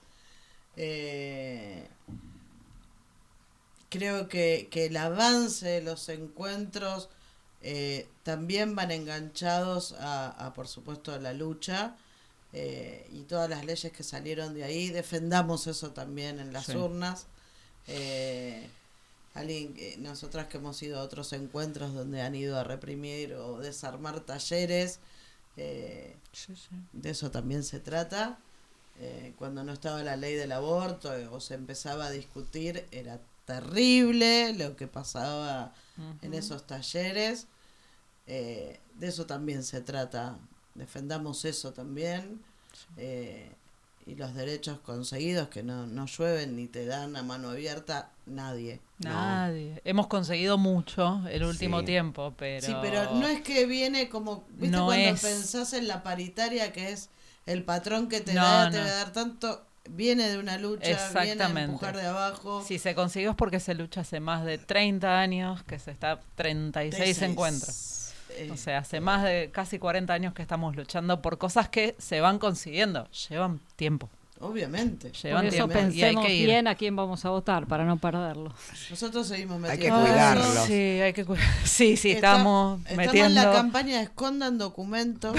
Eh, 0.76 1.88
creo 3.90 4.28
que, 4.28 4.68
que 4.72 4.86
el 4.86 4.98
avance 4.98 5.68
de 5.68 5.82
los 5.82 6.08
encuentros 6.10 7.10
eh, 7.62 8.08
también 8.24 8.76
van 8.76 8.92
enganchados 8.92 9.94
a, 10.00 10.30
a, 10.46 10.54
por 10.54 10.68
supuesto, 10.68 11.12
a 11.14 11.20
la 11.20 11.34
lucha 11.34 11.96
eh, 12.54 13.08
y 13.12 13.22
todas 13.24 13.50
las 13.50 13.66
leyes 13.66 13.92
que 13.92 14.04
salieron 14.04 14.54
de 14.54 14.64
ahí. 14.64 14.90
Defendamos 14.90 15.68
eso 15.68 15.92
también 15.92 16.40
en 16.40 16.54
las 16.54 16.68
Sí. 16.68 16.76
urnas. 16.78 17.26
Eh, 17.88 18.70
alguien 19.34 19.74
nosotras 20.00 20.48
que 20.48 20.58
hemos 20.58 20.82
ido 20.84 21.00
a 21.00 21.04
otros 21.04 21.34
encuentros 21.34 21.94
donde 21.94 22.22
han 22.22 22.36
ido 22.36 22.58
a 22.60 22.64
reprimir 22.64 23.34
o 23.34 23.60
desarmar 23.60 24.20
talleres, 24.22 25.00
eh, 25.58 26.16
Sí, 26.32 26.56
sí. 26.56 26.70
de 26.94 27.10
eso 27.10 27.32
también 27.32 27.64
se 27.64 27.80
trata. 27.80 28.38
Cuando 29.38 29.64
no 29.64 29.72
estaba 29.72 30.04
la 30.04 30.18
ley 30.18 30.36
del 30.36 30.52
aborto 30.52 31.10
o 31.32 31.40
se 31.40 31.54
empezaba 31.54 32.08
a 32.08 32.12
discutir, 32.12 32.86
era 32.92 33.22
terrible 33.50 34.54
lo 34.54 34.76
que 34.76 34.88
pasaba 34.88 35.74
en 36.22 36.34
esos 36.34 36.66
talleres. 36.68 37.48
Eh, 38.28 38.80
de 38.96 39.08
eso 39.08 39.26
también 39.26 39.64
se 39.64 39.82
trata. 39.82 40.38
Defendamos 40.76 41.46
eso 41.46 41.74
también. 41.74 42.42
Eh, 42.98 43.52
y 44.06 44.16
los 44.16 44.34
derechos 44.34 44.80
conseguidos 44.80 45.50
que 45.50 45.62
no, 45.62 45.86
no 45.88 46.06
llueven 46.06 46.56
ni 46.56 46.68
te 46.68 46.86
dan 46.86 47.16
a 47.16 47.24
mano 47.24 47.50
abierta 47.50 48.12
nadie. 48.26 48.80
Nadie. 49.00 49.82
Hemos 49.84 50.08
conseguido 50.08 50.58
mucho 50.58 51.22
el 51.30 51.44
último 51.44 51.80
Sí. 51.82 51.86
tiempo, 51.86 52.34
pero. 52.38 52.66
Sí, 52.66 52.74
pero 52.82 53.16
no 53.16 53.28
es 53.28 53.42
que 53.42 53.66
viene 53.66 54.10
como, 54.10 54.46
¿viste 54.52 54.76
No 54.78 54.86
cuando 54.86 55.10
es. 55.10 55.22
pensás 55.22 55.74
en 55.74 55.88
la 55.88 56.02
paritaria 56.04 56.72
que 56.72 56.92
es 56.92 57.10
el 57.46 57.64
patrón 57.64 58.08
que 58.10 58.22
te 58.22 58.34
No, 58.34 58.42
da, 58.44 58.70
te 58.72 58.78
va 58.80 58.86
a 58.86 58.90
dar 58.92 59.12
tanto? 59.14 59.66
Viene 59.92 60.30
de 60.30 60.38
una 60.38 60.58
lucha, 60.58 60.82
viene 60.86 61.00
a 61.00 61.06
Exactamente. 61.08 61.62
empujar 61.64 61.98
de 61.98 62.06
abajo. 62.06 62.64
Si 62.66 62.78
se 62.80 62.96
consiguió 62.96 63.32
es 63.32 63.36
porque 63.36 63.60
se 63.60 63.74
lucha 63.74 64.02
hace 64.02 64.20
más 64.20 64.46
de 64.46 64.58
30 64.58 65.20
años, 65.20 65.64
que 65.64 65.80
se 65.80 65.92
está 65.92 66.20
36 66.36 67.18
Seis. 67.18 67.22
encuentros. 67.30 67.96
Eh, 68.38 68.50
O 68.52 68.58
sea, 68.58 68.78
hace 68.80 69.00
más 69.02 69.24
de 69.24 69.50
casi 69.52 69.80
40 69.80 70.14
años 70.14 70.34
que 70.34 70.42
estamos 70.44 70.76
luchando 70.76 71.22
por 71.22 71.38
cosas 71.40 71.68
que 71.70 71.96
se 71.98 72.22
van 72.22 72.38
consiguiendo. 72.40 73.10
Llevan 73.30 73.60
tiempo. 73.76 74.10
Obviamente. 74.42 75.12
Llevan 75.12 75.46
Por 75.46 75.54
eso 75.54 75.64
hay 75.64 75.70
pensemos 75.70 76.26
bien 76.28 76.68
a 76.68 76.76
quién 76.76 76.96
vamos 76.96 77.24
a 77.26 77.30
votar 77.30 77.68
para 77.68 77.84
no 77.86 77.98
perderlo. 77.98 78.54
Nosotros 78.90 79.28
seguimos 79.28 79.56
Hay 79.64 79.72
metiendo. 79.78 80.00
que 80.04 80.10
cuidarlos. 80.10 80.66
Sí, 80.66 80.74
hay 80.74 81.14
que. 81.14 81.26
Sí, 81.66 81.98
sí, 81.98 82.12
Está- 82.12 82.32
estamos, 82.34 82.80
estamos 82.82 82.98
metiendo. 83.06 83.28
en 83.42 83.48
la 83.48 83.52
campaña 83.54 83.98
de 83.98 84.04
escondan 84.04 84.58
documentos. 84.58 85.36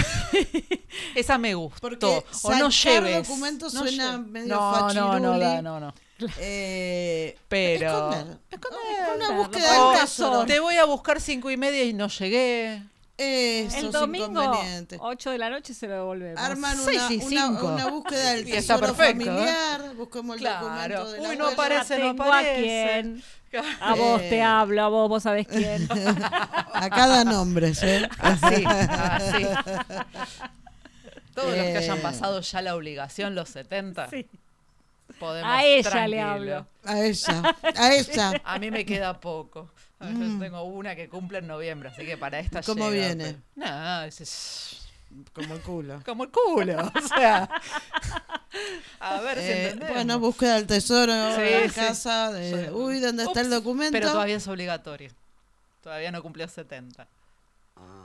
Esa 1.15 1.39
me 1.39 1.55
gustó. 1.55 1.81
Porque 1.81 2.25
o 2.43 2.55
no 2.55 2.71
lleves. 2.71 3.29
documentos 3.29 3.75
No 3.75 3.81
suena 3.87 4.17
lle- 4.19 4.27
medio 4.27 4.49
no, 4.55 4.71
no, 4.73 4.93
no, 4.93 5.11
fachiruli. 5.11 5.41
da, 5.41 5.63
no, 5.63 5.81
no. 5.81 5.95
Eh, 6.39 7.37
Pero. 7.49 7.87
esconder. 8.13 8.39
Esconder. 8.51 9.17
Una 9.17 9.31
búsqueda 9.39 9.83
Oh, 9.83 9.91
del 9.93 10.01
tesoro. 10.01 10.45
te 10.47 10.61
voy 10.61 10.77
a 10.77 10.85
buscar 10.85 11.21
cinco 11.21 11.51
y 11.51 11.57
media 11.57 11.85
y 11.85 11.93
no 11.95 12.09
llegué. 12.09 12.83
Esos 13.23 13.75
El 13.85 13.93
domingo, 13.93 14.43
inconvenientes. 14.43 14.99
8 15.03 15.31
de 15.31 15.39
la 15.39 15.51
noche 15.51 15.75
se 15.75 15.87
lo 15.87 15.95
devolvemos. 15.95 16.41
Arman 16.41 16.79
una, 16.81 17.87
búsqueda 17.89 18.31
del 18.33 18.45
tesoro 18.51 18.87
¿eh? 18.89 18.95
familiar. 18.95 19.95
Busquemos 19.95 20.37
el 20.37 20.41
Claro. 20.41 21.05
documento 21.05 21.13
de 21.13 21.21
la 21.23 21.29
Uy, 21.29 21.37
no 21.37 21.49
aparece. 21.49 21.99
No 21.99 22.11
aparece. 22.11 22.51
a 22.51 23.03
quién. 23.03 23.23
A 23.81 23.95
vos 23.95 24.21
Eh. 24.23 24.29
te 24.31 24.43
hablo, 24.43 24.83
a 24.83 24.89
vos, 24.89 25.09
vos 25.11 25.23
sabés 25.23 25.47
quién. 25.49 25.87
A 26.73 26.89
cada 26.89 27.25
nombre, 27.25 27.75
¿sí? 27.75 27.87
Así, 28.21 28.65
así. 28.65 29.47
Todos 31.35 31.49
los 31.57 31.67
que 31.67 31.77
hayan 31.77 31.99
Eh. 31.99 32.01
pasado 32.01 32.41
ya 32.41 32.63
la 32.63 32.75
obligación, 32.75 33.35
los 33.35 33.49
70, 33.51 34.09
Sí. 34.09 34.27
podemos 35.19 35.51
A 35.51 35.65
ella 35.65 36.09
le 36.09 36.21
hablo. 36.23 36.67
A 36.85 37.01
ella, 37.01 37.57
a 37.77 37.93
ella. 37.95 38.33
A 38.45 38.59
mí 38.59 38.71
me 38.71 38.85
queda 38.87 39.19
poco. 39.21 39.69
Yo 40.09 40.09
Mm. 40.09 40.41
tengo 40.41 40.63
una 40.65 40.97
que 40.97 41.09
cumple 41.09 41.39
en 41.39 41.47
noviembre, 41.47 41.91
así 41.91 42.05
que 42.07 42.17
para 42.17 42.39
esta 42.41 42.63
¿Cómo 42.63 42.91
llega, 42.91 43.07
viene? 43.09 43.37
pero- 43.55 43.71
No, 43.71 44.03
es- 44.05 44.21
es 44.21 44.77
Como 45.33 45.55
el 45.55 45.61
culo. 45.61 46.01
como 46.07 46.25
el 46.25 46.31
culo. 46.31 46.91
O 46.95 47.09
sea, 47.09 47.49
a 49.01 49.21
ver 49.21 49.39
si 49.39 49.45
Eh, 49.45 49.63
entendemos. 49.65 49.95
bueno, 49.95 50.19
búsqueda 50.19 50.55
del 50.55 50.67
tesoro 50.67 51.13
Sí, 51.37 51.43
en 51.43 51.69
sí. 51.71 51.75
casa. 51.75 52.33
De, 52.33 52.67
Sí. 52.67 52.71
Uy, 52.73 53.01
¿dónde 53.01 53.25
está 53.25 53.41
el 53.41 53.47
Ups, 53.49 53.55
documento? 53.57 53.93
Pero 53.93 54.13
todavía 54.13 54.37
es 54.37 54.49
obligatorio. 54.49 55.11
Todavía 55.83 56.11
no 56.13 56.23
cumplió 56.23 56.47
70. 56.49 57.07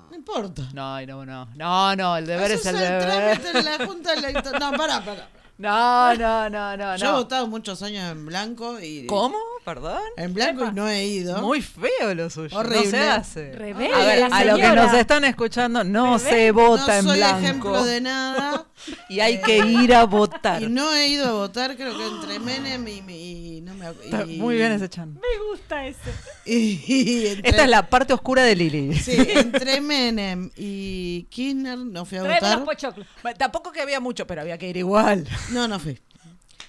No 0.10 0.16
importa. 0.16 0.62
No, 0.74 1.02
no, 1.06 1.26
no. 1.26 1.46
No, 1.56 1.96
no, 1.98 2.16
el 2.18 2.26
deber 2.26 2.52
es 2.52 2.66
el 2.66 2.76
el 2.76 2.82
deber. 2.82 3.02
trámite 3.42 3.60
en 3.60 3.66
la 3.66 3.86
Junta 3.86 4.14
Electoral. 4.14 4.60
No, 4.60 4.72
pará, 4.78 5.04
pará. 5.04 5.28
No, 5.58 6.14
no, 6.16 6.50
no, 6.50 6.76
no, 6.76 6.96
Yo 6.98 7.06
he 7.06 7.12
no. 7.12 7.18
votado 7.18 7.48
muchos 7.48 7.82
años 7.82 8.12
en 8.12 8.26
blanco 8.26 8.80
y. 8.82 9.06
¿Cómo? 9.08 9.38
¿Perdón? 9.64 10.02
En 10.18 10.34
blanco 10.34 10.66
y 10.66 10.74
no 10.74 10.88
he 10.90 11.06
ido. 11.06 11.42
Muy 11.42 11.62
feo 11.62 12.14
lo 12.14 12.30
suyo. 12.30 12.62
No 12.62 12.84
se 12.84 13.00
hace. 13.00 13.52
Rebelde, 13.54 13.94
a 13.96 14.00
ver, 14.06 14.24
a 14.32 14.44
los 14.46 14.60
que 14.60 14.68
nos 14.76 14.94
están 14.94 15.24
escuchando, 15.24 15.84
no 15.84 16.18
Rebelde. 16.18 16.30
se 16.30 16.48
no 16.48 16.54
vota 16.54 16.98
en 17.00 17.04
soy 17.06 17.18
blanco. 17.18 17.40
ejemplo 17.40 17.86
de 17.86 18.02
nada. 18.02 18.66
Y 19.10 19.22
hay 19.22 19.40
que 19.42 19.58
ir 19.58 19.96
a 19.96 20.04
votar. 20.04 20.62
Y 20.62 20.68
no 20.68 20.94
he 20.94 21.08
ido 21.08 21.28
a 21.30 21.32
votar, 21.32 21.76
creo 21.78 21.98
que 21.98 22.06
entre 22.06 22.40
Menem 22.40 22.86
y. 22.88 23.58
y 23.58 23.62
no 23.62 23.74
me, 23.74 23.88
ac- 23.88 23.96
Está 24.04 24.24
y- 24.26 24.38
Muy 24.38 24.56
bien 24.58 24.74
ese 24.74 24.90
chan. 24.90 25.14
Me 25.14 25.46
gusta 25.50 25.88
ese. 25.88 26.12
Y, 26.46 26.84
y 26.88 27.28
entre, 27.28 27.50
Esta 27.50 27.64
es 27.64 27.70
la 27.70 27.90
parte 27.90 28.14
oscura 28.14 28.44
de 28.44 28.56
Lili. 28.56 28.94
Sí, 29.00 29.16
entre 29.34 29.80
Menem 29.80 30.52
y 30.58 31.24
Kirchner 31.30 31.78
no 31.80 32.04
fui 32.06 32.18
a 32.18 32.24
Tráeme 32.24 32.42
los 32.42 32.60
votar. 32.60 32.66
pochoclos. 32.66 33.08
Bueno, 33.24 33.38
Tampoco 33.38 33.72
que 33.72 33.82
había 33.82 34.00
mucho, 34.02 34.28
pero 34.28 34.42
había 34.42 34.58
que 34.58 34.68
ir 34.70 34.78
igual. 34.78 35.26
No, 35.52 35.68
no 35.68 35.80
fui. 35.80 36.00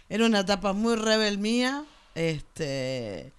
Era 0.09 0.27
una 0.27 0.41
etapa 0.41 0.73
muy 0.73 0.97
rebel 0.97 1.39
mía. 1.39 1.85
Este. 2.15 3.33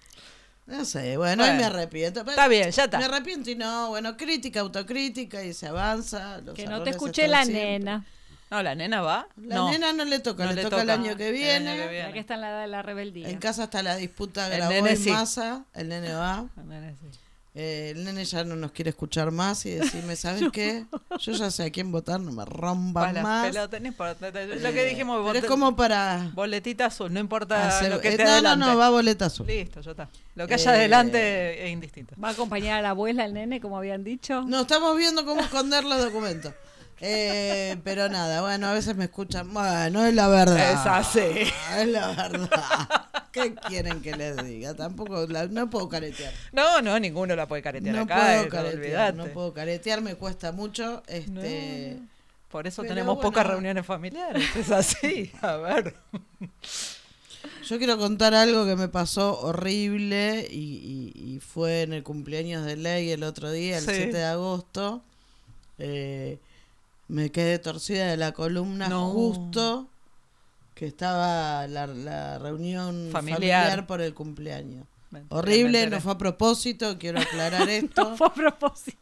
No 0.66 0.84
sé, 0.84 1.16
bueno, 1.16 1.42
ahí 1.44 1.50
Bueno, 1.50 1.60
me 1.60 1.64
arrepiento. 1.66 2.20
está 2.20 2.46
bien, 2.46 2.70
ya 2.70 2.84
está. 2.84 2.98
Me 2.98 3.06
arrepiento 3.06 3.50
y 3.50 3.54
no, 3.54 3.88
bueno, 3.88 4.16
crítica, 4.18 4.60
autocrítica 4.60 5.42
y 5.42 5.54
se 5.54 5.66
avanza. 5.68 6.40
los 6.42 6.54
Que 6.54 6.66
no 6.66 6.82
te 6.82 6.90
escuché 6.90 7.26
la 7.26 7.44
siempre. 7.44 7.78
nena. 7.78 8.04
No, 8.50 8.62
la 8.62 8.74
nena 8.74 9.00
va. 9.00 9.26
La 9.36 9.54
no. 9.56 9.70
nena 9.70 9.92
no 9.94 10.04
le 10.04 10.18
toca, 10.20 10.44
No 10.44 10.50
le, 10.50 10.56
le 10.56 10.62
toca, 10.64 10.76
el 10.82 10.88
toca. 10.88 10.92
año 10.94 11.16
que 11.16 11.28
El 11.28 11.32
viene. 11.34 11.70
año 11.70 11.82
que 11.82 11.88
viene. 11.88 12.12
Que 12.12 12.18
está 12.18 12.34
en 12.34 12.40
la 12.42 12.50
edad 12.50 12.60
de 12.62 12.66
la 12.66 12.82
rebeldía. 12.82 13.28
En 13.30 13.38
casa 13.38 13.64
está 13.64 13.82
la 13.82 13.96
disputa 13.96 14.46
El 14.48 14.56
Grabois 14.58 14.82
nene 14.82 14.96
sí. 14.96 15.10
Massa, 15.10 15.64
el 15.74 15.88
nene 15.88 16.12
va. 16.12 16.46
La 16.56 16.62
nena 16.64 16.90
sí. 17.00 17.18
Eh, 17.60 17.90
el 17.96 18.04
nene 18.04 18.24
ya 18.24 18.44
no 18.44 18.54
nos 18.54 18.70
quiere 18.70 18.90
escuchar 18.90 19.32
más 19.32 19.66
y 19.66 19.70
decirme, 19.70 20.14
¿sabes 20.14 20.44
qué? 20.52 20.84
Yo 21.18 21.32
ya 21.32 21.50
sé 21.50 21.64
a 21.64 21.70
quién 21.70 21.90
votar, 21.90 22.20
no 22.20 22.30
me 22.30 22.44
rompan 22.44 22.92
Pa' 23.06 23.12
las 23.12 23.22
más. 23.24 23.46
pelotas, 23.48 23.80
no 23.80 23.88
importa. 23.88 24.30
Lo 24.30 24.38
Eh, 24.68 24.72
que 24.72 24.84
dijimos, 24.84 25.20
pero 25.26 25.38
es 25.40 25.44
como 25.44 25.74
para 25.74 26.30
boletita 26.34 26.86
azul, 26.86 27.12
no 27.12 27.18
importa 27.18 27.66
hacer- 27.66 27.90
lo 27.90 28.00
que 28.00 28.10
eh, 28.14 28.16
no, 28.16 28.30
adelante. 28.30 28.64
no, 28.64 28.72
no, 28.74 28.78
va 28.78 28.90
boleta 28.90 29.26
azul. 29.26 29.44
Listo, 29.48 29.80
ya 29.80 29.90
está. 29.90 30.08
Lo 30.36 30.46
que 30.46 30.54
haya 30.54 30.72
Eh, 30.72 30.76
adelante 30.78 31.64
es 31.66 31.72
indistinto. 31.72 32.14
¿Va 32.22 32.28
a 32.28 32.30
acompañar 32.30 32.78
a 32.78 32.82
la 32.82 32.90
abuela, 32.90 33.24
el 33.24 33.34
nene, 33.34 33.60
como 33.60 33.76
habían 33.76 34.04
dicho? 34.04 34.42
No, 34.46 34.60
estamos 34.60 34.96
viendo 34.96 35.24
cómo 35.26 35.40
esconder 35.40 35.82
los 35.82 36.00
documentos. 36.00 36.54
Eh, 37.00 37.76
pero 37.84 38.08
nada, 38.08 38.40
bueno, 38.42 38.66
a 38.68 38.74
veces 38.74 38.96
me 38.96 39.04
escuchan. 39.04 39.52
Bueno, 39.54 40.04
es 40.06 40.14
la 40.14 40.28
verdad. 40.28 40.72
Es 40.72 40.78
así. 40.86 41.20
Es 41.76 41.86
la 41.88 42.08
verdad. 42.08 42.88
¿Qué 43.32 43.54
quieren 43.54 44.00
que 44.02 44.16
les 44.16 44.36
diga? 44.44 44.74
Tampoco, 44.74 45.26
la- 45.28 45.46
no 45.46 45.70
puedo 45.70 45.88
caretear. 45.88 46.32
No, 46.52 46.82
no, 46.82 46.98
ninguno 46.98 47.36
la 47.36 47.46
puede 47.46 47.62
caretear 47.62 47.94
No 47.94 48.02
acá. 48.02 48.16
puedo 48.16 48.42
eh, 48.44 48.48
caretear, 48.48 49.14
no 49.14 49.26
puedo 49.26 49.52
caretear, 49.54 50.00
me 50.00 50.14
cuesta 50.16 50.50
mucho. 50.52 51.02
Este, 51.06 51.98
Por 52.50 52.66
eso 52.66 52.82
Pero 52.82 52.94
tenemos 52.94 53.14
bueno. 53.16 53.28
pocas 53.30 53.46
reuniones 53.46 53.84
familiares. 53.86 54.44
Es 54.56 54.70
así. 54.70 55.30
A 55.42 55.56
ver. 55.56 55.94
Yo 57.68 57.76
quiero 57.78 57.98
contar 57.98 58.34
algo 58.34 58.64
que 58.66 58.74
me 58.76 58.88
pasó 58.88 59.38
horrible 59.40 60.48
y, 60.50 61.12
y- 61.14 61.34
y 61.36 61.40
fue 61.40 61.82
en 61.82 61.92
el 61.92 62.02
cumpleaños 62.02 62.64
de 62.64 62.76
Ley 62.76 63.10
el 63.10 63.22
otro 63.22 63.50
día, 63.52 63.76
el 63.78 63.84
Sí. 63.84 63.90
7 63.94 64.16
de 64.16 64.24
agosto. 64.24 65.02
Eh, 65.78 66.38
me 67.08 67.30
quedé 67.30 67.58
torcida 67.58 68.06
de 68.06 68.16
la 68.16 68.32
columna 68.32 68.88
No. 68.88 69.10
justo 69.10 69.88
que 70.74 70.86
estaba 70.86 71.66
la, 71.66 71.86
la 71.86 72.38
reunión 72.38 73.08
Familiar. 73.10 73.38
familiar. 73.64 73.86
por 73.86 74.00
el 74.00 74.14
cumpleaños. 74.14 74.86
Me 75.10 75.20
enteré, 75.20 75.34
me 75.34 75.38
Horrible, 75.40 75.86
no 75.88 76.00
fue 76.00 76.12
a 76.12 76.18
propósito, 76.18 76.98
quiero 76.98 77.18
aclarar 77.20 77.68
esto. 77.68 78.10
No 78.10 78.16
fue 78.16 78.26
a 78.28 78.34
propósito. 78.34 78.98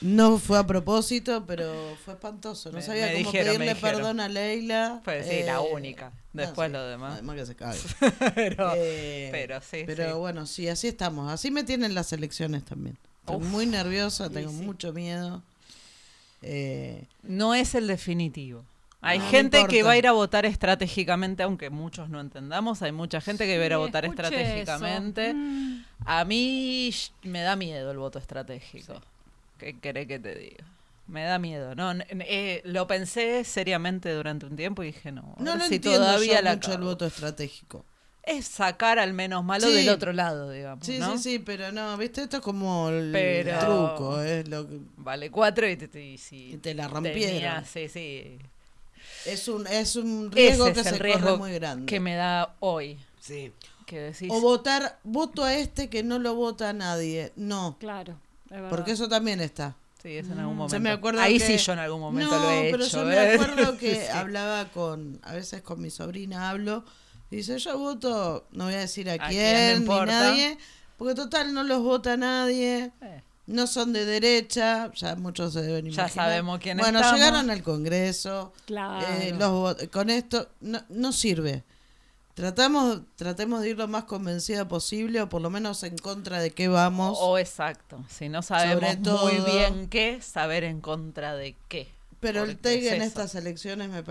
No 0.00 0.38
fue 0.38 0.58
a 0.58 0.66
propósito, 0.66 1.44
pero 1.46 1.72
fue 2.04 2.14
espantoso. 2.14 2.70
No 2.70 2.76
Me- 2.78 2.82
sabía 2.82 3.06
cómo 3.12 3.18
dijeron, 3.18 3.56
pedirle 3.58 3.74
perdón 3.76 4.20
a 4.20 4.28
Leila. 4.28 5.00
Pues 5.04 5.26
sí, 5.26 5.42
la 5.44 5.56
Eh, 5.60 5.68
única. 5.74 6.12
no, 6.32 6.42
Después 6.42 6.68
sí, 6.68 6.72
lo 6.72 6.86
demás. 6.86 7.12
Además 7.14 7.36
que 7.36 7.46
se 7.46 7.54
cae. 7.54 7.78
pero, 8.34 8.72
Eh, 8.74 9.28
pero 9.30 9.60
sí. 9.60 9.84
Pero 9.86 10.06
sí. 10.06 10.18
bueno, 10.18 10.46
sí, 10.46 10.68
así 10.68 10.88
estamos. 10.88 11.30
Así 11.30 11.50
me 11.50 11.62
tienen 11.64 11.94
las 11.94 12.12
elecciones 12.12 12.64
también. 12.64 12.98
Estoy 13.20 13.36
Uf. 13.36 13.44
muy 13.44 13.66
nerviosa, 13.66 14.28
tengo 14.30 14.50
sí. 14.50 14.56
mucho 14.56 14.92
miedo. 14.92 15.42
Eh, 16.48 17.04
No 17.22 17.54
es 17.54 17.74
el 17.74 17.86
definitivo. 17.86 18.64
Hay 19.02 19.18
No, 19.18 19.24
no 19.24 19.30
gente 19.30 19.66
que 19.66 19.82
va 19.82 19.92
a 19.92 19.98
ir 19.98 20.06
a 20.06 20.12
votar 20.12 20.46
estratégicamente, 20.46 21.42
aunque 21.42 21.70
muchos 21.70 22.08
no 22.08 22.20
entendamos. 22.20 22.82
Hay 22.82 22.92
mucha 22.92 23.20
gente 23.20 23.46
que 23.46 23.56
va 23.58 23.62
a 23.64 23.66
ir 23.66 23.72
a 23.72 23.76
Sí, 23.76 23.80
votar 23.82 24.04
estratégicamente. 24.04 25.34
Mm. 25.34 25.84
A 26.06 26.24
mí 26.24 26.90
me 27.22 27.42
da 27.42 27.56
miedo 27.56 27.90
el 27.90 27.98
voto 27.98 28.18
estratégico. 28.18 29.00
¿Qué 29.58 29.78
querés 29.78 30.06
que 30.06 30.18
te 30.18 30.34
diga? 30.34 30.64
Me 31.08 31.22
da 31.24 31.38
miedo. 31.38 31.74
No, 31.74 31.92
eh, 31.92 32.62
lo 32.64 32.86
pensé 32.86 33.44
seriamente 33.44 34.12
durante 34.12 34.46
un 34.46 34.56
tiempo 34.56 34.82
y 34.82 34.86
dije, 34.86 35.12
no, 35.12 35.34
no 35.38 35.56
lo 35.56 35.64
si 35.64 35.76
entiendo 35.76 36.00
todavía 36.00 36.38
yo 36.38 36.42
la 36.42 36.54
mucho 36.54 36.72
el 36.72 36.80
voto 36.80 37.06
estratégico. 37.06 37.84
Es 38.26 38.46
sacar 38.46 38.98
al 38.98 39.12
menos 39.14 39.44
malo 39.44 39.68
Sí. 39.68 39.72
del 39.74 39.88
otro 39.88 40.12
lado, 40.12 40.50
digamos. 40.50 40.84
Sí, 40.84 40.98
¿no? 40.98 41.16
sí, 41.16 41.22
sí, 41.22 41.38
pero 41.38 41.70
no, 41.72 41.96
viste, 41.96 42.22
esto 42.22 42.38
es 42.38 42.42
como 42.42 42.88
el 42.90 43.12
Pero- 43.12 43.58
truco, 43.60 44.20
es 44.20 44.48
lo 44.48 44.68
que- 44.68 44.80
Vale 44.96 45.30
cuatro 45.30 45.68
y 45.68 45.76
te, 45.76 45.86
te- 45.88 46.18
si 46.18 46.54
Y 46.54 46.56
te 46.58 46.74
la 46.74 46.88
tenía- 46.88 46.94
rompieron. 46.94 47.64
sí, 47.64 47.88
sí. 47.88 48.38
es 49.26 49.48
un 49.48 49.66
es 49.66 49.96
un 49.96 50.30
riesgo 50.32 50.66
Ese 50.66 50.74
que 50.74 50.80
es 50.80 50.86
el 50.86 50.94
se 50.96 51.02
riesgo 51.02 51.26
corre 51.28 51.38
muy 51.38 51.52
grande. 51.54 51.86
que 51.86 52.00
me 52.00 52.14
da 52.16 52.54
hoy. 52.60 52.98
Sí. 53.20 53.52
Que 53.86 54.00
decís, 54.00 54.28
O 54.32 54.40
votar, 54.40 54.98
voto 55.04 55.44
a 55.44 55.54
este 55.54 55.88
que 55.88 56.02
no 56.02 56.18
lo 56.18 56.34
vota 56.34 56.72
nadie. 56.72 57.32
No, 57.36 57.76
Claro, 57.78 58.18
es 58.50 58.60
porque 58.68 58.90
eso 58.92 59.08
también 59.08 59.40
está. 59.40 59.76
sí, 60.02 60.16
es 60.16 60.26
en 60.26 60.38
algún 60.40 60.56
momento. 60.56 60.74
Se 60.74 60.80
me 60.80 60.90
acuerda 60.90 61.22
Ahí 61.22 61.38
que- 61.38 61.58
sí 61.58 61.64
yo 61.64 61.72
en 61.74 61.78
algún 61.78 62.00
momento 62.00 62.36
no, 62.36 62.42
lo 62.42 62.50
he 62.50 62.70
pero 62.72 62.84
hecho. 62.84 62.98
yo 63.00 63.04
me 63.04 63.14
¿eh? 63.14 63.34
acuerdo 63.34 63.78
que 63.78 63.94
Sí. 63.94 64.06
hablaba 64.12 64.64
con, 64.70 65.20
a 65.22 65.32
veces 65.32 65.62
con 65.62 65.80
mi 65.80 65.90
sobrina 65.90 66.50
hablo, 66.50 66.84
dice, 67.30 67.58
yo 67.58 67.78
voto, 67.78 68.46
no 68.52 68.64
voy 68.64 68.74
a 68.74 68.78
decir 68.78 69.08
a, 69.10 69.14
¿A 69.14 69.28
quién 69.28 69.84
quién, 69.84 69.88
ni 69.88 70.06
nadie, 70.06 70.58
porque 70.96 71.14
total 71.14 71.52
no 71.54 71.62
los 71.64 71.82
vota 71.82 72.16
nadie, 72.16 72.92
Eh, 73.02 73.22
no 73.46 73.66
son 73.66 73.92
de 73.92 74.04
derecha, 74.04 74.90
ya 74.94 75.14
muchos 75.14 75.52
se 75.52 75.62
deben 75.62 75.90
Ya 75.90 76.08
sabemos 76.08 76.58
quiénes 76.58 76.84
Bueno, 76.84 76.98
estamos. 76.98 77.20
llegaron 77.20 77.50
al 77.50 77.62
Congreso, 77.62 78.52
Claro. 78.64 79.06
eh, 79.20 79.32
los 79.38 79.50
vot- 79.50 79.90
con 79.90 80.10
esto 80.10 80.48
no, 80.60 80.82
no 80.88 81.12
sirve. 81.12 81.62
Tratamos, 82.34 83.00
tratemos 83.16 83.62
de 83.62 83.70
ir 83.70 83.78
lo 83.78 83.88
más 83.88 84.04
convencida 84.04 84.68
posible, 84.68 85.22
o 85.22 85.28
por 85.28 85.40
lo 85.40 85.48
menos 85.48 85.82
en 85.84 85.96
contra 85.96 86.38
de 86.38 86.50
qué 86.50 86.68
vamos. 86.68 87.16
O 87.20 87.38
exacto. 87.38 88.04
Si 88.10 88.28
no 88.28 88.42
sabemos 88.42 89.00
todo- 89.02 89.26
muy 89.32 89.40
bien 89.52 89.88
qué, 89.88 90.20
saber 90.20 90.64
en 90.64 90.80
contra 90.82 91.34
de 91.34 91.56
qué. 91.68 91.88
pero 92.20 92.42
el 92.44 92.58
TEG 92.58 92.84
es 92.86 92.92
en 92.92 93.02
eso. 93.02 93.04
estas 93.08 93.34
elecciones 93.36 93.88
me... 93.88 94.02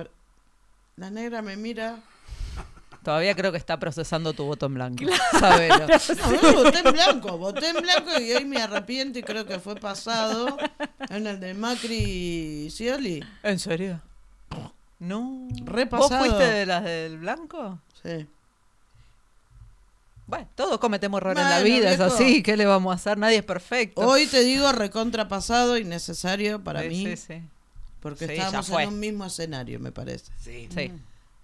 La 0.96 1.10
negra 1.12 1.42
me 1.42 1.56
mira... 1.58 2.00
Todavía 3.06 3.36
creo 3.36 3.52
que 3.52 3.60
está 3.60 3.80
procesando 3.80 4.34
tu 4.34 4.46
voto 4.46 4.66
en 4.66 4.74
blanco. 4.74 5.04
Sabelo. 5.40 5.86
No, 5.86 6.42
no, 6.42 6.64
voté 6.64 6.80
en 6.80 6.92
blanco, 6.92 7.38
voté 7.38 7.70
en 7.70 7.76
blanco 7.76 8.20
y 8.20 8.32
hoy 8.34 8.46
me 8.46 8.58
arrepiento 8.58 9.20
y 9.20 9.22
creo 9.22 9.46
que 9.46 9.60
fue 9.60 9.76
pasado 9.76 10.58
en 11.10 11.28
el 11.28 11.40
de 11.40 11.54
Macri 11.54 12.66
y 12.66 12.70
Scioli. 12.72 13.24
¿En 13.44 13.60
serio? 13.60 14.02
No. 14.98 15.48
Repasado. 15.66 16.18
¿Vos 16.18 16.28
fuiste 16.34 16.52
de 16.52 16.66
las 16.66 16.84
del 16.84 17.20
blanco? 17.20 17.80
Sí. 18.02 18.26
Bueno, 20.26 20.48
todos 20.56 20.80
cometemos 20.80 21.20
errores 21.22 21.44
en 21.44 21.50
la 21.52 21.60
vida, 21.62 21.92
es 21.92 22.00
así. 22.00 22.42
¿Qué 22.42 22.58
le 22.58 22.66
vamos 22.66 22.92
a 22.92 22.96
hacer? 22.96 23.20
Nadie 23.20 23.38
es 23.38 23.44
perfecto. 23.46 24.02
Hoy 24.02 24.26
te 24.26 24.44
digo 24.44 24.72
recontrapasado 24.72 25.78
y 25.78 25.84
necesario 25.84 26.64
para 26.64 26.82
Sí, 26.82 26.90
mí, 26.90 27.06
sí, 27.06 27.18
sí. 27.18 27.42
porque 28.00 28.26
Sí, 28.26 28.34
estábamos 28.34 28.68
en 28.72 28.90
un 28.90 29.00
mismo 29.00 29.26
escenario, 29.28 29.80
me 29.80 29.92
parece. 29.92 30.32
Sí. 30.42 30.68
Sí. 30.74 30.92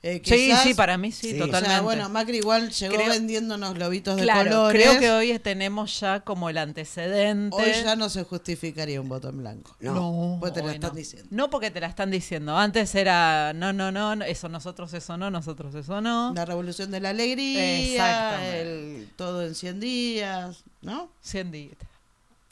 Eh, 0.03 0.19
Sí, 0.25 0.47
quizás- 0.47 0.63
sí, 0.63 0.73
para 0.73 0.97
mí 0.97 1.11
sí, 1.11 1.29
Sí. 1.29 1.35
O 1.39 1.45
totalmente. 1.45 1.69
sea, 1.75 1.81
bueno, 1.81 2.09
Macri 2.09 2.37
igual 2.37 2.71
llegó 2.71 2.95
Creo- 2.95 3.09
vendiéndonos 3.09 3.75
globitos 3.75 4.15
de 4.15 4.23
claro, 4.23 4.49
colores. 4.49 4.81
creo 4.81 4.99
que 4.99 5.11
hoy 5.11 5.37
tenemos 5.37 5.99
ya 5.99 6.21
como 6.21 6.49
el 6.49 6.57
antecedente. 6.57 7.55
Hoy 7.55 7.71
ya 7.83 7.95
no 7.95 8.09
se 8.09 8.23
justificaría 8.23 8.99
un 8.99 9.07
voto 9.09 9.29
en 9.29 9.37
blanco. 9.37 9.75
No. 9.79 10.37
Pues 10.39 10.53
te 10.53 10.61
lo 10.61 10.69
hoy 10.69 10.73
están 10.73 10.89
no. 10.89 10.95
diciendo. 10.95 11.27
No 11.29 11.51
porque 11.51 11.69
te 11.69 11.79
la 11.79 11.85
están 11.85 12.09
diciendo. 12.09 12.57
Antes 12.57 12.95
era 12.95 13.53
no, 13.53 13.73
no, 13.73 13.91
no, 13.91 14.15
no, 14.15 14.25
eso 14.25 14.49
nosotros, 14.49 14.91
eso 14.93 15.17
no, 15.17 15.29
nosotros, 15.29 15.75
eso 15.75 16.01
no. 16.01 16.33
La 16.33 16.45
revolución 16.45 16.89
de 16.89 16.99
la 16.99 17.09
alegría, 17.09 17.79
Exactamente. 17.79 18.61
el 18.61 19.09
todo 19.15 19.45
en 19.45 19.53
100 19.53 19.79
días, 19.79 20.63
¿no? 20.81 21.11
100 21.21 21.51
días. 21.51 21.75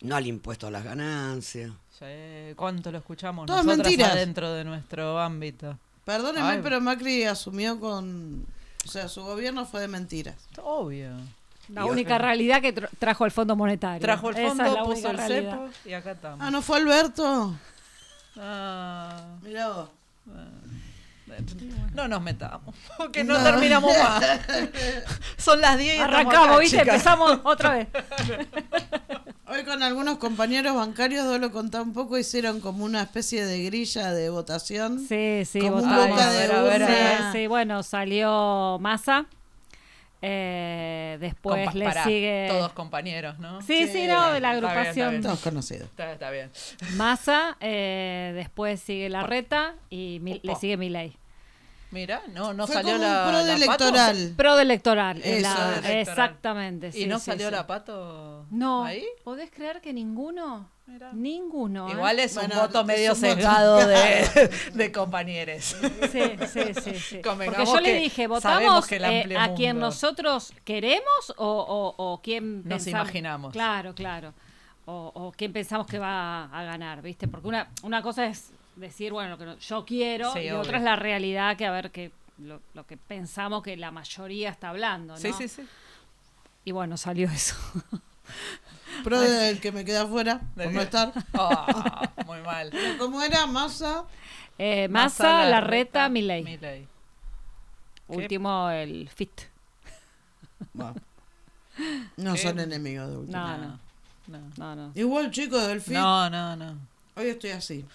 No 0.02 0.16
al 0.16 0.28
impuesto 0.28 0.68
a 0.68 0.72
las 0.72 0.84
ganancias. 0.84 1.72
Sí, 1.98 2.54
¿Cuánto 2.56 2.92
lo 2.92 3.00
escuchamos 3.00 3.48
Todas 3.48 3.66
nosotras 3.66 3.88
mentiras. 3.88 4.12
adentro 4.14 4.54
de 4.54 4.64
nuestro 4.64 5.20
ámbito? 5.20 5.78
Perdónenme, 6.10 6.50
Ay. 6.50 6.60
pero 6.64 6.82
Macri 6.82 7.24
asumió 7.26 7.80
con... 7.80 8.46
O 8.84 8.88
sea, 8.90 9.08
su 9.08 9.22
gobierno 9.22 9.66
fue 9.68 9.82
de 9.82 9.88
mentiras. 9.88 10.36
Obvio. 10.64 11.12
La 11.68 11.86
Y 11.86 11.90
única 11.90 12.18
realidad 12.18 12.62
que 12.64 12.74
tra- 12.74 12.90
trajo 12.98 13.26
el 13.26 13.32
Fondo 13.32 13.56
Monetario. 13.56 14.02
Trajo 14.02 14.32
el 14.32 14.38
Esa 14.38 14.48
fondo, 14.48 14.64
es 14.66 14.74
la 14.74 14.84
puso 14.84 15.10
el 15.12 15.18
realidad. 15.18 15.52
cepo 15.52 15.70
y 15.86 15.94
acá 15.94 16.12
estamos. 16.14 16.40
Ah, 16.42 16.50
¿no 16.50 16.64
fue 16.64 16.78
Alberto? 16.80 17.54
Ah, 18.38 19.24
Mirá 19.44 19.68
vos. 19.68 19.90
No 21.94 22.08
nos 22.08 22.22
metamos, 22.22 22.76
porque 22.98 23.24
no, 23.24 23.38
No. 23.38 23.44
terminamos 23.44 23.92
más. 23.98 24.24
Son 25.38 25.60
las 25.62 25.78
10 25.78 25.96
y 25.96 26.00
Arrancamos, 26.00 26.60
¿viste? 26.60 26.80
Empezamos 26.80 27.40
otra 27.44 27.72
vez. 27.76 27.88
Hoy 29.48 29.64
con 29.64 29.82
algunos 29.82 30.20
compañeros 30.20 30.76
bancarios, 30.76 31.26
Dolo 31.26 31.52
contá 31.52 31.82
un 31.82 31.92
poco, 31.92 32.20
hicieron 32.20 32.60
como 32.62 32.86
una 32.86 33.02
especie 33.02 33.44
de 33.46 33.64
grilla 33.64 34.12
de 34.14 34.30
votación. 34.30 35.00
Sí, 35.00 35.44
sí, 35.46 35.60
de 35.60 37.30
Sí, 37.34 37.48
bueno, 37.48 37.82
salió 37.82 38.78
Massa. 38.80 39.26
Eh, 40.22 41.18
después 41.22 41.70
Compa- 41.70 41.74
le 41.74 41.86
pará, 41.86 42.04
sigue. 42.04 42.48
Todos 42.50 42.74
compañeros, 42.74 43.40
¿no? 43.40 43.62
Sí, 43.62 43.88
sí, 43.88 43.94
Sí, 43.94 44.06
no, 44.08 44.32
de 44.34 44.42
la 44.42 44.50
está 44.50 44.52
bien, 44.52 44.66
está 44.66 44.68
agrupación 44.68 45.10
bien. 45.12 45.22
Todos 45.24 45.40
conocidos. 45.40 45.84
Está, 45.90 46.12
está 46.12 46.30
bien. 46.30 46.52
Massa. 46.98 47.56
eh, 47.62 48.34
después 48.36 48.82
sigue 48.82 49.10
la 49.10 49.24
reta 49.24 49.76
y 49.90 50.20
mi- 50.22 50.42
le 50.44 50.56
sigue 50.58 50.76
Milei. 50.78 51.18
Mira, 51.92 52.22
no, 52.34 52.54
no 52.54 52.68
Fue 52.68 52.76
salió 52.76 52.94
como 52.94 53.04
la, 53.04 53.24
un 53.26 53.30
pro 53.32 53.44
de 53.44 53.58
la 53.58 53.66
Pato. 53.66 53.84
electoral. 53.88 54.34
Pro 54.38 54.56
de 54.56 54.62
electoral. 54.62 55.18
es 55.18 55.26
Eso, 55.26 55.42
la- 55.50 55.56
pro 55.56 55.64
de 55.66 55.72
electoral. 55.78 55.98
Exactamente. 56.00 56.92
¿Y 56.94 57.06
no 57.08 57.20
sí, 57.20 57.26
salió 57.26 57.48
sí. 57.48 57.52
la 57.56 57.66
pato 57.68 58.46
No. 58.52 58.84
ahí? 58.86 59.06
¿Podés 59.24 59.50
creer 59.52 59.82
que 59.82 59.92
ninguno? 59.94 60.70
Ninguno. 61.14 61.88
¿eh? 61.88 61.92
Igual 61.94 62.20
es 62.20 62.34
Bueno, 62.36 62.56
un 62.56 62.62
voto 62.62 62.84
medio 62.84 63.14
un 63.14 63.22
voto 63.22 63.34
sesgado 63.36 63.78
de, 63.88 64.28
claro. 64.34 64.50
de 64.74 64.92
compañeros. 64.92 65.64
Sí, 66.12 66.36
sí, 66.52 66.62
sí, 66.82 66.94
sí. 67.00 67.22
Porque 67.24 67.66
yo 67.66 67.80
le 67.80 67.94
dije, 67.96 68.28
sabemos 68.28 68.44
¿votamos 68.44 68.88
que 68.88 68.96
eh, 68.98 69.38
a 69.38 69.54
quien 69.54 69.80
nosotros 69.80 70.52
queremos 70.64 71.34
o, 71.38 71.46
o, 71.48 71.96
o 72.14 72.22
quién 72.22 72.58
Nos 72.64 72.84
pensamos? 72.84 73.02
imaginamos. 73.08 73.54
Claro, 73.54 73.94
claro. 73.94 74.34
O, 74.86 75.12
o 75.14 75.32
quién 75.32 75.54
pensamos 75.54 75.86
que 75.86 76.00
va 76.00 76.46
a 76.46 76.64
ganar, 76.64 77.02
¿viste? 77.04 77.28
Porque 77.28 77.48
una, 77.48 77.70
una 77.84 78.02
cosa 78.02 78.26
es 78.26 78.52
decir, 78.80 79.12
bueno, 79.12 79.32
lo 79.32 79.38
que 79.38 79.46
no- 79.46 79.58
yo 79.58 79.86
quiero, 79.86 80.32
Sí, 80.34 80.40
y 80.40 80.50
obvio. 80.50 80.62
otra 80.62 80.78
es 80.78 80.84
la 80.84 80.96
realidad 80.96 81.58
que 81.58 81.66
a 81.66 81.72
ver 81.72 81.92
que 81.92 82.12
lo, 82.38 82.62
lo 82.74 82.86
que 82.86 82.98
pensamos 82.98 83.64
que 83.64 83.76
la 83.78 83.92
mayoría 83.92 84.50
está 84.50 84.70
hablando, 84.70 85.14
¿no? 85.14 85.20
Sí, 85.20 85.34
sí, 85.34 85.48
sí. 85.48 85.64
Y 86.66 86.72
bueno, 86.72 86.98
salió 86.98 87.28
eso. 87.30 87.56
Pro 89.04 89.20
del 89.20 89.60
que 89.60 89.72
me 89.72 89.86
queda 89.86 90.04
afuera 90.04 90.42
por 90.56 90.72
no 90.72 90.82
estar. 90.82 91.14
Ah, 91.34 92.10
muy 92.26 92.42
mal. 92.42 92.70
Pero 92.72 92.98
¿Cómo 92.98 93.22
era? 93.22 93.46
Massa. 93.48 94.04
Eh, 94.58 94.88
Massa, 94.90 95.46
Larreta, 95.46 96.10
Milei. 96.10 96.44
Milei. 96.44 96.88
Último, 98.08 98.70
el 98.70 99.10
FIT. 99.10 99.42
Bueno. 100.74 100.96
No 102.18 102.34
¿Qué? 102.34 102.40
son 102.40 102.60
enemigos 102.60 103.10
de 103.10 103.18
último. 103.18 103.38
No, 103.38 103.58
no. 103.58 103.80
No. 104.28 104.40
No, 104.58 104.76
no. 104.76 104.92
Igual, 104.96 105.32
chicos, 105.32 105.66
del 105.68 105.80
fin. 105.82 105.94
No, 105.94 106.30
no, 106.30 106.56
no. 106.58 106.78
Hoy 107.16 107.28
estoy 107.28 107.52
así. 107.52 107.86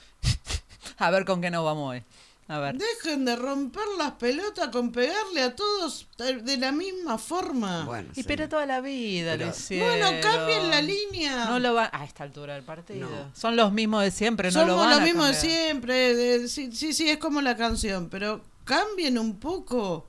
A 0.98 1.10
ver 1.10 1.24
con 1.24 1.40
qué 1.40 1.50
nos 1.50 1.64
vamos 1.64 1.90
hoy. 1.92 2.02
A 2.46 2.58
ver. 2.58 2.76
Dejen 2.76 3.24
de 3.24 3.36
romper 3.36 3.84
las 3.96 4.12
pelotas 4.12 4.68
con 4.68 4.92
pegarle 4.92 5.40
a 5.42 5.56
todos 5.56 6.06
de 6.18 6.58
la 6.58 6.72
misma 6.72 7.16
forma. 7.16 7.86
Bueno, 7.86 8.10
Y 8.12 8.16
sí. 8.16 8.24
pero 8.26 8.50
toda 8.50 8.66
la 8.66 8.82
vida 8.82 9.32
Pero- 9.32 9.46
lo 9.46 9.50
hicieron. 9.52 9.98
Bueno, 9.98 10.20
cambien 10.20 10.68
la 10.70 10.82
línea. 10.82 11.46
No 11.46 11.58
lo 11.58 11.72
van 11.72 11.88
a 11.90 12.04
esta 12.04 12.22
altura 12.24 12.52
del 12.52 12.62
partido. 12.62 13.08
No. 13.08 13.30
Son 13.34 13.56
los 13.56 13.72
mismos 13.72 14.02
de 14.02 14.10
siempre, 14.10 14.48
no 14.48 14.52
Somos 14.60 14.68
lo 14.68 14.76
van 14.76 14.90
lo 14.90 14.96
a 14.96 15.00
mismo 15.00 15.24
de 15.24 15.32
siempre. 15.32 16.14
de- 16.14 16.48
sí, 16.48 16.70
sí, 16.72 16.92
sí, 16.92 17.08
es 17.08 17.16
como 17.16 17.40
la 17.40 17.56
canción, 17.56 18.10
pero 18.10 18.42
cambien 18.64 19.18
un 19.18 19.38
poco. 19.40 20.06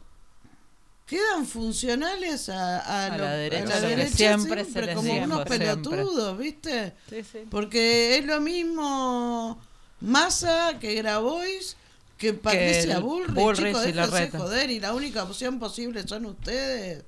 Quedan 1.05 1.45
funcionales 1.45 2.49
a, 2.49 2.80
a, 2.80 3.05
A 3.13 3.17
lo- 3.17 3.23
la 3.26 3.32
derecha, 3.34 3.78
a 3.78 3.80
la 3.80 3.88
derecha 3.88 4.09
siempre 4.17 4.65
se 4.65 4.82
les 4.82 4.95
como 4.95 5.13
unos 5.13 5.43
siempre. 5.43 5.59
pelotudos, 5.59 6.38
¿viste? 6.38 6.93
Sí, 7.09 7.23
sí. 7.23 7.39
Porque 7.49 8.17
es 8.17 8.26
lo 8.26 8.41
mismo 8.41 9.61
Massa 10.05 10.77
que 10.79 10.93
Grabois 10.95 11.75
que 12.17 12.33
Patricia 12.33 12.99
Bullrich, 12.99 13.33
Bullrich 13.35 13.67
chicos, 13.67 13.83
y 13.87 13.91
déjense 13.91 14.11
Larreta. 14.11 14.37
joder 14.39 14.69
y 14.71 14.79
la 14.79 14.93
única 14.93 15.23
opción 15.23 15.59
posible 15.59 16.07
son 16.07 16.25
ustedes. 16.27 17.03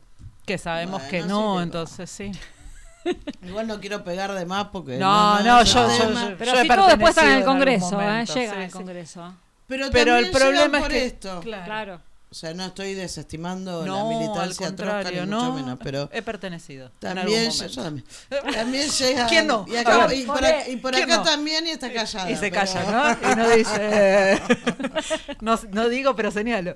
Que 0.46 0.58
sabemos 0.58 1.02
Bueno, 1.02 1.10
que 1.12 1.22
sí 1.22 1.28
no, 1.28 1.58
que- 1.58 1.64
entonces 1.64 2.10
sí. 2.10 2.32
Igual 3.44 3.68
no 3.68 3.80
quiero 3.80 4.04
pegar 4.04 4.34
de 4.34 4.46
más 4.46 4.68
porque 4.72 4.98
No, 4.98 5.40
no, 5.42 5.64
yo- 5.64 5.88
yo- 5.88 6.12
yo- 6.14 6.38
Pero 6.38 6.76
todo 6.76 6.88
después 6.88 7.10
está 7.10 7.24
en 7.26 7.32
el 7.32 7.38
en 7.40 7.46
Congreso, 7.46 8.02
¿eh? 8.02 8.26
Llega 8.26 8.26
sí, 8.26 8.40
al 8.62 8.66
sí. 8.68 8.72
Congreso. 8.72 9.34
Pero, 9.68 9.88
Pero 9.92 10.16
el 10.18 10.30
problema 10.32 10.80
es 10.80 10.88
que- 10.88 11.06
esto. 11.06 11.40
Claro. 11.42 11.66
Claro. 11.66 12.02
O 12.38 12.40
sea, 12.40 12.54
no 12.54 12.66
estoy 12.68 12.94
desestimando 12.94 13.82
la 13.82 13.88
No, 13.88 14.10
al 14.12 14.16
militancia 14.16 14.68
contrario, 14.68 15.26
ni 15.26 15.32
mucho 15.32 15.46
no. 15.48 15.54
menos, 15.56 15.80
pero 15.82 16.08
He 16.14 16.22
pertenecido. 16.22 16.86
en 16.86 17.16
también, 17.16 17.50
yo 17.50 17.82
también, 17.82 18.06
también 18.54 18.90
llega 19.00 19.26
¿Quién 19.26 19.48
no? 19.48 19.66
y, 19.68 19.76
acá- 19.76 20.06
ver, 20.06 20.18
y 20.20 20.24
por, 20.24 20.38
acá, 20.46 20.70
y 20.70 20.76
por 20.76 20.92
¿Quién 20.94 21.06
acá 21.12 21.18
no? 21.18 21.24
también 21.24 21.66
y 21.66 21.72
está 21.72 21.92
callada 21.92 22.30
Y 22.30 22.36
se 22.36 22.52
pero- 22.52 22.56
calla, 22.64 23.18
¿no? 23.24 23.32
Y 23.32 23.36
no 23.38 23.50
dice. 23.50 24.40
no, 25.42 25.60
no 25.72 25.90
digo, 25.90 26.16
pero 26.16 26.30
señalo. 26.30 26.76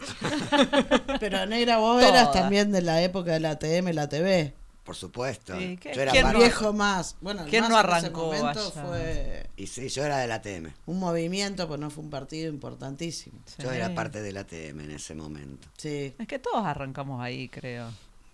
pero 1.20 1.46
negra 1.46 1.78
vos 1.78 2.02
eras 2.04 2.32
también 2.32 2.72
de 2.72 2.82
la 2.82 3.00
época 3.04 3.34
de 3.34 3.40
la 3.42 3.60
TM, 3.60 3.94
la 3.94 4.10
TV 4.10 4.56
Por 4.84 4.96
supuesto. 4.96 5.58
Sí, 5.58 5.78
¿qué- 5.78 5.94
Yo 5.94 6.02
era 6.02 6.12
quién 6.12 6.32
no- 6.32 6.40
viejo 6.40 6.74
más 6.74 7.16
bueno 7.22 7.46
¿Quién 7.48 7.62
más 7.62 7.70
no 7.70 7.80
en 7.80 7.86
ese 7.86 7.96
arrancó 7.98 8.26
momento 8.26 8.48
allá? 8.50 8.72
fue 8.72 9.50
Y 9.56 9.68
sí, 9.68 9.90
yo 9.90 10.04
era 10.04 10.18
de 10.18 10.28
la 10.28 10.42
TM. 10.42 10.74
un 10.88 11.00
movimiento 11.00 11.68
pues 11.68 11.80
no 11.80 11.90
fue 11.92 12.04
un 12.04 12.10
partido 12.10 12.50
importantísimo 12.50 13.38
Yo 13.60 13.70
Sí. 13.70 13.76
era 13.76 13.94
parte 13.94 14.22
de 14.22 14.32
la 14.32 14.44
TM 14.46 14.84
en 14.84 14.92
ese 14.92 15.14
momento. 15.14 15.68
sí 15.78 16.16
Es 16.18 16.28
que 16.28 16.40
todos 16.40 16.66
arrancamos 16.66 17.22
ahí, 17.22 17.48
creo. 17.48 17.90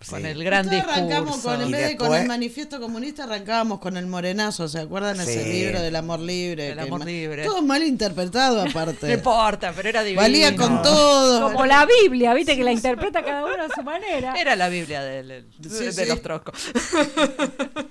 Con 0.08 0.24
el 0.24 0.44
gran 0.44 0.64
Nosotros 0.66 0.92
arrancamos 0.92 1.34
discurso. 1.34 1.48
con, 1.48 1.60
en 1.62 1.68
Y 1.68 1.72
vez 1.72 1.80
de 1.88 1.96
con 1.96 2.06
después- 2.06 2.22
el 2.22 2.28
manifiesto 2.28 2.80
comunista 2.80 3.24
arrancábamos 3.24 3.80
con 3.80 3.96
el 3.96 4.06
morenazo, 4.06 4.68
¿se 4.68 4.78
acuerdan 4.78 5.18
ese 5.20 5.42
Sí. 5.42 5.52
libro 5.52 5.82
del 5.82 5.96
amor 5.96 6.20
libre? 6.20 6.68
El 6.68 6.74
Que 6.76 6.80
amor 6.82 7.00
ma- 7.00 7.04
libre. 7.04 7.44
Todo 7.44 7.62
mal 7.62 7.82
interpretado 7.82 8.62
aparte. 8.62 9.06
No 9.08 9.12
importa, 9.12 9.72
pero 9.74 9.88
era 9.88 10.04
divino. 10.04 10.22
Valía 10.22 10.54
con 10.54 10.82
todo. 10.82 11.50
Como 11.52 11.66
la 11.66 11.84
Biblia, 12.02 12.32
viste 12.32 12.56
que 12.56 12.62
la 12.62 12.70
interpreta 12.72 13.24
cada 13.24 13.44
uno 13.44 13.64
a 13.64 13.74
su 13.74 13.82
manera. 13.82 14.34
Era 14.40 14.54
la 14.54 14.68
Biblia 14.68 15.02
del- 15.02 15.28
del- 15.28 15.46
Sí, 15.68 15.84
de 15.86 15.92
sí. 15.92 16.06
los 16.06 16.22
troscos. 16.22 16.54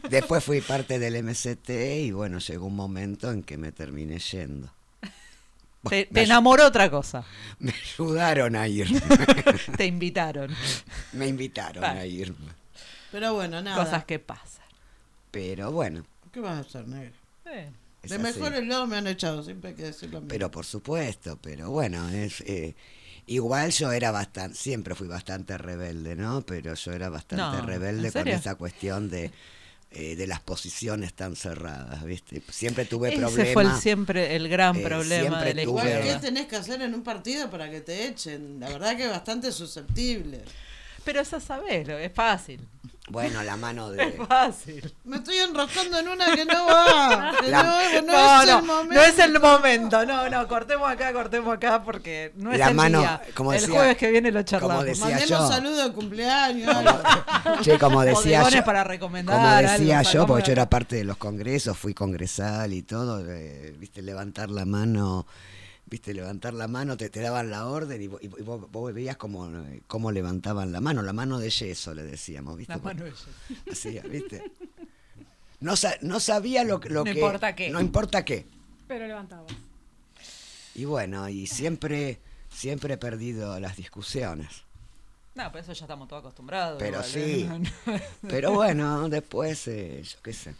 Después 0.10 0.42
fui 0.44 0.62
parte 0.62 1.00
del 1.00 1.22
MCT 1.24 1.70
y 2.06 2.12
bueno, 2.12 2.40
llegó 2.40 2.68
un 2.68 2.76
momento 2.76 3.32
en 3.32 3.44
que 3.44 3.58
me 3.58 3.74
terminé 3.74 4.20
yendo. 4.20 4.70
Te, 5.90 6.08
enamoró 6.24 6.68
otra 6.68 6.90
cosa. 6.90 7.24
me 7.60 7.74
ayudaron 7.74 8.56
a 8.56 8.68
irme. 8.68 9.02
Te 9.78 9.86
invitaron. 9.86 10.54
me 11.14 11.28
invitaron 11.28 11.84
a 11.84 12.06
irme. 12.06 12.52
Pero 13.12 13.34
bueno, 13.34 13.62
nada. 13.62 13.84
Cosas 13.84 14.06
que 14.06 14.20
pasan. 14.20 14.66
Pero 15.32 15.72
bueno, 15.72 16.04
¿Qué 16.32 16.40
vas 16.40 16.58
a 16.58 16.60
hacer, 16.62 16.88
negro? 16.88 17.16
Eh, 17.46 17.72
De 18.04 18.20
mejores 18.20 18.66
lados 18.68 18.88
me 18.88 18.98
han 18.98 19.08
echado, 19.08 19.44
siempre 19.44 19.72
hay 19.72 19.76
que 19.76 19.84
decirlo. 19.84 20.22
Pero 20.28 20.52
por 20.52 20.66
supuesto, 20.66 21.38
pero 21.42 21.70
bueno, 21.72 22.10
es 22.10 22.42
eh, 22.42 22.76
igual 23.26 23.72
yo 23.72 23.92
era 23.92 24.12
bastante, 24.12 24.56
siempre 24.58 24.96
fui 24.96 25.08
bastante 25.08 25.58
rebelde, 25.58 26.16
¿no? 26.16 26.42
Pero 26.42 26.74
yo 26.74 26.92
era 26.92 27.10
bastante 27.10 27.58
No, 27.58 27.66
rebelde 27.66 28.08
¿en 28.08 28.14
con 28.14 28.28
esa 28.28 28.56
cuestión 28.56 29.10
de 29.10 29.32
eh, 29.92 30.16
de 30.16 30.28
las 30.28 30.40
posiciones 30.42 31.14
tan 31.14 31.36
cerradas, 31.36 32.04
¿viste? 32.04 32.42
Siempre 32.50 32.86
tuve 32.86 33.10
Ese 33.10 33.18
problemas. 33.20 33.54
fue 33.54 33.64
el, 33.64 33.72
siempre 33.74 34.36
el 34.36 34.50
gran 34.50 34.76
eh, 34.76 34.82
problema 34.84 35.44
de 35.44 35.54
la 35.54 35.64
tuve- 35.64 36.02
¿qué 36.04 36.16
tenés 36.20 36.46
que 36.48 36.56
hacer 36.58 36.82
en 36.82 36.94
un 36.94 37.04
partido 37.04 37.50
para 37.50 37.70
que 37.70 37.82
te 37.82 38.08
echen? 38.08 38.60
La 38.60 38.70
verdad 38.70 38.98
que 38.98 39.04
es 39.06 39.10
bastante 39.10 39.52
susceptible. 39.52 40.42
Pero 41.08 41.22
eso 41.22 41.40
sabés, 41.40 41.88
lo- 41.88 41.98
es 41.98 42.12
fácil. 42.14 42.68
Bueno, 43.10 43.42
la 43.42 43.56
mano 43.56 43.90
Es 43.94 43.98
de 43.98 44.26
fácil. 44.26 44.94
Me 45.06 45.16
estoy 45.16 45.38
enroscando 45.38 45.98
en 46.00 46.10
una 46.10 46.26
que 46.36 46.44
no 46.44 46.66
va. 46.66 47.32
Que 47.40 47.48
La- 47.50 47.64
no, 47.64 48.02
no, 48.02 48.12
No, 48.12 48.42
es 48.42 48.48
no, 48.50 48.58
el 48.60 48.66
momento. 48.66 48.94
no 48.96 49.02
es 49.02 49.20
el 49.20 49.40
momento. 49.40 50.06
No, 50.06 50.30
no, 50.30 50.48
cortemos 50.50 50.90
acá, 50.92 51.14
cortemos 51.14 51.54
acá 51.56 51.82
porque 51.82 52.34
no 52.36 52.52
es 52.52 52.60
La 52.60 52.68
el 52.68 52.76
mano, 52.76 53.00
día. 53.00 53.22
como 53.34 53.54
el 53.54 53.66
jueves 53.66 53.96
que 53.96 54.12
viene 54.12 54.30
lo 54.34 54.44
charlamos. 54.44 54.84
como 54.84 55.00
Mandemos 55.00 55.30
yo. 55.30 55.48
saludos 55.48 55.86
de 55.88 55.94
cumpleaños. 55.94 56.76
algo. 56.76 57.00
Che, 57.62 57.80
como 57.80 58.02
decía 58.04 58.50
yo, 58.50 58.66
para 58.66 58.84
recomendar. 58.84 59.38
como 59.38 59.56
decía 59.72 60.00
algo, 60.00 60.12
yo, 60.12 60.28
porque 60.28 60.48
yo 60.48 60.52
era 60.52 60.70
parte 60.70 60.98
de 60.98 61.06
los 61.06 61.16
congresos, 61.16 61.78
fui 61.78 61.94
congresal 61.94 62.74
y 62.74 62.82
todo, 62.82 63.24
eh, 63.26 63.74
viste, 63.80 64.02
levantar 64.02 64.50
la 64.50 64.66
mano, 64.66 65.26
viste, 65.90 66.14
levantar 66.14 66.54
la 66.54 66.68
mano, 66.68 66.98
te, 66.98 67.10
te 67.10 67.22
daban 67.22 67.50
la 67.50 67.66
orden 67.68 68.02
y, 68.02 68.06
y 68.06 68.28
vos, 68.28 68.70
vos 68.72 68.94
veías 68.94 69.18
cómo, 69.18 69.50
cómo 69.88 70.12
levantaban 70.12 70.72
la 70.72 70.82
mano, 70.82 71.02
la 71.02 71.14
mano 71.14 71.40
de 71.40 71.50
yeso 71.50 71.94
le 71.94 72.04
decíamos, 72.04 72.58
viste. 72.58 72.74
La 72.74 72.80
mano 72.80 73.06
de 73.06 73.14
Así, 73.72 74.00
viste. 74.10 74.44
No, 75.60 75.74
no 76.02 76.20
sabía 76.20 76.64
lo, 76.64 76.80
que- 76.80 76.90
lo 76.90 77.00
No 77.00 77.04
que... 77.06 77.12
importa 77.12 77.56
qué. 77.56 77.70
No 77.70 77.80
importa 77.82 78.24
qué. 78.24 78.46
Pero 78.88 79.08
levantamos. 79.08 79.52
Y 80.76 80.86
bueno, 80.86 81.28
y 81.28 81.48
siempre, 81.48 82.20
siempre 82.50 82.94
he 82.94 82.98
perdido 82.98 83.60
las 83.60 83.76
discusiones. 83.76 84.64
No, 85.34 85.52
pero 85.52 85.64
eso 85.64 85.74
ya 85.74 85.86
estamos 85.86 86.08
todos 86.08 86.22
acostumbrados. 86.22 86.78
Pero 86.80 87.04
sí. 87.04 87.48
¿eh? 87.88 88.02
Pero 88.28 88.54
bueno, 88.54 89.08
después, 89.08 89.68
eh, 89.68 90.02
yo 90.04 90.18
qué 90.24 90.34
sé. 90.34 90.56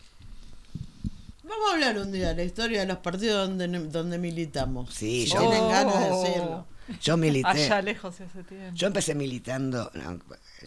Vamos 1.48 1.70
a 1.70 1.74
hablar 1.74 1.98
un 2.00 2.12
día 2.12 2.30
de 2.30 2.36
la 2.36 2.44
historia 2.44 2.82
de 2.82 2.86
los 2.88 2.98
partidos 2.98 3.48
donde, 3.48 3.68
donde 3.90 4.18
militamos. 4.18 4.94
Sí, 4.94 5.24
Si 5.26 5.32
yo- 5.34 5.40
tienen 5.40 5.64
Oh. 5.64 5.70
ganas 5.70 6.00
de 6.00 6.10
decirlo. 6.16 6.66
Yo 7.02 7.18
milité. 7.18 7.48
Allá 7.50 7.82
lejos 7.82 8.16
hace 8.22 8.44
tiempo. 8.44 8.72
Yo 8.74 8.88
empecé 8.88 9.14
militando. 9.14 9.92
no, 9.94 10.20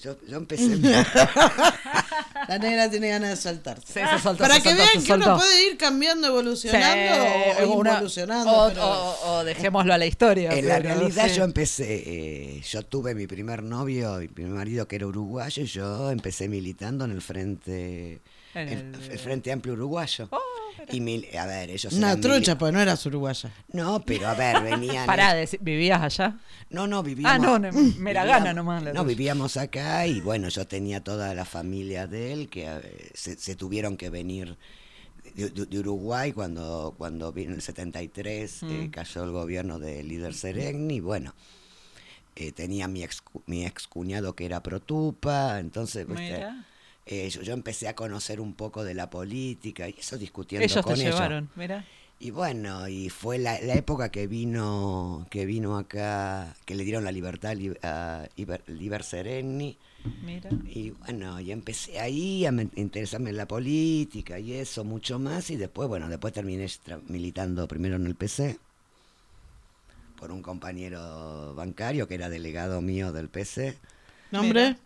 yo, 0.02 0.16
yo 0.28 0.36
empecé. 0.36 0.76
La 2.48 2.58
negra 2.58 2.90
tiene 2.90 3.08
ganas 3.08 3.30
de 3.30 3.36
saltarse. 3.36 3.86
Sí, 3.86 4.00
se 4.00 4.18
soltó, 4.22 4.42
Para 4.42 4.56
se 4.56 4.62
que 4.62 4.68
soltó, 4.70 4.84
vean 4.84 5.00
se 5.00 5.06
que 5.06 5.12
uno 5.14 5.36
puede 5.38 5.66
ir 5.70 5.76
cambiando, 5.78 6.26
evolucionando 6.26 7.24
Sí, 7.24 7.62
o 7.64 7.72
una- 7.74 7.90
involucionando. 7.92 8.52
o, 8.52 8.68
pero- 8.68 8.84
o- 8.86 9.32
o 9.38 9.44
dejémoslo 9.44 9.94
a 9.94 9.98
la 9.98 10.06
historia. 10.06 10.50
en 10.52 10.68
la 10.68 10.78
realidad 10.78 11.28
sí. 11.28 11.36
yo 11.36 11.44
empecé, 11.44 12.02
eh, 12.06 12.62
yo 12.68 12.82
tuve 12.82 13.14
mi 13.14 13.26
primer 13.26 13.62
novio, 13.62 14.16
mi 14.16 14.28
primer 14.28 14.52
marido 14.52 14.86
que 14.88 14.96
era 14.96 15.06
uruguayo, 15.06 15.62
y 15.62 15.66
yo 15.66 16.10
empecé 16.10 16.48
militando 16.48 17.04
en 17.06 17.12
el 17.12 17.22
frente, 17.22 18.20
En 18.54 18.68
el, 18.68 18.94
el- 18.94 19.10
el 19.12 19.18
Frente 19.18 19.52
Amplio 19.52 19.74
Uruguayo. 19.74 20.28
Y 20.92 21.00
mil, 21.00 21.26
a 21.38 21.46
ver, 21.46 21.70
ellos 21.70 21.92
Una 21.92 22.08
eran 22.08 22.20
trucha, 22.20 22.56
pues 22.58 22.72
no 22.72 22.80
eras 22.80 23.04
uruguaya. 23.06 23.50
No, 23.72 24.00
pero 24.04 24.28
a 24.28 24.34
ver, 24.34 24.62
venían. 24.62 25.06
Pará, 25.06 25.34
deci- 25.34 25.58
¿vivías 25.60 26.00
allá? 26.02 26.38
No, 26.70 26.86
no, 26.86 27.02
vivíamos. 27.02 27.32
Ah, 27.34 27.38
no, 27.38 27.58
no, 27.58 27.70
me 27.98 28.12
la 28.14 28.24
gana 28.24 28.52
nomás. 28.52 28.82
la 28.82 28.92
No, 28.92 29.04
vivíamos 29.04 29.56
acá 29.56 30.06
y 30.06 30.20
bueno, 30.20 30.48
yo 30.48 30.66
tenía 30.66 31.02
toda 31.02 31.34
la 31.34 31.44
familia 31.44 32.06
de 32.06 32.32
él 32.32 32.48
que 32.48 32.66
eh, 32.66 33.10
se, 33.14 33.36
se 33.36 33.54
tuvieron 33.56 33.96
que 33.96 34.10
venir 34.10 34.56
de, 35.34 35.50
de- 35.50 35.66
de 35.66 35.78
Uruguay 35.78 36.32
cuando, 36.32 36.94
cuando 36.98 37.32
vino 37.32 37.54
el 37.54 37.62
73, 37.62 38.62
eh, 38.62 38.66
Mm. 38.66 38.90
cayó 38.90 39.24
el 39.24 39.30
gobierno 39.30 39.78
del 39.78 40.08
líder 40.08 40.34
Sereni 40.34 40.96
y 40.96 41.00
bueno, 41.00 41.34
eh, 42.36 42.52
tenía 42.52 42.88
mi 42.88 43.02
ex, 43.02 43.20
cu- 43.20 43.42
mi 43.46 43.66
ex 43.66 43.86
cuñado 43.86 44.34
que 44.34 44.44
era 44.46 44.62
Protupa, 44.62 45.58
entonces. 45.60 46.06
Eh, 47.10 47.30
yo, 47.30 47.42
yo 47.42 47.52
empecé 47.54 47.88
a 47.88 47.96
conocer 47.96 48.40
un 48.40 48.54
poco 48.54 48.84
de 48.84 48.94
la 48.94 49.10
política 49.10 49.88
y 49.88 49.96
eso 49.98 50.18
discutiendo 50.18 50.74
Ellos 50.74 50.80
con 50.80 50.94
te 50.94 50.96
ella. 51.02 51.36
llevaron, 51.36 51.50
mira. 51.56 51.88
Y 52.20 52.30
bueno, 52.32 52.88
y 52.88 53.10
fue 53.10 53.38
la, 53.38 53.60
la 53.62 53.76
época 53.76 54.10
que 54.10 54.26
vino 54.28 55.26
que 55.30 55.46
vino 55.46 55.78
acá, 55.78 56.56
que 56.66 56.74
le 56.76 56.84
dieron 56.84 57.04
la 57.04 57.12
libertad 57.12 57.54
li- 57.56 57.76
a 57.82 58.28
Iber, 58.36 58.62
Liber 58.68 59.02
Sereni. 59.04 59.78
Mira. 60.20 60.60
Y 60.64 60.90
bueno, 60.92 61.40
y 61.40 61.52
empecé 61.52 62.00
ahí 62.00 62.46
a 62.46 62.52
me- 62.52 62.70
interesarme 62.76 63.30
en 63.30 63.36
la 63.38 63.48
política 63.48 64.38
y 64.38 64.54
eso, 64.54 64.84
mucho 64.84 65.18
más. 65.18 65.50
Y 65.50 65.56
después, 65.56 65.88
bueno, 65.88 66.08
después 66.08 66.32
terminé 66.34 66.66
militando 67.08 67.68
primero 67.68 67.96
en 67.96 68.06
el 68.06 68.14
PC 68.16 68.58
por 70.16 70.30
un 70.32 70.42
compañero 70.42 71.54
bancario 71.54 72.06
que 72.08 72.14
era 72.14 72.28
delegado 72.28 72.80
mío 72.80 73.12
del 73.12 73.28
PC, 73.28 73.78
¿Nombre? 74.30 74.76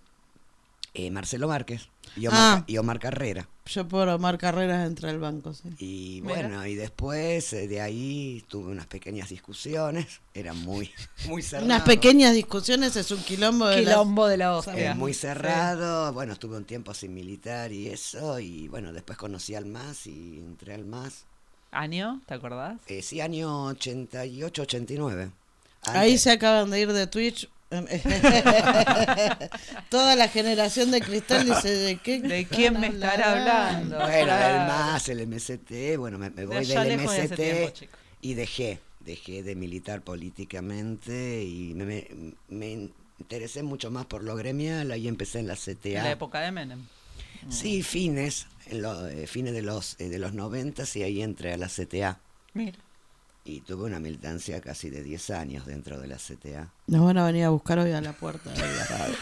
eh, 0.95 1.11
Marcelo 1.11 1.49
Márquez 1.49 1.89
y 2.17 2.27
Omar, 2.27 2.41
Ah. 2.59 2.65
Y 2.67 2.77
Omar 2.79 2.99
Carrera. 2.99 3.49
Yo 3.67 3.89
por 3.89 4.07
Omar 4.09 4.37
Carreras 4.37 4.87
entré 4.87 5.09
al 5.09 5.19
banco, 5.19 5.55
sí. 5.55 5.71
Y 5.79 6.21
Mira. 6.23 6.35
bueno, 6.49 6.67
y 6.67 6.75
después 6.75 7.51
eh, 7.55 7.67
de 7.67 7.81
ahí 7.81 8.45
tuve 8.49 8.71
unas 8.71 8.87
pequeñas 8.87 9.31
discusiones, 9.31 10.21
eran 10.35 10.59
muy, 10.59 10.91
muy 11.29 11.43
cerradas. 11.43 11.65
Unas 11.67 11.83
pequeñas 11.83 12.35
discusiones 12.35 12.95
es 12.97 13.11
un 13.11 13.23
quilombo 13.23 13.67
de 13.67 13.81
Quilombo 13.85 14.27
de 14.27 14.37
la 14.37 14.55
hostia. 14.57 14.93
Eh, 14.93 14.95
muy 14.95 15.15
cerrado, 15.15 16.13
bueno, 16.13 16.35
estuve 16.35 16.57
un 16.59 16.65
tiempo 16.67 16.93
sin 16.93 17.15
militar 17.15 17.73
y 17.73 17.89
eso, 17.89 18.39
y 18.39 18.69
bueno, 18.69 18.93
después 18.93 19.17
conocí 19.17 19.55
al 19.55 19.65
MAS 19.65 20.07
y 20.07 20.39
entré 20.41 20.75
al 20.75 20.85
MAS. 20.85 21.25
¿Año? 21.71 22.21
¿Te 22.27 22.35
acordás? 22.35 22.79
Eh, 22.87 23.01
sí, 23.03 23.21
año 23.21 23.65
88, 23.67 24.63
89. 24.63 25.31
Ahí 25.87 26.19
se 26.19 26.31
acaban 26.31 26.71
de 26.71 26.81
ir 26.81 26.93
de 26.93 27.07
Twitch. 27.07 27.49
Toda 29.91 30.17
la 30.17 30.29
generación 30.29 30.91
de 30.91 31.01
cristal 31.01 31.45
dice 31.45 31.71
de 31.71 31.97
qué 31.99 32.21
¿De 32.21 32.47
quién 32.47 32.79
me 32.81 32.89
estará 32.89 33.33
hablando? 33.33 33.99
Bueno, 33.99 34.19
el 34.21 34.25
Claro. 34.27 34.73
MAS, 34.73 35.09
el 35.09 35.27
MST, 35.27 35.97
bueno, 35.99 36.19
me, 36.19 36.31
voy 36.31 36.65
del 36.67 36.85
de 36.85 36.97
MST 36.97 37.35
tiempo, 37.35 37.73
y 38.21 38.35
dejé, 38.35 38.81
dejé 39.01 39.43
de 39.43 39.55
militar 39.57 40.03
políticamente 40.03 41.43
y 41.43 41.75
me, 41.75 41.85
me- 41.85 42.09
me 42.49 42.91
interesé 43.19 43.63
mucho 43.63 43.91
más 43.91 44.07
por 44.07 44.23
lo 44.23 44.37
gremial, 44.37 44.91
ahí 44.93 45.09
empecé 45.09 45.41
en 45.41 45.49
la 45.49 45.57
CTA. 45.57 45.89
En 45.89 46.05
la 46.05 46.11
época 46.13 46.41
de 46.41 46.53
Menem. 46.53 46.87
Sí, 47.51 47.83
fines, 47.83 48.47
en 48.67 48.81
lo- 48.83 49.07
eh, 49.07 49.27
fines 49.27 49.53
de 49.53 49.63
los 49.63 49.97
eh, 50.01 50.09
de 50.09 50.19
los 50.19 50.33
90 50.33 50.85
y 50.95 51.03
ahí 51.03 51.23
entré 51.23 51.53
a 51.53 51.59
la 51.59 51.69
CTA. 51.69 52.19
Mira. 52.55 52.79
Y 53.47 53.61
tuve 53.61 53.85
una 53.85 54.01
militancia 54.01 54.61
casi 54.63 54.89
de 54.89 55.03
10 55.03 55.31
años 55.31 55.67
dentro 55.67 56.01
de 56.01 56.07
la 56.09 56.17
CTA. 56.17 56.71
Nos 56.87 57.05
van 57.05 57.19
a 57.19 57.27
venir 57.27 57.45
a 57.45 57.51
buscar 57.51 57.79
hoy 57.79 57.93
a 57.93 58.01
la 58.01 58.13
puerta 58.15 58.51
de 58.51 58.59
la 58.59 58.85
radio. 58.87 59.15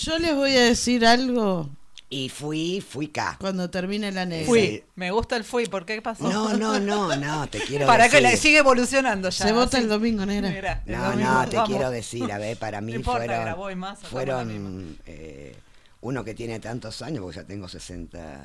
Yo 0.00 0.18
les 0.18 0.34
voy 0.34 0.56
a 0.56 0.62
decir 0.62 1.04
algo 1.04 1.68
Y 2.08 2.30
fui, 2.30 2.80
fui 2.80 3.06
acá. 3.06 3.36
cuando 3.38 3.68
termine 3.68 4.10
la 4.12 4.24
negra. 4.24 4.46
Fui. 4.46 4.82
Me 4.96 5.10
gusta 5.10 5.36
el 5.36 5.44
fui. 5.44 5.66
¿Por 5.66 5.84
qué 5.84 6.00
pasó? 6.00 6.24
No, 6.26 6.54
no, 6.56 6.80
no, 6.80 7.14
no, 7.16 7.46
te 7.48 7.60
quiero 7.66 7.86
Para 7.86 8.08
que 8.08 8.16
decir. 8.16 8.30
la 8.30 8.36
sigue 8.38 8.58
evolucionando 8.58 9.28
ya. 9.28 9.44
Se 9.46 9.52
vota 9.52 9.76
el 9.78 9.86
domingo, 9.88 10.24
negra. 10.24 10.50
Mira, 10.50 10.82
el 10.86 10.92
No, 10.96 11.04
domingo, 11.10 11.30
no, 11.32 11.48
te 11.48 11.56
vamos. 11.56 11.68
quiero 11.70 11.90
decir, 11.90 12.32
a 12.32 12.38
ver, 12.38 12.56
para 12.56 12.80
mí 12.80 12.92
No 12.92 12.96
importa, 12.98 13.24
fueron, 13.26 13.42
grabó 13.44 13.70
y 13.70 13.76
más, 13.76 13.98
sacamos 13.98 14.04
la 14.04 14.08
fueron 14.36 14.98
eh, 15.06 15.54
uno 16.00 16.24
que 16.24 16.34
tiene 16.34 16.60
tantos 16.60 17.02
años, 17.02 17.20
porque 17.22 17.36
ya 17.36 17.44
tengo 17.44 17.68
60, 17.68 18.42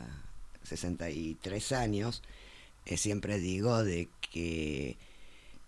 63 0.64 1.72
años, 1.72 2.22
eh, 2.85 2.97
siempre 2.97 3.39
digo 3.39 3.84
de 3.84 4.10
que 4.31 4.97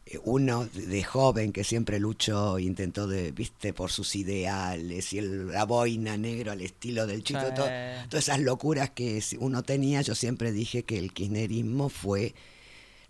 eh, 0.05 0.19
uno 0.23 0.65
de 0.73 1.03
joven 1.03 1.51
que 1.53 1.63
siempre 1.63 1.99
luchó, 1.99 2.57
intentó 2.59 3.07
de, 3.07 3.31
viste, 3.31 3.73
por 3.73 3.91
sus 3.91 4.15
ideales 4.15 5.13
y 5.13 5.19
el, 5.19 5.47
la 5.51 5.65
boina 5.65 6.17
negro 6.17 6.51
al 6.51 6.61
estilo 6.61 7.05
del 7.07 7.23
chito, 7.23 7.47
Sí. 7.49 7.53
todo- 7.55 7.69
todas 8.09 8.23
esas 8.27 8.39
locuras 8.39 8.89
que 8.89 9.21
uno 9.39 9.63
tenía, 9.63 10.01
yo 10.01 10.15
siempre 10.15 10.51
dije 10.51 10.83
que 10.83 10.97
el 10.97 11.13
kirchnerismo 11.13 11.89
fue 11.89 12.33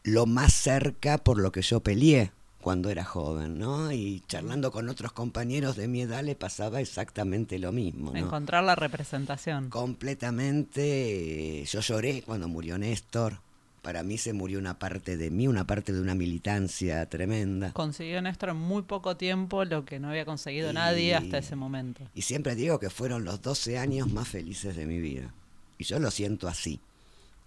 lo 0.03 0.25
más 0.25 0.53
cerca 0.53 1.17
por 1.17 1.39
lo 1.39 1.51
que 1.51 1.61
yo 1.61 1.79
peleé 1.79 2.31
cuando 2.59 2.89
era 2.91 3.03
joven, 3.03 3.57
¿no? 3.57 3.91
Y 3.91 4.21
charlando 4.27 4.71
con 4.71 4.87
otros 4.89 5.11
compañeros 5.13 5.75
de 5.75 5.87
mi 5.87 6.01
edad 6.01 6.23
le 6.23 6.35
pasaba 6.35 6.79
exactamente 6.81 7.57
lo 7.57 7.71
mismo, 7.71 8.11
¿no? 8.11 8.17
Encontrar 8.19 8.63
la 8.63 8.75
representación. 8.75 9.69
Completamente, 9.69 11.61
eh, 11.61 11.65
yo 11.65 11.79
lloré 11.81 12.21
cuando 12.21 12.47
murió 12.47 12.77
Néstor. 12.77 13.39
Para 13.81 14.03
mí 14.03 14.17
se 14.19 14.33
murió 14.33 14.59
una 14.59 14.77
parte 14.77 15.17
de 15.17 15.31
mí, 15.31 15.47
una 15.47 15.65
parte 15.65 15.91
de 15.91 15.99
una 16.01 16.13
militancia 16.13 17.03
tremenda. 17.07 17.71
Consiguió 17.73 18.21
Néstor 18.21 18.49
en 18.49 18.57
muy 18.57 18.83
poco 18.83 19.17
tiempo 19.17 19.65
lo 19.65 19.85
que 19.85 19.99
no 19.99 20.09
había 20.09 20.23
conseguido 20.25 20.69
Y- 20.69 20.73
nadie 20.75 21.15
hasta 21.15 21.39
ese 21.39 21.55
momento. 21.55 22.07
Y 22.13 22.21
siempre 22.21 22.53
digo 22.55 22.79
que 22.79 22.89
fueron 22.91 23.25
los 23.25 23.41
12 23.41 23.79
años 23.79 24.11
más 24.11 24.27
felices 24.27 24.75
de 24.75 24.85
mi 24.85 24.99
vida. 24.99 25.33
Y 25.79 25.83
yo 25.85 25.97
lo 25.99 26.11
siento 26.11 26.47
así. 26.47 26.79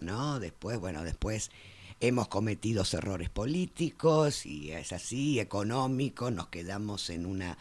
¿No? 0.00 0.40
Después, 0.40 0.80
bueno, 0.80 1.04
después 1.04 1.52
hemos 2.00 2.26
cometido 2.26 2.82
errores 2.92 3.30
políticos 3.30 4.44
y 4.44 4.72
es 4.72 4.92
así, 4.92 5.38
económicos, 5.38 6.32
nos 6.32 6.48
quedamos 6.48 7.10
en 7.10 7.26
una 7.26 7.56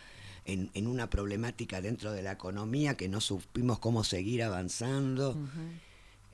en, 0.45 0.71
en 0.73 0.87
una 0.87 1.09
problemática 1.09 1.79
dentro 1.79 2.11
de 2.11 2.21
la 2.21 2.33
economía 2.33 2.95
que 2.97 3.07
no 3.07 3.21
supimos 3.21 3.79
cómo 3.79 4.03
seguir 4.03 4.43
avanzando. 4.43 5.37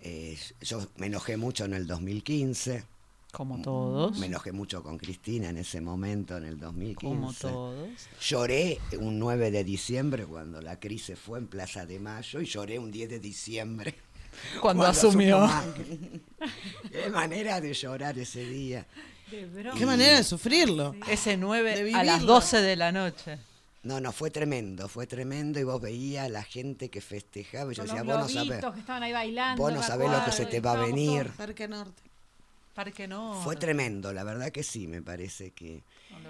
Eh, 0.02 0.38
yo 0.62 0.86
me 0.98 1.08
enojé 1.08 1.38
mucho 1.38 1.66
en 1.66 1.74
el 1.74 1.88
2015. 1.88 2.84
Como 3.32 3.62
todos. 3.62 4.18
Me 4.18 4.26
enojé 4.26 4.52
mucho 4.52 4.82
con 4.82 4.98
Cristina 4.98 5.50
en 5.50 5.58
ese 5.58 5.82
momento, 5.82 6.38
en 6.38 6.46
el 6.46 6.60
2015. 6.60 7.06
Como 7.08 7.34
todos. 7.34 7.90
Lloré 8.22 8.80
un 9.00 9.20
9 9.20 9.52
de 9.52 9.64
diciembre 9.64 10.26
cuando 10.26 10.62
la 10.62 10.80
crisis 10.80 11.18
fue 11.20 11.38
en 11.38 11.48
Plaza 11.48 11.86
de 11.86 12.00
Mayo 12.00 12.42
y 12.42 12.46
lloré 12.46 12.80
un 12.80 12.92
10 12.92 13.10
de 13.10 13.20
diciembre. 13.20 13.96
Cuando 14.62 14.86
asumió. 14.86 15.40
Macri. 15.40 16.22
Qué 16.92 17.10
manera 17.10 17.60
de 17.60 17.74
llorar 17.74 18.18
ese 18.18 18.46
día. 18.46 18.86
Qué 19.30 19.86
manera 19.86 20.18
de 20.18 20.24
sufrirlo. 20.24 20.96
Ese 21.08 21.36
9 21.36 21.84
De 21.84 21.94
a 21.94 22.04
las 22.04 22.16
vivirlo. 22.18 22.34
12 22.36 22.62
de 22.62 22.76
la 22.76 22.92
noche. 22.92 23.38
No, 23.82 24.02
no, 24.02 24.12
fue 24.12 24.30
tremendo, 24.30 24.90
fue 24.90 25.08
tremendo 25.08 25.60
y 25.60 25.64
vos 25.64 25.80
veías 25.80 26.26
a 26.26 26.30
la 26.30 26.44
gente 26.44 26.90
que 26.90 27.00
festejaba 27.00 27.72
y 27.72 27.76
yo 27.76 27.84
Con 27.84 27.96
decía, 27.96 28.04
los 28.04 28.24
vos 28.24 28.34
no 28.34 28.44
sabés, 28.44 28.66
que 28.74 28.80
estaban 28.80 29.04
ahí 29.04 29.14
bailando. 29.14 29.62
vos 29.62 29.74
no 29.74 29.82
sabés 29.82 30.12
lo 30.12 30.26
que 30.26 30.32
se 30.32 30.46
te 30.46 30.60
va 30.60 30.74
a 30.74 30.86
venir. 30.86 31.32
Parque 31.38 31.68
Norte. 31.68 32.04
Parque 32.76 33.08
no. 33.08 33.42
Fue 33.42 33.56
tremendo, 33.56 34.12
la 34.12 34.24
verdad 34.24 34.52
que 34.52 34.64
sí, 34.64 34.88
me 34.88 35.02
parece 35.02 35.52
que... 35.52 35.84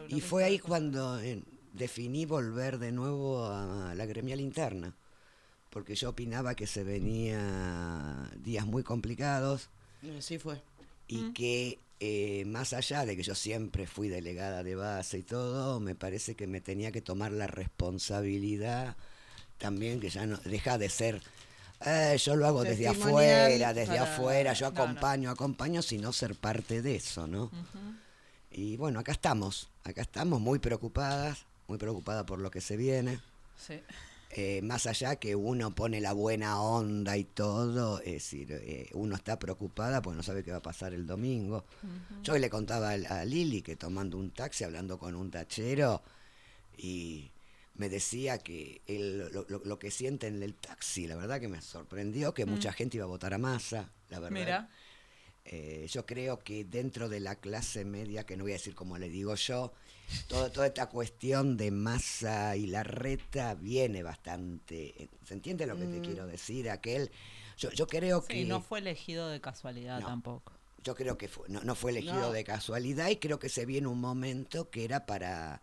Y 0.10 0.22
fue 0.22 0.44
ahí 0.44 0.60
cuando 0.60 1.20
eh, 1.20 1.42
definí 1.74 2.26
volver 2.26 2.78
de 2.78 2.92
nuevo 2.92 3.46
a 3.46 3.94
la 3.96 4.06
gremial 4.06 4.40
interna, 4.42 4.94
porque 5.72 5.96
yo 5.96 6.10
opinaba 6.10 6.54
que 6.56 6.68
se 6.68 6.84
venía 6.84 8.30
días 8.38 8.66
muy 8.66 8.84
complicados 8.84 9.70
Y 10.02 10.18
Así 10.18 10.38
fue. 10.38 10.62
Y 11.10 11.34
que 11.34 11.80
eh, 12.00 12.46
más 12.46 12.72
allá 12.72 13.06
de 13.06 13.18
que 13.18 13.24
yo 13.24 13.36
siempre 13.36 13.86
fui 13.86 14.08
delegada 14.08 14.64
de 14.64 14.76
base 14.76 15.18
y 15.18 15.24
todo, 15.24 15.82
me 15.82 15.96
parece 15.96 16.36
que 16.36 16.48
me 16.48 16.62
tenía 16.62 16.92
que 16.94 17.02
tomar 17.02 17.32
la 17.34 17.48
responsabilidad 17.48 18.96
también 19.58 20.00
que 20.00 20.10
ya 20.10 20.26
no 20.26 20.38
deja 20.46 20.78
de 20.78 20.88
ser 20.90 21.22
"Eh, 21.86 22.18
yo 22.24 22.36
lo 22.38 22.46
hago 22.48 22.64
desde 22.64 22.88
afuera, 22.88 23.74
desde 23.74 23.98
para- 23.98 24.14
afuera, 24.14 24.54
yo 24.54 24.68
No, 24.72 24.72
no. 24.78 24.82
acompaño, 24.84 25.30
acompaño, 25.30 25.82
sino 25.82 26.14
ser 26.14 26.36
parte 26.36 26.82
de 26.82 26.96
eso, 26.96 27.28
¿no? 27.28 27.52
Y 28.52 28.78
bueno, 28.78 29.00
acá 29.00 29.12
estamos, 29.12 29.70
acá 29.84 30.02
estamos 30.02 30.40
muy 30.42 30.60
preocupadas, 30.60 31.46
muy 31.68 31.78
preocupadas 31.78 32.24
por 32.26 32.40
lo 32.40 32.50
que 32.52 32.62
se 32.62 32.78
viene. 32.78 33.20
Sí. 33.58 33.80
Eh, 34.32 34.62
más 34.62 34.86
allá 34.86 35.16
que 35.16 35.36
uno 35.36 35.74
pone 35.74 36.00
la 36.02 36.14
buena 36.14 36.62
onda 36.62 37.18
y 37.18 37.24
todo, 37.24 38.00
es 38.02 38.14
decir, 38.14 38.52
eh, 38.52 38.88
uno 38.94 39.16
está 39.16 39.40
preocupada 39.40 40.04
porque 40.04 40.18
no 40.18 40.24
sabe 40.24 40.44
qué 40.44 40.52
va 40.52 40.58
a 40.58 40.62
pasar 40.62 40.94
el 40.94 41.08
domingo. 41.08 41.66
Yo 42.22 42.34
hoy 42.34 42.40
le 42.40 42.50
contaba 42.50 42.92
a, 42.92 42.94
a 43.22 43.26
Lili 43.26 43.64
que 43.64 43.76
tomando 43.76 44.18
un 44.18 44.30
taxi, 44.32 44.64
hablando 44.64 45.00
con 45.00 45.16
un 45.16 45.32
tachero, 45.32 46.04
y 46.78 47.32
me 47.76 47.90
decía 47.90 48.38
que 48.38 48.82
él, 48.86 49.30
lo, 49.34 49.46
lo- 49.50 49.62
lo 49.66 49.80
que 49.80 49.90
siente 49.90 50.28
en 50.28 50.44
el 50.44 50.54
taxi, 50.54 51.08
la 51.08 51.16
verdad 51.16 51.40
que 51.40 51.48
me 51.48 51.62
sorprendió 51.62 52.34
que 52.34 52.46
mucha 52.46 52.72
gente 52.72 52.98
iba 52.98 53.06
a 53.06 53.10
votar 53.10 53.34
a 53.34 53.38
masa, 53.40 53.90
la 54.10 54.20
verdad. 54.20 54.32
Mira. 54.40 54.70
Eh, 55.46 55.88
yo 55.90 56.06
creo 56.06 56.38
que 56.44 56.64
dentro 56.66 57.10
de 57.10 57.20
la 57.20 57.36
clase 57.36 57.84
media, 57.84 58.26
que 58.26 58.38
no 58.38 58.44
voy 58.44 58.52
a 58.52 58.56
decir 58.56 58.76
como 58.76 58.98
le 59.00 59.10
digo 59.10 59.34
yo, 59.34 59.74
todo, 60.28 60.52
toda 60.52 60.68
esta 60.68 60.88
cuestión 60.88 61.58
de 61.58 61.72
masa 61.72 62.56
y 62.56 62.68
la 62.68 62.84
reta 62.84 63.56
viene 63.56 64.04
bastante. 64.04 65.10
¿Se 65.26 65.34
entiende 65.34 65.66
lo 65.68 65.76
que 65.78 65.86
te 65.86 66.02
quiero 66.02 66.28
decir? 66.28 66.70
Aquel. 66.70 67.12
Yo, 67.58 67.72
yo 67.72 67.88
creo 67.88 68.24
que. 68.24 68.46
No 68.46 68.62
fue 68.62 68.80
elegido 68.80 69.28
de 69.30 69.42
casualidad 69.42 70.00
No. 70.00 70.08
tampoco. 70.08 70.54
Yo 70.84 70.96
creo 70.96 71.18
que 71.18 71.28
fue- 71.28 71.50
no, 71.50 71.62
no 71.62 71.76
fue 71.76 71.92
elegido 71.92 72.16
No. 72.22 72.32
de 72.32 72.44
casualidad 72.46 73.10
y 73.10 73.18
creo 73.18 73.38
que 73.40 73.50
se 73.50 73.66
viene 73.66 73.88
un 73.88 74.00
momento 74.00 74.70
que 74.70 74.86
era 74.86 75.06
para, 75.06 75.62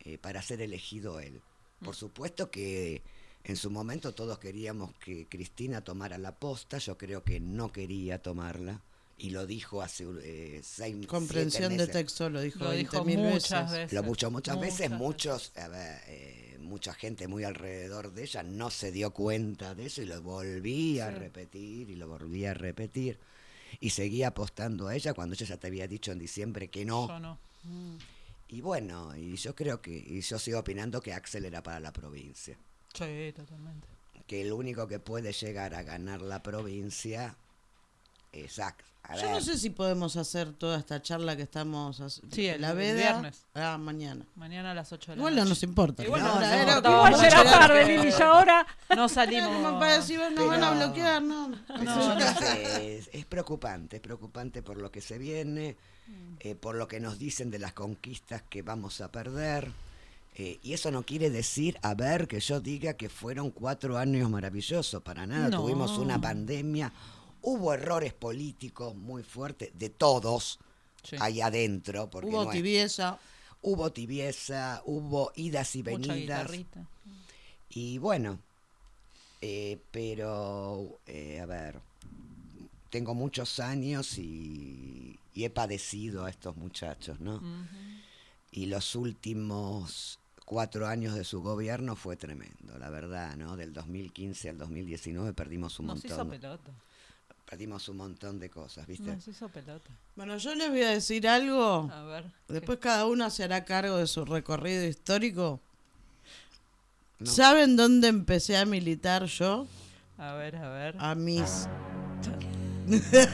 eh, 0.00 0.18
para 0.18 0.42
ser 0.42 0.60
elegido 0.60 1.20
él. 1.20 1.40
Por 1.84 1.94
supuesto 1.94 2.50
que 2.50 3.02
en 3.44 3.54
su 3.56 3.70
momento 3.70 4.14
todos 4.14 4.38
queríamos 4.40 4.92
que 4.98 5.28
Cristina 5.28 5.82
tomara 5.84 6.18
la 6.18 6.34
posta, 6.34 6.78
yo 6.78 6.98
creo 6.98 7.22
que 7.22 7.38
no 7.38 7.70
quería 7.70 8.20
tomarla 8.20 8.82
y 9.18 9.30
lo 9.30 9.46
dijo 9.46 9.82
hace 9.82 10.06
eh, 10.22 10.60
seis 10.62 11.06
Comprensión 11.06 11.70
siete 11.70 11.74
de 11.74 11.78
meses. 11.88 11.92
texto, 11.92 12.30
lo 12.30 12.40
dijo 12.40 12.60
Lo 12.60 12.70
20 12.70 12.78
dijo 12.90 13.04
mil 13.04 13.18
muchas 13.18 13.64
veces. 13.64 13.70
veces. 13.72 13.92
Lo 13.92 14.02
mucho, 14.04 14.30
muchas, 14.30 14.60
veces, 14.60 14.90
muchos, 14.90 15.52
a 15.56 15.68
ver, 15.68 16.00
eh, 16.06 16.56
mucha 16.60 16.94
gente 16.94 17.26
muy 17.26 17.42
alrededor 17.44 18.12
de 18.12 18.22
ella 18.22 18.42
no 18.44 18.70
se 18.70 18.92
dio 18.92 19.10
cuenta 19.12 19.74
de 19.74 19.86
eso 19.86 20.02
y 20.02 20.06
lo 20.06 20.22
volví 20.22 21.00
a 21.00 21.10
repetir 21.10 21.90
y 21.90 21.96
lo 21.96 22.06
volví 22.08 22.46
a 22.46 22.54
repetir. 22.54 23.18
Y 23.80 23.90
seguía 23.90 24.28
apostando 24.28 24.88
a 24.88 24.94
ella 24.94 25.12
cuando 25.14 25.34
ella 25.34 25.46
ya 25.46 25.56
te 25.56 25.66
había 25.66 25.86
dicho 25.88 26.12
en 26.12 26.18
diciembre 26.18 26.68
que 26.68 26.84
no. 26.84 27.08
Yo 27.08 27.18
no. 27.18 27.38
Y 28.48 28.60
bueno, 28.62 29.14
y 29.16 29.36
yo 29.36 29.54
creo 29.54 29.82
que, 29.82 29.90
y 29.90 30.20
yo 30.22 30.38
sigo 30.38 30.60
opinando 30.60 31.02
que 31.02 31.12
Axel 31.12 31.44
era 31.44 31.62
para 31.62 31.80
la 31.80 31.92
provincia. 31.92 32.56
Sí, 32.94 33.32
totalmente. 33.36 33.88
Que 34.26 34.42
el 34.42 34.52
único 34.52 34.86
que 34.88 35.00
puede 35.00 35.32
llegar 35.32 35.74
a 35.74 35.82
ganar 35.82 36.22
la 36.22 36.42
provincia 36.42 37.36
A 39.02 39.16
Yo 39.16 39.30
no 39.30 39.40
sé 39.40 39.56
si 39.56 39.70
podemos 39.70 40.16
hacer 40.16 40.52
toda 40.52 40.78
esta 40.78 41.00
charla 41.00 41.34
que 41.34 41.42
estamos 41.42 41.98
haciendo. 41.98 42.34
Sí, 42.36 42.46
el- 42.46 42.60
la 42.60 42.70
el 42.72 42.76
veda. 42.76 42.94
viernes. 43.12 43.46
Ah, 43.54 43.78
mañana. 43.78 44.26
Mañana 44.36 44.72
a 44.72 44.74
las 44.74 44.92
8 44.92 45.12
de 45.12 45.16
la 45.16 45.20
Igual 45.20 45.34
no 45.34 45.40
noche. 45.42 45.48
nos 45.48 45.62
importa. 45.62 46.04
Igual 46.04 46.22
no 46.22 46.34
nos 46.34 46.42
era 46.44 46.60
importa. 46.76 46.88
Igual 46.90 47.14
a 47.14 47.22
llegar- 47.22 47.44
tarde, 47.46 47.84
Lili, 47.86 48.10
ya 48.10 48.28
ahora. 48.28 48.66
No 48.94 49.08
salimos. 49.08 49.80
Decir, 49.80 50.18
bueno, 50.18 50.36
nos 50.36 50.48
van 50.48 50.62
a 50.64 50.70
bloquear, 50.72 51.22
¿no? 51.22 51.48
No 51.48 52.18
es, 52.18 53.08
es 53.12 53.24
preocupante, 53.24 53.96
es 53.96 54.02
preocupante 54.02 54.62
por 54.62 54.76
lo 54.76 54.90
que 54.92 55.00
se 55.00 55.16
viene, 55.16 55.76
eh, 56.40 56.54
por 56.54 56.74
lo 56.74 56.86
que 56.86 57.00
nos 57.00 57.18
dicen 57.18 57.50
de 57.50 57.58
las 57.60 57.72
conquistas 57.72 58.42
que 58.42 58.60
vamos 58.62 59.00
a 59.00 59.10
perder. 59.10 59.72
eh, 60.40 60.60
y 60.62 60.72
eso 60.72 60.92
no 60.92 61.02
quiere 61.02 61.30
decir, 61.30 61.76
a 61.82 61.94
ver, 61.94 62.28
que 62.28 62.38
yo 62.38 62.60
diga 62.60 62.92
que 62.94 63.08
fueron 63.08 63.50
cuatro 63.50 63.98
años 63.98 64.30
maravillosos, 64.30 65.02
para 65.02 65.26
nada. 65.26 65.48
No. 65.48 65.62
Tuvimos 65.62 65.98
una 65.98 66.20
pandemia, 66.20 66.92
hubo 67.50 67.72
errores 67.72 68.12
políticos 68.12 68.94
muy 68.94 69.22
fuertes, 69.22 69.70
de 69.78 69.88
todos, 69.90 70.58
Sí. 71.02 71.16
ahí 71.20 71.40
adentro. 71.40 72.10
Porque 72.10 72.28
Hubo 72.28 72.44
no 72.44 72.50
es- 72.50 72.56
tibieza. 72.56 73.18
hubo 73.62 73.90
tibieza, 73.92 74.82
hubo 74.84 75.32
idas 75.36 75.74
y 75.76 75.82
venidas. 75.82 76.50
Y 77.70 77.98
bueno, 77.98 78.38
eh, 79.40 79.78
pero, 79.90 80.98
eh, 81.06 81.40
a 81.40 81.46
ver, 81.46 81.80
tengo 82.90 83.14
muchos 83.14 83.60
años 83.60 84.18
y, 84.18 85.18
y 85.34 85.44
he 85.44 85.50
padecido 85.50 86.24
a 86.24 86.30
estos 86.30 86.56
muchachos, 86.56 87.20
¿no? 87.20 87.40
Y 88.50 88.66
los 88.66 88.94
últimos 88.96 90.18
cuatro 90.44 90.86
años 90.86 91.14
de 91.14 91.24
su 91.24 91.42
gobierno 91.42 91.94
fue 91.94 92.16
tremendo, 92.16 92.78
la 92.78 92.88
verdad, 92.90 93.36
¿no? 93.36 93.56
Del 93.56 93.72
2015 93.74 94.48
al 94.48 94.56
2019 94.58 95.32
perdimos 95.34 95.78
un 95.78 95.86
Nos 95.88 96.04
hizo 96.04 96.16
montón. 96.24 96.30
pelota. 96.40 96.72
Perdimos 97.48 97.88
un 97.88 97.96
montón 97.96 98.38
de 98.38 98.50
cosas, 98.50 98.86
¿viste? 98.86 99.10
Nos 99.10 99.26
hizo 99.26 99.48
pelota. 99.48 99.88
Bueno, 100.16 100.36
yo 100.36 100.54
les 100.54 100.68
voy 100.68 100.82
a 100.82 100.90
decir 100.90 101.26
algo. 101.26 101.90
A 101.90 102.02
ver. 102.02 102.24
Después 102.46 102.78
cada 102.78 103.06
uno 103.06 103.30
se 103.30 103.44
hará 103.44 103.64
cargo 103.64 103.96
de 103.96 104.06
su 104.06 104.26
recorrido 104.26 104.84
histórico. 104.84 105.58
No. 107.18 107.30
¿Saben 107.30 107.76
dónde 107.76 108.08
empecé 108.08 108.58
a 108.58 108.66
militar 108.66 109.24
yo? 109.24 109.66
A 110.18 110.34
ver, 110.34 110.56
a 110.56 110.68
ver. 110.68 110.96
A 110.98 111.14
mis... 111.14 111.66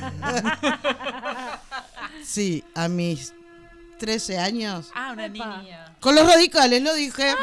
sí, 2.25 2.63
a 2.75 2.87
mis 2.87 3.35
13 3.99 4.39
años. 4.39 4.91
Ah, 4.95 5.11
una 5.13 5.27
niña. 5.27 5.97
Con 5.99 6.15
los 6.15 6.25
radicales, 6.25 6.83
lo 6.83 6.95
dije. 6.95 7.35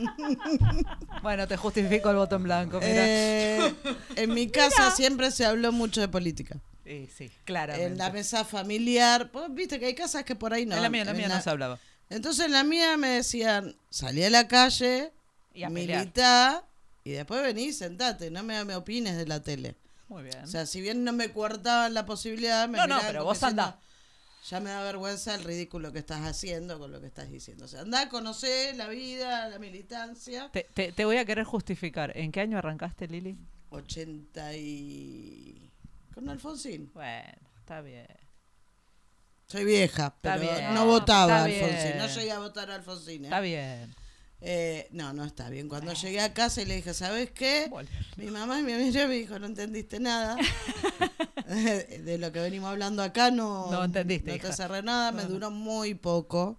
Bueno, 1.22 1.46
te 1.46 1.56
justifico 1.56 2.10
el 2.10 2.16
voto 2.16 2.36
en 2.36 2.42
blanco, 2.44 2.78
mira. 2.80 3.04
Eh, 3.06 3.74
en 4.16 4.32
mi 4.34 4.48
casa 4.50 4.90
siempre 4.90 5.30
se 5.30 5.44
habló 5.44 5.72
mucho 5.72 6.00
de 6.00 6.08
política. 6.08 6.56
Sí, 6.84 7.08
sí, 7.14 7.30
claramente. 7.44 7.86
En 7.86 7.98
la 7.98 8.10
mesa 8.10 8.44
familiar, 8.44 9.30
pues, 9.30 9.46
viste 9.52 9.78
que 9.78 9.86
hay 9.86 9.94
casas 9.94 10.24
que 10.24 10.34
por 10.34 10.52
ahí 10.54 10.66
no. 10.66 10.76
En 10.76 10.82
la 10.82 10.88
mía, 10.88 11.02
en 11.02 11.06
la 11.06 11.10
en 11.12 11.16
mía 11.18 11.28
no 11.28 11.40
se 11.40 11.50
hablaba. 11.50 11.78
Entonces 12.08 12.46
en 12.46 12.52
la 12.52 12.64
mía 12.64 12.96
me 12.96 13.08
decían, 13.08 13.76
salí 13.90 14.24
a 14.24 14.30
la 14.30 14.48
calle, 14.48 15.12
Y 15.54 15.62
a 15.62 15.68
pelear. 15.68 16.00
militá, 16.00 16.64
y 17.04 17.10
después 17.12 17.42
vení, 17.42 17.72
sentate, 17.72 18.30
no 18.30 18.42
me, 18.42 18.64
me 18.64 18.74
opines 18.74 19.16
de 19.16 19.26
la 19.26 19.42
tele. 19.42 19.76
Muy 20.08 20.24
bien. 20.24 20.42
O 20.42 20.46
sea, 20.48 20.66
si 20.66 20.80
bien 20.80 21.04
no 21.04 21.12
me 21.12 21.30
coartaban 21.30 21.94
la 21.94 22.04
posibilidad, 22.06 22.68
me 22.68 22.78
No, 22.78 22.86
no, 22.88 22.98
pero 23.06 23.22
vos 23.24 23.38
diciendo, 23.38 23.62
andá. 23.62 23.78
Ya 24.48 24.58
me 24.60 24.70
da 24.70 24.82
vergüenza 24.82 25.34
el 25.34 25.44
ridículo 25.44 25.92
que 25.92 25.98
estás 25.98 26.22
haciendo 26.26 26.78
con 26.78 26.90
lo 26.90 27.00
que 27.00 27.06
estás 27.08 27.30
diciendo. 27.30 27.66
O 27.66 27.68
sea, 27.68 27.82
andá, 27.82 28.08
conocé 28.08 28.72
la 28.74 28.88
vida, 28.88 29.48
la 29.48 29.58
militancia. 29.58 30.48
Te, 30.52 30.66
te- 30.72 30.92
te 30.92 31.04
voy 31.04 31.18
a 31.18 31.24
querer 31.24 31.44
justificar. 31.44 32.16
¿En 32.16 32.32
qué 32.32 32.40
año 32.40 32.56
arrancaste, 32.58 33.06
Lili? 33.06 33.36
80 33.68 34.56
y... 34.56 35.70
Con 36.14 36.28
Alfonsín. 36.28 36.90
Bueno, 36.94 37.38
está 37.58 37.80
bien. 37.82 38.06
Soy 39.46 39.64
vieja, 39.64 40.16
pero 40.20 40.40
bien. 40.40 40.74
no 40.74 40.86
votaba 40.86 41.38
a 41.40 41.44
Alfonsín. 41.44 41.98
No 41.98 42.06
llegué 42.06 42.32
a 42.32 42.38
votar 42.38 42.70
a 42.70 42.76
Alfonsín. 42.76 43.24
¿eh? 43.24 43.28
Está 43.28 43.40
bien. 43.40 43.94
Eh, 44.40 44.88
no, 44.92 45.12
no 45.12 45.24
está 45.24 45.50
bien. 45.50 45.68
Cuando 45.68 45.92
llegué 45.92 46.20
a 46.20 46.32
casa 46.32 46.62
y 46.62 46.64
le 46.64 46.76
dije, 46.76 46.94
¿sabes 46.94 47.30
qué? 47.30 47.70
Mi 48.16 48.26
mamá 48.30 48.58
y 48.60 48.62
mi 48.62 48.72
amiga 48.72 49.06
me 49.06 49.14
dijo, 49.16 49.38
no 49.38 49.46
entendiste 49.46 50.00
nada. 50.00 50.36
de 52.04 52.18
lo 52.18 52.32
que 52.32 52.40
venimos 52.40 52.70
hablando 52.70 53.02
acá 53.02 53.30
no, 53.30 53.70
No 53.70 53.84
entendiste, 53.84 54.30
No 54.30 54.38
te 54.38 54.46
hija. 54.46 54.52
cerré 54.56 54.82
nada, 54.82 55.12
me 55.12 55.24
duró 55.24 55.50
muy 55.50 55.94
poco. 55.94 56.56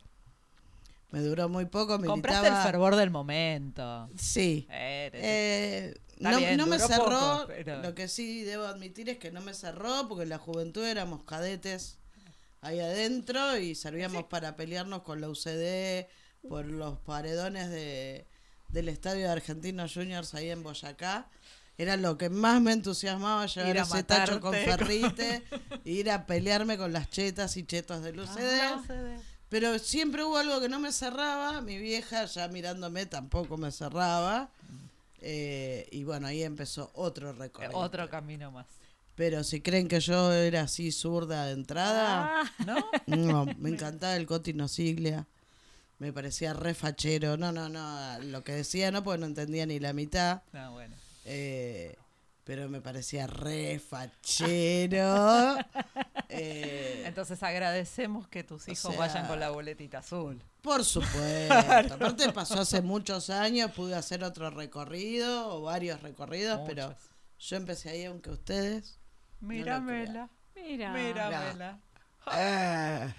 Me 1.12 1.20
duró 1.20 1.50
muy 1.50 1.66
poco. 1.66 2.00
Compraste 2.02 2.48
el 2.48 2.54
militaba- 2.54 2.64
fervor 2.64 2.96
del 2.96 3.10
momento. 3.12 4.10
Sí. 4.18 4.66
Eres- 4.70 5.22
Eh, 5.24 6.00
no, 6.20 6.38
bien, 6.38 6.56
no 6.58 6.68
me 6.68 6.80
cerró. 6.80 7.04
poco, 7.06 7.44
pero- 7.48 7.82
Lo 7.82 7.94
que 7.96 8.08
sí 8.08 8.44
debo 8.44 8.66
admitir 8.66 9.10
es 9.10 9.18
que 9.18 9.32
no 9.32 9.42
me 9.42 9.54
cerró 9.54 10.08
porque 10.08 10.24
en 10.24 10.30
la 10.30 10.38
juventud 10.38 10.86
éramos 10.86 11.24
cadetes 11.24 11.98
ahí 12.62 12.80
adentro 12.80 13.58
y 13.58 13.76
servíamos 13.76 14.26
para 14.26 14.56
pelearnos 14.56 15.02
con 15.02 15.20
la 15.20 15.28
UCD 15.30 16.08
por 16.48 16.66
los 16.66 16.98
paredones 17.00 17.70
de, 17.70 18.26
del 18.70 18.88
estadio 18.88 19.26
de 19.26 19.32
Argentinos 19.32 19.94
Juniors 19.94 20.34
ahí 20.34 20.50
en 20.50 20.64
Boyacá. 20.64 21.28
Era 21.78 21.98
lo 21.98 22.18
que 22.18 22.30
más 22.30 22.62
me 22.62 22.74
entusiasmaba 22.74 23.46
llevar 23.48 23.78
ese 23.78 24.04
tacho 24.04 24.40
con 24.40 24.54
ferrite, 24.54 25.44
ir 25.86 26.12
a 26.12 26.26
pelearme 26.26 26.78
con 26.78 26.94
las 26.94 27.10
chetas 27.10 27.58
y 27.58 27.64
chetos 27.64 28.04
del 28.04 28.20
UCD. 28.20 28.60
Ah, 28.62 28.84
Pero 29.50 29.80
siempre 29.80 30.24
hubo 30.24 30.38
algo 30.38 30.60
que 30.62 30.70
no 30.70 30.80
me 30.80 30.92
cerraba. 30.92 31.62
Mi 31.62 31.78
vieja, 31.78 32.26
ya 32.26 32.48
mirándome, 32.50 33.06
tampoco 33.08 33.58
me 33.58 33.72
cerraba. 33.72 34.50
Eh, 35.22 35.88
y 35.92 36.04
bueno, 36.04 36.28
ahí 36.28 36.44
empezó 36.44 36.92
otro 36.94 37.34
recorrido. 37.34 37.78
Otro 37.78 38.10
camino 38.10 38.52
más. 38.52 38.66
Pero 39.16 39.44
si 39.44 39.62
creen 39.62 39.88
que 39.88 40.00
yo 40.00 40.32
era 40.34 40.62
así 40.62 40.92
zurda 40.92 41.46
de 41.46 41.54
entrada, 41.54 42.42
Ah, 42.42 42.52
¿No? 42.66 42.76
no, 43.08 43.46
me 43.58 43.70
encantaba 43.70 44.16
el 44.16 44.26
Cotino 44.26 44.68
Siglia. 44.68 45.26
Me 46.00 46.12
parecía 46.14 46.54
re 46.54 46.74
fachero. 46.74 47.38
No, 47.38 47.52
no, 47.52 47.70
no. 47.70 48.20
Lo 48.20 48.44
que 48.44 48.54
decía 48.54 48.90
no, 48.92 49.04
porque 49.04 49.20
no 49.20 49.26
entendía 49.28 49.66
ni 49.66 49.80
la 49.80 49.94
mitad. 49.94 50.42
No, 50.54 50.72
bueno. 50.72 50.96
Eh, 51.26 51.96
pero 52.44 52.68
me 52.70 52.82
parecía 52.82 53.28
re 53.28 53.80
fachero. 53.80 55.58
Eh, 56.34 57.04
Entonces 57.06 57.44
agradecemos 57.44 58.26
que 58.30 58.42
tus 58.46 58.66
o 58.66 58.72
hijos 58.72 58.92
sea, 58.94 58.98
vayan 58.98 59.28
con 59.28 59.38
la 59.38 59.50
boletita 59.50 59.98
azul. 59.98 60.42
Por 60.62 60.86
supuesto. 60.86 61.54
Aparte 61.94 62.32
pasó 62.32 62.62
hace 62.62 62.82
muchos 62.82 63.30
años, 63.30 63.70
pude 63.72 63.96
hacer 63.96 64.24
otro 64.24 64.50
recorrido 64.50 65.54
o 65.54 65.64
varios 65.64 66.02
recorridos, 66.02 66.62
pero 66.66 66.96
yo 67.38 67.58
empecé 67.58 67.90
ahí 67.90 68.06
aunque 68.06 68.30
ustedes. 68.30 68.98
Míramela. 69.42 70.30
Mira, 70.56 70.94
Míramela. 70.94 71.82
Ah, 72.26 73.14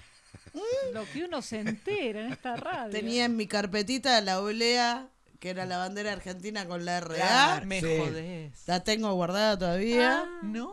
lo 0.94 1.04
que 1.12 1.24
uno 1.24 1.42
se 1.42 1.60
entera 1.60 2.24
en 2.24 2.32
esta 2.32 2.56
radio. 2.56 2.92
Tenía 2.92 3.26
en 3.26 3.36
mi 3.36 3.46
carpetita 3.46 4.18
la 4.22 4.40
oblea, 4.40 5.10
que 5.42 5.50
era 5.50 5.66
la 5.66 5.76
bandera 5.76 6.12
argentina 6.12 6.68
con 6.68 6.84
la 6.84 7.00
RA. 7.00 7.16
Claro. 7.16 7.66
Me 7.66 7.80
Sí. 7.80 7.98
jodés. 7.98 8.62
La 8.68 8.84
tengo 8.84 9.12
guardada 9.14 9.58
todavía. 9.58 10.24
No. 10.42 10.72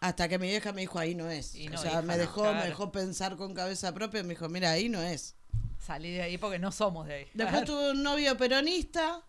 Hasta 0.00 0.28
que 0.28 0.38
mi 0.38 0.48
vieja 0.48 0.70
me 0.74 0.82
dijo, 0.82 0.98
ahí 0.98 1.14
no 1.14 1.30
es. 1.30 1.54
Y 1.54 1.68
o 1.68 1.78
sea, 1.78 1.92
hija, 1.92 2.02
me 2.02 2.12
no, 2.12 2.18
dejó, 2.18 2.42
claro. 2.42 2.58
me 2.58 2.66
dejó 2.66 2.92
pensar 2.92 3.36
con 3.38 3.54
cabeza 3.54 3.94
propia. 3.94 4.22
Me 4.22 4.30
dijo, 4.34 4.50
mira, 4.50 4.70
ahí 4.70 4.90
no 4.90 5.00
es. 5.02 5.34
Salí 5.78 6.12
de 6.12 6.20
ahí 6.20 6.36
porque 6.36 6.58
no 6.58 6.70
somos 6.70 7.06
de 7.06 7.14
ahí. 7.14 7.26
Después 7.32 7.64
tuve 7.64 7.92
un 7.92 8.02
novio 8.02 8.36
peronista 8.36 9.22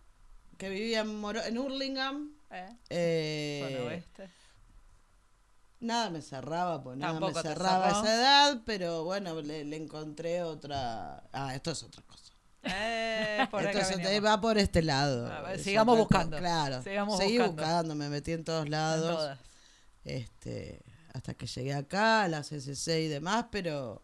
que 0.58 0.68
vivía 0.68 1.00
en, 1.00 1.18
Moro- 1.18 1.42
en 1.42 1.56
Hurlingham. 1.58 2.34
¿Eh? 2.50 2.76
Eh, 2.90 3.84
oeste. 3.86 4.30
Nada 5.80 6.10
me 6.10 6.20
cerraba, 6.20 6.82
pues 6.82 6.98
nada 6.98 7.14
Tampoco 7.14 7.32
me 7.36 7.42
cerraba 7.42 7.86
cerró. 7.88 8.02
esa 8.04 8.14
edad, 8.14 8.62
pero 8.66 9.04
bueno, 9.04 9.40
le, 9.40 9.64
le 9.64 9.76
encontré 9.76 10.42
otra. 10.42 11.24
Ah, 11.32 11.54
esto 11.54 11.70
es 11.70 11.82
otra. 11.82 12.04
Eh, 12.62 13.46
por 13.50 13.64
Entonces 13.64 13.96
te 14.02 14.20
va 14.20 14.40
por 14.40 14.58
este 14.58 14.82
lado. 14.82 15.32
A 15.32 15.40
ver, 15.42 15.56
Es 15.56 15.62
sigamos 15.64 15.96
buscando. 15.96 16.36
Claro. 16.38 16.82
Sigamos 16.82 17.16
Seguí 17.18 17.38
buscando. 17.38 17.62
buscando. 17.62 17.94
me 17.94 18.08
metí 18.08 18.32
en 18.32 18.44
todos 18.44 18.68
lados. 18.68 19.08
En 19.10 19.14
todas. 19.16 19.38
Este, 20.04 20.82
hasta 21.14 21.34
que 21.34 21.46
llegué 21.46 21.74
acá, 21.74 22.22
a 22.24 22.28
la 22.28 22.42
CCC 22.42 23.00
y 23.02 23.08
demás, 23.08 23.46
pero 23.50 24.02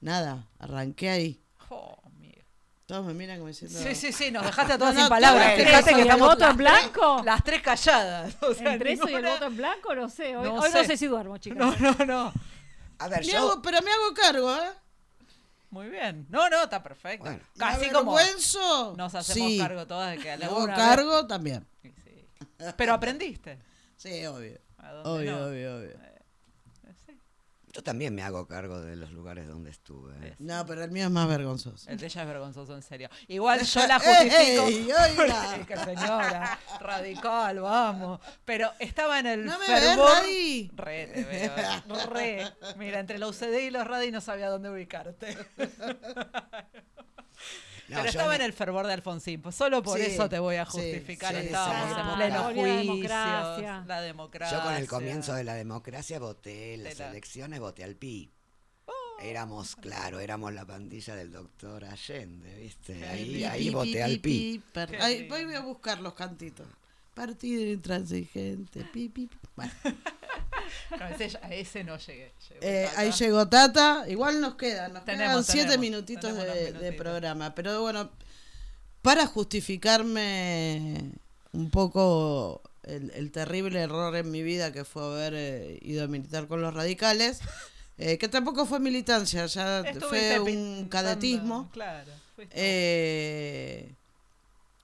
nada, 0.00 0.46
arranqué 0.58 1.10
ahí. 1.10 1.42
Oh, 1.70 1.96
mira. 2.18 2.42
Todos 2.86 3.04
me 3.06 3.14
miran 3.14 3.36
como 3.38 3.48
diciendo. 3.48 3.78
Sí, 3.78 3.94
sí, 3.94 4.12
sí, 4.12 4.30
nos 4.30 4.44
dejaste 4.44 4.72
a 4.74 4.78
todas 4.78 4.94
No, 4.94 5.00
sin 5.00 5.04
no, 5.04 5.08
palabras. 5.10 5.54
Fíjate 5.56 5.94
que 5.94 6.00
estamos 6.02 6.28
voto 6.28 6.48
en 6.48 6.56
blanco. 6.56 7.22
Las 7.24 7.44
tres 7.44 7.60
calladas. 7.62 8.36
O 8.42 8.54
sea, 8.54 8.72
Entre 8.74 8.92
eso 8.92 9.08
y 9.08 9.14
el 9.14 9.24
voto 9.24 9.44
en 9.46 9.56
blanco, 9.56 9.94
no 9.94 10.08
sé. 10.08 10.36
Hoy 10.36 10.44
No 10.48 10.54
hoy 10.54 10.70
no 10.72 10.80
sé. 10.80 10.84
sé 10.86 10.96
si 10.96 11.06
duermo, 11.06 11.38
chicas. 11.38 11.58
No, 11.58 11.74
no, 11.94 12.04
no. 12.06 12.32
A 13.00 13.08
ver, 13.08 13.20
Me 13.20 13.26
yo. 13.26 13.38
hago- 13.38 13.62
pero 13.62 13.80
me 13.82 13.90
hago 13.92 14.14
cargo, 14.14 14.54
¿eh? 14.56 14.70
Muy 15.70 15.88
bien. 15.88 16.26
No, 16.30 16.48
no, 16.48 16.64
está 16.64 16.82
perfecto. 16.82 17.24
Bueno. 17.24 17.40
Casi 17.58 17.86
¿Me 17.86 17.92
como 17.92 18.12
nos 18.96 19.14
hacemos 19.14 19.48
Sí. 19.50 19.58
cargo 19.58 19.86
todas 19.86 20.12
de 20.12 20.18
que 20.22 20.30
alguna 20.30 20.74
cargo 20.74 21.26
también. 21.26 21.66
vez- 21.82 21.94
Sí, 22.04 22.26
sí. 22.58 22.64
Pero 22.76 22.94
aprendiste. 22.94 23.58
Sí, 23.96 24.24
obvio. 24.26 24.58
¿A 24.78 24.92
dónde 24.92 25.10
Obvio, 25.10 25.32
no? 25.32 25.46
obvio, 25.46 25.76
obvio. 25.76 25.90
Sí. 25.90 26.07
Yo 27.78 27.84
también 27.84 28.12
me 28.12 28.22
hago 28.24 28.48
cargo 28.48 28.80
de 28.80 28.96
los 28.96 29.12
lugares 29.12 29.46
donde 29.46 29.70
estuve. 29.70 30.12
¿eh? 30.26 30.34
No, 30.40 30.66
pero 30.66 30.82
el 30.82 30.90
mío 30.90 31.04
es 31.04 31.12
más 31.12 31.28
vergonzoso. 31.28 31.88
El 31.88 31.96
de 31.96 32.06
ella 32.06 32.22
es 32.22 32.26
vergonzoso, 32.26 32.74
en 32.74 32.82
serio. 32.82 33.08
Igual 33.28 33.62
yo 33.62 33.86
la 33.86 34.00
justifico. 34.00 34.66
¡Ey, 34.66 35.64
que 35.68 35.76
señora, 35.76 36.58
radical, 36.80 37.60
vamos. 37.60 38.18
Pero 38.44 38.72
estaba 38.80 39.20
en 39.20 39.26
el 39.26 39.44
¿No 39.44 39.56
me 39.60 39.66
fervor. 39.66 40.22
ves? 40.24 40.70
Re, 40.74 41.06
te 41.06 41.24
veo, 41.24 42.06
re. 42.10 42.52
Mira, 42.78 42.98
entre 42.98 43.16
la 43.16 43.28
UCD 43.28 43.60
y 43.68 43.70
los 43.70 43.86
Radi 43.86 44.10
no 44.10 44.20
sabía 44.20 44.48
dónde 44.50 44.70
ubicarte. 44.70 45.38
No, 47.88 47.96
Pero 47.96 48.08
estaba 48.08 48.34
en- 48.34 48.42
en 48.42 48.46
el 48.46 48.52
fervor 48.52 48.86
de 48.86 48.92
Alfonsín, 48.92 49.40
pues 49.40 49.54
solo 49.54 49.82
por 49.82 49.98
Sí, 49.98 50.04
eso 50.06 50.28
te 50.28 50.38
voy 50.38 50.56
a 50.56 50.64
justificar. 50.66 51.34
sí, 51.34 51.46
Estábamos 51.46 51.94
sí, 51.94 52.00
en 52.00 52.16
pleno 52.16 52.34
la 52.36 52.44
juicio, 52.54 52.76
democracia. 52.76 53.84
la 53.86 54.00
democracia. 54.02 54.58
Yo 54.58 54.64
con 54.64 54.74
el 54.74 54.86
comienzo 54.88 55.34
de 55.34 55.44
la 55.44 55.54
democracia 55.54 56.18
voté 56.18 56.74
en 56.74 56.84
las 56.84 56.98
De 56.98 57.04
la- 57.04 57.10
elecciones, 57.10 57.60
voté 57.60 57.84
al 57.84 57.96
PI. 57.96 58.30
Éramos, 59.20 59.74
claro, 59.74 60.20
éramos 60.20 60.52
la 60.52 60.64
pandilla 60.64 61.16
del 61.16 61.32
doctor 61.32 61.84
Allende, 61.84 62.54
¿viste? 62.60 63.04
Ahí, 63.08 63.34
Pi, 63.34 63.44
ahí 63.44 63.64
pi, 63.64 63.70
voté 63.70 63.90
pi, 63.92 64.00
al 64.00 64.20
pi, 64.20 64.62
voy 65.28 65.54
a 65.54 65.60
buscar 65.60 66.00
los 66.00 66.14
cantitos. 66.14 66.66
Partido 67.14 67.62
intransigente. 67.72 68.84
Pi, 68.84 69.08
pi, 69.08 69.26
pi. 69.26 69.38
Bueno, 69.56 69.72
No, 70.98 71.06
ese, 71.08 71.38
a 71.42 71.54
ese 71.54 71.84
no 71.84 71.96
llegué. 71.98 72.32
Llegó 72.48 72.60
eh, 72.62 72.88
ahí 72.96 73.10
llegó 73.12 73.48
Tata. 73.48 74.04
Igual 74.08 74.40
nos 74.40 74.56
quedan, 74.56 74.92
nos 74.92 75.04
Tenemos, 75.04 75.28
quedan 75.28 75.44
siete 75.44 75.70
tenemos, 75.70 75.80
minutitos 75.80 76.32
tenemos 76.32 76.80
de, 76.80 76.92
programa. 76.92 77.54
Pero 77.54 77.80
bueno, 77.82 78.10
para 79.02 79.26
justificarme 79.26 81.12
un 81.52 81.70
poco 81.70 82.62
el, 82.84 83.10
el 83.14 83.30
terrible 83.30 83.80
error 83.80 84.14
en 84.16 84.30
mi 84.30 84.42
vida 84.42 84.72
que 84.72 84.84
fue 84.84 85.02
haber 85.02 85.34
eh, 85.34 85.78
ido 85.82 86.04
a 86.04 86.08
militar 86.08 86.46
con 86.46 86.60
los 86.60 86.74
radicales, 86.74 87.40
eh, 87.98 88.18
que 88.18 88.28
tampoco 88.28 88.66
fue 88.66 88.80
militancia, 88.80 89.46
ya 89.46 89.80
Estuviste 89.80 90.40
fue 90.40 90.52
un 90.52 90.88
cadetismo. 90.88 91.70
Claro. 91.72 92.10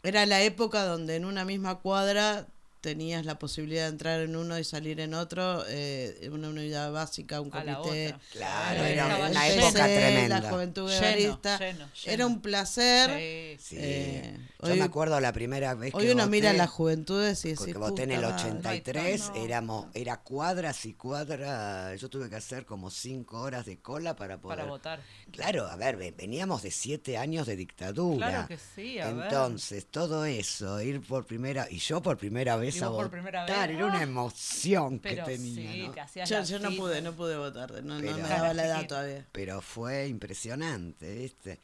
era 0.02 0.26
la 0.26 0.42
época 0.42 0.84
donde 0.84 1.16
en 1.16 1.24
una 1.24 1.44
misma 1.44 1.76
cuadra 1.76 2.46
tenías 2.84 3.24
la 3.24 3.38
posibilidad 3.38 3.84
de 3.84 3.88
entrar 3.88 4.20
en 4.20 4.36
uno 4.36 4.58
y 4.58 4.64
salir 4.64 5.00
en 5.00 5.14
otro, 5.14 5.64
eh, 5.68 6.28
una 6.30 6.50
unidad 6.50 6.92
básica, 6.92 7.40
un 7.40 7.48
A 7.54 7.64
la 7.64 7.76
comité. 7.78 8.14
Claro, 8.32 8.82
Ahí 8.82 8.92
era 8.92 9.06
una 9.30 9.48
época 9.48 9.72
PC, 9.84 9.96
tremenda. 9.96 10.40
La 10.42 10.50
juventud 10.50 10.90
Lleno, 10.90 11.40
lleno, 11.42 11.88
Era 12.04 12.26
un 12.26 12.40
placer. 12.42 13.10
Sí, 13.58 13.64
Sí. 13.64 13.76
Eh, 13.78 14.36
Yo 14.62 14.72
hoy- 14.72 14.78
me 14.78 14.84
acuerdo 14.84 15.18
la 15.20 15.32
primera 15.32 15.74
vez 15.74 15.94
Hoy 15.94 16.06
que 16.06 16.12
uno 16.12 16.24
voté, 16.24 16.30
mira 16.30 16.52
las 16.52 16.68
juventudes 16.70 17.44
y 17.46 17.54
porque 17.54 17.72
decís, 17.72 17.80
voté 17.80 18.02
en 18.02 18.10
el 18.12 18.20
"Puta 18.20 18.30
madre". 18.30 18.48
83, 18.50 19.30
no. 19.30 19.34
éramos, 19.44 19.86
era 19.94 20.16
cuadras 20.18 20.84
y 20.84 20.92
cuadras, 20.94 21.98
yo 22.00 22.10
tuve 22.10 22.28
que 22.28 22.36
hacer 22.36 22.66
como 22.66 22.90
cinco 22.90 23.40
horas 23.40 23.64
de 23.66 23.78
cola 23.78 24.14
para 24.16 24.38
poder... 24.38 24.58
para 24.58 24.68
votar. 24.68 25.00
Claro, 25.32 25.66
a 25.66 25.76
ver, 25.76 25.96
ve- 25.96 26.14
veníamos 26.16 26.62
de 26.62 26.70
siete 26.70 27.16
años 27.16 27.46
de 27.46 27.56
dictadura. 27.56 28.28
Claro 28.28 28.48
que 28.48 28.58
sí, 28.58 28.98
a 28.98 29.10
ver. 29.12 29.24
Entonces, 29.24 29.86
todo 29.86 30.24
eso, 30.26 30.80
ir 30.82 31.00
por 31.00 31.24
primera, 31.26 31.66
y 31.70 31.78
yo 31.78 32.02
por 32.02 32.16
primera 32.18 32.56
vez 32.56 32.73
Vos 32.80 32.96
por 32.96 33.10
primera 33.10 33.44
vez. 33.44 33.54
era 33.56 33.86
una 33.86 34.02
emoción 34.02 34.98
que 35.00 35.10
Pero 35.10 35.24
tenía, 35.24 35.72
sí, 35.72 35.88
¿no? 35.94 36.02
hacías 36.02 36.28
Yo, 36.28 36.38
la 36.38 36.44
yo 36.44 36.58
no 36.58 36.70
pude, 36.76 37.02
no 37.02 37.12
pude 37.12 37.36
votar, 37.36 37.72
no, 37.82 37.94
no 37.96 38.00
Pero- 38.00 38.16
me 38.16 38.22
daba 38.28 38.54
la 38.54 38.66
edad 38.66 38.86
todavía. 38.86 39.26
Pero 39.32 39.60
fue 39.60 40.06
impresionante, 40.08 41.14
¿viste? 41.14 41.60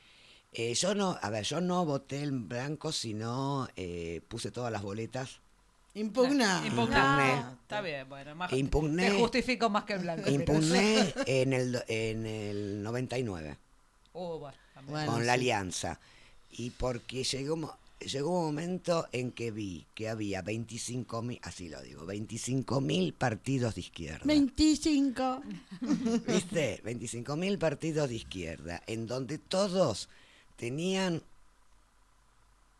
Eh, 0.52 0.74
yo 0.74 0.94
no, 0.94 1.16
a 1.22 1.30
ver, 1.30 1.44
yo 1.44 1.60
no 1.60 1.84
voté 1.84 2.22
en 2.22 2.48
blanco, 2.48 2.90
sino 2.92 3.68
eh, 3.76 4.20
puse 4.28 4.50
todas 4.50 4.72
las 4.72 4.82
boletas. 4.82 5.40
Impugna. 5.94 6.62
Impugné. 6.66 7.38
Está 7.62 7.80
bien, 7.80 8.08
bueno. 8.08 8.34
Más, 8.36 8.52
Impugné. 8.52 9.10
Te 9.10 9.18
justifico 9.18 9.68
más 9.70 9.84
que 9.84 9.94
el 9.94 10.00
blanco. 10.00 10.22
pero- 10.24 10.34
Impugné 10.36 11.14
en 11.26 11.52
el, 11.52 11.82
en 11.88 12.26
el 12.26 12.82
99 12.82 13.56
Uh, 14.12 14.38
bueno. 14.38 14.56
Bueno, 14.86 15.12
con 15.12 15.26
la 15.26 15.34
sí. 15.34 15.40
alianza. 15.40 16.00
Y 16.50 16.70
porque 16.70 17.22
llegó, 17.22 17.78
llegó 18.01 18.39
un 18.39 18.47
momento 18.47 19.09
en 19.12 19.32
que 19.32 19.51
vi 19.51 19.86
que 19.94 20.09
había 20.09 20.43
25 20.43 21.22
mil, 21.22 21.40
así 21.43 21.68
lo 21.68 21.81
digo, 21.82 22.06
25 22.06 22.81
mil 22.81 23.12
partidos 23.14 23.74
de 23.74 23.81
izquierda. 23.82 24.24
25. 24.24 25.43
¿Viste? 26.27 26.81
25 26.85 27.36
mil 27.36 27.59
partidos 27.59 28.09
de 28.09 28.16
izquierda, 28.16 28.82
en 28.86 29.06
donde 29.06 29.39
todos 29.39 30.09
tenían 30.56 31.22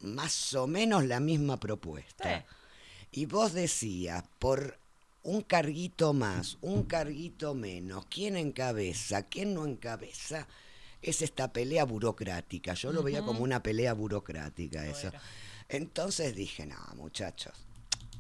más 0.01 0.55
o 0.55 0.67
menos 0.67 1.05
la 1.05 1.21
misma 1.21 1.59
propuesta. 1.59 2.45
Y 3.13 3.27
vos 3.27 3.53
decías, 3.53 4.25
por 4.39 4.79
un 5.23 5.43
carguito 5.43 6.13
más, 6.13 6.57
un 6.63 6.85
carguito 6.85 7.55
menos, 7.55 8.07
¿quién 8.07 8.37
encabeza? 8.37 9.25
¿Quién 9.25 9.55
no 9.55 9.67
encabeza? 9.67 10.47
Es 11.03 11.23
esta 11.23 11.53
pelea 11.53 11.85
burocrática. 11.85 12.75
Yo 12.75 12.93
lo 12.93 13.03
veía 13.03 13.23
como 13.23 13.41
una 13.41 13.63
pelea 13.63 13.93
burocrática 13.95 14.87
eso. 14.87 15.11
Entonces 15.69 16.35
dije, 16.35 16.67
no, 16.67 16.77
muchachos, 16.97 17.55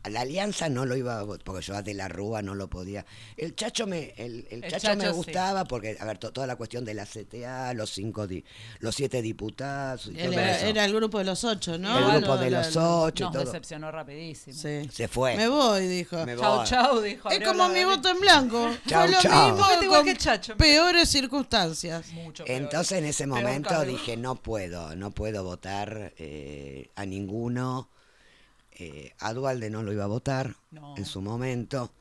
la 0.08 0.20
alianza 0.22 0.68
no 0.68 0.86
lo 0.86 0.96
iba 0.96 1.18
a 1.18 1.22
votar, 1.24 1.44
porque 1.44 1.62
yo 1.66 1.76
a 1.76 1.82
De 1.82 1.92
la 1.94 2.08
Rúa 2.08 2.40
no 2.42 2.54
lo 2.54 2.70
podía. 2.70 3.04
El 3.36 3.54
Chacho 3.54 3.86
me, 3.86 4.14
el, 4.16 4.46
el 4.50 4.64
El 4.64 4.70
Chacho 4.72 4.96
me 4.96 5.04
sí. 5.06 5.10
gustaba 5.12 5.64
porque, 5.66 5.96
a 6.00 6.04
ver, 6.06 6.16
to- 6.18 6.32
toda 6.32 6.46
la 6.46 6.56
cuestión 6.56 6.84
de 6.84 6.94
la 6.94 7.04
CTA, 7.06 7.74
los 7.74 7.90
cinco, 7.90 8.26
di- 8.26 8.44
los 8.78 8.94
siete 8.94 9.20
diputados 9.22 10.06
y 10.06 10.14
todo 10.14 10.32
Era, 10.32 10.56
eso. 10.56 10.66
era 10.66 10.84
el 10.84 10.94
grupo 10.94 11.18
de 11.18 11.24
los 11.24 11.44
ocho, 11.44 11.76
¿no? 11.78 11.98
el 11.98 12.04
grupo 12.20 12.34
Lo- 12.34 12.40
de 12.40 12.50
lo- 12.50 12.58
los 12.58 12.76
ocho 12.76 13.24
y 13.24 13.26
Nos 13.26 13.32
todo. 13.34 13.44
decepcionó 13.44 13.90
rapidísimo. 13.90 14.56
Sí. 14.56 14.88
Se 14.90 15.06
fue. 15.08 15.36
Me 15.36 15.48
voy, 15.48 15.86
dijo. 15.86 16.24
Me 16.24 16.36
Chau, 16.36 16.56
voy. 16.58 16.66
chau, 16.66 17.00
dijo. 17.02 17.28
Es 17.30 17.46
como 17.46 17.68
mi 17.68 17.84
voto 17.84 18.08
en 18.08 18.20
blanco. 18.20 18.70
Chau, 18.86 19.02
Fue 19.02 19.10
lo 19.12 19.20
chau. 19.20 19.52
mismo 19.56 19.90
con 19.94 20.04
que 20.04 20.16
Chacho. 20.16 20.56
peores 20.56 21.08
circunstancias. 21.10 22.08
Mucho 22.12 22.44
peor. 22.44 22.62
Entonces 22.62 22.98
en 22.98 23.04
ese 23.04 23.26
momento 23.26 23.84
dije, 23.84 24.16
no 24.16 24.36
puedo, 24.36 24.94
no 24.96 25.10
puedo 25.10 25.44
votar 25.44 26.12
eh, 26.16 26.90
a 26.94 27.04
ninguno. 27.06 27.88
Eh, 28.82 29.12
a 29.18 29.34
Dualde 29.34 29.68
no 29.68 29.82
lo 29.82 29.92
iba 29.92 30.04
a 30.04 30.06
votar 30.06 30.56
No. 30.70 30.96
en 30.96 31.04
su 31.04 31.20
momento. 31.20 31.92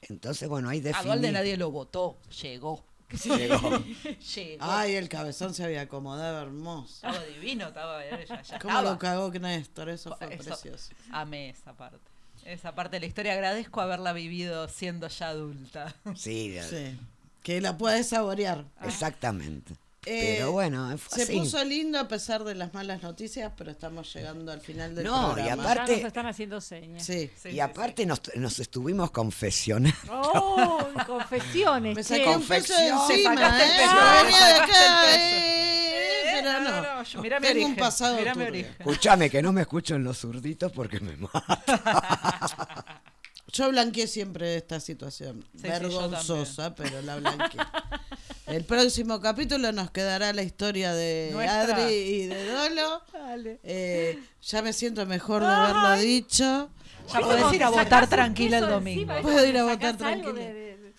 Entonces, 0.00 0.48
bueno, 0.48 0.70
ahí 0.70 0.78
A 0.78 0.82
definí. 0.82 1.04
Dualde 1.04 1.32
nadie 1.32 1.56
lo 1.58 1.70
votó. 1.70 2.18
Llegó. 2.42 2.82
Llegó. 3.24 3.78
Llegó. 4.34 4.64
Ay, 4.64 4.94
el 4.94 5.08
cabezón 5.10 5.52
se 5.52 5.64
había 5.64 5.82
acomodado 5.82 6.40
hermoso. 6.42 6.94
Estaba 7.06 7.22
divino, 7.26 7.68
estaba. 7.68 8.02
Ya, 8.04 8.24
ya 8.24 8.58
¿Cómo 8.58 8.70
estaba. 8.74 8.82
lo 8.92 8.98
cagó 8.98 9.30
Néstor? 9.32 9.90
Eso 9.90 10.16
fue 10.16 10.34
Eso- 10.34 10.44
precioso. 10.44 10.92
Amé 11.12 11.50
esa 11.50 11.74
parte. 11.76 11.98
Esa 12.44 12.74
parte 12.74 12.96
de 12.96 13.00
la 13.00 13.06
historia 13.06 13.32
agradezco 13.34 13.80
haberla 13.82 14.12
vivido 14.12 14.66
siendo 14.68 15.08
ya 15.08 15.28
adulta. 15.28 15.94
Sí, 16.16 16.56
Sí. 16.68 16.98
Que 17.42 17.60
la 17.60 17.76
puedes 17.76 18.08
saborear. 18.08 18.64
exactamente. 18.82 19.74
Eh, 20.06 20.34
Pero 20.38 20.52
bueno, 20.52 20.96
fue 20.98 21.16
Se 21.18 21.22
así. 21.24 21.38
puso 21.38 21.64
lindo 21.64 21.98
a 21.98 22.06
pesar 22.08 22.44
de 22.44 22.54
las 22.54 22.74
malas 22.74 23.02
noticias, 23.02 23.52
pero 23.56 23.70
estamos 23.70 24.12
llegando 24.14 24.52
al 24.52 24.60
final 24.60 24.94
del 24.94 25.04
No, 25.06 25.30
y 25.32 25.34
programa. 25.34 25.62
aparte- 25.62 25.92
Ya 25.92 25.96
nos 25.98 26.06
están 26.08 26.26
haciendo 26.26 26.60
señas. 26.60 27.04
Sí. 27.04 27.30
Sí, 27.40 27.48
y 27.48 27.52
sí, 27.52 27.60
aparte 27.60 28.04
Nos, 28.06 28.20
nos 28.36 28.58
estuvimos 28.58 29.10
confesionando. 29.10 29.96
¡Oh! 30.10 30.88
Confesiones. 31.06 31.94
Me 31.96 32.02
saqué 32.02 32.28
un 32.28 32.42
peso 32.42 32.74
de 32.76 32.88
encima, 32.88 33.34
¿eh? 33.58 33.70
peso, 33.78 33.92
Yo 33.94 34.24
venía 34.24 34.46
de 34.46 34.54
acá, 34.54 35.16
eh, 35.16 36.30
pero 36.34 36.52
no, 36.52 36.60
no. 36.60 36.82
no, 36.82 37.02
yo- 37.02 37.20
mirá 37.22 37.40
mi 37.40 37.46
Tengo 37.46 37.58
un 37.60 37.64
origen, 37.72 37.84
pasado 37.84 38.16
turbio. 38.18 38.46
origen. 38.48 38.76
Escúchame, 38.78 39.30
que 39.30 39.42
no 39.42 39.52
me 39.52 39.62
escuchen 39.62 40.04
los 40.04 40.18
zurditos 40.18 40.70
porque 40.72 41.00
me 41.00 41.16
matan. 41.16 41.58
Yo 43.52 43.68
blanqueé 43.70 44.08
siempre 44.08 44.56
esta 44.56 44.80
situación. 44.80 45.44
Sí, 45.52 45.58
sí, 45.62 45.68
Vergonzosa, 45.68 46.74
pero 46.74 47.00
la 47.02 47.16
blanqueé. 47.16 47.60
El 48.46 48.64
próximo 48.64 49.20
capítulo 49.20 49.72
nos 49.72 49.90
quedará 49.90 50.32
la 50.34 50.42
historia 50.42 50.92
de 50.92 51.30
Nuestra. 51.32 51.76
Adri 51.76 51.92
y 51.94 52.26
de 52.26 52.46
Dolo. 52.52 53.02
Dale. 53.12 53.58
Eh, 53.62 54.22
ya 54.42 54.60
me 54.60 54.72
siento 54.74 55.06
mejor 55.06 55.40
de 55.42 55.48
haberlo 55.48 55.96
dicho. 56.02 56.68
Ya 57.12 57.20
podés 57.20 57.52
ir 57.54 57.64
a 57.64 57.70
votar 57.70 58.06
tranquila 58.06 58.58
el 58.58 58.68
domingo. 58.68 59.00
encima. 59.12 59.22
Puedo 59.22 59.46
ir 59.46 59.56
a 59.58 59.64
votar 59.64 59.96
tranquila. 59.96 60.32
de- 60.34 60.52
de- 60.52 60.76
de- 60.76 60.92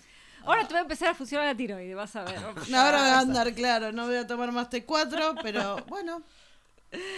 Ahora 0.44 0.66
te 0.66 0.74
va 0.74 0.80
a 0.80 0.82
empezar 0.82 1.08
a 1.08 1.14
funcionar 1.14 1.46
la 1.46 1.56
tiroides, 1.56 1.94
vas 1.96 2.14
a 2.16 2.24
ver. 2.24 2.34
No, 2.68 2.78
ahora 2.80 2.98
voy 2.98 3.08
a 3.10 3.18
andar 3.20 3.52
claro, 3.54 3.92
no 3.92 4.06
voy 4.06 4.16
a 4.16 4.26
tomar 4.26 4.50
más 4.52 4.68
T4, 4.70 5.40
pero 5.42 5.76
bueno, 5.88 6.22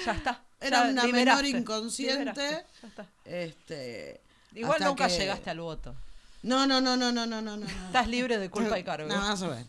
Ya 0.04 0.12
está. 0.12 0.42
era 0.60 0.84
ya 0.84 0.90
una 0.90 1.04
liberaste, 1.04 1.42
menor 1.42 1.60
inconsciente. 1.60 2.64
ya 2.82 2.88
está. 2.88 3.06
Este, 3.24 4.20
Igual 4.54 4.78
nunca 4.82 5.08
que- 5.08 5.18
llegaste 5.18 5.50
al 5.50 5.60
voto. 5.60 5.94
No, 6.42 6.66
no, 6.66 6.80
no, 6.80 6.96
no, 6.96 7.12
no, 7.12 7.26
no, 7.26 7.40
no. 7.42 7.56
no. 7.56 7.66
Estás 7.66 8.08
libre 8.08 8.38
de 8.38 8.48
culpa 8.50 8.78
y 8.78 8.84
cargo. 8.84 9.08
No, 9.08 9.16
más 9.20 9.40
o 9.42 9.48
menos. 9.48 9.66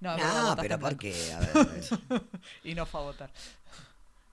No, 0.00 0.56
pero 0.60 0.78
porque, 0.78 1.32
a 1.32 1.40
ver, 1.40 1.84
Y 2.64 2.74
no 2.74 2.86
fue 2.86 3.00
a 3.00 3.04
votar. 3.04 3.30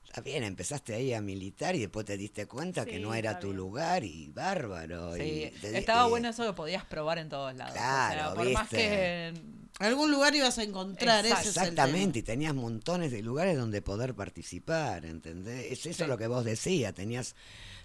está 0.06 0.22
bien, 0.22 0.44
empezaste 0.44 0.94
ahí 0.94 1.14
a 1.14 1.22
militar 1.22 1.76
y 1.76 1.80
después 1.80 2.06
te 2.06 2.18
diste 2.18 2.46
cuenta 2.48 2.86
que 2.86 2.98
Sí, 2.98 3.00
no 3.00 3.14
era 3.14 3.40
tu 3.40 3.48
bien. 3.48 3.58
lugar 3.58 4.04
y 4.04 4.28
bárbaro. 4.28 5.16
Sí, 5.16 5.22
y 5.56 5.60
te 5.60 5.72
di- 5.72 5.78
estaba 5.78 6.06
eh, 6.06 6.10
bueno 6.10 6.30
eso 6.30 6.46
que 6.46 6.54
podías 6.54 6.86
probar 6.86 7.18
en 7.18 7.30
todos 7.30 7.54
lados. 7.56 7.74
o 7.74 7.78
sea, 7.78 8.10
Claro, 8.14 8.36
por 8.36 8.50
más 8.52 8.70
que 8.70 9.34
Algún 9.80 10.10
lugar 10.10 10.34
ibas 10.34 10.58
a 10.58 10.64
encontrar, 10.64 11.26
ese 11.26 11.34
es 11.34 11.48
el 11.48 11.54
tema. 11.54 11.64
Exactamente, 11.68 12.20
y 12.20 12.24
tenías 12.24 12.54
montones 12.56 13.12
de 13.12 13.22
lugares 13.22 13.58
donde 13.58 13.82
poder 13.82 14.14
participar, 14.14 15.04
¿entendés? 15.06 15.70
Es 15.70 15.86
eso 15.86 16.08
lo 16.08 16.18
que 16.18 16.28
vos 16.28 16.46
decías, 16.46 16.94
tenías 16.94 17.36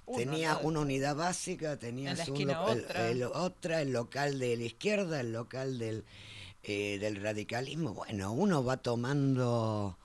Uno, 0.06 0.36
¿no? 0.36 0.60
una 0.60 0.80
unidad 0.80 1.16
básica, 1.16 1.78
tenías 1.80 2.28
un 2.28 2.34
esquina 2.34 2.52
lo- 2.52 2.72
el- 2.74 2.84
otra. 2.84 3.08
el 3.08 3.22
otra, 3.24 3.82
el 3.82 3.92
local 3.92 4.38
de 4.38 4.56
la 4.56 4.62
izquierda, 4.64 5.18
el 5.18 5.32
local 5.32 5.80
del, 5.80 6.04
eh, 6.70 6.98
del 6.98 7.16
radicalismo. 7.16 7.94
Bueno, 7.94 8.32
uno 8.32 8.62
va 8.64 8.76
tomando, 8.76 9.96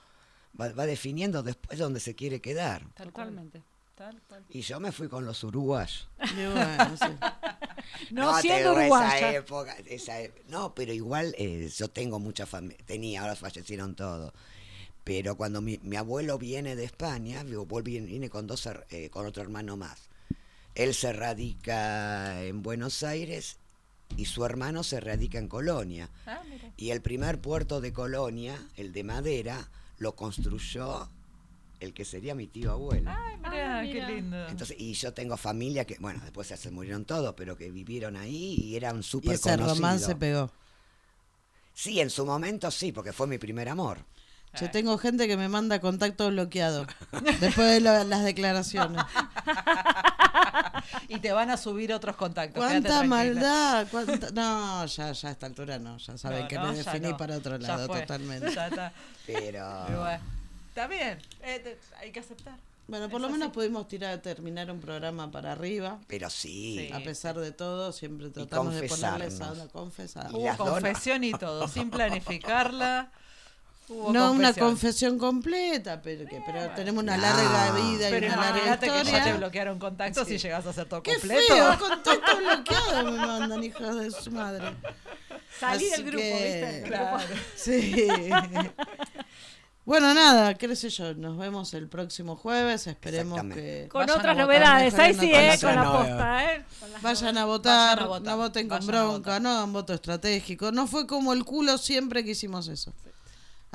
va, 0.60 0.70
va 0.74 0.86
definiendo 0.86 1.44
después 1.44 1.78
dónde 1.80 2.00
se 2.00 2.16
quiere 2.16 2.42
quedar. 2.42 2.86
Totalmente. 2.96 3.62
tal. 3.96 4.22
Y 4.50 4.62
yo 4.62 4.80
me 4.80 4.92
fui 4.92 5.08
con 5.08 5.26
los 5.26 5.44
uruguayos. 5.44 6.08
Y 6.38 6.46
bueno, 6.52 6.98
sí. 6.98 7.08
No, 8.12 8.40
siendo 8.42 8.74
uruguaya. 8.74 9.18
Esa 9.18 9.34
época, 9.36 9.76
esa 9.88 10.22
ep- 10.22 10.44
no, 10.50 10.74
pero 10.76 10.92
igual 10.92 11.34
eh, 11.38 11.70
yo 11.76 11.88
tengo 11.88 12.20
mucha 12.20 12.46
familia, 12.46 12.78
tenía, 12.86 13.22
ahora 13.22 13.36
fallecieron 13.36 13.96
todos. 13.96 14.34
Pero 15.04 15.38
cuando 15.38 15.62
mi, 15.62 15.80
mi 15.84 15.96
abuelo 15.96 16.38
viene 16.38 16.76
de 16.76 16.84
España, 16.84 17.44
yo 17.44 17.66
volví- 17.66 18.04
vine 18.06 18.30
con 18.30 18.48
dos 18.48 18.68
eh, 18.90 19.10
con 19.12 19.26
otro 19.26 19.44
hermano 19.44 19.78
más. 19.78 20.10
Él 20.74 20.94
se 20.94 21.14
radica 21.14 22.44
en 22.44 22.62
Buenos 22.64 23.02
Aires 23.04 23.58
y 24.18 24.26
su 24.26 24.46
hermano 24.46 24.84
se 24.84 25.00
radica 25.00 25.38
en 25.40 25.48
Colonia. 25.48 26.10
Ah, 26.26 26.42
mira. 26.50 26.72
Y 26.78 26.92
el 26.92 27.02
primer 27.02 27.42
puerto 27.42 27.82
de 27.82 27.92
Colonia, 27.94 28.58
el 28.76 28.92
de 28.94 29.04
madera, 29.04 29.70
lo 29.98 30.16
construyó 30.16 31.10
el 31.80 31.94
que 31.94 32.06
sería 32.06 32.34
mi 32.36 32.48
tío 32.48 32.72
abuelo. 32.72 33.12
Ay, 33.14 33.38
mirá, 33.38 33.80
Ah, 33.80 33.84
qué 33.84 34.02
lindo. 34.06 34.48
Entonces, 34.48 34.78
y 34.80 34.94
yo 34.94 35.14
tengo 35.14 35.36
familia 35.38 35.86
que, 35.86 35.98
bueno, 36.00 36.20
después 36.24 36.48
se 36.48 36.72
murieron 36.72 37.06
todos, 37.06 37.34
pero 37.36 37.58
que 37.58 37.70
vivieron 37.70 38.16
ahí 38.16 38.56
y 38.60 38.76
eran 38.76 39.00
Y 39.00 39.04
súper 39.04 39.34
ese 39.34 39.50
conocidos. 39.52 39.78
romance 39.78 40.16
pegó. 40.16 40.52
Sí, 41.74 42.00
en 42.00 42.10
su 42.10 42.26
momento 42.26 42.72
sí, 42.72 42.92
porque 42.94 43.12
fue 43.12 43.28
mi 43.28 43.38
primer 43.38 43.68
amor. 43.68 44.00
Yo 44.60 44.72
tengo 44.72 44.98
gente 44.98 45.28
que 45.28 45.38
me 45.38 45.50
manda 45.50 45.80
contacto 45.80 46.30
bloqueado 46.30 46.86
después 47.40 47.72
de 47.72 47.80
la- 47.82 48.04
las 48.04 48.24
declaraciones. 48.24 49.04
y 51.08 51.20
te 51.20 51.32
van 51.32 51.50
a 51.50 51.58
subir 51.58 51.94
otros 51.94 52.16
contactos. 52.16 52.64
¿Cuánta 52.64 53.04
maldad? 53.04 53.88
cuánta- 53.92 54.32
No, 54.32 54.86
ya, 54.86 55.12
ya 55.12 55.30
a 55.30 55.32
esta 55.32 55.46
altura 55.46 55.80
no. 55.80 55.98
Ya 55.98 56.18
saben 56.18 56.44
No, 56.44 56.48
que 56.48 56.56
no, 56.56 56.68
me 56.72 56.78
definí 56.78 57.10
no. 57.10 57.18
para 57.18 57.38
otro 57.38 57.58
lado 57.58 57.88
totalmente. 57.88 58.54
Ya 58.54 58.68
está. 58.68 58.94
Pero 59.26 59.84
Pero 59.88 60.00
bueno, 60.02 60.20
está 60.70 60.88
bien. 60.88 61.20
eh, 61.44 61.60
te- 61.60 61.78
hay 62.00 62.12
que 62.12 62.20
aceptar. 62.20 62.56
Bueno, 62.88 63.10
por 63.10 63.20
Es 63.20 63.22
lo 63.24 63.30
menos 63.32 63.48
así. 63.48 63.54
pudimos 63.56 63.88
tirar, 63.88 64.20
terminar 64.20 64.70
un 64.70 64.80
programa 64.80 65.32
para 65.32 65.54
arriba. 65.54 65.98
pero 66.08 66.30
sí. 66.30 66.88
Sí. 66.88 66.94
A 66.94 67.00
pesar 67.04 67.36
de 67.36 67.52
todo, 67.52 67.92
siempre 67.92 68.30
tratamos 68.30 68.76
de 68.76 68.88
ponerles 68.88 69.42
a 69.42 69.52
una 69.54 69.68
confesada. 69.68 70.30
Hubo 70.32 70.56
confesión 70.56 71.24
y 71.24 71.32
todo, 71.32 71.68
sin 71.68 71.90
planificarla. 71.90 73.10
Hubo 73.88 74.12
No 74.12 74.32
una 74.32 74.52
confesión. 74.54 75.20
completa, 75.20 76.02
pero 76.02 76.26
que 76.28 76.42
pero 76.46 76.72
tenemos 76.74 77.04
una 77.04 77.18
larga 77.18 77.70
No. 77.70 77.76
vida 77.92 78.10
y 78.10 78.12
Pero 78.14 78.28
una 78.28 78.36
larga 78.38 78.50
imagínate 78.58 78.88
que 78.88 78.94
ya 78.96 79.04
te 79.04 79.10
historia. 79.12 79.36
bloquearon 79.38 79.80
contactos 79.80 80.30
y 80.32 80.38
llegas 80.40 80.66
a 80.66 80.70
hacer 80.72 80.86
todo 80.90 81.04
Qué 81.04 81.12
completo. 81.14 81.54
feo, 81.56 81.78
contacto 81.80 82.38
bloqueado 82.38 83.12
me 83.12 83.18
mandan, 83.18 83.64
hijos 83.64 83.96
de 84.00 84.12
su 84.12 84.32
madre. 84.32 84.76
Salí 85.60 85.86
Así 85.86 85.92
del 85.92 86.04
grupo, 86.04 86.18
que- 86.24 86.72
¿viste? 86.74 86.84
Claro. 86.90 87.18
Sí. 87.56 88.08
Bueno, 89.86 90.16
nada, 90.16 90.56
qué 90.56 90.76
sé 90.76 90.90
yo, 90.90 91.14
nos 91.14 91.38
vemos 91.38 91.72
el 91.76 91.88
próximo 91.88 92.36
jueves, 92.36 92.88
esperemos 92.88 93.40
que 93.54 93.88
Con 93.92 94.10
otras 94.10 94.36
novedades. 94.36 94.96
Ahí 94.96 95.14
sí, 95.14 95.32
eh, 95.32 95.52
cosa. 95.62 95.68
con 95.68 95.76
la 95.76 95.92
posta, 95.92 96.54
¿eh? 96.56 96.66
Vayan 97.04 97.38
a 97.38 97.46
Vayan 97.46 97.48
votar, 97.48 98.00
a 98.00 98.06
votar, 98.08 98.24
no 98.24 98.38
voten 98.38 98.68
con 98.68 98.88
bronca, 98.88 99.40
no 99.40 99.50
hagan 99.52 99.72
voto 99.74 99.94
estratégico. 99.94 100.72
No 100.72 100.88
fue 100.88 101.06
como 101.06 101.34
el 101.34 101.46
culo 101.46 101.78
siempre 101.78 102.24
que 102.26 102.32
hicimos 102.32 102.68
eso. 102.68 102.94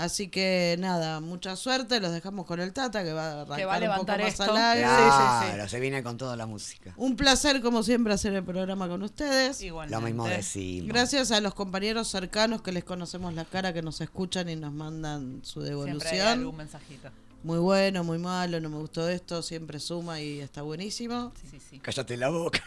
Así 0.00 0.28
que 0.28 0.76
nada, 0.78 1.20
mucha 1.20 1.56
suerte, 1.56 2.00
los 2.00 2.10
dejamos 2.12 2.46
con 2.46 2.58
el 2.58 2.72
Tata 2.72 3.04
que 3.04 3.12
va 3.12 3.26
a 3.26 3.32
arrancar 3.42 3.56
Que 3.58 3.64
va 3.66 3.74
a 3.74 3.76
un 3.76 3.80
poco 3.82 3.92
levantar 3.92 4.20
más 4.20 4.28
esto. 4.30 4.42
al 4.44 4.56
aire. 4.56 4.86
Sí, 4.88 4.94
sí, 4.94 5.46
sí. 5.48 5.54
Claro, 5.54 5.68
se 5.68 5.80
viene 5.80 6.02
con 6.02 6.16
toda 6.16 6.36
la 6.36 6.46
música. 6.46 6.94
Un 6.96 7.16
placer 7.16 7.60
como 7.60 7.82
siempre 7.82 8.14
hacer 8.14 8.32
el 8.32 8.42
programa 8.42 8.88
con 8.88 9.02
ustedes. 9.02 9.60
Igualmente. 9.60 10.00
Lo 10.00 10.06
mismo 10.06 10.26
decimos. 10.26 10.88
Gracias 10.88 11.30
a 11.32 11.40
los 11.40 11.52
compañeros 11.54 12.08
cercanos 12.08 12.62
que 12.62 12.72
les 12.72 12.82
conocemos 12.84 13.34
la 13.34 13.44
cara, 13.44 13.72
que 13.74 13.82
nos 13.82 14.00
escuchan 14.00 14.48
y 14.48 14.56
nos 14.56 14.72
mandan 14.72 15.40
su 15.42 15.60
Siempre 15.62 15.68
hay 15.70 15.86
devolución. 15.86 16.28
algún 16.28 16.56
mensajito. 16.56 17.10
Muy 17.42 17.58
bueno, 17.58 18.04
muy 18.04 18.18
malo, 18.18 18.60
no 18.60 18.68
me 18.68 18.76
gustó 18.76 19.08
esto, 19.08 19.42
siempre 19.42 19.80
suma 19.80 20.20
y 20.20 20.40
está 20.40 20.60
buenísimo. 20.62 21.32
Sí, 21.40 21.48
sí, 21.52 21.58
sí. 21.70 21.78
Cállate 21.78 22.16
la 22.16 22.28
boca. 22.28 22.62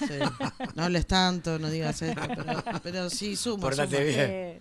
Sí. 0.00 0.14
No 0.76 0.84
hables 0.84 1.06
tanto, 1.06 1.58
no 1.58 1.68
digas 1.70 2.02
esto, 2.02 2.20
pero, 2.36 2.62
pero 2.82 3.10
sí 3.10 3.34
suma. 3.36 3.60
Pórtate 3.62 3.96
suma, 4.12 4.24
bien. 4.26 4.60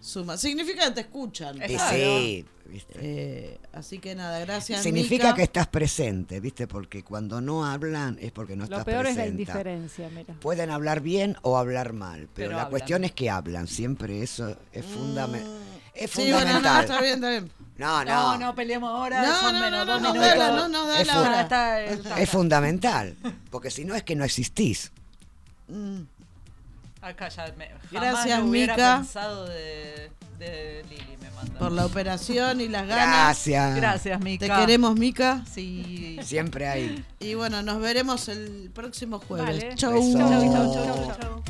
Suma. 0.00 0.36
Significa 0.36 0.84
que 0.86 0.90
te 0.92 1.00
escuchan. 1.00 1.58
Claro. 1.58 1.96
sí, 1.96 2.44
¿viste? 2.66 2.94
Eh, 3.00 3.58
así 3.72 3.98
que 3.98 4.14
nada, 4.14 4.38
gracias. 4.40 4.82
Significa 4.82 5.24
Mica. 5.24 5.34
que 5.36 5.42
estás 5.42 5.66
presente, 5.66 6.38
¿viste? 6.40 6.66
Porque 6.68 7.02
cuando 7.02 7.40
no 7.40 7.66
hablan 7.66 8.16
es 8.20 8.30
porque 8.30 8.54
no 8.56 8.64
estás 8.64 8.80
lo 8.80 8.84
peor 8.84 9.06
es 9.06 9.16
la 9.16 9.22
presente. 9.24 9.42
indiferencia, 9.42 10.08
mira. 10.10 10.34
Pueden 10.40 10.70
hablar 10.70 11.00
bien 11.00 11.36
o 11.42 11.58
hablar 11.58 11.92
mal, 11.92 12.20
pero, 12.20 12.30
Pero 12.34 12.50
la 12.50 12.56
hablan. 12.58 12.70
cuestión 12.70 13.04
es 13.04 13.12
que 13.12 13.30
hablan. 13.30 13.66
Siempre 13.66 14.22
eso 14.22 14.56
es, 14.72 14.84
fundame- 14.84 15.42
es 15.94 16.10
Mm. 16.10 16.20
Sí, 16.20 16.30
bueno, 16.30 16.38
no, 16.38 16.54
fundamental. 16.60 16.84
está 16.84 17.00
bien, 17.00 17.14
está 17.14 17.30
bien. 17.30 17.50
No, 17.78 18.04
No, 18.04 18.32
no, 18.32 18.38
no, 18.38 18.54
peleemos 18.54 18.88
ahora. 18.90 19.22
No, 19.22 19.40
son 19.40 19.54
no, 19.54 19.60
menos 19.60 19.86
no, 19.86 19.92
dos 19.94 20.02
no, 20.02 20.14
dala, 20.14 20.50
no, 20.52 20.68
no, 20.68 20.86
dala 20.86 21.00
Es 21.02 21.08
ahora. 21.10 21.28
Ahora 21.28 21.40
está 21.42 21.80
el 21.84 22.02
Tata. 22.02 22.20
es 22.20 22.30
fundamental. 22.30 23.16
Porque 23.50 23.70
si 23.70 23.84
no 23.84 23.94
es 23.94 24.02
que 24.02 24.14
no 24.14 24.24
existís. 24.24 24.92
Mm. 25.68 26.00
Acá 27.06 27.28
ya 27.28 27.52
me, 27.56 27.68
jamás 27.68 27.90
Gracias, 27.92 28.38
lo 28.40 28.46
hubiera 28.46 28.74
Mica. 28.74 28.96
pensado 28.98 29.46
de, 29.46 30.10
de 30.38 30.84
Lili, 30.90 31.16
me 31.20 31.30
manda. 31.30 31.58
Por 31.58 31.70
la 31.72 31.86
operación 31.86 32.60
y 32.60 32.68
las 32.68 32.86
ganas. 32.86 33.06
Gracias. 33.06 33.76
Gracias, 33.76 34.18
Te 34.18 34.24
Mica. 34.24 34.60
queremos, 34.60 34.96
Mica. 34.98 35.44
Sí. 35.52 36.18
Siempre 36.22 36.66
hay. 36.66 37.04
Y 37.20 37.34
bueno, 37.34 37.62
nos 37.62 37.80
veremos 37.80 38.28
el 38.28 38.70
próximo 38.74 39.20
jueves. 39.20 39.46
Vale. 39.46 39.74
Chau. 39.76 39.92
Chau, 39.92 40.28
chau, 40.28 40.52
chau, 40.52 40.74
chau, 40.74 41.16
chau. 41.20 41.42